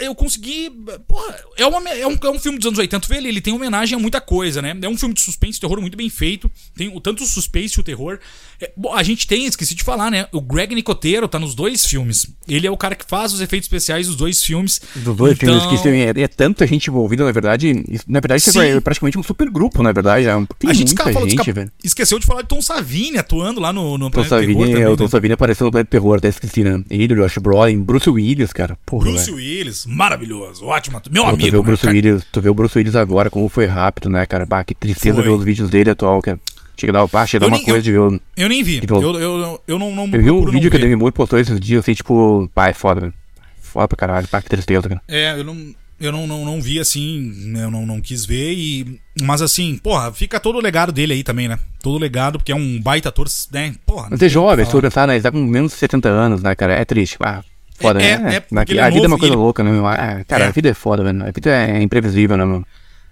eu 0.00 0.14
consegui. 0.14 0.70
Porra, 1.06 1.36
é, 1.56 1.66
uma, 1.66 1.88
é, 1.90 2.06
um, 2.06 2.16
é 2.22 2.30
um 2.30 2.38
filme 2.38 2.58
dos 2.58 2.66
anos 2.66 2.78
80. 2.78 3.06
Vê 3.08 3.16
ele, 3.16 3.28
ele 3.28 3.40
tem 3.40 3.52
homenagem 3.52 3.96
a 3.96 4.00
muita 4.00 4.20
coisa, 4.20 4.62
né? 4.62 4.76
É 4.80 4.88
um 4.88 4.96
filme 4.96 5.14
de 5.14 5.20
suspense 5.20 5.58
e 5.58 5.60
terror 5.60 5.80
muito 5.80 5.96
bem 5.96 6.08
feito. 6.08 6.50
Tem 6.74 6.88
o, 6.88 7.00
tanto 7.00 7.22
o 7.22 7.26
suspense 7.26 7.74
e 7.76 7.80
o 7.80 7.84
terror. 7.84 8.18
É, 8.60 8.72
bom, 8.76 8.94
a 8.94 9.02
gente 9.02 9.26
tem, 9.26 9.44
esqueci 9.44 9.74
de 9.74 9.84
falar, 9.84 10.10
né? 10.10 10.26
O 10.32 10.40
Greg 10.40 10.74
Nicotero 10.74 11.28
tá 11.28 11.38
nos 11.38 11.54
dois 11.54 11.84
filmes. 11.84 12.26
Ele 12.48 12.66
é 12.66 12.70
o 12.70 12.76
cara 12.76 12.94
que 12.94 13.04
faz 13.06 13.32
os 13.32 13.40
efeitos 13.40 13.66
especiais 13.66 14.06
dos 14.06 14.16
dois 14.16 14.42
filmes. 14.42 14.80
Dos 14.94 15.16
dois 15.16 15.36
então... 15.36 15.60
filmes 15.60 15.82
que 15.82 15.88
é, 15.88 16.22
é 16.22 16.28
tanta 16.28 16.66
gente 16.66 16.88
envolvida, 16.88 17.24
na 17.24 17.32
verdade. 17.32 17.74
Na 18.06 18.20
verdade, 18.20 18.42
isso 18.42 18.60
é 18.60 18.80
praticamente 18.80 19.18
um 19.18 19.22
super 19.22 19.50
grupo, 19.50 19.82
na 19.82 19.92
verdade. 19.92 20.26
É, 20.26 20.32
tem 20.58 20.70
a 20.70 20.72
gente, 20.72 20.88
muita 20.88 21.12
falou, 21.12 21.28
gente, 21.28 21.52
velho. 21.52 21.70
Esqueceu 21.84 22.18
de 22.18 22.26
falar 22.26 22.42
de 22.42 22.48
Tom 22.48 22.62
Savini 22.62 23.18
atuando 23.18 23.60
lá 23.60 23.72
no, 23.72 23.98
no 23.98 24.10
Tom 24.10 24.24
Savini, 24.24 24.54
Terror. 24.54 24.70
Também, 24.70 24.86
o 24.86 24.96
Tom 24.96 25.04
né? 25.04 25.10
Savini 25.10 25.34
apareceu 25.34 25.66
no 25.66 25.70
Planeta 25.70 25.90
Terror, 25.90 26.16
até 26.16 26.28
esqueci, 26.28 26.64
né? 26.64 26.82
Ele, 26.88 27.14
o 27.14 27.16
Josh 27.16 27.38
Brolin, 27.38 27.82
Bruce 27.82 28.08
Willis, 28.08 28.52
cara. 28.52 28.78
Porra, 28.86 29.10
Bruce 29.10 29.26
véio. 29.26 29.36
Willis, 29.36 29.84
maravilhoso, 29.84 30.64
ótimo. 30.64 31.02
Meu 31.10 31.24
Pô, 31.24 31.30
amigo. 31.30 31.48
Tu 31.48 31.50
vê, 31.50 31.56
o 31.58 31.62
Bruce 31.62 31.86
Willis, 31.86 32.24
tu 32.30 32.40
vê 32.40 32.48
o 32.48 32.54
Bruce 32.54 32.78
Willis 32.78 32.94
agora, 32.94 33.28
como 33.28 33.48
foi 33.48 33.66
rápido, 33.66 34.08
né, 34.08 34.24
cara? 34.24 34.46
Bah, 34.46 34.62
que 34.62 34.76
tristeza 34.76 35.20
ver 35.20 35.30
os 35.30 35.42
vídeos 35.42 35.68
dele 35.68 35.90
atual, 35.90 36.22
cara. 36.22 36.38
Chega 36.76 36.92
a 36.92 37.04
dar, 37.04 37.20
ah, 37.20 37.26
chega 37.26 37.44
a 37.44 37.48
dar 37.48 37.52
uma 37.52 37.56
nem, 37.56 37.64
coisa 37.64 37.78
eu, 37.78 37.82
de 37.82 37.92
ver. 37.92 38.20
Eu 38.36 38.48
nem 38.48 38.62
vi. 38.62 38.80
Eu, 38.88 39.02
eu, 39.02 39.20
eu, 39.20 39.62
eu 39.66 39.78
não, 39.78 39.92
não 39.92 40.04
Eu 40.06 40.22
vi 40.22 40.30
um 40.30 40.50
vídeo 40.50 40.70
que 40.70 40.76
a 40.76 40.80
Demi 40.80 40.94
Moore 40.94 41.12
postou 41.12 41.38
esses 41.38 41.58
dias, 41.58 41.80
assim, 41.80 41.94
tipo, 41.94 42.48
pá, 42.54 42.68
é 42.68 42.72
foda, 42.72 43.00
velho. 43.00 43.14
Foda 43.60 43.88
pra 43.88 43.96
caralho, 43.96 44.28
pá, 44.28 44.40
que 44.40 44.48
tristeza, 44.48 44.88
cara. 44.88 45.02
É, 45.08 45.32
eu 45.38 45.44
não. 45.44 45.74
Eu 45.98 46.12
não, 46.12 46.26
não, 46.26 46.44
não 46.44 46.60
vi 46.60 46.78
assim, 46.78 47.32
né, 47.46 47.64
eu 47.64 47.70
não, 47.70 47.86
não 47.86 48.02
quis 48.02 48.26
ver, 48.26 48.52
e. 48.52 49.00
Mas 49.22 49.40
assim, 49.40 49.78
porra, 49.78 50.12
fica 50.12 50.38
todo 50.38 50.56
o 50.56 50.60
legado 50.60 50.92
dele 50.92 51.14
aí 51.14 51.24
também, 51.24 51.48
né? 51.48 51.58
Todo 51.82 51.94
o 51.94 51.98
legado, 51.98 52.38
porque 52.38 52.52
é 52.52 52.54
um 52.54 52.78
baita 52.78 53.08
ator, 53.08 53.26
né? 53.50 53.74
Porra. 53.86 54.08
Mas 54.10 54.20
é 54.20 54.28
jovem, 54.28 54.64
se 54.64 54.70
tu 54.70 54.80
pensar, 54.80 55.08
né? 55.08 55.14
Ele 55.14 55.22
tá 55.22 55.32
com 55.32 55.38
menos 55.38 55.72
de 55.72 55.78
70 55.78 56.08
anos, 56.08 56.42
né, 56.42 56.54
cara? 56.54 56.74
É 56.74 56.84
triste. 56.84 57.16
Ah, 57.20 57.42
foda, 57.76 58.02
é, 58.02 58.18
né? 58.18 58.36
É, 58.36 58.36
é, 58.36 58.80
a 58.80 58.90
vida 58.90 59.06
é 59.06 59.08
uma 59.08 59.18
coisa 59.18 59.34
ele... 59.34 59.42
louca, 59.42 59.62
né, 59.62 59.70
meu? 59.70 59.86
Ah, 59.86 60.24
cara, 60.26 60.44
é. 60.44 60.48
a 60.48 60.50
vida 60.50 60.68
é 60.68 60.74
foda, 60.74 61.02
velho. 61.02 61.22
A 61.22 61.30
vida 61.30 61.50
é 61.50 61.82
imprevisível, 61.82 62.36
né, 62.36 62.44
meu? 62.44 62.64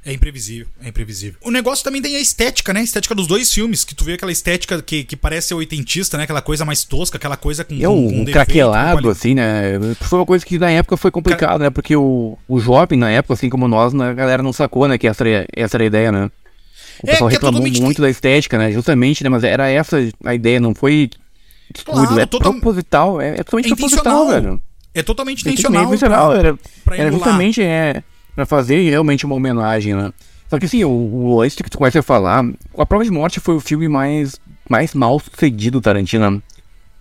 É 0.07 0.13
imprevisível, 0.13 0.67
é 0.83 0.89
imprevisível. 0.91 1.39
O 1.43 1.51
negócio 1.51 1.83
também 1.83 2.03
tem 2.03 2.15
a 2.15 2.21
estética, 2.21 2.75
né? 2.75 2.81
A 2.81 2.83
estética 2.83 3.15
dos 3.15 3.27
dois 3.27 3.51
filmes, 3.51 3.85
que 3.85 3.95
tu 3.95 4.05
vê 4.05 4.13
aquela 4.13 4.31
estética 4.31 4.83
que, 4.83 5.03
que 5.03 5.17
parece 5.17 5.49
ser 5.49 5.55
oitentista, 5.55 6.19
né? 6.19 6.25
Aquela 6.25 6.43
coisa 6.43 6.63
mais 6.63 6.85
tosca, 6.85 7.17
aquela 7.17 7.39
coisa 7.39 7.65
com. 7.65 7.75
É 7.81 7.89
um, 7.89 8.11
com 8.11 8.21
um 8.21 8.25
craquelado, 8.27 9.09
assim, 9.09 9.35
né? 9.35 9.81
Foi 10.03 10.19
uma 10.19 10.27
coisa 10.27 10.45
que 10.45 10.59
na 10.59 10.71
época 10.71 10.99
foi 10.99 11.11
complicado, 11.11 11.63
né? 11.63 11.71
Porque 11.71 11.97
o, 11.97 12.37
o 12.47 12.61
jovem, 12.61 12.99
na 12.99 13.11
época, 13.11 13.33
assim 13.33 13.49
como 13.49 13.67
nós, 13.67 13.95
né, 13.95 14.11
a 14.11 14.13
galera 14.13 14.43
não 14.43 14.53
sacou, 14.53 14.87
né? 14.87 14.99
Que 14.99 15.09
essa, 15.09 15.25
essa 15.57 15.79
era 15.79 15.85
a 15.85 15.87
ideia, 15.87 16.13
né? 16.13 16.31
O 17.03 17.09
é, 17.09 17.13
pessoal 17.13 17.31
é, 17.31 17.33
reclamou 17.33 17.67
é 17.67 17.71
muito 17.81 18.03
da 18.03 18.11
estética, 18.11 18.59
né? 18.59 18.71
Justamente, 18.73 19.25
né? 19.25 19.31
Mas 19.31 19.43
era 19.43 19.71
essa 19.71 19.97
a 20.23 20.35
ideia, 20.35 20.61
não 20.61 20.75
foi 20.75 21.09
claro, 21.83 22.19
é 22.19 22.27
total... 22.27 22.53
proposital, 22.53 23.21
é, 23.21 23.41
é 23.41 23.43
totalmente 23.43 23.73
é 23.73 23.77
proposital, 23.77 24.29
velho. 24.29 24.61
É 24.95 25.03
totalmente 25.03 25.41
intencional. 25.41 25.83
É 25.83 25.87
intencional, 25.87 26.31
pra, 26.31 26.39
era, 26.39 26.59
pra 26.85 26.97
era 26.97 27.11
justamente, 27.11 27.63
é 27.63 28.03
Pra 28.35 28.45
fazer 28.45 28.81
realmente 28.91 29.25
uma 29.25 29.37
homenagem, 29.37 29.95
né? 29.95 30.13
Só 30.51 30.59
que 30.59 30.67
assim, 30.67 30.85
o, 30.85 30.91
o 30.91 31.39
lance 31.39 31.57
que 31.57 31.71
tu 31.71 31.79
começa 31.79 32.01
a 32.01 32.03
falar, 32.03 32.45
A 32.77 32.87
Prova 32.87 33.05
de 33.05 33.11
Morte 33.11 33.39
foi 33.39 33.55
o 33.55 33.61
filme 33.61 33.89
mais, 33.89 34.41
mais 34.69 34.93
mal 34.93 35.21
sucedido 35.21 35.79
do 35.79 35.83
Tarantino. 35.83 36.43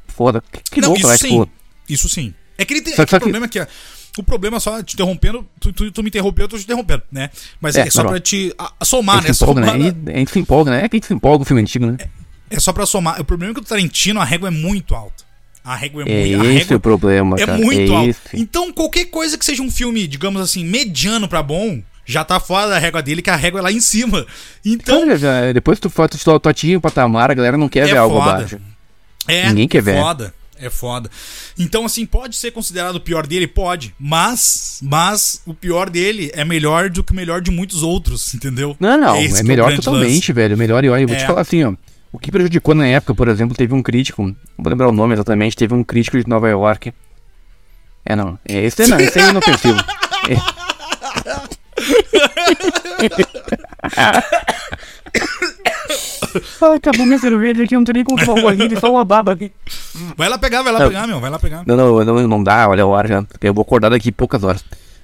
Foda. 0.07 0.43
Que 0.71 0.80
Não, 0.80 0.89
louco, 0.89 1.01
isso 1.01 1.09
né? 1.09 1.17
Sim. 1.17 1.30
Tipo... 1.30 1.49
Isso 1.89 2.09
sim. 2.09 2.34
É 2.57 2.65
que 2.65 2.74
ele 2.74 2.82
tem. 2.82 2.95
Só, 2.95 3.01
é 3.01 3.05
que 3.05 3.15
o 3.15 3.19
problema 3.19 3.47
que... 3.47 3.59
é 3.59 3.65
que. 3.65 3.71
O 4.15 4.21
problema 4.21 4.57
é 4.57 4.59
só 4.59 4.82
te 4.84 4.93
interrompendo, 4.93 5.43
tu, 5.59 5.74
tu, 5.74 5.91
tu, 5.91 6.03
me 6.03 6.09
interrompeu, 6.09 6.45
eu 6.45 6.47
tô 6.47 6.55
te 6.55 6.63
interrompendo, 6.63 7.01
né? 7.11 7.32
Mas 7.59 7.76
é, 7.76 7.82
é 7.82 7.89
só 7.89 8.03
pra 8.03 8.19
te 8.19 8.53
a, 8.59 8.71
a 8.80 8.86
somar, 8.86 9.24
né? 9.24 9.34
Se 9.34 9.43
empolga, 9.43 9.65
somar, 9.65 9.80
né? 9.80 10.13
A 10.13 10.17
gente 10.17 10.32
se 10.32 10.39
empolga, 10.39 10.71
né? 10.71 10.86
É 10.86 10.89
que 10.89 10.95
a 10.95 10.97
gente 10.97 11.07
se 11.07 11.13
empolga 11.15 11.41
o 11.41 11.45
filme 11.45 11.63
antigo, 11.63 11.88
né? 11.88 11.97
É, 11.99 12.07
é 12.53 12.59
só 12.59 12.71
pra 12.71 12.85
somar. 12.85 13.19
O 13.19 13.23
problema 13.25 13.51
é 13.51 13.53
que 13.55 13.61
o 13.61 13.63
Tarantino, 13.63 14.19
a 14.19 14.23
régua 14.23 14.47
é 14.47 14.51
muito 14.51 14.95
alta. 14.95 15.23
A 15.63 15.75
régua 15.75 16.03
é, 16.05 16.31
é 16.31 16.37
muito 16.37 16.61
esse 16.61 16.75
o 16.75 16.79
problema, 16.79 17.37
É 17.39 17.45
cara. 17.45 17.57
muito 17.57 17.91
é 17.91 17.95
alto. 17.95 18.09
Esse. 18.09 18.19
Então, 18.33 18.71
qualquer 18.73 19.05
coisa 19.05 19.37
que 19.37 19.45
seja 19.45 19.63
um 19.63 19.71
filme, 19.71 20.05
digamos 20.07 20.41
assim, 20.41 20.63
mediano 20.65 21.27
pra 21.27 21.41
bom, 21.41 21.81
já 22.05 22.23
tá 22.23 22.39
fora 22.39 22.67
da 22.67 22.77
régua 22.77 23.01
dele, 23.01 23.21
que 23.21 23.29
a 23.29 23.35
régua 23.35 23.59
é 23.61 23.63
lá 23.63 23.71
em 23.71 23.79
cima. 23.79 24.25
Então. 24.65 24.99
Cara, 25.01 25.17
já, 25.17 25.53
depois 25.53 25.79
tu, 25.79 25.89
tu, 25.89 26.07
tu, 26.09 26.39
tu 26.39 26.49
atinge 26.49 26.75
o 26.75 26.81
patamar, 26.81 27.31
a 27.31 27.33
galera 27.33 27.57
não 27.57 27.69
quer 27.69 27.87
é 27.87 27.91
ver 27.91 27.97
algo 27.97 28.17
foda. 28.19 28.31
abaixo. 28.31 28.59
É, 29.25 29.47
Ninguém 29.49 29.67
quer 29.69 29.77
é 29.77 29.81
ver. 29.81 30.01
foda. 30.01 30.33
É 30.59 30.69
foda. 30.69 31.09
Então, 31.57 31.85
assim, 31.85 32.05
pode 32.05 32.35
ser 32.35 32.51
considerado 32.51 32.95
o 32.95 32.99
pior 32.99 33.25
dele? 33.25 33.47
Pode. 33.47 33.93
Mas, 33.99 34.79
mas 34.81 35.41
o 35.45 35.53
pior 35.53 35.89
dele 35.89 36.29
é 36.33 36.45
melhor 36.45 36.89
do 36.89 37.03
que 37.03 37.11
o 37.11 37.15
melhor 37.15 37.41
de 37.41 37.51
muitos 37.51 37.83
outros, 37.83 38.33
entendeu? 38.33 38.75
Não, 38.79 38.97
não. 38.97 39.15
É, 39.15 39.25
é 39.25 39.43
melhor 39.43 39.75
totalmente, 39.75 40.13
lance. 40.13 40.33
velho. 40.33 40.57
Melhor. 40.57 40.83
E 40.83 40.89
olha, 40.89 41.01
eu 41.03 41.07
vou 41.07 41.17
é. 41.17 41.19
te 41.19 41.25
falar 41.25 41.41
assim, 41.41 41.63
ó. 41.63 41.73
O 42.14 42.20
que 42.20 42.32
prejudicou 42.32 42.76
na 42.76 42.86
época, 42.86 43.16
por 43.16 43.28
exemplo, 43.28 43.57
teve 43.57 43.74
um 43.74 43.82
crítico, 43.82 44.22
não 44.22 44.36
vou 44.55 44.70
lembrar 44.70 44.88
o 44.88 44.91
nome 44.91 45.16
exatamente, 45.16 45.57
teve 45.57 45.74
um 45.74 45.84
crítico 45.84 46.20
de 46.20 46.30
Nova 46.30 46.47
York. 46.47 46.93
É, 48.05 48.16
não. 48.16 48.38
É, 48.47 48.64
esse 48.64 48.86
não, 48.86 48.99
esse 48.99 49.20
é 49.20 49.30
inofensivo. 49.30 49.80
É. 50.30 50.36
Ai, 56.61 56.76
acabou 56.76 57.05
minha 57.05 57.18
cerveja 57.18 57.64
aqui, 57.64 57.74
não 57.76 57.84
tem 57.84 57.93
nem 57.95 58.03
como 58.03 58.24
tomar 58.24 58.39
um 58.39 58.41
gorrinho, 58.43 58.80
só 58.80 58.91
uma 58.91 59.03
baba 59.03 59.34
aqui. 59.34 59.51
Vai 60.16 60.30
lá 60.30 60.38
pegar, 60.38 60.61
vai 60.61 60.72
lá 60.72 60.80
não. 60.80 60.88
pegar, 60.88 61.07
meu, 61.07 61.20
vai 61.20 61.32
lá 61.32 61.39
pegar. 61.39 61.64
Não, 61.66 61.76
não, 61.76 62.05
não, 62.05 62.28
não 62.28 62.43
dá, 62.43 62.70
olha 62.70 62.84
a 62.84 62.88
hora 62.88 63.07
já. 63.07 63.26
Eu 63.41 63.53
vou 63.55 63.64
acordar 63.64 63.89
daqui 63.89 64.11
poucas 64.11 64.43
horas. 64.43 64.64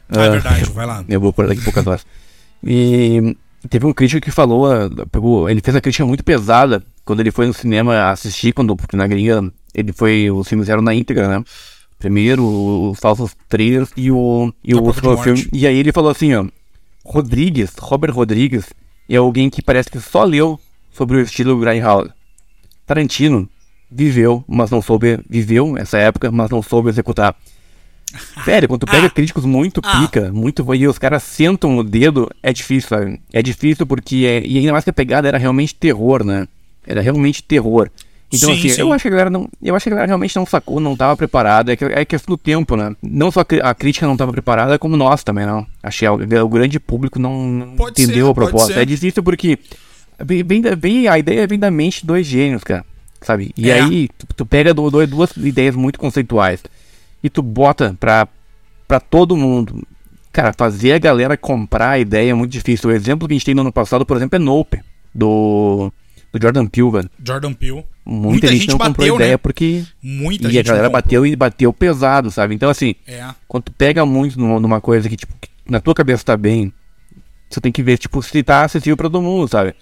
Ah, 0.09 0.25
é 0.25 0.29
verdade, 0.29 0.63
uh, 0.63 0.73
vai 0.73 0.85
lá. 0.85 1.03
Eu 1.09 1.19
vou 1.19 1.31
acordar 1.31 1.55
daqui 1.55 1.63
poucas 1.63 1.85
horas. 1.87 2.05
E 2.63 3.35
teve 3.67 3.85
um 3.85 3.93
crítico 3.93 4.21
que 4.21 4.31
falou, 4.31 4.69
pegou, 5.11 5.49
ele 5.49 5.61
fez 5.61 5.75
a 5.75 5.81
crítica 5.81 6.05
muito 6.05 6.23
pesada 6.23 6.83
quando 7.09 7.21
ele 7.21 7.31
foi 7.31 7.47
no 7.47 7.53
cinema 7.55 8.11
assistir, 8.11 8.53
quando, 8.53 8.75
porque 8.75 8.95
na 8.95 9.07
gringa 9.07 9.51
ele 9.73 9.91
foi, 9.91 10.29
os 10.29 10.47
filmes 10.47 10.69
eram 10.69 10.83
na 10.83 10.93
íntegra, 10.93 11.27
né? 11.27 11.43
Primeiro, 11.97 12.45
os 12.91 12.99
falsos 12.99 13.35
trailers 13.47 13.89
e 13.97 14.11
o, 14.11 14.53
e 14.63 14.75
o, 14.75 14.83
o 14.83 15.17
filme. 15.17 15.49
E 15.51 15.65
aí 15.65 15.75
ele 15.75 15.91
falou 15.91 16.11
assim, 16.11 16.35
ó, 16.35 16.45
Rodrigues, 17.03 17.71
Robert 17.79 18.13
Rodrigues, 18.13 18.65
é 19.09 19.15
alguém 19.15 19.49
que 19.49 19.59
parece 19.59 19.89
que 19.89 19.99
só 19.99 20.23
leu 20.23 20.59
sobre 20.91 21.17
o 21.17 21.21
estilo 21.21 21.59
Grindhouse. 21.59 22.11
Tarantino 22.85 23.49
viveu, 23.89 24.43
mas 24.47 24.69
não 24.69 24.79
soube, 24.79 25.19
viveu 25.27 25.75
essa 25.79 25.97
época, 25.97 26.31
mas 26.31 26.51
não 26.51 26.61
soube 26.61 26.89
executar. 26.89 27.35
Sério, 28.45 28.67
quando 28.67 28.81
tu 28.81 28.85
pega 28.85 29.07
ah, 29.07 29.09
críticos 29.09 29.45
muito 29.45 29.81
ah. 29.83 30.01
pica, 30.01 30.31
muito 30.31 30.63
e 30.75 30.87
os 30.87 30.99
caras 30.99 31.23
sentam 31.23 31.71
no 31.71 31.83
dedo, 31.83 32.29
é 32.43 32.53
difícil, 32.53 32.87
sabe? 32.87 33.19
É 33.33 33.41
difícil 33.41 33.87
porque 33.87 34.27
é, 34.27 34.45
e 34.45 34.59
ainda 34.59 34.73
mais 34.73 34.83
que 34.83 34.91
a 34.91 34.93
pegada 34.93 35.27
era 35.27 35.39
realmente 35.39 35.73
terror, 35.73 36.23
né? 36.23 36.47
Era 36.89 37.01
realmente 37.01 37.43
terror. 37.43 37.89
Então, 38.31 38.49
sim, 38.49 38.59
assim, 38.59 38.69
sim. 38.69 38.81
eu 38.81 38.93
acho 38.93 39.01
que 39.01 39.07
a 39.07 39.11
galera 39.11 39.29
não. 39.29 39.49
Eu 39.61 39.75
acho 39.75 39.83
que 39.83 39.89
a 39.89 39.91
galera 39.91 40.07
realmente 40.07 40.35
não 40.35 40.45
sacou, 40.45 40.79
não 40.79 40.93
estava 40.93 41.17
preparada. 41.17 41.73
É, 41.73 41.75
que, 41.75 41.85
é 41.85 42.05
questão 42.05 42.35
do 42.35 42.37
tempo, 42.37 42.75
né? 42.75 42.95
Não 43.01 43.31
só 43.31 43.41
a 43.41 43.73
crítica 43.73 44.05
não 44.05 44.13
estava 44.13 44.31
preparada, 44.31 44.77
como 44.77 44.95
nós 44.95 45.23
também, 45.23 45.45
não. 45.45 45.65
Achei 45.81 46.07
o, 46.07 46.13
o 46.13 46.49
grande 46.49 46.79
público 46.79 47.17
não 47.17 47.73
pode 47.75 48.01
entendeu 48.01 48.27
ser, 48.27 48.31
a 48.31 48.33
proposta. 48.33 48.81
É 48.81 48.85
difícil 48.85 49.23
porque. 49.23 49.57
Bem, 50.23 50.43
bem, 50.43 50.61
bem, 50.61 51.07
a 51.07 51.17
ideia 51.17 51.47
vem 51.47 51.57
da 51.57 51.71
mente 51.71 52.01
de 52.01 52.07
dois 52.07 52.27
gênios, 52.27 52.63
cara. 52.63 52.85
Sabe? 53.21 53.51
E 53.57 53.69
é. 53.69 53.81
aí, 53.81 54.09
tu, 54.17 54.27
tu 54.35 54.45
pega 54.45 54.73
duas 54.73 55.31
ideias 55.37 55.75
muito 55.75 55.99
conceituais 55.99 56.61
e 57.23 57.29
tu 57.29 57.41
bota 57.41 57.95
pra, 57.99 58.27
pra 58.87 58.99
todo 58.99 59.35
mundo. 59.35 59.85
Cara, 60.31 60.53
fazer 60.53 60.93
a 60.93 60.99
galera 60.99 61.35
comprar 61.35 61.91
a 61.91 61.99
ideia 61.99 62.31
é 62.31 62.33
muito 62.33 62.51
difícil. 62.51 62.89
O 62.89 62.93
exemplo 62.93 63.27
que 63.27 63.33
a 63.33 63.37
gente 63.37 63.45
tem 63.45 63.55
no 63.55 63.61
ano 63.61 63.73
passado, 63.73 64.05
por 64.05 64.15
exemplo, 64.15 64.35
é 64.35 64.39
Nope, 64.39 64.79
do 65.13 65.91
do 66.31 66.41
Jordan 66.41 66.67
Peele, 66.67 66.91
velho. 66.91 67.09
Jordan 67.23 67.53
Peele. 67.53 67.85
Muita, 68.05 68.29
Muita 68.29 68.47
gente, 68.47 68.59
gente, 68.59 68.69
não 68.69 68.77
bateu, 68.77 68.93
comprou 68.93 69.15
ideia 69.15 69.31
né? 69.31 69.37
porque. 69.37 69.83
Muita 70.01 70.47
e 70.47 70.51
gente. 70.51 70.67
a 70.67 70.73
galera 70.73 70.89
bateu 70.89 71.25
e 71.25 71.35
bateu 71.35 71.73
pesado, 71.73 72.31
sabe? 72.31 72.55
Então, 72.55 72.69
assim, 72.69 72.95
é. 73.07 73.27
quando 73.47 73.65
tu 73.65 73.71
pega 73.71 74.05
muito 74.05 74.39
numa 74.39 74.81
coisa 74.81 75.07
que, 75.07 75.15
tipo, 75.15 75.33
que 75.39 75.49
na 75.69 75.79
tua 75.79 75.93
cabeça 75.93 76.23
tá 76.23 76.37
bem, 76.37 76.73
você 77.49 77.59
tem 77.59 77.71
que 77.71 77.83
ver, 77.83 77.97
tipo, 77.97 78.21
se 78.21 78.43
tá 78.43 78.63
acessível 78.63 78.97
pra 78.97 79.09
todo 79.09 79.21
mundo, 79.21 79.47
sabe? 79.47 79.75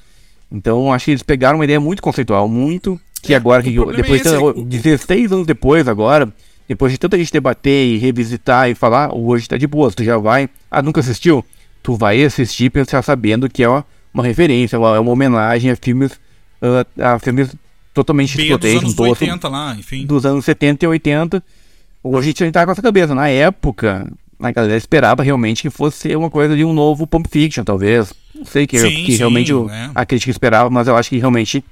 Então, 0.51 0.93
acho 0.93 1.05
que 1.05 1.11
eles 1.11 1.23
pegaram 1.23 1.57
uma 1.57 1.65
ideia 1.65 1.79
muito 1.79 2.01
conceitual, 2.01 2.47
muito. 2.47 2.99
Que 3.21 3.33
é, 3.33 3.37
agora, 3.37 3.61
que 3.61 3.71
depois 3.71 4.25
é 4.25 4.53
de 4.53 4.79
16 4.79 5.31
anos 5.31 5.47
depois, 5.47 5.87
agora, 5.87 6.31
depois 6.67 6.91
de 6.91 6.97
tanta 6.97 7.17
gente 7.17 7.33
debater 7.33 7.87
e 7.87 7.97
revisitar 7.97 8.69
e 8.69 8.75
falar, 8.75 9.13
hoje 9.13 9.49
tá 9.49 9.57
de 9.57 9.67
boa, 9.67 9.91
tu 9.91 10.03
já 10.03 10.17
vai. 10.17 10.49
Ah, 10.69 10.81
nunca 10.81 11.01
assistiu? 11.01 11.43
Tu 11.81 11.95
vai 11.95 12.23
assistir 12.23 12.69
pensar 12.69 13.01
sabendo 13.01 13.49
que 13.49 13.63
é 13.63 13.83
uma 14.13 14.23
referência, 14.23 14.75
é 14.75 14.79
uma 14.79 15.11
homenagem 15.11 15.71
a 15.71 15.75
filmes 15.75 16.19
uh, 16.61 17.01
a 17.01 17.19
filmes 17.19 17.49
totalmente 17.93 18.37
B 18.37 18.57
dos 18.57 18.75
anos 18.75 18.99
80 18.99 19.47
lá, 19.47 19.75
enfim. 19.75 20.05
Dos 20.05 20.25
anos 20.25 20.45
70 20.45 20.85
e 20.85 20.87
80. 20.87 21.43
Hoje 22.03 22.29
a 22.29 22.33
gente 22.43 22.51
tá 22.51 22.65
com 22.65 22.71
essa 22.71 22.81
cabeça. 22.81 23.15
Na 23.15 23.27
época, 23.27 24.11
a 24.39 24.51
galera 24.51 24.77
esperava 24.77 25.23
realmente 25.23 25.63
que 25.63 25.69
fosse 25.69 26.15
uma 26.15 26.29
coisa 26.29 26.55
de 26.55 26.63
um 26.63 26.73
novo 26.73 27.07
Pulp 27.07 27.25
Fiction, 27.29 27.63
talvez. 27.63 28.13
Não 28.35 28.45
sei 28.45 28.67
que, 28.67 28.79
sim, 28.79 29.03
que 29.03 29.13
sim, 29.13 29.17
realmente 29.17 29.51
é. 29.51 29.91
a 29.95 30.05
crítica 30.05 30.29
esperava, 30.29 30.69
mas 30.69 30.87
eu 30.87 30.95
acho 30.95 31.09
que 31.09 31.17
realmente 31.17 31.63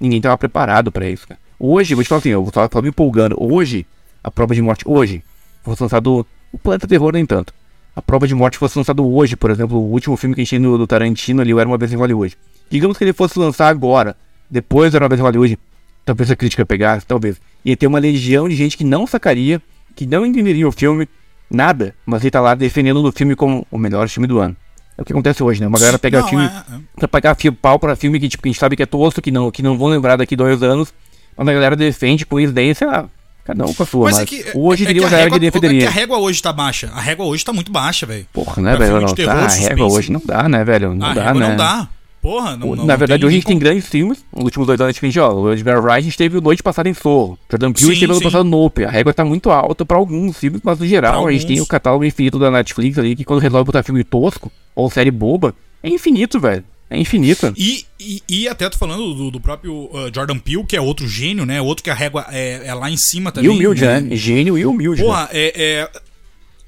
ninguém 0.00 0.18
estava 0.18 0.38
preparado 0.38 0.90
para 0.90 1.08
isso. 1.08 1.28
Cara. 1.28 1.38
Hoje, 1.58 1.94
vou 1.94 2.02
te 2.02 2.08
falar 2.08 2.20
assim, 2.20 2.30
eu 2.30 2.42
vou 2.42 2.52
falar 2.52 2.82
me 2.82 2.88
empolgando. 2.88 3.36
Hoje, 3.38 3.86
a 4.22 4.30
prova 4.30 4.54
de 4.54 4.62
morte, 4.62 4.84
hoje, 4.86 5.22
fosse 5.62 5.82
lançado 5.82 6.26
o 6.52 6.58
Planeta 6.58 6.86
Terror, 6.86 7.12
nem 7.12 7.26
tanto. 7.26 7.52
A 7.94 8.02
prova 8.02 8.26
de 8.26 8.34
morte 8.34 8.58
fosse 8.58 8.76
lançado 8.76 9.06
hoje, 9.06 9.36
por 9.36 9.50
exemplo, 9.50 9.78
o 9.78 9.92
último 9.92 10.16
filme 10.16 10.34
que 10.34 10.40
a 10.40 10.44
gente 10.44 10.50
tem 10.50 10.60
do, 10.60 10.78
do 10.78 10.86
Tarantino 10.86 11.42
ali, 11.42 11.52
o 11.54 11.60
Era 11.60 11.68
Uma 11.68 11.78
Vez 11.78 11.92
em 11.92 11.96
Hollywood. 11.96 12.36
Digamos 12.70 12.96
que 12.96 13.04
ele 13.04 13.12
fosse 13.12 13.38
lançar 13.38 13.68
agora, 13.68 14.16
depois 14.54 14.92
da 14.92 15.00
Nova 15.00 15.16
Hollywood, 15.16 15.58
talvez 16.04 16.30
a 16.30 16.36
crítica 16.36 16.64
pegasse, 16.64 17.04
talvez. 17.04 17.40
Ia 17.64 17.76
ter 17.76 17.88
uma 17.88 17.98
legião 17.98 18.48
de 18.48 18.54
gente 18.54 18.76
que 18.76 18.84
não 18.84 19.04
sacaria, 19.04 19.60
que 19.96 20.06
não 20.06 20.24
entenderia 20.24 20.68
o 20.68 20.70
filme, 20.70 21.08
nada, 21.50 21.92
mas 22.06 22.22
ele 22.22 22.30
tá 22.30 22.40
lá 22.40 22.54
defendendo 22.54 23.04
o 23.04 23.10
filme 23.10 23.34
como 23.34 23.66
o 23.68 23.76
melhor 23.76 24.08
filme 24.08 24.28
do 24.28 24.38
ano. 24.38 24.56
É 24.96 25.02
o 25.02 25.04
que 25.04 25.12
acontece 25.12 25.42
hoje, 25.42 25.60
né? 25.60 25.66
Uma 25.66 25.76
galera 25.76 25.98
pega 25.98 26.20
Não, 26.20 26.28
filme 26.28 26.44
é, 26.44 26.48
é. 26.48 26.80
pra 26.94 27.08
pagar 27.08 27.34
fio, 27.34 27.52
pau 27.52 27.80
pra 27.80 27.96
filme 27.96 28.20
que, 28.20 28.28
tipo, 28.28 28.44
que 28.44 28.48
a 28.48 28.52
gente 28.52 28.60
sabe 28.60 28.76
que 28.76 28.82
é 28.84 28.86
tosco, 28.86 29.20
que 29.20 29.32
não, 29.32 29.50
que 29.50 29.60
não 29.60 29.76
vão 29.76 29.88
lembrar 29.88 30.14
daqui 30.14 30.36
dois 30.36 30.62
anos, 30.62 30.94
mas 31.36 31.48
a 31.48 31.52
galera 31.52 31.74
defende 31.74 32.24
com 32.24 32.38
isso 32.38 32.52
daí, 32.52 32.72
sei 32.76 32.86
lá, 32.86 33.08
cada 33.44 33.64
um 33.64 33.74
com 33.74 33.82
a 33.82 33.86
sua, 33.86 34.04
mas, 34.04 34.18
Mas 34.18 34.22
é 34.22 34.26
que, 34.26 34.44
hoje 34.54 34.84
é, 34.84 34.86
teria 34.86 35.02
que 35.02 35.08
uma 35.08 35.16
a 35.16 35.20
régua, 35.20 35.40
que 35.40 35.46
é 35.46 35.50
que 35.50 35.86
a 35.86 35.90
régua 35.90 36.18
hoje 36.18 36.40
tá 36.40 36.52
baixa. 36.52 36.92
A 36.94 37.00
régua 37.00 37.26
hoje 37.26 37.44
tá 37.44 37.52
muito 37.52 37.72
baixa, 37.72 38.06
velho. 38.06 38.24
Porra, 38.32 38.62
né, 38.62 38.76
Pra 38.76 38.86
velho? 38.86 38.98
filme 38.98 39.04
de 39.06 39.10
Não, 39.10 39.14
terror, 39.16 39.48
tá, 39.48 39.52
a 39.52 39.68
régua 39.68 39.86
hoje 39.86 40.12
não 40.12 40.22
dá, 40.24 40.48
né, 40.48 40.64
velho? 40.64 40.94
Não 40.94 41.06
a 41.08 41.12
dá, 41.12 41.34
né? 41.34 41.48
não 41.48 41.56
dá. 41.56 41.88
Porra, 42.24 42.56
não, 42.56 42.74
não 42.74 42.86
Na 42.86 42.96
verdade, 42.96 43.20
tem 43.20 43.26
hoje 43.26 43.34
a 43.34 43.38
gente 43.38 43.46
tem 43.46 43.58
grandes 43.58 43.86
filmes. 43.86 44.24
Nos 44.34 44.44
últimos 44.44 44.66
dois 44.66 44.80
anos 44.80 44.96
a 44.96 45.04
gente, 45.06 45.20
ó, 45.20 45.30
o 45.34 45.52
Edgar 45.52 45.78
Wright 45.78 45.98
a 45.98 46.00
gente 46.00 46.16
teve 46.16 46.40
Noite 46.40 46.62
Passada 46.62 46.88
em 46.88 46.94
Sorro. 46.94 47.38
Jordan 47.50 47.70
Peele 47.70 47.90
a 47.90 47.92
gente 47.92 48.00
teve 48.00 48.12
ano 48.12 48.18
sim. 48.18 48.24
passado 48.24 48.44
Nope. 48.48 48.82
A 48.86 48.90
régua 48.90 49.12
tá 49.12 49.26
muito 49.26 49.50
alta 49.50 49.84
pra 49.84 49.98
alguns 49.98 50.38
filmes, 50.38 50.62
mas 50.64 50.78
no 50.78 50.86
geral 50.86 51.20
Pra 51.24 51.28
a 51.28 51.32
gente 51.32 51.46
tem 51.46 51.56
alguns. 51.56 51.66
o 51.66 51.68
catálogo 51.68 52.02
infinito 52.02 52.38
da 52.38 52.50
Netflix 52.50 52.96
ali, 52.98 53.14
que 53.14 53.24
quando 53.26 53.40
resolve 53.40 53.66
botar 53.66 53.82
filme 53.82 54.02
tosco 54.02 54.50
ou 54.74 54.90
série 54.90 55.10
boba, 55.10 55.54
é 55.82 55.88
infinito, 55.90 56.40
velho. 56.40 56.64
É 56.88 56.96
infinito. 56.96 57.52
E, 57.58 57.84
e, 58.00 58.22
e 58.26 58.48
até 58.48 58.70
tô 58.70 58.78
falando 58.78 59.14
do, 59.14 59.30
do 59.32 59.38
próprio 59.40 59.74
uh, 59.74 60.10
Jordan 60.14 60.38
Peele, 60.38 60.64
que 60.64 60.76
é 60.76 60.80
outro 60.80 61.06
gênio, 61.06 61.44
né? 61.44 61.60
Outro 61.60 61.84
que 61.84 61.90
a 61.90 61.94
régua 61.94 62.24
é, 62.30 62.62
é 62.66 62.72
lá 62.72 62.90
em 62.90 62.96
cima 62.96 63.28
E 63.28 63.32
também. 63.34 63.50
humilde, 63.50 63.84
né? 63.84 64.00
né? 64.00 64.16
Gênio 64.16 64.56
e 64.56 64.64
humilde. 64.64 65.02
né? 65.02 65.06
Porra, 65.06 65.28
é, 65.30 65.52
é. 65.82 65.90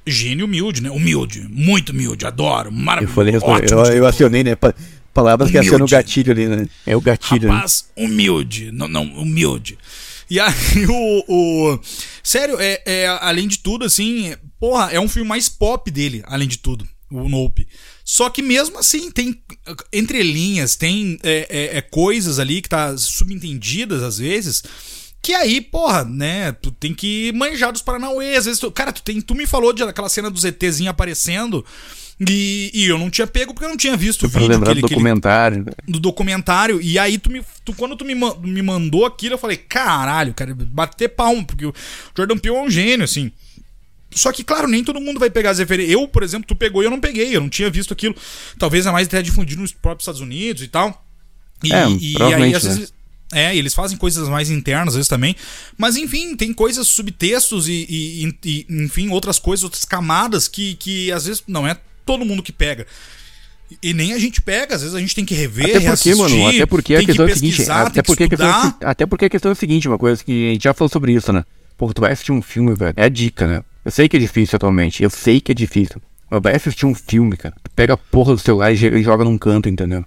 Gênio 0.07 0.45
humilde, 0.47 0.83
né? 0.83 0.91
Humilde. 0.91 1.47
Muito 1.51 1.91
humilde. 1.91 2.27
Adoro. 2.27 2.69
Eu 2.69 2.73
Maravilhoso. 2.73 3.15
falei, 3.15 3.35
eu, 3.35 3.41
ótimo 3.41 3.79
eu, 3.81 3.85
diretor. 3.85 4.07
acionei, 4.07 4.45
né? 4.45 4.57
Pa- 5.17 5.23
Palavras 5.23 5.51
que 5.51 5.59
acionam 5.59 5.79
o 5.79 5.89
Humilde. 5.89 5.93
gatilho 5.95 6.33
ali, 6.33 6.47
né? 6.47 6.69
É 6.87 6.97
o 6.97 7.01
gatilho, 7.01 7.49
né? 7.49 7.55
Rapaz, 7.55 7.87
humilde. 7.97 8.71
Não, 8.71 8.87
não, 8.89 9.03
humilde. 9.05 9.79
E 10.31 10.39
aí, 10.39 10.53
o. 10.89 11.25
o- 11.75 11.81
sério, 12.23 12.57
é, 12.61 12.83
é, 12.85 13.07
além 13.21 13.49
de 13.49 13.59
tudo, 13.59 13.85
assim, 13.85 14.29
é- 14.33 14.39
porra, 14.61 14.91
é 14.93 15.01
um 15.01 15.09
filme 15.09 15.29
mais 15.29 15.49
pop 15.49 15.91
dele, 15.91 16.23
além 16.27 16.47
de 16.49 16.59
tudo, 16.59 16.87
o 17.11 17.29
Nope. 17.29 17.67
Só 18.05 18.31
que 18.31 18.41
mesmo 18.43 18.79
assim, 18.79 19.11
tem 19.11 19.41
entre 19.93 20.23
linhas, 20.23 20.77
tem 20.77 21.19
é, 21.23 21.47
é, 21.75 21.77
é, 21.79 21.81
coisas 21.81 22.39
ali 22.39 22.63
que 22.63 22.69
tá 22.69 22.97
subentendidas 22.97 24.03
às 24.03 24.19
vezes. 24.19 24.63
Que 25.23 25.35
aí, 25.35 25.61
porra, 25.61 26.05
né? 26.05 26.53
Tu 26.53 26.71
tem 26.71 26.95
que 26.95 27.33
manjar 27.33 27.73
dos 27.73 27.83
Paranauê. 27.83 28.37
Às 28.37 28.45
vezes, 28.45 28.61
tu, 28.61 28.71
cara, 28.71 28.93
tu, 28.93 29.03
tem, 29.03 29.21
tu 29.21 29.35
me 29.35 29.45
falou 29.45 29.73
de 29.73 29.83
aquela 29.83 30.09
cena 30.09 30.31
do 30.31 30.39
ZTzinho 30.39 30.89
aparecendo. 30.89 31.65
E, 32.19 32.71
e 32.73 32.85
eu 32.87 32.97
não 32.97 33.11
tinha 33.11 33.27
pego 33.27 33.53
porque 33.53 33.67
eu 33.67 33.69
não 33.69 33.77
tinha 33.77 33.95
visto 33.97 34.25
o 34.25 34.29
vídeo. 34.29 34.49
lembrar 34.49 34.75
que 34.75 34.81
do 34.81 34.89
documentário. 34.89 35.59
né? 35.65 35.73
do 35.87 36.01
documentário. 36.01 36.81
E 36.81 36.99
aí, 36.99 37.19
tu 37.19 37.31
me, 37.31 37.43
tu, 37.65 37.75
quando 37.75 37.95
tu 37.97 38.05
me, 38.07 38.15
me 38.15 38.63
mandou 38.63 39.05
aquilo, 39.05 39.35
eu 39.35 39.39
falei, 39.39 39.57
caralho, 39.59 40.33
cara, 40.33 40.55
bater 40.55 41.09
palma, 41.11 41.45
porque 41.45 41.67
o 41.67 41.75
Jordan 42.17 42.39
Peele 42.39 42.57
é 42.57 42.63
um 42.63 42.71
gênio, 42.71 43.05
assim. 43.05 43.31
Só 44.13 44.33
que, 44.33 44.43
claro, 44.43 44.67
nem 44.67 44.83
todo 44.83 44.99
mundo 44.99 45.21
vai 45.21 45.29
pegar 45.29 45.51
as 45.51 45.59
referências. 45.59 45.93
Eu, 45.93 46.09
por 46.09 46.23
exemplo, 46.23 46.47
tu 46.49 46.57
pegou 46.57 46.83
e 46.83 46.87
eu 46.87 46.91
não 46.91 47.01
peguei, 47.01 47.37
eu 47.37 47.41
não 47.41 47.51
tinha 47.51 47.69
visto 47.69 47.93
aquilo. 47.93 48.15
Talvez 48.59 48.87
é 48.87 48.91
mais 48.91 49.07
até 49.09 49.21
difundido 49.21 49.61
nos 49.61 49.73
próprios 49.73 50.05
Estados 50.05 50.23
Unidos 50.23 50.63
e 50.63 50.69
tal. 50.69 51.05
E, 51.63 51.71
É, 51.71 51.87
e 51.91 52.17
aí, 52.23 52.55
às 52.55 52.65
né? 52.65 52.71
vezes. 52.75 52.95
É, 53.35 53.55
eles 53.55 53.75
fazem 53.75 53.99
coisas 53.99 54.27
mais 54.29 54.51
internas, 54.51 54.89
às 54.89 54.95
vezes 54.95 55.09
também. 55.09 55.35
Mas, 55.77 55.97
enfim, 55.97 56.35
tem 56.37 56.55
coisas, 56.55 56.87
subtextos 56.87 57.69
e, 57.69 57.73
e- 57.91 58.35
e, 58.45 58.67
enfim, 58.71 59.11
outras 59.11 59.39
coisas, 59.39 59.65
outras 59.65 59.85
camadas 59.85 60.47
que, 60.49 60.77
que 60.77 61.11
às 61.13 61.27
vezes 61.27 61.43
não 61.47 61.67
é 61.67 61.77
todo 62.07 62.25
mundo 62.25 62.43
que 62.43 62.53
pega. 62.53 62.87
E 63.83 63.93
nem 63.93 64.13
a 64.13 64.19
gente 64.19 64.41
pega, 64.41 64.77
às 64.77 64.83
vezes 64.83 64.95
a 64.95 65.01
gente 65.01 65.15
tem 65.15 65.25
que 65.25 65.35
rever, 65.35 65.77
Até 65.77 65.91
porque, 65.91 66.15
mano, 66.15 66.47
até 66.47 66.67
porque 66.67 66.95
a 66.95 66.99
tem 66.99 67.07
que 67.07 67.13
questão 67.13 67.27
é 67.27 67.33
a 67.33 67.35
seguinte, 67.35 67.71
até 67.71 68.01
que 68.01 68.07
porque, 68.07 68.25
a 68.25 68.29
questão 68.29 68.49
é, 68.49 68.87
até 68.87 69.07
porque 69.07 69.25
a 69.25 69.29
questão 69.29 69.49
é 69.51 69.53
a 69.53 69.57
seguinte, 69.57 69.89
uma 69.89 69.99
coisa 69.99 70.23
que 70.25 70.51
a 70.51 70.53
gente 70.53 70.63
já 70.63 70.73
falou 70.73 70.89
sobre 70.89 71.13
isso, 71.13 71.33
né? 71.33 71.45
Pô, 71.77 71.93
tu 71.93 72.01
vai 72.01 72.13
assistir 72.13 72.31
um 72.31 72.41
filme, 72.41 72.75
velho, 72.75 72.95
é 72.97 73.05
a 73.05 73.09
dica, 73.09 73.47
né? 73.47 73.63
Eu 73.85 73.91
sei 73.91 74.09
que 74.09 74.17
é 74.17 74.21
difícil 74.21 74.55
atualmente, 74.57 75.03
eu 75.03 75.11
sei 75.11 75.41
que 75.41 75.51
é 75.51 75.55
difícil, 75.55 76.01
mas 76.31 76.41
vai 76.41 76.55
assistir 76.55 76.87
um 76.87 76.95
filme, 76.95 77.37
cara, 77.37 77.55
tu 77.61 77.71
pega 77.73 77.95
a 77.95 77.97
porra 77.97 78.35
do 78.35 78.39
celular 78.39 78.73
e 78.73 79.03
joga 79.03 79.25
num 79.25 79.37
canto, 79.37 79.69
entendeu? 79.69 80.05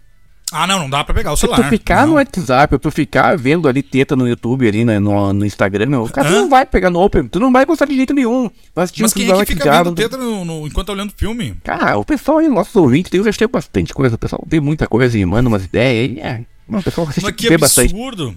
Ah, 0.51 0.65
não, 0.65 0.79
não 0.79 0.89
dá 0.89 1.03
pra 1.03 1.13
pegar 1.13 1.31
o 1.31 1.35
Se 1.35 1.41
celular. 1.41 1.63
tu 1.63 1.69
ficar 1.69 2.01
não. 2.01 2.07
no 2.07 2.13
WhatsApp, 2.15 2.73
ou 2.73 2.79
tu 2.79 2.89
ficar 2.89 3.37
vendo 3.37 3.67
ali 3.67 3.83
teta 3.83 4.15
no 4.15 4.27
YouTube, 4.27 4.67
ali 4.67 4.83
né, 4.83 4.97
no, 4.97 5.31
no 5.31 5.45
Instagram, 5.45 5.85
meu, 5.85 6.05
cara, 6.09 6.27
tu 6.27 6.33
Hã? 6.35 6.41
não 6.41 6.49
vai 6.49 6.65
pegar 6.65 6.89
no 6.89 6.99
Open, 6.99 7.27
tu 7.27 7.39
não 7.39 7.51
vai 7.51 7.65
gostar 7.65 7.85
de 7.85 7.95
jeito 7.95 8.13
nenhum. 8.13 8.49
Vai 8.73 8.85
assistir 8.85 9.03
Mas 9.03 9.11
um 9.11 9.15
quem 9.15 9.31
é 9.31 9.37
que 9.37 9.45
fica 9.45 9.65
WhatsApp, 9.65 9.83
vendo 9.89 9.95
teta 9.95 10.17
no, 10.17 10.43
no- 10.45 10.65
enquanto 10.67 10.87
tá 10.87 10.93
olhando 10.93 11.13
filme? 11.15 11.55
Cara, 11.63 11.97
o 11.97 12.03
pessoal 12.05 12.39
aí, 12.39 12.47
nossos 12.47 12.75
ouvintes, 12.75 13.13
eu 13.13 13.23
já 13.23 13.31
tem 13.31 13.47
bastante 13.47 13.93
coisa, 13.93 14.15
o 14.15 14.17
pessoal 14.19 14.43
vê 14.47 14.59
muita 14.59 14.87
coisa 14.87 15.17
e 15.17 15.25
manda 15.25 15.47
umas 15.47 15.65
ideias, 15.65 16.11
e 16.11 16.19
é, 16.19 16.41
mano, 16.67 16.81
o 16.81 16.83
pessoal 16.83 17.07
assiste 17.07 17.23
Mas 17.25 17.35
que 17.35 17.47
vê 17.49 17.57
bastante. 17.57 17.93
absurdo. 17.93 18.35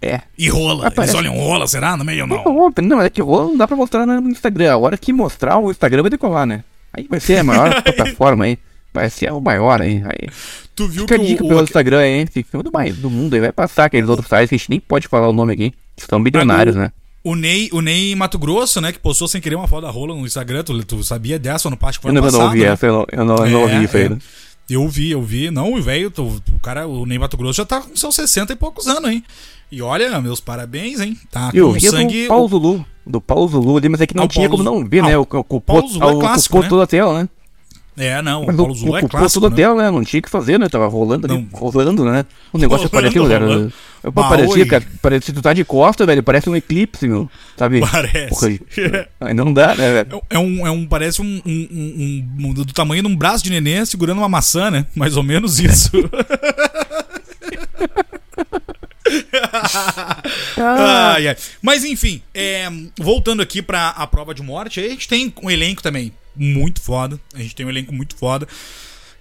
É. 0.00 0.22
E 0.38 0.48
rola. 0.48 0.86
Aparece. 0.88 1.14
Eles 1.14 1.26
olham 1.26 1.38
rola, 1.38 1.66
será? 1.66 1.94
No 1.96 2.02
meio 2.04 2.22
ou 2.22 2.26
não? 2.26 2.42
Não, 2.42 2.56
óbvio, 2.58 2.84
não, 2.88 3.02
é 3.02 3.10
que 3.10 3.20
rola 3.20 3.44
não 3.48 3.56
dá 3.58 3.68
pra 3.68 3.76
mostrar 3.76 4.06
no 4.06 4.30
Instagram. 4.30 4.72
A 4.72 4.76
hora 4.78 4.96
que 4.96 5.12
mostrar, 5.12 5.58
o 5.58 5.70
Instagram 5.70 6.02
vai 6.02 6.10
decolar, 6.10 6.46
né? 6.46 6.64
Aí 6.90 7.06
vai 7.08 7.20
ser 7.20 7.36
a 7.36 7.44
maior 7.44 7.80
plataforma 7.84 8.46
aí. 8.46 8.58
Vai 8.92 9.10
ser 9.10 9.32
o 9.32 9.40
maior 9.40 9.80
aí. 9.82 10.02
aí. 10.04 10.28
Tu 10.74 10.88
viu 10.88 11.02
Fica 11.02 11.14
a 11.16 11.18
que 11.18 11.26
dica 11.26 11.44
o, 11.44 11.48
pelo 11.48 11.60
o, 11.60 11.64
Instagram 11.64 11.98
aí, 12.00 12.20
esse 12.22 12.42
filme 12.42 12.62
do 12.64 12.72
mais 12.72 12.96
do 12.96 13.10
mundo 13.10 13.34
aí. 13.34 13.40
Vai 13.40 13.52
passar 13.52 13.84
aqueles 13.86 14.08
outros 14.08 14.28
sites 14.28 14.48
que 14.48 14.54
a 14.54 14.58
gente 14.58 14.70
nem 14.70 14.80
pode 14.80 15.06
falar 15.08 15.28
o 15.28 15.32
nome 15.32 15.52
aqui. 15.52 15.72
São 15.96 16.22
bilionários, 16.22 16.76
Ah, 16.76 16.78
o- 16.78 16.82
né? 16.82 16.92
o 17.24 17.34
Ney, 17.34 17.68
o 17.72 17.80
Ney 17.82 18.14
Mato 18.14 18.38
Grosso, 18.38 18.80
né, 18.80 18.92
que 18.92 18.98
postou 18.98 19.28
sem 19.28 19.40
querer 19.40 19.56
uma 19.56 19.68
foto 19.68 19.82
da 19.82 19.90
rola 19.90 20.14
no 20.14 20.24
Instagram, 20.24 20.62
tu, 20.62 20.82
tu 20.84 21.02
sabia 21.04 21.38
dessa 21.38 21.68
no 21.68 21.76
Páscoa 21.76 22.08
Eu 22.08 22.14
não, 22.14 22.20
eu 22.20 22.24
não 22.24 22.30
passado, 22.30 22.46
ouvi 22.46 22.60
né? 22.60 22.66
essa, 22.68 22.86
eu 22.86 22.92
não, 22.92 23.06
eu 23.12 23.24
não, 23.24 23.36
eu 23.44 23.50
não 23.50 23.60
ouvi 23.62 23.84
isso 23.84 23.96
aí. 23.96 24.04
é. 24.04 24.08
né? 24.08 24.18
Eu 24.70 24.86
vi, 24.88 25.10
eu 25.10 25.22
vi. 25.22 25.50
Não, 25.50 25.72
o 25.74 25.82
velho, 25.82 26.12
o 26.18 26.58
cara, 26.62 26.86
o 26.86 27.04
Ney 27.06 27.18
Mato 27.18 27.36
Grosso 27.36 27.56
já 27.56 27.64
tá 27.64 27.80
com 27.80 27.96
seus 27.96 28.14
60 28.14 28.52
e 28.52 28.56
poucos 28.56 28.86
anos, 28.86 29.10
hein? 29.10 29.24
E 29.72 29.80
olha, 29.82 30.20
meus 30.20 30.40
parabéns, 30.40 31.00
hein? 31.00 31.16
Tá 31.30 31.50
Eu 31.54 31.72
com 31.72 31.80
sangue. 31.80 32.22
do 32.24 32.28
Paulo 32.28 32.48
Zulu. 32.48 32.86
Do 33.06 33.20
Paulo 33.20 33.48
Zulu 33.48 33.76
ali, 33.78 33.88
mas 33.88 34.00
é 34.02 34.06
que 34.06 34.14
não 34.14 34.22
Ah, 34.24 34.26
o 34.26 34.28
tinha 34.28 34.48
Paulo 34.48 34.64
como 34.64 34.78
não 34.80 34.86
ver, 34.88 35.00
ah, 35.00 35.06
né? 35.08 35.18
o 35.18 35.22
O, 35.22 35.26
o, 35.38 35.56
o, 35.56 35.60
Paulo 35.60 35.88
Zulu 35.88 36.08
é 36.08 36.12
o- 36.12 36.18
clássico, 36.18 36.56
ocupou 36.58 36.62
né? 36.62 36.68
toda 36.68 36.84
a 36.84 36.86
tela, 36.86 37.22
né? 37.22 37.28
É, 37.98 38.22
não, 38.22 38.44
Mas 38.46 38.54
o 38.54 38.58
Paulo 38.58 38.74
Zulu 38.74 38.96
é 38.96 39.00
clássico. 39.02 39.48
né? 39.50 39.74
né? 39.74 39.90
Não 39.90 40.04
tinha 40.04 40.20
o 40.20 40.22
que 40.22 40.30
fazer, 40.30 40.58
né? 40.58 40.68
Tava 40.68 40.86
rolando 40.86 41.26
ali, 41.26 41.34
Não. 41.50 41.58
rolando, 41.58 42.04
né? 42.04 42.24
O 42.52 42.58
negócio 42.58 42.88
Rolando, 42.88 43.12
parecia, 43.12 43.28
cara. 43.28 43.44
rolando. 43.46 43.72
Eu, 44.04 44.12
Bah, 44.12 44.28
parecia, 44.28 44.64
cara, 44.66 44.84
parece 45.02 45.26
se 45.26 45.32
tu 45.32 45.42
tá 45.42 45.52
de 45.52 45.64
costa, 45.64 46.06
velho, 46.06 46.22
parece 46.22 46.48
um 46.48 46.54
eclipse, 46.54 47.08
meu. 47.08 47.28
Sabe? 47.56 47.80
Parece. 47.80 48.28
Porra, 48.28 49.08
aí 49.20 49.34
não 49.34 49.52
dá, 49.52 49.74
né, 49.74 49.92
velho? 50.04 50.22
É 50.30 50.38
um, 50.38 50.66
é 50.66 50.70
um 50.70 50.86
parece 50.86 51.20
um, 51.20 51.42
um- 51.44 52.24
um- 52.40 52.52
do 52.54 52.64
tamanho 52.66 53.02
de 53.02 53.08
um 53.08 53.16
braço 53.16 53.42
de 53.42 53.50
neném 53.50 53.84
segurando 53.84 54.18
uma 54.18 54.28
maçã, 54.28 54.70
né? 54.70 54.86
Mais 54.94 55.16
ou 55.16 55.22
menos 55.24 55.58
isso. 55.58 55.90
Ai, 60.56 61.28
ai. 61.28 61.36
Mas 61.62 61.84
enfim, 61.84 62.20
é, 62.34 62.68
voltando 62.98 63.40
aqui 63.42 63.62
pra 63.62 63.88
a 63.90 64.06
prova 64.06 64.34
de 64.34 64.42
morte, 64.42 64.80
aí 64.80 64.86
a 64.86 64.90
gente 64.90 65.08
tem 65.08 65.32
um 65.42 65.50
elenco 65.50 65.82
também 65.82 66.12
muito 66.38 66.80
foda. 66.80 67.20
A 67.34 67.38
gente 67.38 67.54
tem 67.54 67.66
um 67.66 67.70
elenco 67.70 67.92
muito 67.92 68.16
foda. 68.16 68.46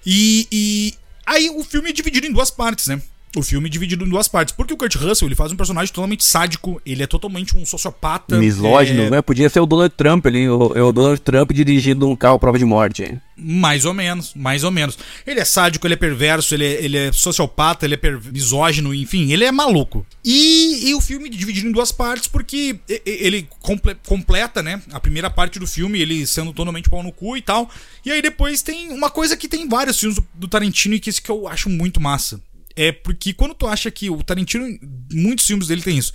E, 0.06 0.48
e 0.52 0.94
aí 1.26 1.50
o 1.50 1.64
filme 1.64 1.90
é 1.90 1.94
dividido 1.94 2.28
em 2.28 2.32
duas 2.32 2.50
partes, 2.50 2.88
né? 2.88 3.02
O 3.38 3.44
filme 3.44 3.68
é 3.68 3.70
dividido 3.72 4.06
em 4.06 4.10
duas 4.10 4.28
partes. 4.28 4.54
Porque 4.56 4.74
o 4.74 4.78
Kurt 4.78 4.96
Russell 4.96 5.28
ele 5.28 5.36
faz 5.36 5.52
um 5.52 5.56
personagem 5.56 5.94
totalmente 5.94 6.24
sádico, 6.26 6.82
ele 6.86 7.04
é 7.04 7.08
totalmente 7.08 7.56
um 7.56 7.66
sociopata. 7.66 8.38
misógino, 8.38 9.04
é, 9.04 9.10
né? 9.10 9.22
Podia 9.22 9.50
ser 9.50 9.60
o 9.60 9.66
Donald 9.66 9.94
Trump 9.96 10.26
ali, 10.26 10.50
o, 10.50 10.72
é 10.76 10.82
o 10.82 10.92
Donald 10.92 11.20
Trump 11.22 11.52
dirigindo 11.52 12.08
um 12.10 12.16
carro 12.16 12.40
prova 12.40 12.58
de 12.58 12.66
morte. 12.66 13.04
hein? 13.04 13.22
Mais 13.40 13.86
ou 13.86 13.94
menos, 13.94 14.34
mais 14.34 14.64
ou 14.64 14.72
menos. 14.72 14.98
Ele 15.26 15.40
é 15.40 15.46
sádico, 15.46 15.86
ele 15.86 15.94
é 15.94 15.98
perverso, 15.98 16.56
ele 16.56 16.66
é, 16.66 16.84
ele 16.84 16.98
é 16.98 17.12
sociopata, 17.12 17.86
ele 17.86 17.94
é 17.94 17.98
per- 17.98 18.20
misógino, 18.34 18.96
enfim, 18.96 19.32
ele 19.32 19.44
é 19.46 19.52
maluco. 19.52 20.04
E, 20.26 20.90
e 20.90 20.96
o 20.96 21.00
filme 21.02 21.28
é 21.28 21.32
dividido 21.32 21.68
em 21.68 21.72
duas 21.72 21.92
partes 21.92 22.28
porque 22.28 22.80
ele 23.06 23.48
comple- 23.60 23.96
completa, 24.08 24.64
né? 24.64 24.82
A 24.92 25.00
primeira 25.00 25.30
parte 25.30 25.60
do 25.60 25.68
filme, 25.68 26.02
ele 26.02 26.26
sendo 26.26 26.52
totalmente 26.52 26.90
pau 26.90 27.04
no 27.04 27.12
cu 27.12 27.38
e 27.38 27.42
tal. 27.42 27.70
E 28.04 28.12
aí 28.12 28.22
depois 28.24 28.64
tem 28.64 28.90
uma 28.90 29.12
coisa 29.12 29.38
que 29.38 29.48
tem 29.48 29.68
vários 29.70 30.00
filmes 30.00 30.18
do, 30.18 30.26
do 30.34 30.48
Tarantino 30.48 30.96
e 30.96 31.00
que 31.00 31.10
esse 31.12 31.22
que 31.22 31.30
eu 31.30 31.48
acho 31.48 31.70
muito 31.70 32.02
massa. 32.02 32.42
É 32.78 32.92
porque 32.92 33.34
quando 33.34 33.54
tu 33.56 33.68
acha 33.68 33.90
que 33.92 34.10
o 34.10 34.24
Tarantino, 34.24 34.66
muitos 35.12 35.46
filmes 35.48 35.68
dele 35.68 35.82
tem 35.82 35.98
isso. 35.98 36.14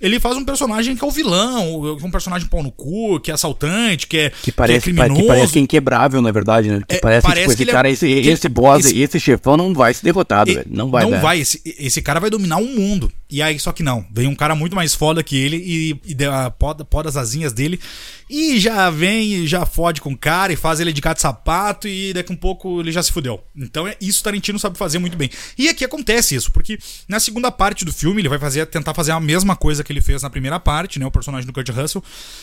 Ele 0.00 0.18
faz 0.18 0.34
um 0.34 0.44
personagem 0.46 0.96
que 0.96 1.04
é 1.04 1.06
o 1.06 1.10
vilão, 1.10 1.82
um 2.02 2.10
personagem 2.10 2.48
pau 2.48 2.62
no 2.62 2.72
cu, 2.72 3.20
que 3.20 3.30
é 3.30 3.34
assaltante, 3.34 4.06
que 4.06 4.16
é, 4.16 4.30
Que 4.30 4.50
parece, 4.50 4.84
que 4.84 4.90
é 4.90 4.94
criminoso. 4.94 5.20
que 5.20 5.26
parece 5.26 5.58
inquebrável, 5.58 6.22
na 6.22 6.30
verdade, 6.32 6.70
né? 6.70 6.80
Que 6.88 6.94
É, 6.96 6.98
parece, 7.00 7.26
parece 7.26 7.40
tipo, 7.42 7.48
que 7.48 7.52
esse 7.54 7.62
ele 7.64 7.70
é- 7.70 7.74
cara, 7.74 7.90
esse, 7.90 8.06
esse 8.08 8.48
boss, 8.48 8.86
esse- 8.86 8.98
esse 8.98 9.20
chefão 9.20 9.58
não 9.58 9.74
vai 9.74 9.92
ser 9.92 10.04
derrotado, 10.04 10.54
velho. 10.54 10.66
Não 10.70 10.90
vai 10.90 11.04
Não 11.04 11.20
vai. 11.20 11.40
Esse, 11.40 11.60
esse 11.78 12.00
cara 12.00 12.18
vai 12.18 12.30
dominar 12.30 12.56
o 12.56 12.64
mundo. 12.66 13.12
E 13.30 13.40
aí, 13.40 13.58
só 13.58 13.72
que 13.72 13.82
não. 13.82 14.04
Vem 14.12 14.26
um 14.26 14.34
cara 14.34 14.54
muito 14.54 14.74
mais 14.74 14.94
foda 14.94 15.22
que 15.22 15.36
ele 15.36 15.56
e, 15.56 15.90
e 16.12 16.16
poda, 16.58 16.84
poda 16.84 17.08
as 17.08 17.16
asinhas 17.16 17.52
dele. 17.52 17.78
E 18.28 18.58
já 18.60 18.88
vem 18.90 19.32
e 19.34 19.46
já 19.46 19.66
fode 19.66 20.00
com 20.00 20.12
o 20.12 20.16
cara 20.16 20.52
e 20.52 20.56
faz 20.56 20.78
ele 20.80 20.92
de 20.92 21.00
gato 21.00 21.18
e 21.18 21.20
sapato. 21.20 21.88
E 21.88 22.12
daqui 22.12 22.32
um 22.32 22.36
pouco 22.36 22.80
ele 22.80 22.92
já 22.92 23.02
se 23.02 23.10
fudeu. 23.12 23.42
Então 23.56 23.86
é 23.86 23.96
isso 24.00 24.22
Tarantino 24.22 24.58
sabe 24.58 24.76
fazer 24.78 24.98
muito 24.98 25.16
bem. 25.16 25.30
E 25.58 25.68
aqui 25.68 25.84
acontece 25.84 26.34
isso, 26.34 26.50
porque 26.52 26.78
na 27.08 27.18
segunda 27.20 27.50
parte 27.50 27.84
do 27.84 27.92
filme 27.92 28.20
ele 28.20 28.28
vai 28.28 28.38
fazer, 28.38 28.66
tentar 28.66 28.94
fazer 28.94 29.12
a 29.12 29.20
mesma 29.20 29.56
coisa 29.56 29.82
que 29.84 29.92
ele 29.92 30.00
fez 30.00 30.22
na 30.22 30.30
primeira 30.30 30.58
parte, 30.60 30.98
né? 30.98 31.06
O 31.06 31.10
personagem 31.10 31.46
do 31.46 31.52
Kurt 31.52 31.68
Russell. 31.70 32.02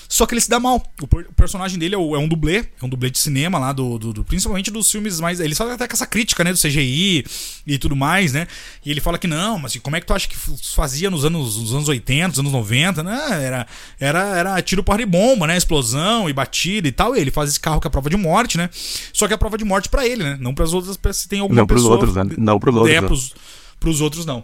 Só 0.10 0.26
que 0.26 0.34
ele 0.34 0.42
se 0.42 0.50
dá 0.50 0.60
mal. 0.60 0.82
O, 1.02 1.06
o 1.06 1.34
personagem 1.34 1.78
dele 1.80 1.96
é, 1.96 1.98
o- 1.98 2.16
é 2.16 2.20
um 2.20 2.28
dublê, 2.28 2.58
é 2.82 2.86
um 2.86 2.90
dublê 2.90 3.10
de 3.10 3.18
cinema 3.20 3.58
lá, 3.60 3.72
do, 3.74 3.98
do- 3.98 4.14
do- 4.14 4.24
principalmente 4.24 4.70
dos 4.72 4.92
filmes 4.92 5.20
mais. 5.20 5.40
Ele 5.40 5.56
faz 5.56 5.70
até 5.72 5.88
com 5.88 5.94
essa 5.94 6.06
crítica, 6.08 6.44
né? 6.44 6.52
Do 6.52 6.60
CGI 6.60 7.26
e 7.66 7.78
tudo 7.78 7.96
mais, 7.96 8.34
né? 8.34 8.48
E 8.86 8.92
ele 8.92 9.00
fala 9.02 9.18
que 9.18 9.28
não, 9.28 9.58
mas 9.60 9.76
como 9.78 9.96
é 9.96 10.02
que 10.02 10.06
tu 10.06 10.14
acha 10.14 10.28
que 10.28 10.36
fazia 10.78 11.10
nos 11.10 11.26
anos, 11.26 11.58
nos 11.58 11.74
anos 11.74 11.90
80, 11.90 12.28
nos 12.30 12.40
anos 12.40 12.52
90, 12.54 13.04
né? 13.04 13.44
Era, 13.44 13.68
era, 14.00 14.38
era 14.38 14.62
tiro 14.62 14.84
porra 14.84 15.00
de 15.00 15.06
bomba, 15.06 15.46
né? 15.48 15.58
Explosão 15.58 16.30
e 16.30 16.34
batida 16.34 16.88
e 16.88 16.92
tal. 16.92 17.16
E 17.16 17.20
ele 17.20 17.32
faz 17.32 17.50
esse 17.50 17.60
carro 17.60 17.82
que 17.82 17.88
é 17.88 17.90
a 17.90 17.92
prova 17.92 18.10
de 18.10 18.16
morte, 18.16 18.58
né? 18.58 18.70
Só 19.12 19.28
que 19.28 19.34
é 19.34 19.36
a 19.36 19.38
prova 19.38 19.58
de 19.58 19.66
morte 19.66 19.90
pra 19.90 20.08
ele, 20.08 20.24
né? 20.24 20.38
Não 20.40 20.54
pras 20.54 20.72
outras 20.74 20.96
pessoas. 20.96 21.18
Se 21.18 21.28
tem 21.28 21.40
alguma 21.40 21.60
Não 21.60 21.68
pros 21.68 21.82
pessoa- 21.82 21.96
outros, 21.98 22.16
né? 22.16 22.24
Não 22.38 22.60
pros 22.60 22.76
outros, 22.76 22.96
É, 22.96 23.02
né? 23.02 23.08
pros, 23.08 23.34
pros 23.80 24.00
outros 24.02 24.26
não. 24.26 24.44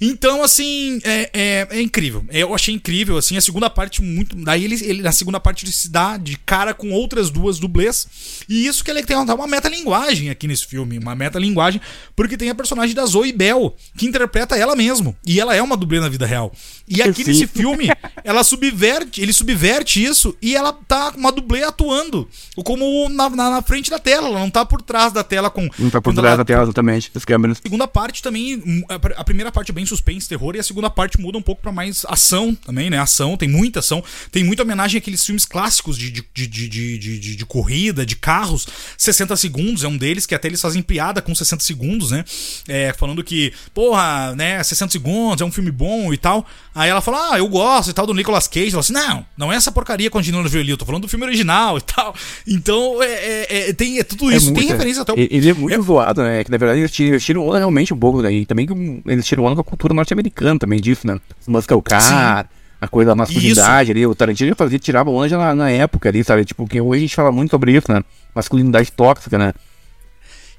Então, 0.00 0.42
assim, 0.44 1.00
é, 1.02 1.30
é, 1.32 1.68
é 1.70 1.82
incrível. 1.82 2.24
Eu 2.30 2.54
achei 2.54 2.72
incrível, 2.74 3.16
assim, 3.16 3.36
a 3.36 3.40
segunda 3.40 3.68
parte 3.68 4.00
muito. 4.00 4.36
Daí 4.36 4.64
ele, 4.64 4.76
ele 4.84 5.02
na 5.02 5.10
segunda 5.12 5.40
parte 5.40 5.64
ele 5.64 5.72
se 5.72 5.88
dá 5.90 6.16
de 6.16 6.36
cara 6.38 6.72
com 6.72 6.90
outras 6.92 7.30
duas 7.30 7.58
dublês. 7.58 8.06
E 8.48 8.66
isso 8.66 8.84
que 8.84 8.90
ele 8.90 9.02
tem 9.02 9.16
uma, 9.16 9.34
uma 9.34 9.46
metalinguagem 9.48 10.30
aqui 10.30 10.46
nesse 10.46 10.66
filme. 10.66 10.98
Uma 10.98 11.14
metalinguagem, 11.16 11.80
porque 12.14 12.36
tem 12.36 12.48
a 12.48 12.54
personagem 12.54 12.94
da 12.94 13.04
Zoe 13.06 13.32
Bell, 13.32 13.74
que 13.96 14.06
interpreta 14.06 14.56
ela 14.56 14.76
mesmo. 14.76 15.16
E 15.26 15.40
ela 15.40 15.54
é 15.56 15.60
uma 15.60 15.76
dublê 15.76 15.98
na 15.98 16.08
vida 16.08 16.26
real. 16.26 16.52
E 16.86 17.02
aqui 17.02 17.24
Sim. 17.24 17.30
nesse 17.32 17.46
filme, 17.46 17.88
ela 18.24 18.42
subverte, 18.44 19.20
ele 19.20 19.32
subverte 19.32 20.02
isso 20.02 20.34
e 20.40 20.54
ela 20.56 20.72
tá 20.72 21.10
com 21.12 21.18
uma 21.18 21.32
dublê 21.32 21.62
atuando. 21.64 22.26
Como 22.64 23.08
na, 23.08 23.28
na, 23.28 23.50
na 23.50 23.62
frente 23.62 23.90
da 23.90 23.98
tela, 23.98 24.28
ela 24.28 24.38
não 24.40 24.48
tá 24.50 24.64
por 24.64 24.80
trás 24.80 25.12
da 25.12 25.22
tela 25.24 25.50
com. 25.50 25.68
Não 25.78 25.90
tá 25.90 26.00
por 26.00 26.14
trás 26.14 26.28
ela- 26.28 26.36
da 26.38 26.44
tela, 26.44 26.62
exatamente. 26.62 27.10
As 27.14 27.24
câmeras. 27.24 27.58
segunda 27.60 27.86
parte 27.88 28.22
também. 28.22 28.56
hum, 28.64 28.82
A 29.16 29.24
primeira 29.24 29.50
parte 29.52 29.70
é 29.70 29.74
bem 29.74 29.84
suspense, 29.88 30.28
terror, 30.28 30.54
e 30.54 30.58
a 30.58 30.62
segunda 30.62 30.88
parte 30.90 31.20
muda 31.20 31.38
um 31.38 31.42
pouco 31.42 31.62
pra 31.62 31.72
mais 31.72 32.04
ação 32.08 32.54
também, 32.54 32.90
né? 32.90 32.98
Ação, 32.98 33.36
tem 33.36 33.48
muita 33.48 33.80
ação. 33.80 34.02
Tem 34.30 34.44
muita 34.44 34.62
homenagem 34.62 34.98
àqueles 34.98 35.24
filmes 35.24 35.44
clássicos 35.44 35.96
de, 35.98 36.10
de, 36.10 36.22
de, 36.32 36.46
de, 36.68 36.98
de, 36.98 37.36
de- 37.36 37.46
corrida, 37.46 38.04
de 38.04 38.14
carros. 38.16 38.66
60 38.96 39.34
segundos 39.36 39.84
é 39.84 39.88
um 39.88 39.96
deles, 39.96 40.26
que 40.26 40.34
até 40.34 40.48
eles 40.48 40.60
fazem 40.60 40.82
piada 40.82 41.22
com 41.22 41.34
60 41.34 41.62
segundos, 41.64 42.10
né? 42.10 42.24
É, 42.68 42.92
falando 42.92 43.24
que, 43.24 43.52
porra, 43.72 44.34
né, 44.36 44.62
60 44.62 44.92
segundos 44.92 45.40
é 45.40 45.44
um 45.44 45.50
filme 45.52 45.70
bom 45.70 46.12
e 46.12 46.18
tal. 46.18 46.46
Aí 46.74 46.90
ela 46.90 47.00
fala, 47.00 47.32
ah, 47.34 47.38
eu 47.38 47.48
gosto 47.48 47.90
e 47.90 47.92
tal, 47.92 48.06
do 48.06 48.14
Nicolas 48.14 48.46
Cage. 48.46 48.74
Ela 48.74 48.82
fala 48.82 49.00
assim, 49.00 49.08
não, 49.12 49.26
não 49.36 49.52
é 49.52 49.56
essa 49.56 49.72
porcaria 49.72 50.10
com 50.10 50.18
a 50.18 50.20
Angelina 50.20 50.46
Jolie, 50.48 50.70
eu 50.70 50.76
tô 50.76 50.84
falando 50.84 51.02
do 51.02 51.08
filme 51.08 51.24
original 51.24 51.78
e 51.78 51.80
tal. 51.80 52.14
Então, 52.46 53.02
é, 53.02 53.06
é, 53.08 53.68
é- 53.70 53.72
tem 53.72 53.98
é 53.98 54.02
tudo 54.04 54.30
isso. 54.30 54.46
tem 54.46 54.54
muito, 54.54 54.70
referência 54.70 55.02
até 55.02 55.12
o 55.12 55.16
Ele 55.18 55.48
é 55.50 55.54
muito 55.54 55.82
zoado, 55.82 56.22
né? 56.22 56.44
Que 56.44 56.50
na 56.50 56.56
verdade 56.58 56.80
eles 56.80 56.90
tiram, 56.90 57.10
eles 57.12 57.24
tiram 57.24 57.46
onda 57.46 57.58
realmente 57.58 57.92
um 57.94 57.98
pouco 57.98 58.22
daí. 58.22 58.44
Também 58.46 58.66
que 58.66 58.72
eles 59.06 59.26
tiram 59.26 59.44
onda 59.44 59.54
com 59.56 59.60
a 59.60 59.64
cultura 59.78 59.94
norte-americana 59.94 60.58
também 60.58 60.80
disso, 60.80 61.06
né? 61.06 61.20
Os 61.40 61.46
Muscle 61.46 61.80
Car, 61.80 62.50
a 62.80 62.88
coisa 62.88 63.10
da 63.10 63.14
masculinidade 63.14 63.92
ali. 63.92 64.04
O 64.04 64.14
Tarantino 64.14 64.50
já 64.50 64.56
fazia, 64.56 64.78
tirava 64.78 65.10
já 65.28 65.38
na, 65.38 65.54
na 65.54 65.70
época 65.70 66.08
ali, 66.08 66.24
sabe? 66.24 66.44
Tipo, 66.44 66.66
que 66.66 66.80
hoje 66.80 66.98
a 66.98 67.06
gente 67.06 67.14
fala 67.14 67.30
muito 67.30 67.50
sobre 67.52 67.76
isso, 67.76 67.90
né? 67.90 68.02
Masculinidade 68.34 68.90
tóxica, 68.90 69.38
né? 69.38 69.54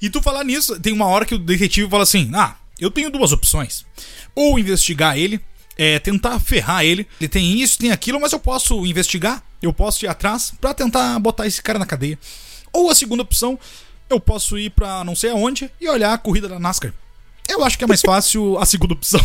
E 0.00 0.08
tu 0.08 0.22
falar 0.22 0.42
nisso, 0.42 0.80
tem 0.80 0.94
uma 0.94 1.06
hora 1.06 1.26
que 1.26 1.34
o 1.34 1.38
detetive 1.38 1.88
fala 1.88 2.02
assim: 2.02 2.30
Ah, 2.34 2.56
eu 2.80 2.90
tenho 2.90 3.10
duas 3.10 3.30
opções. 3.30 3.84
Ou 4.34 4.58
investigar 4.58 5.18
ele, 5.18 5.38
é, 5.76 5.98
tentar 5.98 6.40
ferrar 6.40 6.82
ele. 6.82 7.06
Ele 7.20 7.28
tem 7.28 7.60
isso, 7.60 7.78
tem 7.78 7.92
aquilo, 7.92 8.18
mas 8.18 8.32
eu 8.32 8.40
posso 8.40 8.86
investigar, 8.86 9.42
eu 9.60 9.72
posso 9.72 10.04
ir 10.06 10.08
atrás 10.08 10.54
pra 10.58 10.72
tentar 10.72 11.18
botar 11.18 11.46
esse 11.46 11.62
cara 11.62 11.78
na 11.78 11.84
cadeia. 11.84 12.18
Ou 12.72 12.88
a 12.90 12.94
segunda 12.94 13.22
opção, 13.22 13.58
eu 14.08 14.18
posso 14.18 14.58
ir 14.58 14.70
pra 14.70 15.04
não 15.04 15.14
sei 15.14 15.30
aonde 15.30 15.70
e 15.78 15.88
olhar 15.88 16.14
a 16.14 16.18
corrida 16.18 16.48
da 16.48 16.58
NASCAR. 16.58 16.94
Eu 17.50 17.64
acho 17.64 17.76
que 17.78 17.84
é 17.84 17.86
mais 17.86 18.00
fácil 18.00 18.58
a 18.58 18.64
segunda 18.64 18.94
opção. 18.94 19.20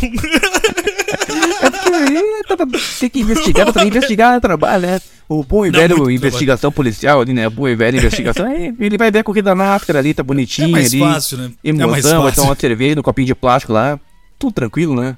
É 1.62 1.70
porque 1.70 1.96
aí 1.96 2.44
tá- 2.48 2.58
tá- 2.58 2.66
tem 3.00 3.10
que 3.10 3.20
investigar, 3.20 3.72
pra 3.72 3.86
investigar 3.86 4.36
é 4.36 4.40
trabalho, 4.40 4.88
né? 4.88 5.02
O 5.28 5.44
bom 5.44 5.66
e 5.66 5.72
velho 5.72 6.10
investigação 6.10 6.72
policial 6.72 7.22
ali, 7.22 7.34
né? 7.34 7.50
Boa 7.50 7.72
e 7.72 7.76
velha 7.76 7.98
investigação. 7.98 8.46
aí 8.46 8.74
ele 8.80 8.98
vai 8.98 9.10
ver 9.12 9.20
a 9.20 9.24
corrida 9.24 9.50
na 9.50 9.56
máscara 9.56 10.00
ali, 10.00 10.14
tá 10.14 10.22
bonitinho 10.24 10.68
É 10.68 10.72
mais 10.72 10.94
ali. 10.94 11.00
fácil, 11.00 11.38
né? 11.40 11.52
É 11.64 11.74
mais 11.74 12.06
Emoção, 12.06 12.22
vai 12.22 12.30
fácil. 12.32 12.36
tomar 12.44 12.50
uma 12.50 12.60
cerveja 12.60 12.96
no 12.96 13.04
copinho 13.04 13.26
de 13.28 13.36
plástico 13.36 13.74
lá. 13.74 14.00
Tudo 14.38 14.54
tranquilo, 14.54 14.96
né? 15.00 15.18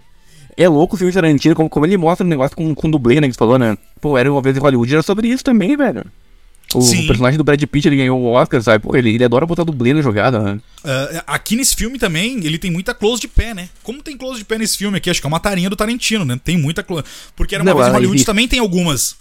É 0.55 0.68
louco 0.68 0.95
o 0.95 0.97
filme 0.97 1.12
de 1.12 1.16
Tarantino, 1.16 1.53
como, 1.55 1.70
como 1.70 1.86
ele 1.86 1.97
mostra 1.97 2.26
o 2.26 2.30
negócio 2.30 2.55
com, 2.55 2.74
com 2.74 2.89
dublê, 2.89 3.20
né? 3.22 3.28
Que 3.28 3.34
você 3.34 3.38
falou, 3.39 3.60
né? 3.60 3.78
Pô, 4.01 4.18
era 4.18 4.32
uma 4.32 4.41
vez 4.41 4.55
em 4.55 4.60
Hollywood, 4.60 4.93
era 4.93 5.03
sobre 5.03 5.28
isso 5.28 5.43
também, 5.43 5.76
velho. 5.76 6.03
O 6.76 6.82
Sim. 6.82 7.07
personagem 7.07 7.38
do 7.38 7.43
Brad 7.45 7.63
Pitt, 7.63 7.88
ele 7.88 7.95
ganhou 7.95 8.20
o 8.20 8.26
Oscar, 8.26 8.61
sabe? 8.61 8.84
Pô, 8.84 8.95
ele, 8.95 9.15
ele 9.15 9.24
adora 9.24 9.45
botar 9.45 9.63
dublê 9.63 9.93
na 9.93 10.01
jogada, 10.01 10.39
né? 10.39 10.59
Ah, 10.84 11.24
aqui 11.36 11.55
nesse 11.55 11.76
filme 11.76 11.97
também, 11.97 12.45
ele 12.45 12.57
tem 12.57 12.70
muita 12.70 12.93
close 12.93 13.22
de 13.22 13.28
pé, 13.28 13.53
né? 13.53 13.70
Como 13.84 14.03
tem 14.03 14.18
close 14.18 14.39
de 14.39 14.45
pé 14.45 14.57
nesse 14.57 14.78
filme 14.78 14.97
aqui? 14.97 15.09
Acho 15.09 15.22
que 15.22 15.26
é 15.28 15.30
uma 15.30 15.39
tarinha 15.39 15.70
do 15.70 15.76
Tarantino, 15.78 16.26
né? 16.26 16.38
Tem 16.43 16.57
muita 16.57 16.84
close. 16.84 17.05
Porque 17.38 17.55
era 17.55 17.63
uma 17.63 17.72
Não, 17.72 17.78
vez 17.78 17.88
em 17.88 17.89
ela 17.89 17.97
Hollywood 17.99 18.26
também 18.26 18.47
tem 18.49 18.59
algumas. 18.59 19.15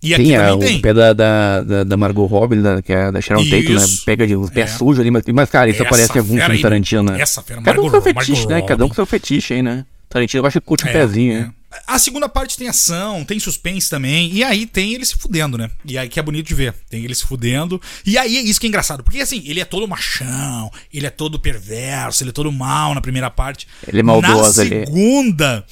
E 0.00 0.14
aqui 0.14 0.24
Tem, 0.24 0.36
a, 0.36 0.50
também 0.50 0.54
o 0.54 0.58
tem. 0.72 0.80
pé 0.80 0.94
da, 0.94 1.12
da, 1.14 1.60
da, 1.62 1.84
da 1.84 1.96
Margot 1.96 2.26
Robbie, 2.26 2.60
da, 2.60 2.80
que 2.82 2.92
é 2.92 3.10
da 3.10 3.20
Sharon 3.20 3.42
Tate, 3.42 3.72
né? 3.74 3.80
Pega 4.04 4.26
de 4.26 4.36
uns 4.36 4.50
pés 4.50 4.70
É. 4.70 4.76
sujos 4.76 5.00
ali, 5.00 5.10
mas, 5.10 5.24
mas 5.32 5.50
cara, 5.50 5.68
isso 5.70 5.80
Essa 5.82 5.88
aparece 5.88 6.12
em 6.14 6.18
algum 6.20 6.36
filme 6.36 6.54
aí, 6.54 6.60
Tarantino, 6.62 7.02
né? 7.02 7.20
essa 7.20 7.42
fera, 7.42 7.62
Cada 7.62 7.80
um 7.80 7.84
com 7.84 7.90
seu 7.90 8.02
fetiche, 8.02 8.30
Margot 8.32 8.48
né? 8.50 8.62
Cada 8.62 8.84
um 8.84 8.88
com 8.88 8.94
seu 8.94 9.06
fetiche 9.06 9.54
aí, 9.54 9.62
né? 9.62 9.84
Tarantino 10.08 10.42
gosta 10.42 10.60
de 10.60 10.64
curtir 10.66 10.84
um 10.84 10.88
É, 10.90 10.92
pezinho, 10.92 11.32
é. 11.32 11.40
né? 11.40 11.50
A 11.86 11.98
segunda 11.98 12.28
parte 12.28 12.56
tem 12.56 12.68
ação, 12.68 13.24
tem 13.24 13.38
suspense 13.38 13.88
também. 13.90 14.32
E 14.32 14.42
aí 14.44 14.66
tem 14.66 14.94
ele 14.94 15.04
se 15.04 15.16
fudendo, 15.16 15.56
né? 15.58 15.70
E 15.84 15.96
aí 15.98 16.08
que 16.08 16.18
é 16.18 16.22
bonito 16.22 16.46
de 16.46 16.54
ver. 16.54 16.74
Tem 16.88 17.04
ele 17.04 17.14
se 17.14 17.24
fudendo. 17.26 17.80
E 18.06 18.16
aí 18.18 18.36
é 18.36 18.40
isso 18.42 18.60
que 18.60 18.66
é 18.66 18.68
engraçado. 18.68 19.02
Porque 19.02 19.20
assim, 19.20 19.42
ele 19.46 19.60
é 19.60 19.64
todo 19.64 19.86
machão, 19.88 20.70
ele 20.92 21.06
é 21.06 21.10
todo 21.10 21.38
perverso, 21.38 22.22
ele 22.22 22.30
é 22.30 22.32
todo 22.32 22.50
mal 22.52 22.94
na 22.94 23.00
primeira 23.00 23.30
parte. 23.30 23.66
Ele 23.86 24.00
é 24.00 24.02
maldoso, 24.02 24.58
Na 24.60 24.66
ele- 24.66 24.86
segunda. 24.86 25.64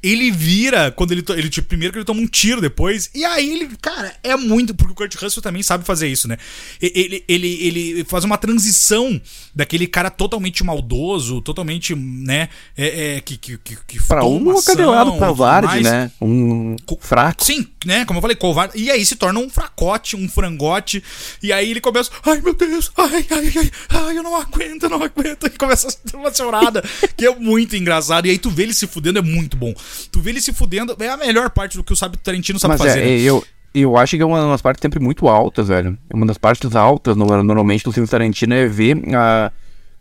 Ele 0.00 0.30
vira 0.30 0.90
quando 0.92 1.10
ele, 1.12 1.24
ele 1.30 1.48
tipo, 1.50 1.66
primeiro 1.68 1.92
que 1.92 1.98
ele 1.98 2.04
toma 2.04 2.20
um 2.20 2.26
tiro 2.26 2.60
depois 2.60 3.10
e 3.14 3.24
aí 3.24 3.50
ele, 3.52 3.68
cara, 3.82 4.14
é 4.22 4.36
muito 4.36 4.72
porque 4.74 4.92
o 4.92 4.94
Kurt 4.94 5.14
Russell 5.16 5.42
também 5.42 5.62
sabe 5.62 5.84
fazer 5.84 6.06
isso, 6.06 6.28
né? 6.28 6.36
Ele, 6.80 7.24
ele, 7.26 7.48
ele 7.66 8.04
faz 8.04 8.22
uma 8.24 8.38
transição 8.38 9.20
daquele 9.54 9.88
cara 9.88 10.08
totalmente 10.08 10.62
maldoso, 10.62 11.40
totalmente, 11.40 11.94
né, 11.96 12.48
é, 12.76 13.16
é, 13.16 13.20
que 13.20 13.36
que 13.36 13.58
que, 13.58 13.76
que 13.86 14.02
Pra 14.06 14.20
toma 14.20 14.52
um 14.52 14.58
ação 14.58 14.74
cadelado 14.74 15.10
tudo 15.10 15.18
covarde, 15.26 15.66
mais. 15.66 15.82
né? 15.84 16.10
Um 16.20 16.76
Co- 16.86 16.98
fraco. 17.00 17.44
Sim, 17.44 17.66
né? 17.84 18.04
Como 18.04 18.18
eu 18.18 18.22
falei, 18.22 18.36
covarde. 18.36 18.78
E 18.78 18.90
aí 18.90 19.04
se 19.04 19.16
torna 19.16 19.40
um 19.40 19.50
fracote, 19.50 20.14
um 20.14 20.28
frangote. 20.28 21.02
E 21.42 21.52
aí 21.52 21.70
ele 21.70 21.80
começa, 21.80 22.10
ai 22.24 22.40
meu 22.40 22.54
Deus, 22.54 22.90
ai, 22.96 23.26
ai, 23.30 23.52
ai, 23.56 23.70
ai, 23.90 24.18
eu 24.18 24.22
não 24.22 24.36
aguento, 24.36 24.84
eu 24.84 24.90
não 24.90 25.02
aguento. 25.02 25.46
E 25.46 25.50
começa 25.50 25.88
uma 26.14 26.32
chorada, 26.32 26.82
que 27.16 27.26
é 27.26 27.34
muito 27.34 27.74
engraçado. 27.74 28.26
E 28.26 28.30
aí 28.30 28.38
tu 28.38 28.48
vê 28.50 28.62
ele 28.62 28.74
se 28.74 28.86
fudendo, 28.86 29.18
é 29.18 29.22
muito 29.22 29.56
bom. 29.56 29.74
Tu 30.10 30.20
vê 30.20 30.30
ele 30.30 30.40
se 30.40 30.52
fudendo, 30.52 30.96
é 30.98 31.08
a 31.08 31.16
melhor 31.16 31.50
parte 31.50 31.76
do 31.76 31.84
que 31.84 31.92
o 31.92 31.96
sabe, 31.96 32.16
Tarantino 32.18 32.58
sabe 32.58 32.72
Mas 32.72 32.80
fazer. 32.80 33.00
é, 33.00 33.04
né? 33.04 33.20
eu, 33.20 33.44
eu 33.74 33.96
acho 33.96 34.16
que 34.16 34.22
é 34.22 34.26
uma 34.26 34.40
das 34.50 34.62
partes 34.62 34.80
sempre 34.82 34.98
muito 35.00 35.28
altas, 35.28 35.68
velho. 35.68 35.96
É 36.10 36.14
Uma 36.16 36.26
das 36.26 36.38
partes 36.38 36.74
altas, 36.74 37.16
no- 37.16 37.42
normalmente, 37.42 37.84
do 37.84 37.92
filme 37.92 38.08
Tarantino 38.08 38.54
é 38.54 38.66
ver 38.66 38.96
a. 39.14 39.50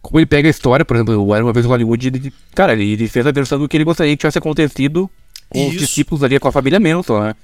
Como 0.02 0.20
ele 0.20 0.26
pega 0.26 0.48
a 0.48 0.52
história, 0.52 0.86
por 0.86 0.96
exemplo, 0.96 1.22
o 1.22 1.36
Era 1.36 1.44
uma 1.44 1.52
vez 1.52 1.66
em 1.66 1.70
Hollywood, 1.70 2.08
ele, 2.08 2.34
cara, 2.56 2.74
ele, 2.74 3.08
fez 3.10 3.28
a 3.28 3.32
versão 3.32 3.60
do 3.60 3.68
que 3.68 3.76
ele 3.76 3.84
gostaria 3.84 4.14
que 4.16 4.22
tivesse 4.22 4.38
acontecido 4.38 5.10
com 5.50 5.68
os 5.68 5.74
Isso. 5.74 5.80
discípulos 5.86 6.24
ali, 6.24 6.40
com 6.40 6.48
a 6.48 6.52
família 6.52 6.80
Manson, 6.80 7.20
né? 7.22 7.36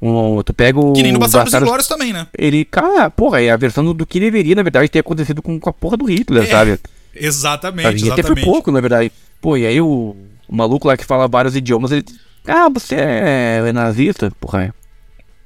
Um, 0.00 0.42
tu 0.42 0.52
pega 0.52 0.78
o. 0.78 0.92
Que 0.92 1.02
nem 1.02 1.10
no 1.12 1.18
Bastardos 1.18 1.52
Bastardos- 1.52 1.88
também, 1.88 2.12
né? 2.12 2.26
Ele, 2.36 2.64
cara, 2.64 3.10
porra, 3.10 3.40
é 3.42 3.50
a 3.50 3.56
versão 3.56 3.82
do, 3.84 3.94
do 3.94 4.06
que 4.06 4.20
deveria, 4.20 4.54
na 4.54 4.62
verdade, 4.62 4.88
ter 4.88 4.98
acontecido 5.00 5.40
com, 5.42 5.58
com 5.58 5.70
a 5.70 5.72
porra 5.72 5.96
do 5.96 6.04
Hitler, 6.04 6.44
É, 6.44 6.46
sabe? 6.46 6.78
Exatamente, 7.14 7.84
Sabe? 7.86 7.98
E 8.00 8.10
até 8.12 8.22
foi 8.22 8.32
exatamente. 8.32 8.44
pouco, 8.44 8.70
na 8.70 8.80
verdade. 8.80 9.10
Pô, 9.40 9.56
e 9.56 9.66
aí 9.66 9.80
o, 9.80 10.14
o 10.48 10.54
maluco 10.56 10.88
lá 10.88 10.96
que 10.96 11.04
fala 11.04 11.28
vários 11.28 11.56
idiomas, 11.56 11.92
ele. 11.92 12.04
Ah, 12.46 12.68
você 12.68 12.94
é, 12.94 13.62
é 13.66 13.72
nazista? 13.72 14.30
Porra. 14.40 14.64
é. 14.64 14.72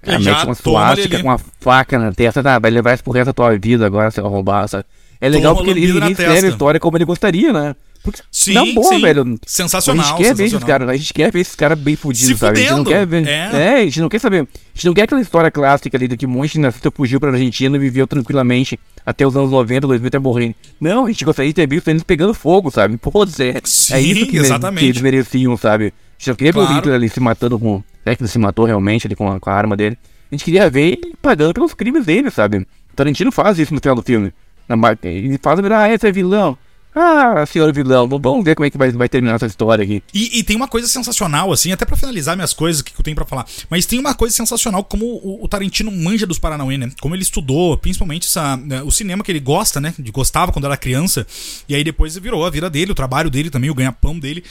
Ah, 0.06 0.18
já 0.20 0.32
mete 0.32 0.44
uma 0.46 0.54
suástica 0.54 1.18
com 1.18 1.28
uma 1.28 1.40
faca 1.60 1.98
na 1.98 2.12
testa, 2.12 2.42
tá? 2.42 2.58
Vai 2.58 2.70
levar 2.70 2.94
isso 2.94 3.02
pro 3.02 3.12
resto 3.12 3.26
da 3.26 3.32
tua 3.32 3.58
vida 3.58 3.84
agora, 3.84 4.10
se 4.10 4.20
roubar, 4.20 4.68
sabe? 4.68 4.84
É 5.20 5.28
legal 5.28 5.54
Toma 5.54 5.64
porque 5.66 5.78
ele, 5.78 5.90
ele 5.90 6.12
escreve 6.12 6.46
a 6.46 6.50
história 6.50 6.78
como 6.78 6.96
ele 6.96 7.04
gostaria, 7.04 7.52
né? 7.52 7.74
Porque, 8.02 8.20
Sim, 8.30 8.54
na 8.54 8.64
boa, 8.64 8.94
sim. 8.94 9.00
velho. 9.00 9.38
Sensacional, 9.44 10.04
A 10.04 10.08
gente 10.08 10.18
quer 10.18 10.34
ver 10.34 10.44
esses 10.44 10.62
caras, 10.62 10.88
a 10.88 10.96
gente 10.96 11.12
quer 11.12 11.32
ver 11.32 11.40
esses 11.40 11.54
caras 11.56 11.78
bem 11.78 11.96
fudidos, 11.96 12.38
sabe? 12.38 12.58
A 12.58 12.62
gente 12.62 12.72
não 12.72 12.84
quer 12.84 13.06
ver. 13.06 13.26
é. 13.26 13.74
a 13.74 13.84
gente 13.84 14.00
não 14.00 14.08
quer 14.08 14.20
saber. 14.20 14.42
A 14.42 14.46
gente 14.74 14.86
não 14.86 14.94
quer 14.94 15.02
aquela 15.02 15.20
história 15.20 15.50
clássica 15.50 15.96
ali 15.96 16.06
do 16.06 16.16
que 16.16 16.24
um 16.24 16.30
monte 16.30 16.52
de 16.52 16.60
nazista 16.60 16.90
fugiu 16.92 17.18
pra 17.18 17.30
Argentina 17.30 17.76
e 17.76 17.80
viveu 17.80 18.06
tranquilamente 18.06 18.78
até 19.08 19.26
os 19.26 19.34
anos 19.34 19.50
90, 19.50 19.86
2000 19.86 20.06
até 20.06 20.18
morrer. 20.18 20.54
Não, 20.78 21.06
a 21.06 21.08
gente 21.08 21.24
gostaria 21.24 21.50
de 21.50 21.54
ter 21.54 21.66
visto 21.66 21.88
eles 21.88 22.02
pegando 22.02 22.34
fogo, 22.34 22.70
sabe? 22.70 22.98
Pô, 22.98 23.24
é, 23.24 23.60
Sim, 23.64 23.94
é 23.94 24.00
isso 24.02 24.26
que, 24.26 24.36
exatamente. 24.36 24.80
que 24.80 24.86
eles 24.90 25.00
mereciam, 25.00 25.56
sabe? 25.56 25.86
A 25.86 26.18
gente 26.18 26.28
não 26.28 26.36
queria 26.36 26.52
ver 26.52 26.58
o 26.58 26.62
Claro. 26.66 26.76
Hitler 26.76 26.94
ali 26.94 27.08
se 27.08 27.18
matando 27.18 27.58
com. 27.58 27.82
É 28.04 28.14
que 28.14 28.22
ele 28.22 28.28
se 28.28 28.38
matou 28.38 28.66
realmente 28.66 29.06
ali 29.06 29.16
com 29.16 29.32
a, 29.32 29.40
com 29.40 29.48
a 29.48 29.54
arma 29.54 29.74
dele. 29.78 29.96
A 30.30 30.34
gente 30.34 30.44
queria 30.44 30.68
ver 30.68 30.98
ele 30.98 31.14
pagando 31.22 31.54
pelos 31.54 31.72
crimes 31.72 32.04
dele, 32.04 32.30
sabe? 32.30 32.66
Tarantino 32.94 33.32
faz 33.32 33.58
isso 33.58 33.72
no 33.72 33.80
final 33.80 33.96
do 33.96 34.02
filme. 34.02 34.30
Na 34.68 34.76
Ele 35.02 35.38
faz 35.38 35.58
virar, 35.58 35.84
ah, 35.84 35.94
esse 35.94 36.06
é 36.06 36.12
vilão. 36.12 36.58
Ah, 37.00 37.46
senhor 37.46 37.72
vilão, 37.72 38.08
vamos 38.08 38.44
ver 38.44 38.56
como 38.56 38.66
é 38.66 38.70
que 38.70 38.76
vai, 38.76 38.90
vai 38.90 39.08
terminar 39.08 39.36
essa 39.36 39.46
história 39.46 39.84
aqui. 39.84 40.02
E, 40.12 40.40
e 40.40 40.42
tem 40.42 40.56
uma 40.56 40.66
coisa 40.66 40.88
sensacional, 40.88 41.52
assim, 41.52 41.70
até 41.70 41.84
pra 41.84 41.96
finalizar 41.96 42.34
minhas 42.34 42.52
coisas 42.52 42.82
que 42.82 42.92
eu 42.92 43.04
tenho 43.04 43.14
pra 43.14 43.24
falar, 43.24 43.46
mas 43.70 43.86
tem 43.86 44.00
uma 44.00 44.16
coisa 44.16 44.34
sensacional 44.34 44.82
como 44.82 45.04
o, 45.06 45.44
o 45.44 45.46
Tarantino 45.46 45.92
manja 45.92 46.26
dos 46.26 46.40
Paranauê, 46.40 46.76
né? 46.76 46.90
Como 47.00 47.14
ele 47.14 47.22
estudou, 47.22 47.78
principalmente 47.78 48.26
essa, 48.26 48.56
né, 48.56 48.82
o 48.82 48.90
cinema 48.90 49.22
que 49.22 49.30
ele 49.30 49.38
gosta, 49.38 49.80
né? 49.80 49.94
De 49.96 50.10
gostava 50.10 50.50
quando 50.50 50.64
era 50.64 50.76
criança, 50.76 51.24
e 51.68 51.74
aí 51.76 51.84
depois 51.84 52.16
virou 52.16 52.44
a 52.44 52.50
vida 52.50 52.68
dele, 52.68 52.90
o 52.90 52.96
trabalho 52.96 53.30
dele 53.30 53.48
também, 53.48 53.70
o 53.70 53.74
ganha-pão 53.74 54.18
dele. 54.18 54.42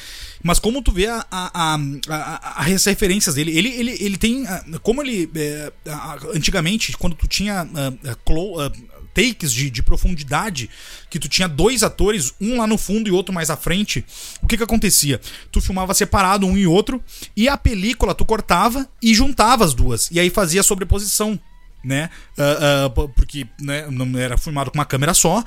Mas 0.42 0.58
como 0.58 0.82
tu 0.82 0.92
vê 0.94 1.08
a, 1.08 1.26
a, 1.30 1.80
a, 2.08 2.64
as 2.64 2.86
referências 2.86 3.36
dele, 3.36 3.58
ele, 3.58 3.70
ele, 3.70 3.98
ele 4.00 4.18
tem. 4.18 4.46
Como 4.82 5.02
ele. 5.02 5.30
É, 5.36 5.72
antigamente, 6.34 6.94
quando 6.94 7.16
tu 7.16 7.28
tinha. 7.28 7.68
Clo, 8.24 8.56
takes 9.18 9.52
de, 9.52 9.72
de 9.72 9.82
profundidade, 9.82 10.70
que 11.10 11.18
tu 11.18 11.28
tinha 11.28 11.48
dois 11.48 11.82
atores, 11.82 12.36
um 12.40 12.60
lá 12.60 12.68
no 12.68 12.78
fundo 12.78 13.10
e 13.10 13.12
outro 13.12 13.34
mais 13.34 13.50
à 13.50 13.58
frente, 13.58 14.06
o 14.44 14.48
que 14.48 14.56
que 14.56 14.64
acontecia? 14.64 15.20
Tu 15.52 15.60
filmava 15.60 15.96
separado 15.96 16.46
um 16.46 16.56
e 16.56 16.68
outro, 16.68 17.04
e 17.36 17.50
a 17.50 17.58
película 17.58 18.14
tu 18.14 18.24
cortava 18.24 18.88
e 19.02 19.16
juntava 19.16 19.66
as 19.66 19.74
duas, 19.74 20.12
e 20.12 20.20
aí 20.20 20.30
fazia 20.30 20.62
sobreposição 20.62 21.40
né? 21.84 22.10
Uh, 22.38 22.88
uh, 22.88 23.10
porque 23.10 23.48
né, 23.62 23.88
não 23.90 24.20
era 24.20 24.38
filmado 24.38 24.70
com 24.72 24.78
uma 24.78 24.84
câmera 24.84 25.14
só. 25.14 25.42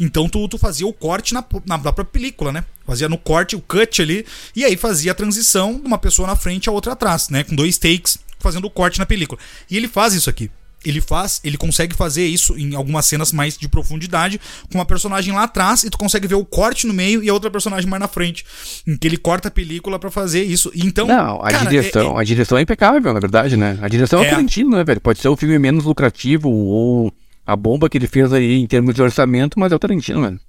Então 0.00 0.28
tu, 0.28 0.48
tu 0.48 0.58
fazia 0.58 0.86
o 0.86 0.92
corte 0.92 1.32
na, 1.32 1.44
na 1.64 1.78
própria 1.78 2.04
película, 2.04 2.50
né? 2.50 2.64
Fazia 2.84 3.08
no 3.08 3.16
corte, 3.16 3.54
o 3.54 3.60
cut 3.60 4.02
ali, 4.02 4.26
e 4.56 4.64
aí 4.64 4.76
fazia 4.76 5.12
a 5.12 5.14
transição 5.14 5.78
de 5.78 5.86
uma 5.86 5.98
pessoa 5.98 6.26
na 6.26 6.34
frente 6.34 6.68
a 6.68 6.72
outra 6.72 6.94
atrás, 6.94 7.28
né? 7.28 7.44
Com 7.44 7.54
dois 7.54 7.78
takes, 7.78 8.18
fazendo 8.40 8.64
o 8.64 8.70
corte 8.70 8.98
na 8.98 9.06
película. 9.06 9.40
E 9.70 9.76
ele 9.76 9.86
faz 9.86 10.14
isso 10.14 10.28
aqui 10.28 10.50
ele 10.84 11.00
faz, 11.00 11.40
ele 11.44 11.56
consegue 11.56 11.94
fazer 11.94 12.26
isso 12.26 12.56
em 12.58 12.74
algumas 12.74 13.06
cenas 13.06 13.32
mais 13.32 13.56
de 13.56 13.68
profundidade, 13.68 14.40
com 14.70 14.78
uma 14.78 14.84
personagem 14.84 15.32
lá 15.32 15.44
atrás 15.44 15.84
e 15.84 15.90
tu 15.90 15.98
consegue 15.98 16.26
ver 16.26 16.34
o 16.34 16.44
corte 16.44 16.86
no 16.86 16.94
meio 16.94 17.22
e 17.22 17.28
a 17.28 17.34
outra 17.34 17.50
personagem 17.50 17.88
mais 17.88 18.00
na 18.00 18.08
frente, 18.08 18.44
em 18.86 18.96
que 18.96 19.06
ele 19.06 19.16
corta 19.16 19.48
a 19.48 19.50
película 19.50 19.98
para 19.98 20.10
fazer 20.10 20.44
isso. 20.44 20.70
Então, 20.74 21.06
não, 21.06 21.40
a 21.42 21.50
cara, 21.50 21.70
direção, 21.70 22.14
é, 22.14 22.18
é... 22.18 22.20
a 22.20 22.24
direção 22.24 22.58
é 22.58 22.62
impecável, 22.62 23.12
na 23.12 23.20
verdade, 23.20 23.56
né? 23.56 23.78
A 23.80 23.88
direção 23.88 24.22
é, 24.22 24.26
é 24.26 24.30
Tarantino, 24.30 24.70
né, 24.70 24.84
velho? 24.84 25.00
Pode 25.00 25.20
ser 25.20 25.28
o 25.28 25.36
filme 25.36 25.58
menos 25.58 25.84
lucrativo 25.84 26.48
ou 26.48 27.12
a 27.46 27.56
bomba 27.56 27.88
que 27.88 27.98
ele 27.98 28.06
fez 28.06 28.32
aí 28.32 28.54
em 28.54 28.66
termos 28.66 28.94
de 28.94 29.02
orçamento, 29.02 29.58
mas 29.58 29.72
é 29.72 29.76
o 29.76 29.78
Tarantino, 29.78 30.22
velho. 30.22 30.40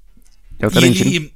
É 0.60 0.68
o 0.68 0.72
Tarantino. 0.72 1.10
E 1.10 1.16
ele, 1.16 1.35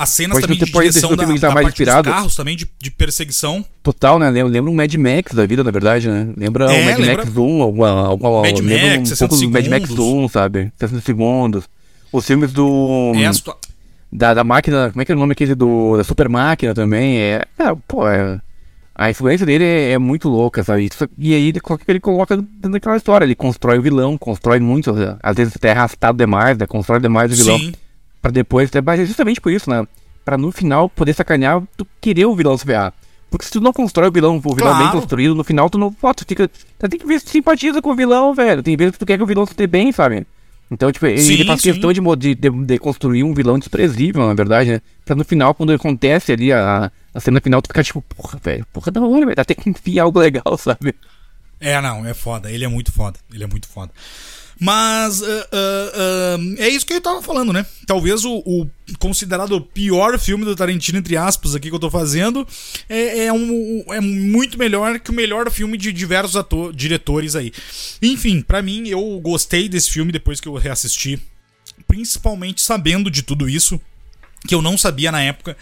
as 0.00 0.08
cenas 0.08 0.40
também 0.40 0.56
de 0.56 0.64
direção 0.64 1.14
da, 1.14 1.26
da 1.26 1.50
mais 1.50 1.68
inspirado. 1.68 2.08
carros 2.08 2.34
também, 2.34 2.56
de, 2.56 2.66
de, 2.78 2.90
perseguição. 2.90 3.62
Total, 3.82 4.18
né? 4.18 4.30
Lembra 4.30 4.70
um 4.70 4.74
Mad 4.74 4.94
Max 4.94 5.34
da 5.34 5.44
vida, 5.44 5.62
na 5.62 5.70
verdade, 5.70 6.08
né? 6.08 6.32
Lembra 6.34 6.72
é, 6.72 6.80
o 6.80 6.84
Mad 6.86 6.98
lembra... 6.98 7.24
Max 7.26 7.36
1, 7.36 7.62
alguma, 7.62 8.06
alguma, 8.06 8.40
Mad 8.40 8.58
lembra 8.60 8.96
Max, 8.96 9.12
um 9.12 9.16
pouco 9.16 9.36
do 9.36 9.50
Mad 9.50 9.66
Max 9.66 9.90
1, 9.90 10.28
sabe? 10.28 10.72
60 10.78 11.02
segundos. 11.02 11.64
Os 12.10 12.26
filmes 12.26 12.50
do... 12.50 13.12
É, 13.14 13.30
da, 14.10 14.32
da 14.32 14.42
máquina, 14.42 14.88
como 14.90 15.02
é 15.02 15.04
que 15.04 15.12
é 15.12 15.14
o 15.14 15.18
nome 15.18 15.32
aquele 15.32 15.54
do... 15.54 15.98
Da 15.98 16.04
super 16.04 16.30
máquina 16.30 16.72
também, 16.72 17.18
é... 17.18 17.44
é 17.58 17.74
pô, 17.86 18.08
é... 18.08 18.40
A 18.94 19.10
influência 19.10 19.44
dele 19.44 19.64
é, 19.64 19.92
é, 19.92 19.98
muito 19.98 20.30
louca, 20.30 20.64
sabe? 20.64 20.88
E 21.18 21.34
aí 21.34 21.48
ele, 21.48 21.60
ele 21.88 22.00
coloca 22.00 22.36
dentro 22.36 22.72
daquela 22.72 22.96
história. 22.96 23.24
Ele 23.24 23.34
constrói 23.34 23.78
o 23.78 23.82
vilão, 23.82 24.18
constrói 24.18 24.60
muito, 24.60 24.94
às 25.22 25.36
vezes 25.36 25.54
até 25.56 25.72
arrastado 25.72 26.18
demais, 26.18 26.58
né? 26.58 26.66
Constrói 26.66 27.00
demais 27.00 27.32
o 27.32 27.34
vilão. 27.34 27.58
Sim 27.58 27.72
para 28.20 28.30
depois, 28.30 28.70
mas 28.84 29.00
é 29.00 29.06
justamente 29.06 29.40
por 29.40 29.52
isso, 29.52 29.70
né? 29.70 29.86
Pra 30.24 30.36
no 30.36 30.52
final 30.52 30.88
poder 30.88 31.14
sacanear, 31.14 31.62
tu 31.76 31.86
querer 32.00 32.26
o 32.26 32.34
vilão 32.34 32.56
se 32.56 32.64
ferrar. 32.64 32.92
Porque 33.30 33.46
se 33.46 33.52
tu 33.52 33.60
não 33.60 33.72
constrói 33.72 34.08
o 34.08 34.12
vilão, 34.12 34.36
o 34.36 34.54
vilão 34.54 34.72
claro. 34.72 34.78
bem 34.78 34.90
construído, 34.90 35.34
no 35.34 35.44
final 35.44 35.70
tu 35.70 35.78
não. 35.78 35.92
Pô, 35.92 36.12
tu 36.12 36.24
fica. 36.26 36.48
Tu 36.48 36.88
tem 36.88 36.98
que 36.98 37.06
ver 37.06 37.20
se 37.20 37.26
tu 37.26 37.30
simpatiza 37.30 37.80
com 37.80 37.90
o 37.90 37.94
vilão, 37.94 38.34
velho. 38.34 38.62
Tem 38.62 38.76
vezes 38.76 38.92
que 38.92 38.98
tu 38.98 39.06
quer 39.06 39.16
que 39.16 39.22
o 39.22 39.26
vilão 39.26 39.46
se 39.46 39.54
dê 39.54 39.66
bem, 39.66 39.92
sabe? 39.92 40.26
Então, 40.70 40.90
tipo, 40.92 41.06
ele, 41.06 41.18
sim, 41.18 41.34
ele 41.34 41.44
faz 41.44 41.60
sim. 41.60 41.72
questão 41.72 41.92
de, 41.92 42.34
de, 42.34 42.50
de, 42.50 42.78
construir 42.78 43.24
um 43.24 43.34
vilão 43.34 43.58
desprezível, 43.58 44.24
na 44.26 44.34
verdade, 44.34 44.70
né? 44.70 44.80
Pra 45.04 45.16
no 45.16 45.24
final, 45.24 45.52
quando 45.52 45.72
acontece 45.72 46.32
ali 46.32 46.52
a, 46.52 46.92
a 47.12 47.20
cena 47.20 47.40
final, 47.40 47.60
tu 47.60 47.66
ficar 47.66 47.82
tipo, 47.82 48.00
porra, 48.02 48.38
velho, 48.40 48.64
porra 48.72 48.92
da 48.92 49.00
hora, 49.00 49.26
velho. 49.26 49.40
Até 49.40 49.54
que 49.54 49.68
enfiar 49.68 50.04
algo 50.04 50.20
legal, 50.20 50.54
sabe? 50.58 50.94
É, 51.60 51.80
não, 51.80 52.06
é 52.06 52.14
foda. 52.14 52.50
Ele 52.50 52.64
é 52.64 52.68
muito 52.68 52.92
foda. 52.92 53.18
Ele 53.32 53.42
é 53.42 53.46
muito 53.48 53.68
foda. 53.68 53.90
Mas 54.62 55.22
uh, 55.22 55.24
uh, 55.24 56.38
uh, 56.38 56.54
é 56.58 56.68
isso 56.68 56.84
que 56.84 56.92
eu 56.92 57.00
tava 57.00 57.22
falando, 57.22 57.50
né? 57.50 57.64
Talvez 57.86 58.26
o, 58.26 58.42
o, 58.44 58.68
considerado 58.98 59.58
pior 59.58 60.18
filme 60.18 60.44
do 60.44 60.54
Tarantino, 60.54 60.98
entre 60.98 61.16
aspas, 61.16 61.54
aqui 61.54 61.70
que 61.70 61.74
eu 61.74 61.80
tô 61.80 61.90
fazendo, 61.90 62.46
é, 62.86 63.24
é, 63.24 63.32
um, 63.32 63.82
é 63.88 64.00
muito 64.02 64.58
melhor 64.58 65.00
que 65.00 65.10
o 65.10 65.14
melhor 65.14 65.50
filme 65.50 65.78
de 65.78 65.90
diversos 65.94 66.36
ator, 66.36 66.74
diretores 66.74 67.34
aí. 67.34 67.50
Enfim, 68.02 68.42
para 68.42 68.60
mim, 68.60 68.86
eu 68.86 69.18
gostei 69.22 69.66
desse 69.66 69.90
filme 69.90 70.12
depois 70.12 70.40
que 70.40 70.46
eu 70.46 70.54
reassisti, 70.54 71.18
principalmente 71.88 72.60
sabendo 72.60 73.10
de 73.10 73.22
tudo 73.22 73.48
isso 73.48 73.80
que 74.46 74.54
eu 74.54 74.60
não 74.60 74.76
sabia 74.76 75.10
na 75.10 75.22
época. 75.22 75.56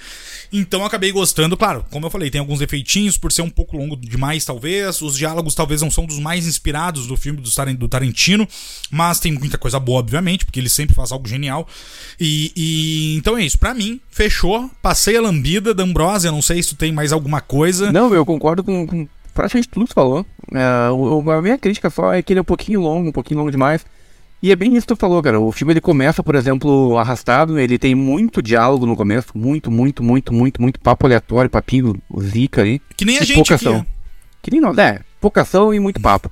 Então 0.52 0.84
acabei 0.84 1.12
gostando, 1.12 1.56
claro, 1.56 1.84
como 1.90 2.06
eu 2.06 2.10
falei, 2.10 2.30
tem 2.30 2.38
alguns 2.38 2.58
defeitinhos 2.58 3.18
por 3.18 3.30
ser 3.30 3.42
um 3.42 3.50
pouco 3.50 3.76
longo 3.76 3.96
demais, 3.96 4.44
talvez. 4.44 5.00
Os 5.02 5.16
diálogos 5.16 5.54
talvez 5.54 5.82
não 5.82 5.90
são 5.90 6.06
dos 6.06 6.18
mais 6.18 6.46
inspirados 6.46 7.06
do 7.06 7.16
filme 7.16 7.40
do 7.40 7.88
Tarantino, 7.88 8.48
mas 8.90 9.20
tem 9.20 9.32
muita 9.32 9.58
coisa 9.58 9.78
boa, 9.78 9.98
obviamente, 9.98 10.44
porque 10.44 10.58
ele 10.58 10.68
sempre 10.68 10.94
faz 10.94 11.12
algo 11.12 11.28
genial. 11.28 11.68
E, 12.18 12.52
e 12.56 13.16
então 13.16 13.36
é 13.36 13.44
isso, 13.44 13.58
para 13.58 13.74
mim, 13.74 14.00
fechou. 14.10 14.70
Passei 14.80 15.16
a 15.16 15.20
lambida 15.20 15.74
da 15.74 15.82
Ambrosia, 15.82 16.30
não 16.30 16.42
sei 16.42 16.62
se 16.62 16.70
tu 16.70 16.76
tem 16.76 16.92
mais 16.92 17.12
alguma 17.12 17.40
coisa. 17.40 17.92
Não, 17.92 18.12
eu 18.14 18.24
concordo 18.24 18.64
com, 18.64 18.86
com 18.86 19.08
praticamente 19.34 19.68
tudo 19.68 19.84
que 19.84 19.92
tu 19.92 19.94
falou. 19.94 20.24
É, 20.52 21.32
a 21.32 21.42
minha 21.42 21.58
crítica 21.58 21.90
só 21.90 22.12
é 22.12 22.22
que 22.22 22.32
ele 22.32 22.40
é 22.40 22.42
um 22.42 22.44
pouquinho 22.44 22.80
longo, 22.80 23.08
um 23.08 23.12
pouquinho 23.12 23.38
longo 23.38 23.50
demais. 23.50 23.84
E 24.40 24.52
é 24.52 24.56
bem 24.56 24.76
isso 24.76 24.86
que 24.86 24.94
tu 24.94 24.96
falou, 24.96 25.20
cara. 25.22 25.40
O 25.40 25.50
filme 25.50 25.72
ele 25.72 25.80
começa, 25.80 26.22
por 26.22 26.34
exemplo, 26.34 26.96
arrastado, 26.96 27.58
ele 27.58 27.78
tem 27.78 27.94
muito 27.94 28.40
diálogo 28.40 28.86
no 28.86 28.96
começo, 28.96 29.28
muito, 29.34 29.70
muito, 29.70 30.02
muito, 30.02 30.32
muito, 30.32 30.62
muito 30.62 30.80
papo 30.80 31.06
aleatório, 31.06 31.50
papinho, 31.50 32.00
zica 32.20 32.62
aí. 32.62 32.80
Que 32.96 33.04
nem 33.04 33.18
a 33.18 33.22
gente 33.22 33.34
pouca 33.34 33.56
ação. 33.56 33.84
Que 34.40 34.50
nem 34.50 34.60
não, 34.60 34.70
é, 34.80 35.00
pouca 35.20 35.42
ação 35.42 35.74
e 35.74 35.80
muito 35.80 36.00
papo. 36.00 36.30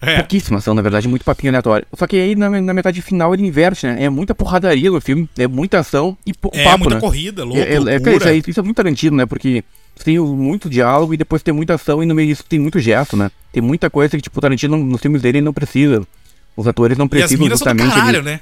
É. 0.00 0.16
Pouquíssima 0.16 0.58
ação, 0.58 0.72
na 0.72 0.80
verdade, 0.80 1.08
muito 1.08 1.24
papinho 1.24 1.50
aleatório. 1.50 1.86
Só 1.92 2.06
que 2.06 2.16
aí 2.16 2.34
na, 2.34 2.48
na, 2.48 2.72
metade 2.72 3.02
final 3.02 3.34
ele 3.34 3.46
inverte, 3.46 3.86
né? 3.86 4.04
É 4.04 4.08
muita 4.08 4.34
porradaria 4.34 4.90
no 4.90 5.00
filme, 5.00 5.28
é 5.36 5.46
muita 5.46 5.80
ação 5.80 6.16
e 6.24 6.32
pouco 6.32 6.56
é, 6.56 6.64
papo, 6.64 6.84
muita 6.84 6.94
né? 6.94 7.00
corrida, 7.00 7.44
louco, 7.44 7.60
é, 7.60 7.64
é, 7.64 7.74
é, 7.74 8.16
isso, 8.16 8.28
é, 8.28 8.36
isso 8.36 8.60
é 8.60 8.62
muito 8.62 8.76
Tarantino, 8.76 9.16
né? 9.16 9.26
Porque 9.26 9.62
tem 10.02 10.18
muito 10.18 10.70
diálogo 10.70 11.12
e 11.12 11.18
depois 11.18 11.42
tem 11.42 11.52
muita 11.52 11.74
ação 11.74 12.02
e 12.02 12.06
no 12.06 12.14
meio 12.14 12.28
disso 12.28 12.44
tem 12.48 12.58
muito 12.58 12.78
gesto, 12.78 13.14
né? 13.14 13.30
Tem 13.52 13.62
muita 13.62 13.90
coisa 13.90 14.16
que, 14.16 14.22
tipo, 14.22 14.38
o 14.38 14.40
Tarantino 14.40 14.78
nos 14.78 15.02
filmes 15.02 15.20
dele 15.20 15.42
não 15.42 15.52
precisa. 15.52 16.02
Os 16.56 16.66
atores 16.66 16.98
não 16.98 17.08
precisam 17.08 17.46
e 17.46 17.50
justamente. 17.50 17.94
Caralho, 17.94 18.18
ele... 18.18 18.22
né? 18.22 18.40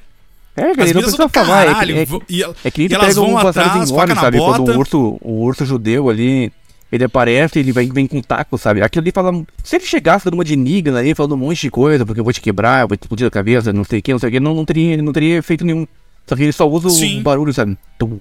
É, 0.57 0.75
cara, 0.75 0.93
não 0.93 1.03
precisa 1.03 1.29
falar. 1.29 1.67
Caralho, 1.67 1.99
é, 1.99 2.07
que, 2.07 2.43
é, 2.43 2.51
é 2.65 2.71
que 2.71 2.89
nem 2.89 2.89
pega 2.89 3.21
um 3.21 3.35
passarinho 3.35 3.85
enorme, 3.85 4.15
sabe? 4.15 4.39
Quando 4.39 4.73
o 4.73 4.79
urso, 4.79 5.19
o 5.21 5.43
urso 5.45 5.65
judeu 5.65 6.09
ali, 6.09 6.53
ele 6.91 7.05
aparece, 7.05 7.61
ele 7.61 7.71
vem, 7.71 7.89
vem 7.93 8.07
com 8.07 8.21
taco, 8.21 8.59
sabe? 8.59 8.83
Aquilo 8.83 9.05
ali 9.05 9.13
fala. 9.13 9.33
Se 9.63 9.77
ele 9.77 9.85
chegasse 9.85 10.25
dando 10.25 10.35
uma 10.35 10.45
de 10.45 10.55
enigma 10.55 10.99
ali, 10.99 11.15
falando 11.15 11.35
um 11.35 11.39
monte 11.39 11.61
de 11.61 11.71
coisa, 11.71 12.05
porque 12.05 12.19
eu 12.19 12.25
vou 12.25 12.33
te 12.33 12.41
quebrar, 12.41 12.83
eu 12.83 12.89
vou 12.89 12.97
te 12.97 13.03
explodir 13.03 13.27
a 13.27 13.31
cabeça, 13.31 13.73
não 13.73 13.85
sei 13.85 14.01
o 14.01 14.03
que, 14.03 14.13
não 14.13 14.19
sei 14.19 14.29
o 14.29 14.33
que, 14.33 14.41
não, 14.41 14.55
não, 14.55 14.65
teria, 14.65 15.01
não 15.01 15.13
teria 15.13 15.37
efeito 15.37 15.65
nenhum. 15.65 15.87
Só 16.27 16.35
que 16.35 16.43
ele 16.43 16.53
só 16.53 16.69
usa 16.69 16.91
Sim. 16.91 17.21
o 17.21 17.23
barulho, 17.23 17.53
sabe? 17.53 17.79
Tum, 17.99 18.19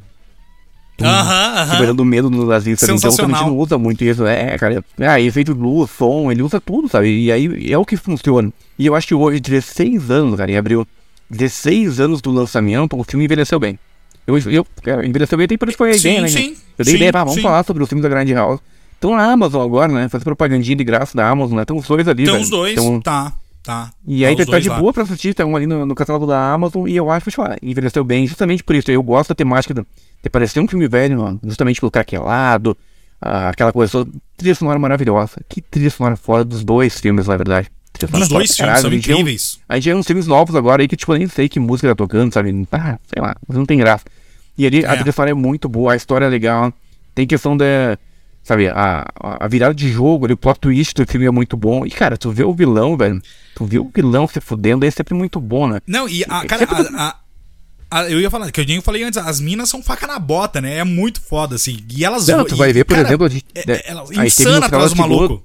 Aham, 1.05 1.61
aham. 1.61 1.87
Tipo, 1.87 2.05
medo 2.05 2.29
no 2.29 2.45
nazista. 2.45 2.85
Então 2.91 2.95
a 2.95 3.13
gente 3.13 3.31
não 3.31 3.57
usa 3.57 3.77
muito 3.77 4.03
isso. 4.03 4.25
É, 4.25 4.57
cara. 4.57 4.83
É, 4.99 5.21
efeito 5.21 5.53
luz, 5.53 5.91
som, 5.91 6.31
ele 6.31 6.41
usa 6.41 6.59
tudo, 6.59 6.87
sabe? 6.87 7.25
E 7.25 7.31
aí 7.31 7.71
é 7.71 7.77
o 7.77 7.85
que 7.85 7.95
funciona. 7.95 8.51
E 8.77 8.85
eu 8.85 8.95
acho 8.95 9.07
que 9.07 9.13
hoje, 9.13 9.39
16 9.39 10.09
anos, 10.09 10.37
cara, 10.37 10.51
em 10.51 10.57
abril, 10.57 10.87
16 11.29 11.99
anos 11.99 12.21
do 12.21 12.31
lançamento, 12.31 12.97
o 12.97 13.03
filme 13.03 13.25
envelheceu 13.25 13.59
bem. 13.59 13.77
Eu, 14.25 14.37
eu, 14.39 14.67
cara, 14.83 15.05
envelheceu 15.05 15.37
bem 15.37 15.45
até 15.45 15.55
por 15.55 15.69
isso 15.69 15.77
foi 15.77 15.91
a 15.91 15.95
ideia, 15.95 16.21
né? 16.21 16.27
Sim, 16.27 16.55
eu 16.77 16.83
dei 16.83 16.93
sim, 16.93 16.97
ideia, 16.97 17.11
ah, 17.13 17.19
vamos 17.19 17.35
sim. 17.35 17.41
falar 17.41 17.63
sobre 17.63 17.81
os 17.81 17.87
filmes 17.87 18.03
da 18.03 18.09
Grand 18.09 18.29
House. 18.33 18.59
Estão 18.93 19.15
na 19.15 19.31
Amazon 19.31 19.63
agora, 19.63 19.91
né? 19.91 20.09
Fazer 20.09 20.25
propagandinha 20.25 20.75
de 20.75 20.83
graça 20.83 21.15
da 21.15 21.29
Amazon, 21.29 21.55
né? 21.55 21.61
Estão 21.61 21.77
os 21.77 21.87
dois 21.87 22.07
ali, 22.07 22.23
Estão 22.23 22.41
os 22.41 22.49
dois, 22.49 22.73
então, 22.73 22.99
tá. 22.99 23.33
Tá. 23.68 23.91
E 24.07 24.26
aí 24.26 24.34
tá, 24.34 24.45
tá 24.45 24.59
de 24.59 24.70
lá. 24.70 24.80
boa 24.80 24.93
pra 24.93 25.03
assistir, 25.03 25.34
tá 25.34 25.45
um 25.45 25.53
ali 25.53 25.68
no, 25.68 25.86
no 25.86 25.93
catálogo 25.93 26.26
da 26.26 26.53
Amazon, 26.53 26.88
e 26.88 26.95
eu 26.95 27.11
acho 27.11 27.30
que 27.30 27.41
envelheceu 27.61 28.01
bem, 28.01 28.26
justamente 28.26 28.63
por 28.63 28.74
isso. 28.74 28.89
Eu 28.89 29.03
gosto 29.03 29.28
da 29.28 29.36
temática 29.36 29.74
do, 29.74 29.86
de 30.24 30.30
parecer 30.30 30.61
um 30.61 30.68
filme 30.70 30.88
velho, 30.88 31.20
mano, 31.20 31.38
justamente 31.43 31.82
pelo 31.82 31.91
craquelado, 31.91 32.78
ah, 33.22 33.49
aquela 33.49 33.74
coisa 33.74 33.91
toda. 33.91 34.11
Trilha 34.38 34.55
sonora 34.55 34.80
maravilhosa. 34.80 35.41
Que 35.49 35.59
trilha 35.59 35.89
sonora 35.89 36.15
fora 36.15 36.45
dos 36.45 36.63
dois 36.63 36.97
filmes, 36.97 37.28
na 37.28 37.36
verdade. 37.36 37.70
Dos 38.09 38.30
dois 38.30 38.55
filmes 38.55 38.80
são 38.80 38.93
incríveis. 38.93 39.59
A 39.68 39.76
gente 39.76 39.84
tem 39.84 39.95
uns 39.95 40.07
filmes 40.07 40.28
novos 40.28 40.55
agora 40.55 40.82
aí 40.82 40.88
que, 40.88 40.95
tipo, 40.95 41.11
eu 41.11 41.18
nem 41.18 41.28
sei 41.28 41.49
que 41.49 41.59
música 41.59 41.89
tá 41.89 41.95
tocando, 41.95 42.34
sabe? 42.34 42.65
Ah, 42.72 42.97
sei 43.13 43.22
lá, 43.22 43.36
não 43.49 43.65
tem 43.65 43.78
graça. 43.78 44.05
E 44.57 44.65
ali 44.65 44.86
é. 44.86 44.88
a 44.88 44.95
trilha 44.95 45.11
sonora 45.11 45.32
é 45.32 45.34
muito 45.34 45.68
boa, 45.68 45.91
a 45.91 45.95
história 45.97 46.24
é 46.24 46.30
legal. 46.30 46.72
Tem 47.13 47.28
questão 47.28 47.57
da 47.57 47.97
Sabe, 48.47 48.69
a, 48.69 49.05
a 49.19 49.45
virada 49.49 49.75
de 49.75 49.91
jogo, 49.91 50.23
ali, 50.23 50.33
o 50.33 50.37
plot 50.37 50.57
twist 50.57 50.93
do 50.95 51.05
filme 51.05 51.25
é 51.25 51.31
muito 51.31 51.57
bom. 51.57 51.85
E, 51.85 51.91
cara, 51.91 52.15
tu 52.15 52.31
vê 52.31 52.45
o 52.45 52.53
vilão, 52.53 52.95
velho. 52.95 53.21
Tu 53.53 53.65
vê 53.65 53.77
o 53.77 53.91
vilão 53.93 54.25
se 54.25 54.39
fudendo, 54.39 54.85
é 54.85 54.89
sempre 54.89 55.13
muito 55.13 55.37
bom, 55.37 55.67
né? 55.67 55.81
Não, 55.85 56.07
e, 56.07 56.23
a, 56.23 56.45
cara, 56.45 56.65
a, 56.95 57.17
a, 57.91 58.09
eu 58.09 58.21
ia 58.21 58.29
falar, 58.31 58.49
que 58.49 58.61
eu 58.61 58.81
falei 58.81 59.03
antes, 59.03 59.17
as 59.17 59.41
minas 59.41 59.67
são 59.67 59.83
faca 59.83 60.07
na 60.07 60.17
bota, 60.17 60.61
né? 60.61 60.77
É 60.77 60.85
muito 60.85 61.19
foda, 61.19 61.55
assim. 61.55 61.83
E 61.93 62.05
elas 62.05 62.25
Não, 62.25 62.45
tu 62.45 62.55
vai 62.55 62.71
ver, 62.71 62.85
por 62.85 62.95
cara, 62.95 63.05
exemplo, 63.09 63.27
de, 63.27 63.43
é, 63.53 63.91
ela, 63.91 64.05
insana 64.25 64.65
atrás 64.65 64.91
do 64.91 64.95
maluco. 64.95 65.43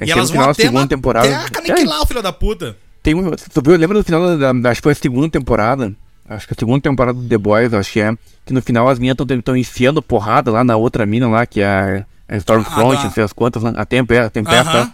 E 0.00 0.10
elas 0.10 0.30
vão 0.30 0.40
até, 0.40 0.62
segunda 0.62 0.86
temporada. 0.86 1.36
até 1.36 1.58
aniquilar 1.58 1.98
é. 1.98 2.02
o 2.02 2.06
filho 2.06 2.22
da 2.22 2.32
puta. 2.32 2.78
Tem 3.02 3.14
um, 3.14 3.30
tu 3.30 3.62
viu, 3.62 3.76
lembra 3.76 3.98
do 3.98 4.04
final 4.04 4.38
da, 4.38 4.54
da, 4.54 4.70
acho 4.70 4.80
que 4.80 4.84
foi 4.84 4.92
a 4.92 4.94
segunda 4.94 5.28
temporada? 5.28 5.94
acho 6.26 6.46
que 6.46 6.54
a 6.54 6.56
segunda 6.58 6.80
temporada 6.80 7.18
do 7.18 7.28
The 7.28 7.36
Boys, 7.36 7.74
acho 7.74 7.92
que 7.92 8.00
é, 8.00 8.16
que 8.46 8.54
no 8.54 8.62
final 8.62 8.88
as 8.88 8.98
minhas 8.98 9.16
estão 9.18 9.54
enfiando 9.54 10.00
porrada 10.00 10.50
lá 10.50 10.64
na 10.64 10.76
outra 10.76 11.04
mina 11.04 11.28
lá, 11.28 11.44
que 11.44 11.60
é 11.60 11.66
a, 11.66 11.98
a 11.98 12.04
Stormfront, 12.38 12.98
Ah, 13.00 13.04
não 13.04 13.10
sei 13.10 13.22
as 13.24 13.32
quantas, 13.32 13.62
lá, 13.62 13.70
a 13.76 13.84
Tempesta, 13.84 14.26
a 14.26 14.30
Tempesta. 14.30 14.70
Aham. 14.78 14.92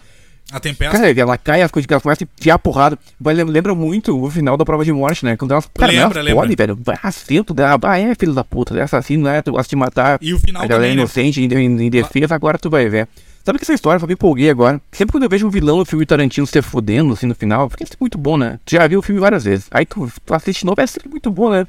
A 0.51 0.59
tempesta. 0.59 0.97
Cara, 0.97 1.11
ela 1.11 1.37
cai, 1.37 1.61
as 1.61 1.69
coisas 1.69 1.85
que 1.85 1.93
ela 1.93 2.01
começa 2.01 2.23
a 2.23 2.27
enfiar 2.39 2.57
porrada. 2.57 2.97
Lem- 3.23 3.43
lembra 3.43 3.75
muito 3.75 4.19
o 4.19 4.31
final 4.31 4.57
da 4.57 4.65
prova 4.65 4.83
de 4.83 4.91
morte, 4.91 5.23
né? 5.23 5.37
Quando 5.37 5.51
elas, 5.51 5.69
cara, 5.77 5.91
Lembra, 5.91 6.05
elas 6.21 6.25
lembra. 6.25 6.41
podem, 6.41 6.55
velho. 6.55 6.79
Vai, 6.83 6.97
assento 7.03 7.53
dela. 7.53 7.77
Ah, 7.83 7.99
é, 7.99 8.15
filho 8.15 8.33
da 8.33 8.43
puta. 8.43 8.75
É 8.75 8.81
assassino, 8.81 9.25
né? 9.25 9.43
Tu 9.43 9.51
gosta 9.51 9.69
de 9.69 9.75
matar. 9.75 10.17
E 10.19 10.33
o 10.33 10.39
final 10.39 10.63
ela 10.67 10.83
é 10.83 10.87
né? 10.87 10.93
inocente, 10.93 11.39
em, 11.39 11.45
em- 11.53 11.83
em 11.85 11.89
defesa, 11.91 12.33
agora 12.33 12.57
tu 12.57 12.67
vai 12.67 12.89
ver. 12.89 13.07
Sabe 13.45 13.59
que 13.59 13.63
essa 13.63 13.73
história, 13.75 14.01
eu 14.01 14.07
me 14.07 14.13
empolguei 14.13 14.49
agora. 14.49 14.81
Sempre 14.91 15.11
quando 15.11 15.23
eu 15.25 15.29
vejo 15.29 15.45
um 15.45 15.51
vilão 15.51 15.77
no 15.77 15.85
filme 15.85 16.03
Tarantino 16.03 16.47
se 16.47 16.59
fudendo, 16.63 17.13
assim, 17.13 17.27
no 17.27 17.35
final, 17.35 17.69
porque 17.69 17.83
é 17.83 17.87
muito 17.99 18.17
bom, 18.17 18.35
né? 18.35 18.59
Tu 18.65 18.71
já 18.71 18.87
viu 18.87 18.97
o 18.97 19.01
filme 19.03 19.21
várias 19.21 19.43
vezes. 19.43 19.67
Aí 19.69 19.85
tu, 19.85 20.11
tu 20.25 20.33
assiste 20.33 20.65
novo, 20.65 20.81
é 20.81 20.87
sempre 20.87 21.09
muito 21.09 21.29
bom, 21.29 21.51
né? 21.51 21.67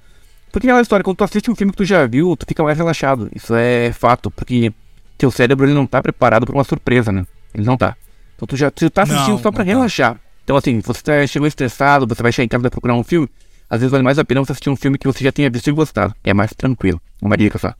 Porque 0.50 0.66
aquela 0.66 0.80
história, 0.80 1.04
quando 1.04 1.18
tu 1.18 1.24
assiste 1.24 1.50
um 1.50 1.54
filme 1.54 1.70
que 1.70 1.76
tu 1.76 1.84
já 1.84 2.06
viu, 2.06 2.34
tu 2.34 2.46
fica 2.48 2.62
mais 2.62 2.78
relaxado. 2.78 3.28
Isso 3.36 3.54
é 3.54 3.92
fato, 3.92 4.30
porque 4.30 4.72
teu 5.20 5.30
cérebro, 5.30 5.66
ele 5.66 5.74
não 5.74 5.86
tá 5.86 6.02
preparado 6.02 6.46
pra 6.46 6.54
uma 6.54 6.64
surpresa, 6.64 7.12
né? 7.12 7.26
Ele 7.54 7.64
não 7.64 7.76
tá. 7.76 7.96
Então 8.36 8.46
tu 8.46 8.56
já 8.56 8.70
tu 8.70 8.88
tá 8.90 9.02
assistindo 9.02 9.28
Não, 9.32 9.38
só 9.38 9.50
pra 9.50 9.64
não 9.64 9.72
tá. 9.72 9.76
relaxar. 9.76 10.20
Então 10.44 10.56
assim, 10.56 10.80
você 10.80 11.02
tá, 11.02 11.26
chegou 11.26 11.46
estressado, 11.46 12.06
você 12.06 12.22
vai 12.22 12.32
chegar 12.32 12.44
em 12.44 12.48
casa 12.48 12.62
e 12.62 12.64
vai 12.64 12.70
procurar 12.70 12.94
um 12.94 13.04
filme, 13.04 13.28
às 13.68 13.80
vezes 13.80 13.90
vale 13.92 14.02
mais 14.02 14.18
a 14.18 14.24
pena 14.24 14.40
você 14.40 14.52
assistir 14.52 14.70
um 14.70 14.76
filme 14.76 14.98
que 14.98 15.06
você 15.06 15.22
já 15.22 15.30
tenha 15.30 15.48
visto 15.50 15.68
e 15.68 15.72
gostado. 15.72 16.14
É 16.24 16.34
mais 16.34 16.52
tranquilo. 16.52 17.00
Uma 17.22 17.36
dica 17.36 17.58
só. 17.58 17.72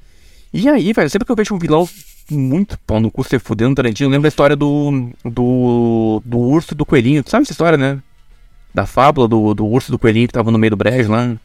E 0.52 0.68
aí, 0.68 0.92
velho, 0.92 1.08
sempre 1.10 1.24
que 1.26 1.32
eu 1.32 1.36
vejo 1.36 1.54
um 1.54 1.58
vilão 1.58 1.88
muito 2.30 2.78
pau 2.86 3.00
no 3.00 3.10
cu 3.10 3.24
se 3.24 3.38
fudendo 3.38 3.74
Tarantino, 3.74 4.06
eu 4.06 4.10
lembro 4.12 4.22
da 4.22 4.28
história 4.28 4.54
do. 4.54 5.10
do. 5.24 6.22
do 6.24 6.38
urso 6.38 6.74
e 6.74 6.76
do 6.76 6.86
coelhinho. 6.86 7.24
Tu 7.24 7.30
sabe 7.30 7.42
essa 7.42 7.52
história, 7.52 7.78
né? 7.78 8.00
Da 8.72 8.86
fábula 8.86 9.26
do, 9.26 9.52
do 9.54 9.66
urso 9.66 9.90
e 9.90 9.92
do 9.92 9.98
coelhinho 9.98 10.28
que 10.28 10.34
tava 10.34 10.50
no 10.50 10.58
meio 10.58 10.70
do 10.70 10.76
brejo 10.76 11.10
lá. 11.10 11.36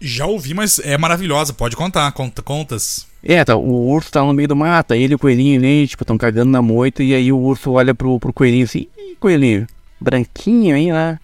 Já 0.00 0.26
ouvi, 0.26 0.52
mas 0.54 0.78
é 0.78 0.98
maravilhosa. 0.98 1.52
Pode 1.52 1.76
contar, 1.76 2.10
conta, 2.12 2.42
contas. 2.42 3.06
É, 3.22 3.44
tá, 3.44 3.54
o 3.54 3.88
urso 3.88 4.10
tá 4.10 4.24
no 4.24 4.32
meio 4.32 4.48
do 4.48 4.56
mato, 4.56 4.94
ele 4.94 5.12
e 5.12 5.14
o 5.14 5.18
coelhinho 5.18 5.60
ali, 5.60 5.86
tipo, 5.86 6.04
tão 6.04 6.16
cagando 6.16 6.50
na 6.50 6.62
moita, 6.62 7.02
e 7.02 7.14
aí 7.14 7.30
o 7.30 7.38
urso 7.38 7.72
olha 7.72 7.94
pro, 7.94 8.18
pro 8.18 8.32
coelhinho 8.32 8.64
assim, 8.64 8.86
Ih, 8.96 9.16
coelhinho, 9.20 9.66
branquinho 10.00 10.74
aí, 10.74 10.90
né? 10.90 11.18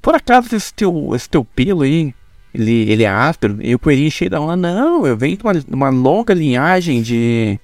Por 0.00 0.14
acaso 0.14 0.54
esse 0.54 0.72
teu, 0.72 1.10
esse 1.14 1.28
teu 1.28 1.44
pelo 1.44 1.82
aí, 1.82 2.14
ele, 2.54 2.90
ele 2.90 3.02
é 3.02 3.08
áspero? 3.08 3.58
E 3.60 3.74
o 3.74 3.78
coelhinho 3.78 4.10
cheio 4.10 4.30
da 4.30 4.40
onda, 4.40 4.56
não, 4.56 5.06
eu 5.06 5.16
venho 5.16 5.36
de 5.36 5.42
uma, 5.42 5.54
de 5.54 5.74
uma 5.74 5.90
longa 5.90 6.32
linhagem 6.32 7.02
de... 7.02 7.58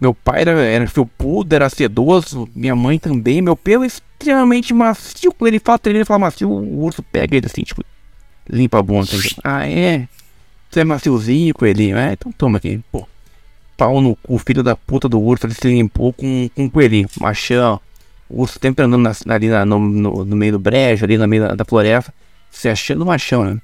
Meu 0.00 0.14
pai 0.14 0.42
era, 0.42 0.52
era 0.52 0.86
felpudo, 0.86 1.54
era 1.54 1.68
sedoso, 1.68 2.48
minha 2.54 2.74
mãe 2.74 2.98
também, 2.98 3.42
meu 3.42 3.56
pelo 3.56 3.82
é 3.82 3.88
extremamente 3.88 4.72
macio. 4.72 5.32
Quando 5.32 5.48
ele 5.48 5.58
fala, 5.58 5.80
ele 5.86 6.04
fala 6.04 6.20
macio, 6.20 6.48
o 6.48 6.84
urso 6.84 7.02
pega 7.02 7.36
ele 7.36 7.46
assim, 7.46 7.62
tipo, 7.62 7.82
limpa 8.48 8.78
a 8.78 8.82
bunda. 8.82 9.02
assim, 9.02 9.34
Ah, 9.42 9.68
é? 9.68 10.08
Você 10.70 10.80
é 10.80 10.84
maciozinho, 10.84 11.54
coelhinho? 11.54 11.96
É, 11.96 12.12
então 12.12 12.30
toma 12.32 12.58
aqui. 12.58 12.80
Pô, 12.92 13.06
pau 13.76 14.00
no 14.00 14.14
cu, 14.16 14.38
filho 14.38 14.62
da 14.62 14.76
puta 14.76 15.08
do 15.08 15.20
urso, 15.20 15.46
ele 15.46 15.54
se 15.54 15.68
limpou 15.68 16.12
com, 16.12 16.48
com 16.54 16.64
um 16.64 16.68
coelhinho. 16.70 17.08
Machão. 17.20 17.80
O 18.28 18.42
urso 18.42 18.58
sempre 18.60 18.84
andando 18.84 19.02
na- 19.02 19.34
ali 19.34 19.48
na- 19.48 19.64
no, 19.64 19.78
no, 19.78 20.24
no 20.24 20.36
meio 20.36 20.52
do 20.52 20.58
brejo, 20.58 21.04
ali 21.04 21.16
no 21.16 21.26
meio 21.26 21.48
da, 21.48 21.54
da 21.54 21.64
floresta. 21.64 22.12
Se 22.50 22.68
achando 22.68 23.04
machão, 23.06 23.44
né? 23.44 23.58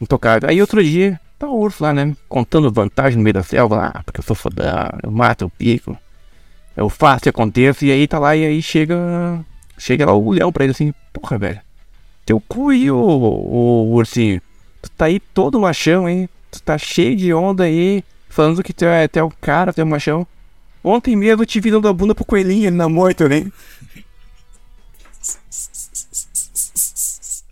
Intocável. 0.00 0.48
Aí 0.48 0.60
outro 0.60 0.82
dia, 0.82 1.18
tá 1.38 1.46
o 1.48 1.58
urso 1.58 1.82
lá, 1.82 1.92
né? 1.94 2.14
Contando 2.28 2.70
vantagem 2.72 3.16
no 3.16 3.22
meio 3.24 3.34
da 3.34 3.42
selva. 3.42 3.92
Ah, 3.94 4.02
porque 4.04 4.20
eu 4.20 4.24
sou 4.24 4.36
fodão, 4.36 4.90
eu 5.02 5.10
mato, 5.10 5.44
eu 5.44 5.50
pico. 5.50 5.96
Eu 6.76 6.88
faço 6.88 7.28
e 7.28 7.30
aconteço. 7.30 7.84
E 7.84 7.92
aí 7.92 8.06
tá 8.06 8.18
lá, 8.18 8.36
e 8.36 8.44
aí 8.44 8.60
chega. 8.62 8.96
Chega 9.78 10.06
lá 10.06 10.12
o 10.12 10.30
leão 10.30 10.52
pra 10.52 10.64
ele 10.64 10.72
assim, 10.72 10.92
porra, 11.12 11.38
velho. 11.38 11.60
Teu 12.26 12.40
cu 12.40 12.68
aí, 12.70 12.90
ô, 12.90 12.98
ô 12.98 13.90
ursinho. 13.94 14.40
Tu 14.82 14.90
tá 14.90 15.06
aí 15.06 15.20
todo 15.20 15.60
machão, 15.60 16.08
hein? 16.08 16.28
Tu 16.50 16.60
tá 16.62 16.76
cheio 16.76 17.16
de 17.16 17.32
onda 17.32 17.64
aí, 17.64 18.04
falando 18.28 18.62
que 18.62 18.72
tu 18.72 18.84
é, 18.84 19.08
tu 19.08 19.18
é 19.18 19.22
o 19.22 19.30
cara, 19.40 19.72
tu 19.72 19.80
é 19.80 19.84
o 19.84 19.86
machão. 19.86 20.26
Ontem 20.84 21.14
mesmo 21.14 21.42
eu 21.42 21.46
te 21.46 21.60
dando 21.60 21.88
a 21.88 21.92
bunda 21.92 22.14
pro 22.14 22.24
coelhinho 22.24 22.68
ali 22.68 22.76
na 22.76 22.88
moita, 22.88 23.28
né? 23.28 23.46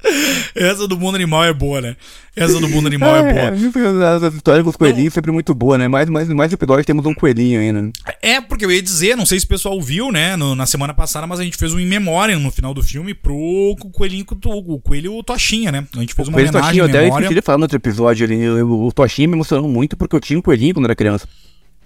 Essa 0.54 0.86
do 0.88 0.98
mundo 0.98 1.14
animal 1.16 1.44
é 1.44 1.52
boa, 1.52 1.80
né? 1.80 1.96
Essa 2.34 2.58
do 2.60 2.68
mundo 2.68 2.86
animal 2.86 3.16
é 3.16 3.32
boa. 3.34 3.50
viu? 3.50 3.70
As 4.06 4.34
histórias 4.34 4.62
com 4.64 4.70
os 4.70 4.76
coelhinhos 4.76 5.12
sempre 5.12 5.30
muito 5.30 5.54
boa, 5.54 5.76
né? 5.76 5.88
Mais, 5.88 6.08
mais, 6.08 6.28
mais 6.28 6.52
episódios 6.52 6.86
temos 6.86 7.04
um 7.06 7.12
coelhinho 7.14 7.60
ainda. 7.60 7.90
É, 8.22 8.40
porque 8.40 8.64
eu 8.64 8.70
ia 8.70 8.80
dizer, 8.82 9.16
não 9.16 9.26
sei 9.26 9.38
se 9.38 9.44
o 9.46 9.48
pessoal 9.48 9.80
viu, 9.80 10.10
né, 10.10 10.36
no- 10.36 10.54
na 10.54 10.64
semana 10.66 10.94
passada, 10.94 11.26
mas 11.26 11.40
a 11.40 11.44
gente 11.44 11.56
fez 11.56 11.72
um 11.74 11.80
in 11.80 11.86
memória 11.86 12.38
no 12.38 12.50
final 12.50 12.72
do 12.72 12.82
filme 12.82 13.12
pro 13.14 13.76
coelhinho, 13.92 14.24
o 14.66 14.80
coelho 14.80 15.22
Toshinha, 15.22 15.70
né? 15.72 15.86
A 15.96 16.00
gente 16.00 16.14
fez 16.14 16.28
uma 16.28 16.34
Coelho 16.34 16.48
homenagem 16.50 16.68
Toshinho, 16.80 16.82
eu 16.84 16.86
em 16.86 16.90
até 16.90 17.02
memória. 17.02 17.24
esqueci 17.24 17.40
de 17.40 17.44
falar 17.44 17.58
no 17.58 17.64
outro 17.64 17.76
episódio 17.76 18.26
ali. 18.26 18.40
eu- 18.40 18.58
eu- 18.58 18.82
O 18.86 18.92
Toshinho 18.92 19.28
me 19.28 19.34
emocionou 19.36 19.68
muito 19.68 19.96
porque 19.96 20.16
eu 20.16 20.20
tinha 20.20 20.38
um 20.38 20.42
coelhinho 20.42 20.74
quando 20.74 20.86
era 20.86 20.94
criança. 20.96 21.28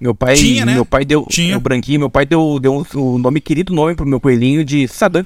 Meu 0.00 0.14
pai, 0.14 0.34
Tinha, 0.34 0.64
né? 0.66 0.74
meu 0.74 0.84
pai 0.84 1.04
deu, 1.04 1.24
Tinha. 1.30 1.56
o 1.56 1.60
branquinho, 1.60 2.00
meu 2.00 2.10
pai 2.10 2.26
deu, 2.26 2.58
deu 2.60 2.84
o 2.94 3.16
nome 3.18 3.40
querido 3.40 3.72
nome 3.72 3.94
pro 3.94 4.04
meu 4.04 4.20
coelhinho 4.20 4.64
de 4.64 4.86
Sadam. 4.88 5.24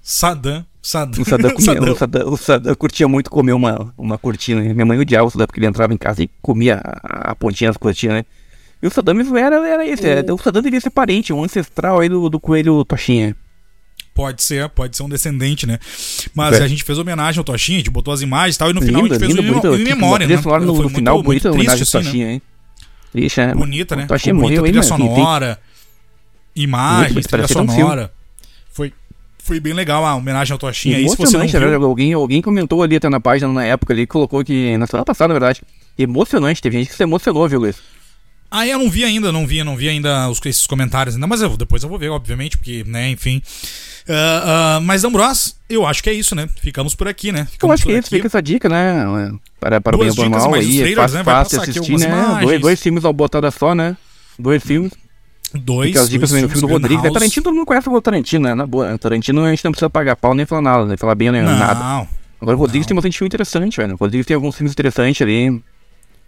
Sadam. 0.00 0.64
Sadam. 0.82 1.22
O 1.22 1.24
Sadam, 1.24 1.50
comia, 1.54 1.64
Sadam. 1.74 1.92
o 1.92 1.96
Sadam, 1.96 2.32
o 2.32 2.36
Sadam 2.36 2.74
curtia 2.74 3.06
muito 3.08 3.30
comer 3.30 3.52
uma, 3.52 3.92
uma 3.96 4.18
cortina. 4.18 4.60
Minha 4.60 4.84
mãe 4.84 4.98
odiava 4.98 5.26
o 5.26 5.30
Sadam 5.30 5.46
porque 5.46 5.60
ele 5.60 5.66
entrava 5.66 5.94
em 5.94 5.96
casa 5.96 6.22
e 6.22 6.30
comia 6.42 6.80
a, 6.84 7.30
a 7.30 7.34
pontinha 7.36 7.70
das 7.70 7.76
cortinas, 7.76 8.16
né? 8.16 8.24
E 8.82 8.86
o 8.86 8.90
Sadam 8.90 9.16
era, 9.36 9.66
era 9.68 9.86
esse. 9.86 10.04
era- 10.04 10.34
o 10.34 10.38
Sadam 10.38 10.60
devia 10.60 10.80
ser 10.80 10.90
parente, 10.90 11.32
um 11.32 11.44
ancestral 11.44 12.00
aí 12.00 12.08
do, 12.08 12.28
do 12.28 12.40
coelho 12.40 12.84
Toshinha. 12.84 13.36
Pode 14.14 14.42
ser, 14.42 14.68
pode 14.70 14.94
ser 14.96 15.04
um 15.04 15.08
descendente, 15.08 15.66
né? 15.66 15.78
Mas 16.34 16.58
É. 16.60 16.64
a 16.64 16.68
gente 16.68 16.82
fez 16.84 16.98
homenagem 16.98 17.38
ao 17.38 17.44
Toshinha, 17.44 17.78
a 17.78 17.80
gente 17.80 17.90
botou 17.90 18.12
as 18.12 18.20
imagens 18.20 18.56
e 18.56 18.58
tal, 18.58 18.68
e 18.70 18.72
no 18.74 18.82
final 18.82 19.02
Lindo, 19.02 19.14
a 19.14 19.18
gente 19.18 19.26
fez 19.26 19.36
lindo, 19.38 19.56
um 19.56 19.60
bonito. 19.60 19.74
em, 19.80 19.84
tipo, 19.84 19.96
memória, 20.00 20.26
né? 20.26 20.36
sonora 20.42 20.64
no, 20.64 20.74
Foi 20.74 20.82
no 20.84 20.90
final, 20.90 21.14
muito- 21.14 21.26
bonita 21.26 21.48
a 21.48 21.50
muito 21.52 21.60
homenagem 21.60 21.78
triste, 21.86 21.96
ao 21.96 22.02
assim, 22.02 22.24
né? 22.24 22.32
Hein? 22.34 22.42
Triste, 23.12 23.40
né? 23.40 23.54
Bonita, 23.54 23.96
né? 23.96 24.04
O 24.04 24.08
Toshinha 24.08 24.34
Bonita 24.34 24.48
morreu 24.50 24.64
aí, 24.64 24.70
trilha 24.72 24.80
tem- 24.82 24.88
sonora, 25.14 25.58
imagens, 26.54 27.12
Muito, 27.14 27.28
trilha 27.28 27.42
parecia 27.48 27.62
um 27.62 27.68
sonora. 27.68 28.12
Foi, 29.44 29.58
bem 29.58 29.72
legal 29.72 30.04
a 30.04 30.14
homenagem 30.14 30.52
ao 30.52 30.58
Toshinha. 30.58 30.96
Aí, 30.96 31.08
se 31.08 31.16
você 31.16 31.36
não 31.36 31.44
Emocionante, 31.44 31.78
viu? 31.78 31.84
Alguém, 31.84 32.12
alguém 32.12 32.40
comentou 32.40 32.82
ali 32.82 32.96
até 32.96 33.08
na 33.08 33.20
página 33.20 33.52
na 33.52 33.64
época 33.64 33.92
ali, 33.92 34.06
colocou 34.06 34.44
que. 34.44 34.76
Na 34.76 34.86
semana 34.86 35.04
passada, 35.04 35.34
na 35.34 35.38
verdade. 35.38 35.62
Emocionante, 35.98 36.62
teve 36.62 36.78
gente 36.78 36.88
que 36.88 36.94
se 36.94 37.02
emocionou, 37.02 37.48
viu, 37.48 37.60
Luiz? 37.60 37.76
Ah, 38.50 38.66
eu 38.66 38.78
não 38.78 38.90
vi 38.90 39.04
ainda, 39.04 39.32
não 39.32 39.46
vi, 39.46 39.64
não 39.64 39.76
vi 39.76 39.88
ainda 39.88 40.28
os, 40.28 40.38
esses 40.44 40.66
comentários 40.66 41.14
ainda, 41.14 41.26
mas 41.26 41.40
eu, 41.40 41.56
depois 41.56 41.82
eu 41.82 41.88
vou 41.88 41.98
ver, 41.98 42.10
obviamente, 42.10 42.58
porque, 42.58 42.84
né, 42.86 43.08
enfim. 43.08 43.42
Ah, 44.08 44.76
ah, 44.76 44.80
mas, 44.80 45.04
Ambros, 45.04 45.56
eu 45.70 45.86
acho 45.86 46.02
que 46.02 46.10
é 46.10 46.12
isso, 46.12 46.34
né? 46.34 46.48
Ficamos 46.60 46.94
por 46.94 47.08
aqui, 47.08 47.32
né? 47.32 47.40
Eu 47.40 47.46
Ficamos 47.46 47.74
acho 47.74 47.84
que 47.84 47.92
é 47.92 47.98
isso, 47.98 48.08
aqui. 48.08 48.16
fica 48.16 48.26
essa 48.26 48.42
dica, 48.42 48.68
né? 48.68 49.32
Para, 49.58 49.80
para 49.80 49.96
o 49.96 49.98
bem 49.98 50.08
Duas 50.08 50.18
ou 50.18 50.24
para 50.24 50.28
o 50.28 50.30
dicas 50.30 50.42
mal 50.42 50.50
mais 50.50 50.66
os 50.66 50.70
aí, 50.70 50.78
é 50.78 50.82
trailers, 50.82 51.12
fácil, 51.12 51.18
né? 51.18 51.24
Fácil 51.24 51.62
assistir, 51.62 51.98
né? 51.98 52.40
Dois, 52.42 52.60
dois 52.60 52.82
filmes 52.82 53.04
ao 53.04 53.12
botada 53.12 53.50
só, 53.50 53.74
né? 53.74 53.96
Dois 54.38 54.62
filmes. 54.62 54.92
Dois. 55.54 55.88
Fica 55.88 56.00
as 56.00 56.08
dicas 56.08 56.30
dois 56.30 56.42
também 56.42 56.42
no 56.42 56.48
filme 56.48 56.66
do 56.66 56.72
Rodrigues. 56.72 57.04
né? 57.04 57.10
Tarantino, 57.10 57.44
todo 57.44 57.54
mundo 57.54 57.66
conhece 57.66 57.88
o 57.88 58.00
Tarantino, 58.00 58.44
né? 58.48 58.54
Na 58.54 58.66
boa. 58.66 58.98
Tarantino 58.98 59.44
a 59.44 59.50
gente 59.50 59.64
não 59.64 59.72
precisa 59.72 59.90
pagar 59.90 60.16
pau 60.16 60.34
nem 60.34 60.46
falar 60.46 60.62
nada, 60.62 60.84
nem 60.86 60.96
falar 60.96 61.14
bem 61.14 61.30
nem 61.30 61.42
nada. 61.42 61.74
Não, 61.80 62.08
Agora 62.40 62.56
o 62.56 62.60
Rodrigues 62.60 62.86
tem 62.86 62.94
bastante 62.94 63.16
filme 63.18 63.28
interessante, 63.28 63.76
velho. 63.76 63.94
O 63.94 63.96
Rodrigues 63.96 64.26
tem 64.26 64.34
alguns 64.34 64.56
filmes 64.56 64.72
interessantes 64.72 65.22
ali. 65.22 65.62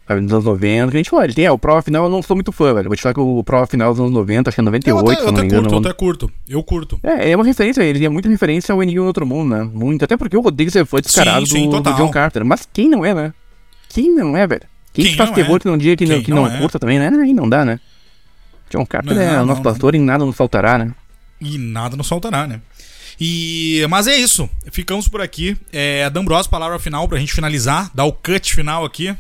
sabe, 0.07 0.20
Nos 0.20 0.33
anos 0.33 0.45
90, 0.45 0.91
que 0.91 0.97
a 0.97 1.01
gente 1.01 1.11
falou, 1.11 1.25
ele 1.25 1.35
tem, 1.35 1.45
é, 1.45 1.51
o 1.51 1.59
Prova 1.59 1.83
Final 1.83 2.05
eu 2.05 2.11
não 2.11 2.22
sou 2.22 2.37
muito 2.37 2.53
fã, 2.53 2.72
velho. 2.72 2.89
Vou 2.89 2.95
te 2.97 3.03
falar 3.03 3.14
que 3.14 3.20
o 3.20 3.43
Prova 3.43 3.66
Final 3.66 3.91
dos 3.91 3.99
anos 4.01 4.12
90, 4.12 4.49
acho 4.51 4.55
que 4.55 4.61
é 4.61 4.62
eu 4.62 4.64
98, 4.64 5.11
até, 5.11 5.16
se 5.16 5.22
eu 5.22 5.27
eu 5.27 5.33
não 5.33 5.39
até 5.39 5.43
me 5.43 5.51
curto, 5.51 5.64
eu 5.64 5.68
engano. 5.68 5.89
até 5.89 5.99
curto. 5.99 6.31
Eu 6.49 6.62
curto. 6.62 7.01
É, 7.03 7.31
é 7.33 7.37
uma 7.37 7.45
referência, 7.45 7.83
ele 7.83 8.05
é 8.05 8.09
muita 8.09 8.29
referência 8.29 8.72
ao 8.72 8.81
Enigma 8.81 9.03
do 9.03 9.07
Outro 9.09 9.27
Mundo, 9.27 9.57
né? 9.57 9.68
Muito. 9.75 10.05
Até 10.05 10.16
porque 10.16 10.37
o 10.37 10.41
Rodrigues 10.41 10.77
é 10.77 10.85
fã 10.85 11.01
descarado 11.01 11.47
Sim, 11.47 11.64
sim, 11.64 11.70
do, 11.70 11.81
do. 11.81 11.93
John 11.95 12.11
Carter. 12.11 12.45
Mas 12.45 12.68
quem 12.72 12.89
não 12.89 13.05
é, 13.05 13.12
né? 13.12 13.35
Quem 13.89 14.14
não 14.14 14.37
é, 14.37 14.47
velho? 14.47 14.62
Quem, 14.93 15.05
Quem 15.05 15.12
que 15.12 15.18
faz 15.18 15.31
terror 15.33 15.57
é? 15.57 15.59
que 15.59 15.66
não 15.66 15.77
dia 15.77 15.97
que 15.97 16.07
não, 16.07 16.22
que 16.22 16.31
não, 16.31 16.45
não 16.45 16.55
é? 16.55 16.59
curta 16.59 16.79
também, 16.79 17.01
né? 17.01 17.09
Aí 17.09 17.35
não 17.35 17.49
dá, 17.49 17.64
né? 17.64 17.81
John 18.70 18.84
Carter 18.86 19.14
Não, 19.14 19.22
é 19.22 19.42
o 19.42 19.46
nosso 19.46 19.62
pastor 19.62 19.94
e 19.94 19.98
nada 19.98 20.24
nos 20.24 20.36
faltará, 20.36 20.78
né? 20.78 20.92
E 21.40 21.58
nada 21.58 21.96
nos 21.96 22.08
faltará, 22.08 22.46
né? 22.46 22.60
E, 23.20 23.86
mas 23.88 24.06
é 24.06 24.16
isso. 24.16 24.48
Ficamos 24.72 25.06
por 25.08 25.20
aqui. 25.20 25.56
É, 25.72 26.08
D'Ambrosio, 26.10 26.50
palavra 26.50 26.78
final 26.78 27.06
pra 27.08 27.18
gente 27.18 27.32
finalizar. 27.34 27.90
Dar 27.94 28.04
o 28.04 28.12
cut 28.12 28.54
final 28.54 28.84
aqui. 28.84 29.14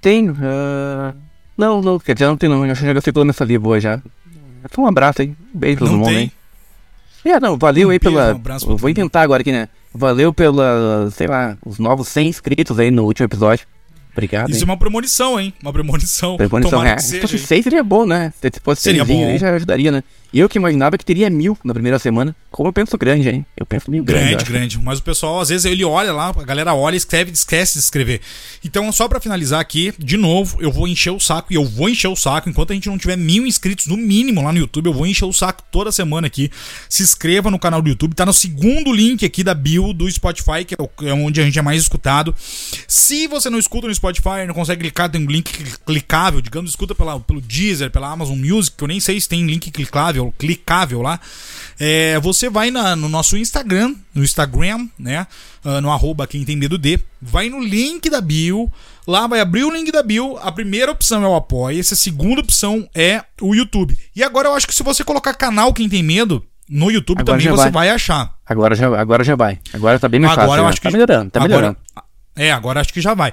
Tenho. 0.00 0.36
ah, 0.42 1.14
Não, 1.56 1.80
não, 1.80 1.98
quer 2.00 2.14
dizer, 2.14 2.26
não 2.26 2.36
tem 2.36 2.48
não. 2.48 2.66
Eu 2.66 2.74
já 2.74 2.92
gastei 2.92 3.12
toda 3.12 3.24
minha 3.24 3.32
saliva 3.32 3.68
hoje 3.68 3.84
já. 3.84 4.00
Só 4.74 4.82
um 4.82 4.86
abraço 4.86 5.22
aí. 5.22 5.28
Um 5.54 5.58
beijo 5.58 5.78
pra 5.78 5.86
todo 5.86 5.92
Não 5.96 6.04
mundo 6.04 6.16
aí. 6.16 6.32
É, 7.24 7.38
não, 7.38 7.56
valeu 7.56 7.88
Um 7.88 7.90
aí 7.92 7.98
beijo, 8.00 8.16
pela. 8.16 8.34
um 8.34 8.76
vou 8.76 8.78
todo 8.78 8.90
inventar 8.90 9.22
agora 9.22 9.42
aqui, 9.42 9.52
né? 9.52 9.68
Valeu 9.94 10.32
pela, 10.32 11.08
sei 11.12 11.26
lá, 11.28 11.56
os 11.64 11.78
novos 11.78 12.08
100 12.08 12.28
inscritos 12.28 12.78
aí 12.80 12.90
no 12.90 13.04
último 13.04 13.26
episódio. 13.26 13.66
Obrigado. 14.12 14.50
Isso 14.50 14.58
hein? 14.58 14.62
é 14.62 14.64
uma 14.66 14.76
premonição, 14.76 15.40
hein? 15.40 15.54
Uma 15.62 15.72
premonição. 15.72 16.36
Premonição, 16.36 16.70
Tomara 16.78 16.96
é. 16.96 16.98
Se 16.98 17.20
fosse 17.20 17.36
hein? 17.36 17.42
6 17.42 17.64
seria 17.64 17.82
bom, 17.82 18.06
né? 18.06 18.32
Se 18.40 18.60
fosse 18.62 18.82
Seria 18.82 19.04
6 19.04 19.18
bom. 19.18 19.38
já 19.38 19.54
ajudaria, 19.54 19.90
né? 19.90 20.02
Eu 20.32 20.48
que 20.48 20.58
imaginava 20.58 20.96
que 20.96 21.04
teria 21.04 21.28
mil 21.28 21.58
na 21.62 21.74
primeira 21.74 21.98
semana. 21.98 22.34
Como 22.50 22.68
eu 22.68 22.72
penso 22.72 22.96
grande, 22.98 23.28
hein? 23.28 23.46
Eu 23.56 23.66
penso 23.66 23.90
meio 23.90 24.04
grande. 24.04 24.30
Grande, 24.30 24.44
grande. 24.44 24.78
Mas 24.78 24.98
o 24.98 25.02
pessoal, 25.02 25.40
às 25.40 25.48
vezes, 25.48 25.64
ele 25.64 25.84
olha 25.84 26.12
lá, 26.12 26.28
a 26.28 26.44
galera 26.44 26.74
olha 26.74 26.94
e 26.94 26.98
escreve, 26.98 27.30
esquece 27.32 27.74
de 27.74 27.80
escrever. 27.80 28.20
Então, 28.64 28.90
só 28.92 29.08
pra 29.08 29.20
finalizar 29.20 29.60
aqui, 29.60 29.92
de 29.98 30.16
novo, 30.16 30.58
eu 30.60 30.70
vou 30.70 30.86
encher 30.86 31.10
o 31.10 31.20
saco 31.20 31.52
e 31.52 31.56
eu 31.56 31.64
vou 31.64 31.88
encher 31.88 32.08
o 32.08 32.16
saco. 32.16 32.48
Enquanto 32.48 32.72
a 32.72 32.74
gente 32.74 32.88
não 32.88 32.98
tiver 32.98 33.16
mil 33.16 33.46
inscritos, 33.46 33.86
no 33.86 33.96
mínimo, 33.96 34.42
lá 34.42 34.52
no 34.52 34.58
YouTube, 34.58 34.86
eu 34.86 34.92
vou 34.92 35.06
encher 35.06 35.24
o 35.24 35.32
saco 35.32 35.62
toda 35.70 35.90
semana 35.90 36.26
aqui. 36.26 36.50
Se 36.88 37.02
inscreva 37.02 37.50
no 37.50 37.58
canal 37.58 37.80
do 37.80 37.88
YouTube, 37.88 38.14
tá 38.14 38.26
no 38.26 38.32
segundo 38.32 38.92
link 38.92 39.24
aqui 39.24 39.42
da 39.42 39.54
bio 39.54 39.92
do 39.92 40.10
Spotify, 40.10 40.64
que 40.66 40.74
é 40.74 41.12
onde 41.14 41.40
a 41.40 41.44
gente 41.44 41.58
é 41.58 41.62
mais 41.62 41.80
escutado. 41.80 42.34
Se 42.86 43.26
você 43.26 43.48
não 43.48 43.58
escuta 43.58 43.86
no 43.86 43.94
Spotify, 43.94 44.46
não 44.46 44.54
consegue 44.54 44.82
clicar, 44.82 45.10
tem 45.10 45.22
um 45.22 45.30
link 45.30 45.52
clicável, 45.86 46.40
digamos, 46.40 46.70
escuta 46.70 46.94
pela, 46.94 47.18
pelo 47.18 47.40
Deezer, 47.40 47.90
pela 47.90 48.10
Amazon 48.10 48.38
Music, 48.38 48.76
que 48.76 48.84
eu 48.84 48.88
nem 48.88 49.00
sei 49.00 49.20
se 49.20 49.28
tem 49.28 49.46
link 49.46 49.70
clicável, 49.70 50.21
clicável 50.30 51.02
lá. 51.02 51.18
É, 51.80 52.20
você 52.20 52.48
vai 52.48 52.70
na, 52.70 52.94
no 52.94 53.08
nosso 53.08 53.36
Instagram, 53.36 53.94
no 54.14 54.22
Instagram, 54.22 54.86
né? 54.98 55.26
Uh, 55.64 55.80
no 55.80 55.90
arroba 55.90 56.26
quem 56.26 56.44
tem 56.44 56.56
medo 56.56 56.78
de. 56.78 57.00
Vai 57.20 57.48
no 57.48 57.60
link 57.60 58.08
da 58.08 58.20
bio. 58.20 58.70
Lá 59.06 59.26
vai 59.26 59.40
abrir 59.40 59.64
o 59.64 59.70
link 59.70 59.90
da 59.90 60.02
bio. 60.02 60.38
A 60.42 60.52
primeira 60.52 60.92
opção 60.92 61.24
é 61.24 61.28
o 61.28 61.34
apoio. 61.34 61.80
Essa 61.80 61.96
segunda 61.96 62.40
opção 62.40 62.88
é 62.94 63.24
o 63.40 63.54
YouTube. 63.54 63.98
E 64.14 64.22
agora 64.22 64.48
eu 64.48 64.54
acho 64.54 64.66
que 64.66 64.74
se 64.74 64.82
você 64.82 65.02
colocar 65.02 65.34
canal 65.34 65.72
Quem 65.72 65.88
Tem 65.88 66.02
Medo 66.02 66.44
no 66.68 66.90
YouTube 66.90 67.20
agora 67.20 67.38
também 67.38 67.50
você 67.50 67.64
vai. 67.64 67.70
vai. 67.70 67.90
achar. 67.90 68.32
Agora 68.46 68.74
já, 68.74 68.86
agora 69.00 69.24
já 69.24 69.34
vai. 69.34 69.58
Agora 69.72 69.98
tá 69.98 70.08
bem 70.08 70.20
mais 70.20 70.32
agora 70.32 70.46
fácil. 70.46 70.62
Eu 70.62 70.66
acho 70.68 70.76
né? 70.76 70.80
que 70.80 70.82
tá 70.82 70.90
melhorando, 70.90 71.30
tá 71.30 71.40
agora, 71.40 71.48
melhorando. 71.48 71.78
É, 72.36 72.52
agora 72.52 72.80
acho 72.80 72.92
que 72.92 73.00
já 73.00 73.14
vai. 73.14 73.32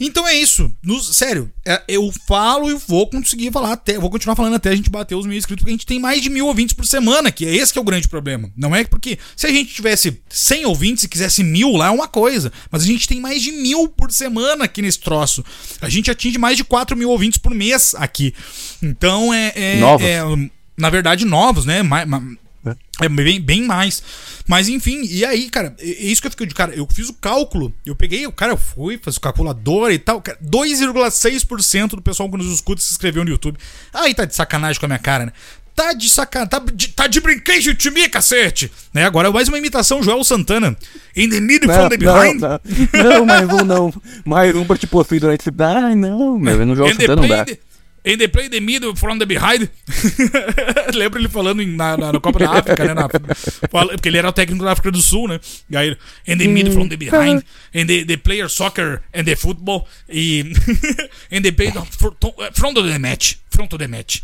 Então 0.00 0.26
é 0.26 0.34
isso. 0.34 0.72
No, 0.82 1.02
sério, 1.02 1.52
é, 1.66 1.82
eu 1.88 2.12
falo 2.26 2.70
e 2.70 2.74
vou 2.74 3.08
conseguir 3.08 3.50
falar 3.50 3.72
até. 3.72 3.98
Vou 3.98 4.10
continuar 4.10 4.36
falando 4.36 4.54
até 4.54 4.70
a 4.70 4.76
gente 4.76 4.90
bater 4.90 5.14
os 5.14 5.26
mil 5.26 5.36
inscritos, 5.36 5.62
porque 5.62 5.70
a 5.70 5.74
gente 5.74 5.86
tem 5.86 5.98
mais 5.98 6.22
de 6.22 6.30
mil 6.30 6.46
ouvintes 6.46 6.74
por 6.74 6.86
semana, 6.86 7.32
que 7.32 7.44
é 7.44 7.54
esse 7.54 7.72
que 7.72 7.78
é 7.78 7.82
o 7.82 7.84
grande 7.84 8.08
problema. 8.08 8.50
Não 8.56 8.74
é 8.74 8.84
porque 8.84 9.18
se 9.36 9.46
a 9.46 9.50
gente 9.50 9.74
tivesse 9.74 10.20
100 10.28 10.66
ouvintes 10.66 11.04
e 11.04 11.08
quisesse 11.08 11.42
mil 11.42 11.72
lá 11.72 11.88
é 11.88 11.90
uma 11.90 12.08
coisa, 12.08 12.52
mas 12.70 12.82
a 12.82 12.86
gente 12.86 13.08
tem 13.08 13.20
mais 13.20 13.42
de 13.42 13.52
mil 13.52 13.88
por 13.88 14.12
semana 14.12 14.64
aqui 14.64 14.80
nesse 14.82 15.00
troço. 15.00 15.44
A 15.80 15.88
gente 15.88 16.10
atinge 16.10 16.38
mais 16.38 16.56
de 16.56 16.64
4 16.64 16.96
mil 16.96 17.10
ouvintes 17.10 17.38
por 17.38 17.54
mês 17.54 17.94
aqui. 17.96 18.34
Então 18.82 19.34
é. 19.34 19.52
é 19.54 19.80
novos. 19.80 20.06
É, 20.06 20.20
na 20.76 20.90
verdade, 20.90 21.24
novos, 21.24 21.64
né? 21.64 21.82
Mais, 22.62 22.76
é 23.00 23.08
bem, 23.08 23.40
bem 23.40 23.62
mais. 23.62 24.02
Mas 24.46 24.68
enfim, 24.68 25.02
e 25.04 25.24
aí, 25.24 25.48
cara, 25.48 25.74
é 25.78 25.84
isso 25.84 26.20
que 26.20 26.26
eu 26.26 26.30
fiquei 26.30 26.46
de 26.46 26.54
cara. 26.54 26.74
Eu 26.74 26.86
fiz 26.92 27.08
o 27.08 27.14
cálculo, 27.14 27.72
eu 27.84 27.94
peguei, 27.94 28.26
o 28.26 28.32
cara, 28.32 28.52
eu 28.52 28.56
fui, 28.56 28.98
fiz 29.02 29.16
o 29.16 29.20
calculador 29.20 29.90
e 29.90 29.98
tal. 29.98 30.20
2,6% 30.20 31.90
do 31.90 32.02
pessoal 32.02 32.30
que 32.30 32.36
nos 32.36 32.52
escuta 32.52 32.80
se 32.80 32.92
inscreveu 32.92 33.24
no 33.24 33.30
YouTube. 33.30 33.58
Aí 33.92 34.14
tá 34.14 34.24
de 34.24 34.34
sacanagem 34.34 34.80
com 34.80 34.86
a 34.86 34.88
minha 34.88 34.98
cara, 34.98 35.26
né? 35.26 35.32
Tá 35.74 35.92
de 35.92 36.10
sacanagem, 36.10 36.50
tá 36.50 36.62
de, 36.74 36.88
tá 36.88 37.06
de 37.06 37.20
brinquedo 37.20 37.72
de 37.72 37.90
mim, 37.92 38.08
cacete! 38.08 38.72
Né? 38.92 39.04
Agora 39.04 39.30
mais 39.30 39.46
uma 39.46 39.58
imitação, 39.58 40.02
Joel 40.02 40.24
Santana. 40.24 40.76
In 41.14 41.28
the 41.28 41.40
middle 41.40 41.72
from 41.72 41.88
the 41.88 41.96
behind. 41.96 42.40
Não, 42.40 42.58
não, 42.92 43.18
não, 43.18 43.26
mais 43.26 43.48
um 43.48 43.64
não. 43.64 44.02
Mais 44.24 44.56
um 44.56 44.64
pra 44.64 44.76
te 44.76 44.88
possuir 44.88 45.20
durante 45.20 45.42
esse. 45.42 45.52
Ai, 45.62 45.94
não, 45.94 46.36
meu, 46.36 46.66
no 46.66 46.74
Joel 46.74 46.94
Santana 46.94 47.22
não 47.22 47.28
dá. 47.28 47.46
The... 48.08 48.12
And 48.12 48.20
they 48.20 48.28
play 48.28 48.48
the 48.48 48.60
middle 48.60 48.96
from 48.96 49.18
the 49.18 49.26
behind. 49.26 49.68
Lembra 50.94 51.20
ele 51.20 51.28
falando 51.28 51.64
na, 51.66 51.96
na, 51.96 52.12
na, 52.12 52.20
Copa 52.20 52.38
da 52.38 52.50
África, 52.52 52.84
né? 52.84 52.94
Na, 52.94 53.08
porque 53.08 54.08
ele 54.08 54.18
era 54.18 54.28
o 54.28 54.32
técnico 54.32 54.64
da 54.64 54.72
África 54.72 54.90
do 54.90 55.02
Sul, 55.02 55.28
né? 55.28 55.40
E 55.68 55.76
aí, 55.76 55.96
and 56.26 56.38
the 56.38 56.48
middle 56.48 56.72
from 56.72 56.88
the 56.88 56.96
behind. 56.96 57.44
And 57.74 57.86
they, 57.86 58.04
they 58.04 58.16
play 58.16 58.46
soccer 58.48 59.02
and 59.12 59.24
the 59.24 59.36
football. 59.36 59.86
E. 60.08 60.54
and 61.30 61.42
they 61.42 61.52
play 61.52 61.70
from 61.70 62.74
the 62.74 62.98
match. 62.98 63.38
From 63.58 63.66
the 63.76 63.88
match. 63.88 64.20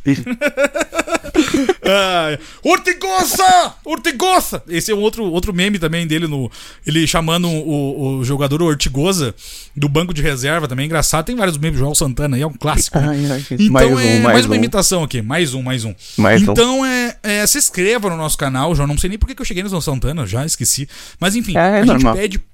uh, 1.85 2.39
Ortigosa! 2.62 3.74
Ortigosa! 3.85 4.62
Esse 4.69 4.93
é 4.93 4.94
um 4.94 5.01
outro, 5.01 5.24
outro 5.24 5.52
meme 5.52 5.77
também 5.77 6.06
dele, 6.06 6.28
no, 6.28 6.48
ele 6.86 7.05
chamando 7.05 7.48
o, 7.48 8.19
o 8.19 8.24
jogador 8.24 8.62
Ortigosa 8.62 9.35
do 9.74 9.89
banco 9.89 10.15
de 10.15 10.23
reserva 10.23 10.69
também. 10.69 10.86
Engraçado. 10.86 11.24
Tem 11.24 11.35
vários 11.35 11.59
memes. 11.59 11.81
João 11.81 11.97
Santana 11.97 12.36
aí 12.36 12.43
é 12.43 12.47
um 12.47 12.52
clássico. 12.52 12.97
Né? 13.01 13.09
Ai, 13.11 13.27
ai, 13.32 13.44
então 13.51 13.70
mais 13.73 13.90
é 13.90 13.93
um, 13.93 13.97
mais, 13.97 14.23
mais 14.23 14.47
uma 14.47 14.55
um. 14.55 14.59
imitação 14.59 15.02
aqui. 15.02 15.20
Mais 15.20 15.52
um, 15.52 15.62
mais 15.62 15.85
um. 15.85 15.93
Mais 16.16 16.40
então 16.40 16.82
um. 16.82 16.86
é, 16.86 17.16
é. 17.24 17.44
Se 17.48 17.59
inscreva 17.59 18.09
no 18.09 18.16
nosso 18.16 18.39
canal. 18.39 18.73
Já 18.77 18.86
não 18.86 18.97
sei 18.97 19.11
nem 19.11 19.19
por 19.19 19.27
que 19.27 19.40
eu 19.40 19.44
cheguei 19.44 19.65
no 19.65 19.69
João 19.69 19.81
Santana, 19.81 20.24
já 20.24 20.47
esqueci. 20.47 20.89
Mas 21.19 21.35
enfim, 21.35 21.56
é, 21.56 21.78
é 21.78 21.81
a 21.81 21.85
normal. 21.85 22.15
gente 22.15 22.23
pede 22.23 22.53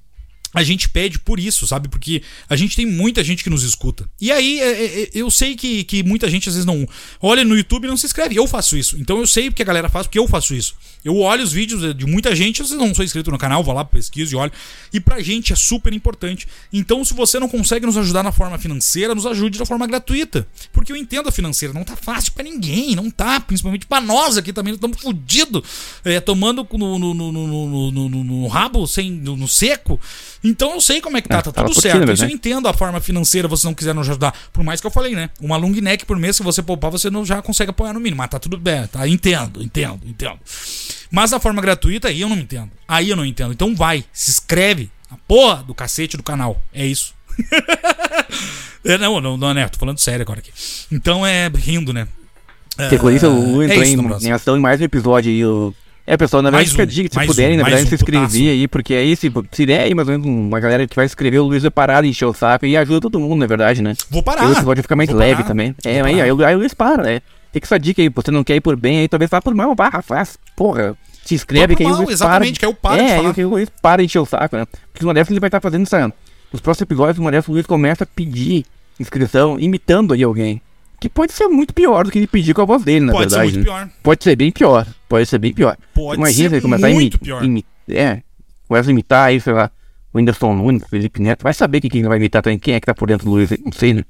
a 0.53 0.63
gente 0.63 0.89
pede 0.89 1.17
por 1.17 1.39
isso, 1.39 1.65
sabe? 1.65 1.87
Porque 1.87 2.21
a 2.49 2.55
gente 2.55 2.75
tem 2.75 2.85
muita 2.85 3.23
gente 3.23 3.43
que 3.43 3.49
nos 3.49 3.63
escuta. 3.63 4.07
E 4.19 4.31
aí, 4.31 4.59
é, 4.59 5.03
é, 5.03 5.09
eu 5.13 5.31
sei 5.31 5.55
que, 5.55 5.83
que 5.85 6.03
muita 6.03 6.29
gente 6.29 6.49
às 6.49 6.55
vezes 6.55 6.65
não 6.65 6.87
olha 7.21 7.43
no 7.45 7.55
YouTube 7.55 7.85
e 7.85 7.87
não 7.87 7.95
se 7.95 8.05
inscreve. 8.05 8.35
Eu 8.35 8.45
faço 8.45 8.77
isso. 8.77 8.97
Então 8.99 9.19
eu 9.19 9.27
sei 9.27 9.49
porque 9.49 9.61
a 9.61 9.65
galera 9.65 9.89
faz, 9.89 10.07
porque 10.07 10.19
eu 10.19 10.27
faço 10.27 10.53
isso. 10.53 10.75
Eu 11.03 11.17
olho 11.17 11.43
os 11.43 11.51
vídeos 11.51 11.95
de 11.95 12.05
muita 12.05 12.35
gente, 12.35 12.61
vocês 12.61 12.79
não 12.79 12.93
sou 12.93 13.03
inscrito 13.03 13.31
no 13.31 13.37
canal, 13.37 13.63
vou 13.63 13.73
lá, 13.73 13.83
pesquiso 13.83 14.35
e 14.35 14.37
olho. 14.37 14.51
E 14.93 14.99
pra 14.99 15.19
gente 15.21 15.51
é 15.51 15.55
super 15.55 15.93
importante. 15.93 16.47
Então, 16.71 17.03
se 17.03 17.13
você 17.13 17.39
não 17.39 17.49
consegue 17.49 17.85
nos 17.85 17.97
ajudar 17.97 18.21
na 18.21 18.31
forma 18.31 18.57
financeira, 18.59 19.15
nos 19.15 19.25
ajude 19.25 19.57
da 19.57 19.65
forma 19.65 19.87
gratuita. 19.87 20.47
Porque 20.71 20.91
eu 20.91 20.95
entendo 20.95 21.29
a 21.29 21.31
financeira, 21.31 21.73
não 21.73 21.83
tá 21.83 21.95
fácil 21.95 22.33
para 22.33 22.43
ninguém, 22.43 22.95
não 22.95 23.09
tá. 23.09 23.39
Principalmente 23.39 23.85
para 23.87 24.03
nós 24.03 24.37
aqui 24.37 24.53
também, 24.53 24.73
estamos 24.73 25.01
fodidos. 25.01 25.63
É, 26.03 26.19
tomando 26.19 26.67
no, 26.71 26.99
no, 26.99 27.13
no, 27.13 28.23
no 28.23 28.47
rabo, 28.47 28.85
sem, 28.85 29.09
no 29.09 29.47
seco. 29.47 29.99
Então 30.43 30.73
eu 30.73 30.81
sei 30.81 31.01
como 31.01 31.17
é 31.17 31.21
que 31.21 31.29
tá, 31.29 31.37
é, 31.37 31.41
tá 31.41 31.51
tudo 31.51 31.79
certo. 31.79 32.11
Isso 32.11 32.25
eu 32.25 32.29
entendo 32.29 32.67
a 32.67 32.73
forma 32.73 32.99
financeira, 32.99 33.47
você 33.47 33.67
não 33.67 33.73
quiser 33.73 33.93
nos 33.93 34.09
ajudar. 34.09 34.33
Por 34.51 34.63
mais 34.63 34.81
que 34.81 34.87
eu 34.87 34.91
falei, 34.91 35.13
né? 35.15 35.29
Uma 35.39 35.55
long 35.57 35.71
neck 35.71 36.05
por 36.05 36.17
mês, 36.17 36.35
se 36.35 36.43
você 36.43 36.61
poupar, 36.61 36.89
você 36.89 37.09
não 37.09 37.25
já 37.25 37.41
consegue 37.41 37.69
apoiar 37.69 37.93
no 37.93 37.99
mínimo. 37.99 38.17
Mas 38.17 38.29
tá 38.29 38.39
tudo 38.39 38.57
bem, 38.57 38.87
tá? 38.87 39.07
Entendo, 39.07 39.61
entendo, 39.61 40.01
entendo. 40.05 40.39
Mas 41.11 41.31
a 41.33 41.39
forma 41.39 41.61
gratuita, 41.61 42.07
aí 42.07 42.21
eu 42.21 42.29
não 42.29 42.37
entendo. 42.37 42.71
Aí 42.87 43.09
eu 43.09 43.15
não 43.15 43.25
entendo. 43.25 43.51
Então 43.51 43.75
vai, 43.75 44.03
se 44.11 44.31
inscreve. 44.31 44.89
A 45.11 45.17
porra 45.27 45.61
do 45.63 45.75
cacete 45.75 46.15
do 46.15 46.23
canal. 46.23 46.61
É 46.73 46.85
isso. 46.85 47.13
é, 48.85 48.97
não, 48.97 49.19
não, 49.19 49.35
não, 49.35 49.53
né? 49.53 49.67
Tô 49.67 49.77
falando 49.77 49.99
sério 49.99 50.21
agora 50.21 50.39
aqui. 50.39 50.51
Então 50.89 51.27
é 51.27 51.49
rindo, 51.49 51.91
né? 51.91 52.07
Que 52.89 52.97
com 52.97 53.11
isso 53.11 53.25
eu 53.25 53.63
entrei 53.63 53.79
é 53.79 53.87
isso, 53.89 54.25
em, 54.25 54.27
em 54.27 54.31
ação 54.31 54.55
em 54.55 54.61
mais 54.61 54.79
um 54.79 54.85
episódio 54.85 55.29
aí. 55.29 55.39
Eu 55.39 55.75
é, 56.05 56.17
pessoal, 56.17 56.41
na 56.41 56.49
verdade, 56.49 56.71
fica 56.71 56.83
um, 56.83 56.85
dica, 56.85 57.19
se 57.19 57.27
puderem, 57.27 57.55
um, 57.55 57.57
na 57.57 57.63
verdade, 57.63 57.85
um 57.85 57.89
se 57.89 57.95
inscrever 57.95 58.51
aí, 58.51 58.67
porque 58.67 58.93
aí, 58.93 59.15
se, 59.15 59.31
se 59.51 59.65
der 59.65 59.81
aí 59.81 59.93
mais 59.93 60.07
ou 60.07 60.13
menos 60.13 60.27
uma 60.27 60.59
galera 60.59 60.87
que 60.87 60.95
vai 60.95 61.05
escrever, 61.05 61.39
o 61.39 61.45
Luiz 61.45 61.61
vai 61.61 61.71
parar 61.71 62.01
de 62.01 62.09
encher 62.09 62.25
o 62.25 62.33
saco 62.33 62.65
e 62.65 62.75
ajuda 62.75 63.01
todo 63.01 63.19
mundo, 63.19 63.39
na 63.39 63.47
verdade, 63.47 63.81
né? 63.81 63.93
Vou 64.09 64.23
parar. 64.23 64.47
O 64.47 64.51
episódio 64.51 64.83
fica 64.83 64.95
mais 64.95 65.09
Vou 65.09 65.19
leve 65.19 65.35
parar. 65.35 65.47
também. 65.47 65.75
É, 65.85 66.01
aí, 66.01 66.21
aí, 66.21 66.31
aí, 66.43 66.55
o 66.55 66.57
Luiz 66.57 66.73
para, 66.73 67.03
né? 67.03 67.21
Fica 67.53 67.65
essa 67.65 67.79
dica 67.79 68.01
aí, 68.01 68.09
você 68.09 68.31
não 68.31 68.43
quer 68.43 68.55
ir 68.55 68.61
por 68.61 68.75
bem, 68.75 68.99
aí 68.99 69.07
talvez 69.07 69.29
vá 69.29 69.41
por 69.41 69.53
mal, 69.53 69.75
barra, 69.75 70.01
faz, 70.01 70.37
porra. 70.55 70.97
Se 71.23 71.35
inscreve 71.35 71.75
que 71.75 71.83
aí 71.83 71.91
o 71.91 71.95
Luiz 71.95 72.09
exatamente, 72.09 72.59
para. 72.59 72.59
que 72.59 72.65
aí 72.65 72.71
eu 72.71 72.75
paro 72.75 73.01
É, 73.01 73.33
aí 73.37 73.45
o 73.45 73.49
Luiz 73.49 73.69
para 73.81 74.01
de 74.01 74.05
encher 74.05 74.19
o 74.19 74.25
saco, 74.25 74.57
né? 74.57 74.65
Porque 74.91 75.05
uma 75.05 75.13
dessas 75.13 75.31
ele 75.31 75.39
vai 75.39 75.49
estar 75.49 75.61
fazendo 75.61 75.83
essa... 75.83 76.11
Nos 76.51 76.61
próximos 76.61 76.81
episódios, 76.81 77.19
uma 77.19 77.31
dessas 77.31 77.47
o 77.47 77.51
Luiz 77.51 77.65
começa 77.65 78.03
a 78.03 78.07
pedir 78.07 78.65
inscrição, 78.99 79.59
imitando 79.59 80.13
aí 80.13 80.23
alguém. 80.23 80.61
Que 81.01 81.09
pode 81.09 81.33
ser 81.33 81.47
muito 81.47 81.73
pior 81.73 82.05
do 82.05 82.11
que 82.11 82.19
ele 82.19 82.27
pedir 82.27 82.53
com 82.53 82.61
a 82.61 82.65
voz 82.65 82.83
dele, 82.83 83.05
na 83.05 83.11
pode 83.11 83.33
verdade. 83.33 83.51
Pode 83.51 83.53
ser 83.53 83.57
muito 83.57 83.65
pior. 83.65 83.89
Pode 84.03 84.23
ser 84.23 84.35
bem 84.35 84.51
pior. 84.51 84.87
Pode 85.09 85.25
ser 85.25 85.37
bem 85.39 85.53
pior. 85.53 85.77
Pode 85.95 86.17
Imagina 86.17 86.49
ser 86.49 86.55
ele 86.55 86.61
começar 86.61 86.89
muito 86.89 87.17
a 87.17 87.19
pior. 87.19 87.43
Imi 87.43 87.65
é, 87.89 88.21
começa 88.67 88.89
a 88.89 88.91
imitar 88.91 89.27
aí, 89.27 89.41
sei 89.41 89.51
lá, 89.51 89.71
o 90.13 90.17
Whindersson 90.19 90.53
Nunes, 90.53 90.83
Felipe 90.87 91.19
Neto. 91.19 91.41
Vai 91.41 91.55
saber 91.55 91.81
quem 91.81 91.89
que 91.89 91.97
ele 91.97 92.07
vai 92.07 92.19
imitar 92.19 92.43
também. 92.43 92.59
Quem 92.59 92.75
é 92.75 92.79
que 92.79 92.85
tá 92.85 92.93
por 92.93 93.07
dentro 93.07 93.25
do 93.25 93.31
Luiz? 93.31 93.49
Não 93.65 93.71
sei, 93.71 93.95
né? 93.95 94.05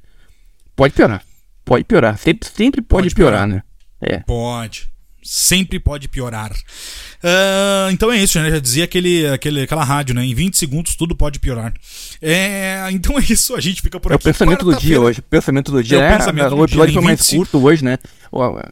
Pode 0.76 0.94
piorar. 0.94 1.24
Pode 1.64 1.86
piorar. 1.86 2.18
Sempre, 2.18 2.50
sempre 2.50 2.82
pode, 2.82 3.06
pode 3.06 3.16
piorar, 3.16 3.48
piorar, 3.48 3.48
né? 3.48 3.64
É. 4.02 4.20
Pode. 4.20 4.91
Sempre 5.24 5.80
pode 5.80 6.08
piorar. 6.08 6.52
Uh, 6.52 7.92
então 7.92 8.12
é 8.12 8.18
isso, 8.18 8.40
né? 8.40 8.50
Já 8.50 8.60
dizia 8.60 8.84
aquele, 8.86 9.28
aquele, 9.28 9.62
aquela 9.62 9.84
rádio, 9.84 10.16
né? 10.16 10.26
Em 10.26 10.34
20 10.34 10.58
segundos 10.58 10.96
tudo 10.96 11.16
pode 11.16 11.40
piorar. 11.40 11.74
É, 12.22 12.88
então 12.92 13.18
é 13.20 13.22
isso, 13.22 13.56
a 13.56 13.62
gente 13.62 13.82
fica 13.82 14.00
por 14.00 14.12
é 14.12 14.16
aqui. 14.16 14.28
É 14.28 14.32
o 14.32 14.34
pensamento 14.34 14.66
do 14.66 14.76
dia 14.76 15.00
hoje. 15.00 15.20
O 15.20 15.24
pensamento 15.24 15.72
do 15.72 15.84
dia. 15.84 16.00
É, 16.00 16.14
o, 16.14 16.18
pensamento 16.18 16.54
é, 16.54 16.58
o 16.58 16.64
episódio 16.66 16.94
foi 16.94 17.04
mais 17.04 17.28
curto 17.28 17.64
hoje, 17.64 17.84
né? 17.84 18.00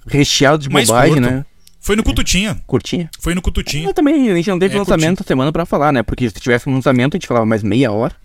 Recheado 0.07 0.63
de 0.63 0.69
bobagem, 0.69 1.19
né? 1.19 1.45
Foi 1.79 1.95
no 1.95 2.03
Cututinha. 2.03 2.59
Curtinha? 2.67 3.09
Foi 3.19 3.33
no 3.33 3.41
Cututinha. 3.41 3.87
Eu 3.87 3.93
também, 3.93 4.29
a 4.29 4.35
gente 4.35 4.49
não 4.49 4.59
teve 4.59 4.75
É, 4.75 4.77
lançamento 4.77 5.23
semana 5.25 5.51
pra 5.51 5.65
falar, 5.65 5.93
né? 5.93 6.03
Porque 6.03 6.29
se 6.29 6.39
tivesse 6.39 6.67
um 6.67 6.73
lançamento, 6.73 7.15
a 7.15 7.17
gente 7.17 7.27
falava 7.27 7.45
mais 7.45 7.63
meia 7.63 7.91
hora. 7.91 8.15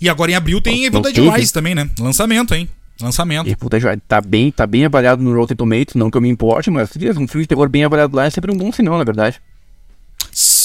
E 0.00 0.08
agora 0.08 0.30
em 0.30 0.34
abril 0.34 0.60
tem 0.60 0.84
Evil 0.84 1.00
Dead 1.00 1.50
também, 1.52 1.74
né? 1.74 1.88
Lançamento, 1.98 2.54
hein? 2.54 2.68
Lançamento. 3.00 3.48
E 3.48 3.56
puta, 3.56 3.78
já 3.80 3.96
tá 3.96 4.20
bem, 4.20 4.50
tá 4.50 4.66
bem 4.66 4.84
avaliado 4.84 5.22
no 5.22 5.34
Rotten 5.34 5.56
Tomatoes, 5.56 5.94
não 5.94 6.10
que 6.10 6.16
eu 6.16 6.20
me 6.20 6.28
importe, 6.28 6.70
mas 6.70 6.90
um 7.16 7.26
filme 7.26 7.44
de 7.44 7.46
terror 7.46 7.68
bem 7.68 7.84
avaliado 7.84 8.16
lá 8.16 8.26
é 8.26 8.30
sempre 8.30 8.52
um 8.52 8.56
bom 8.56 8.70
sinal, 8.72 8.98
na 8.98 9.04
verdade. 9.04 9.40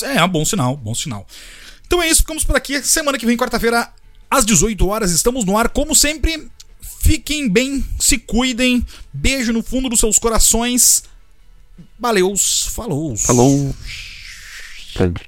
É, 0.04 0.28
bom 0.28 0.44
sinal, 0.44 0.76
bom 0.76 0.94
sinal. 0.94 1.26
Então 1.88 2.02
é 2.02 2.10
isso, 2.10 2.22
ficamos 2.22 2.44
por 2.44 2.56
aqui. 2.56 2.82
Semana 2.84 3.18
que 3.18 3.26
vem, 3.26 3.38
quarta-feira, 3.38 3.90
às 4.30 4.46
18 4.46 4.88
horas, 4.88 5.12
estamos 5.12 5.46
no 5.46 5.58
ar, 5.58 5.70
como 5.70 5.96
sempre. 5.96 6.50
Fiquem 7.02 7.48
bem, 7.48 7.86
se 8.00 8.18
cuidem. 8.18 8.86
Beijo 9.14 9.54
no 9.54 9.62
fundo 9.62 9.90
dos 9.90 10.00
seus 10.00 10.18
corações. 10.18 11.04
Valeus, 12.00 12.68
falou. 12.68 13.16
Falou. 13.16 13.76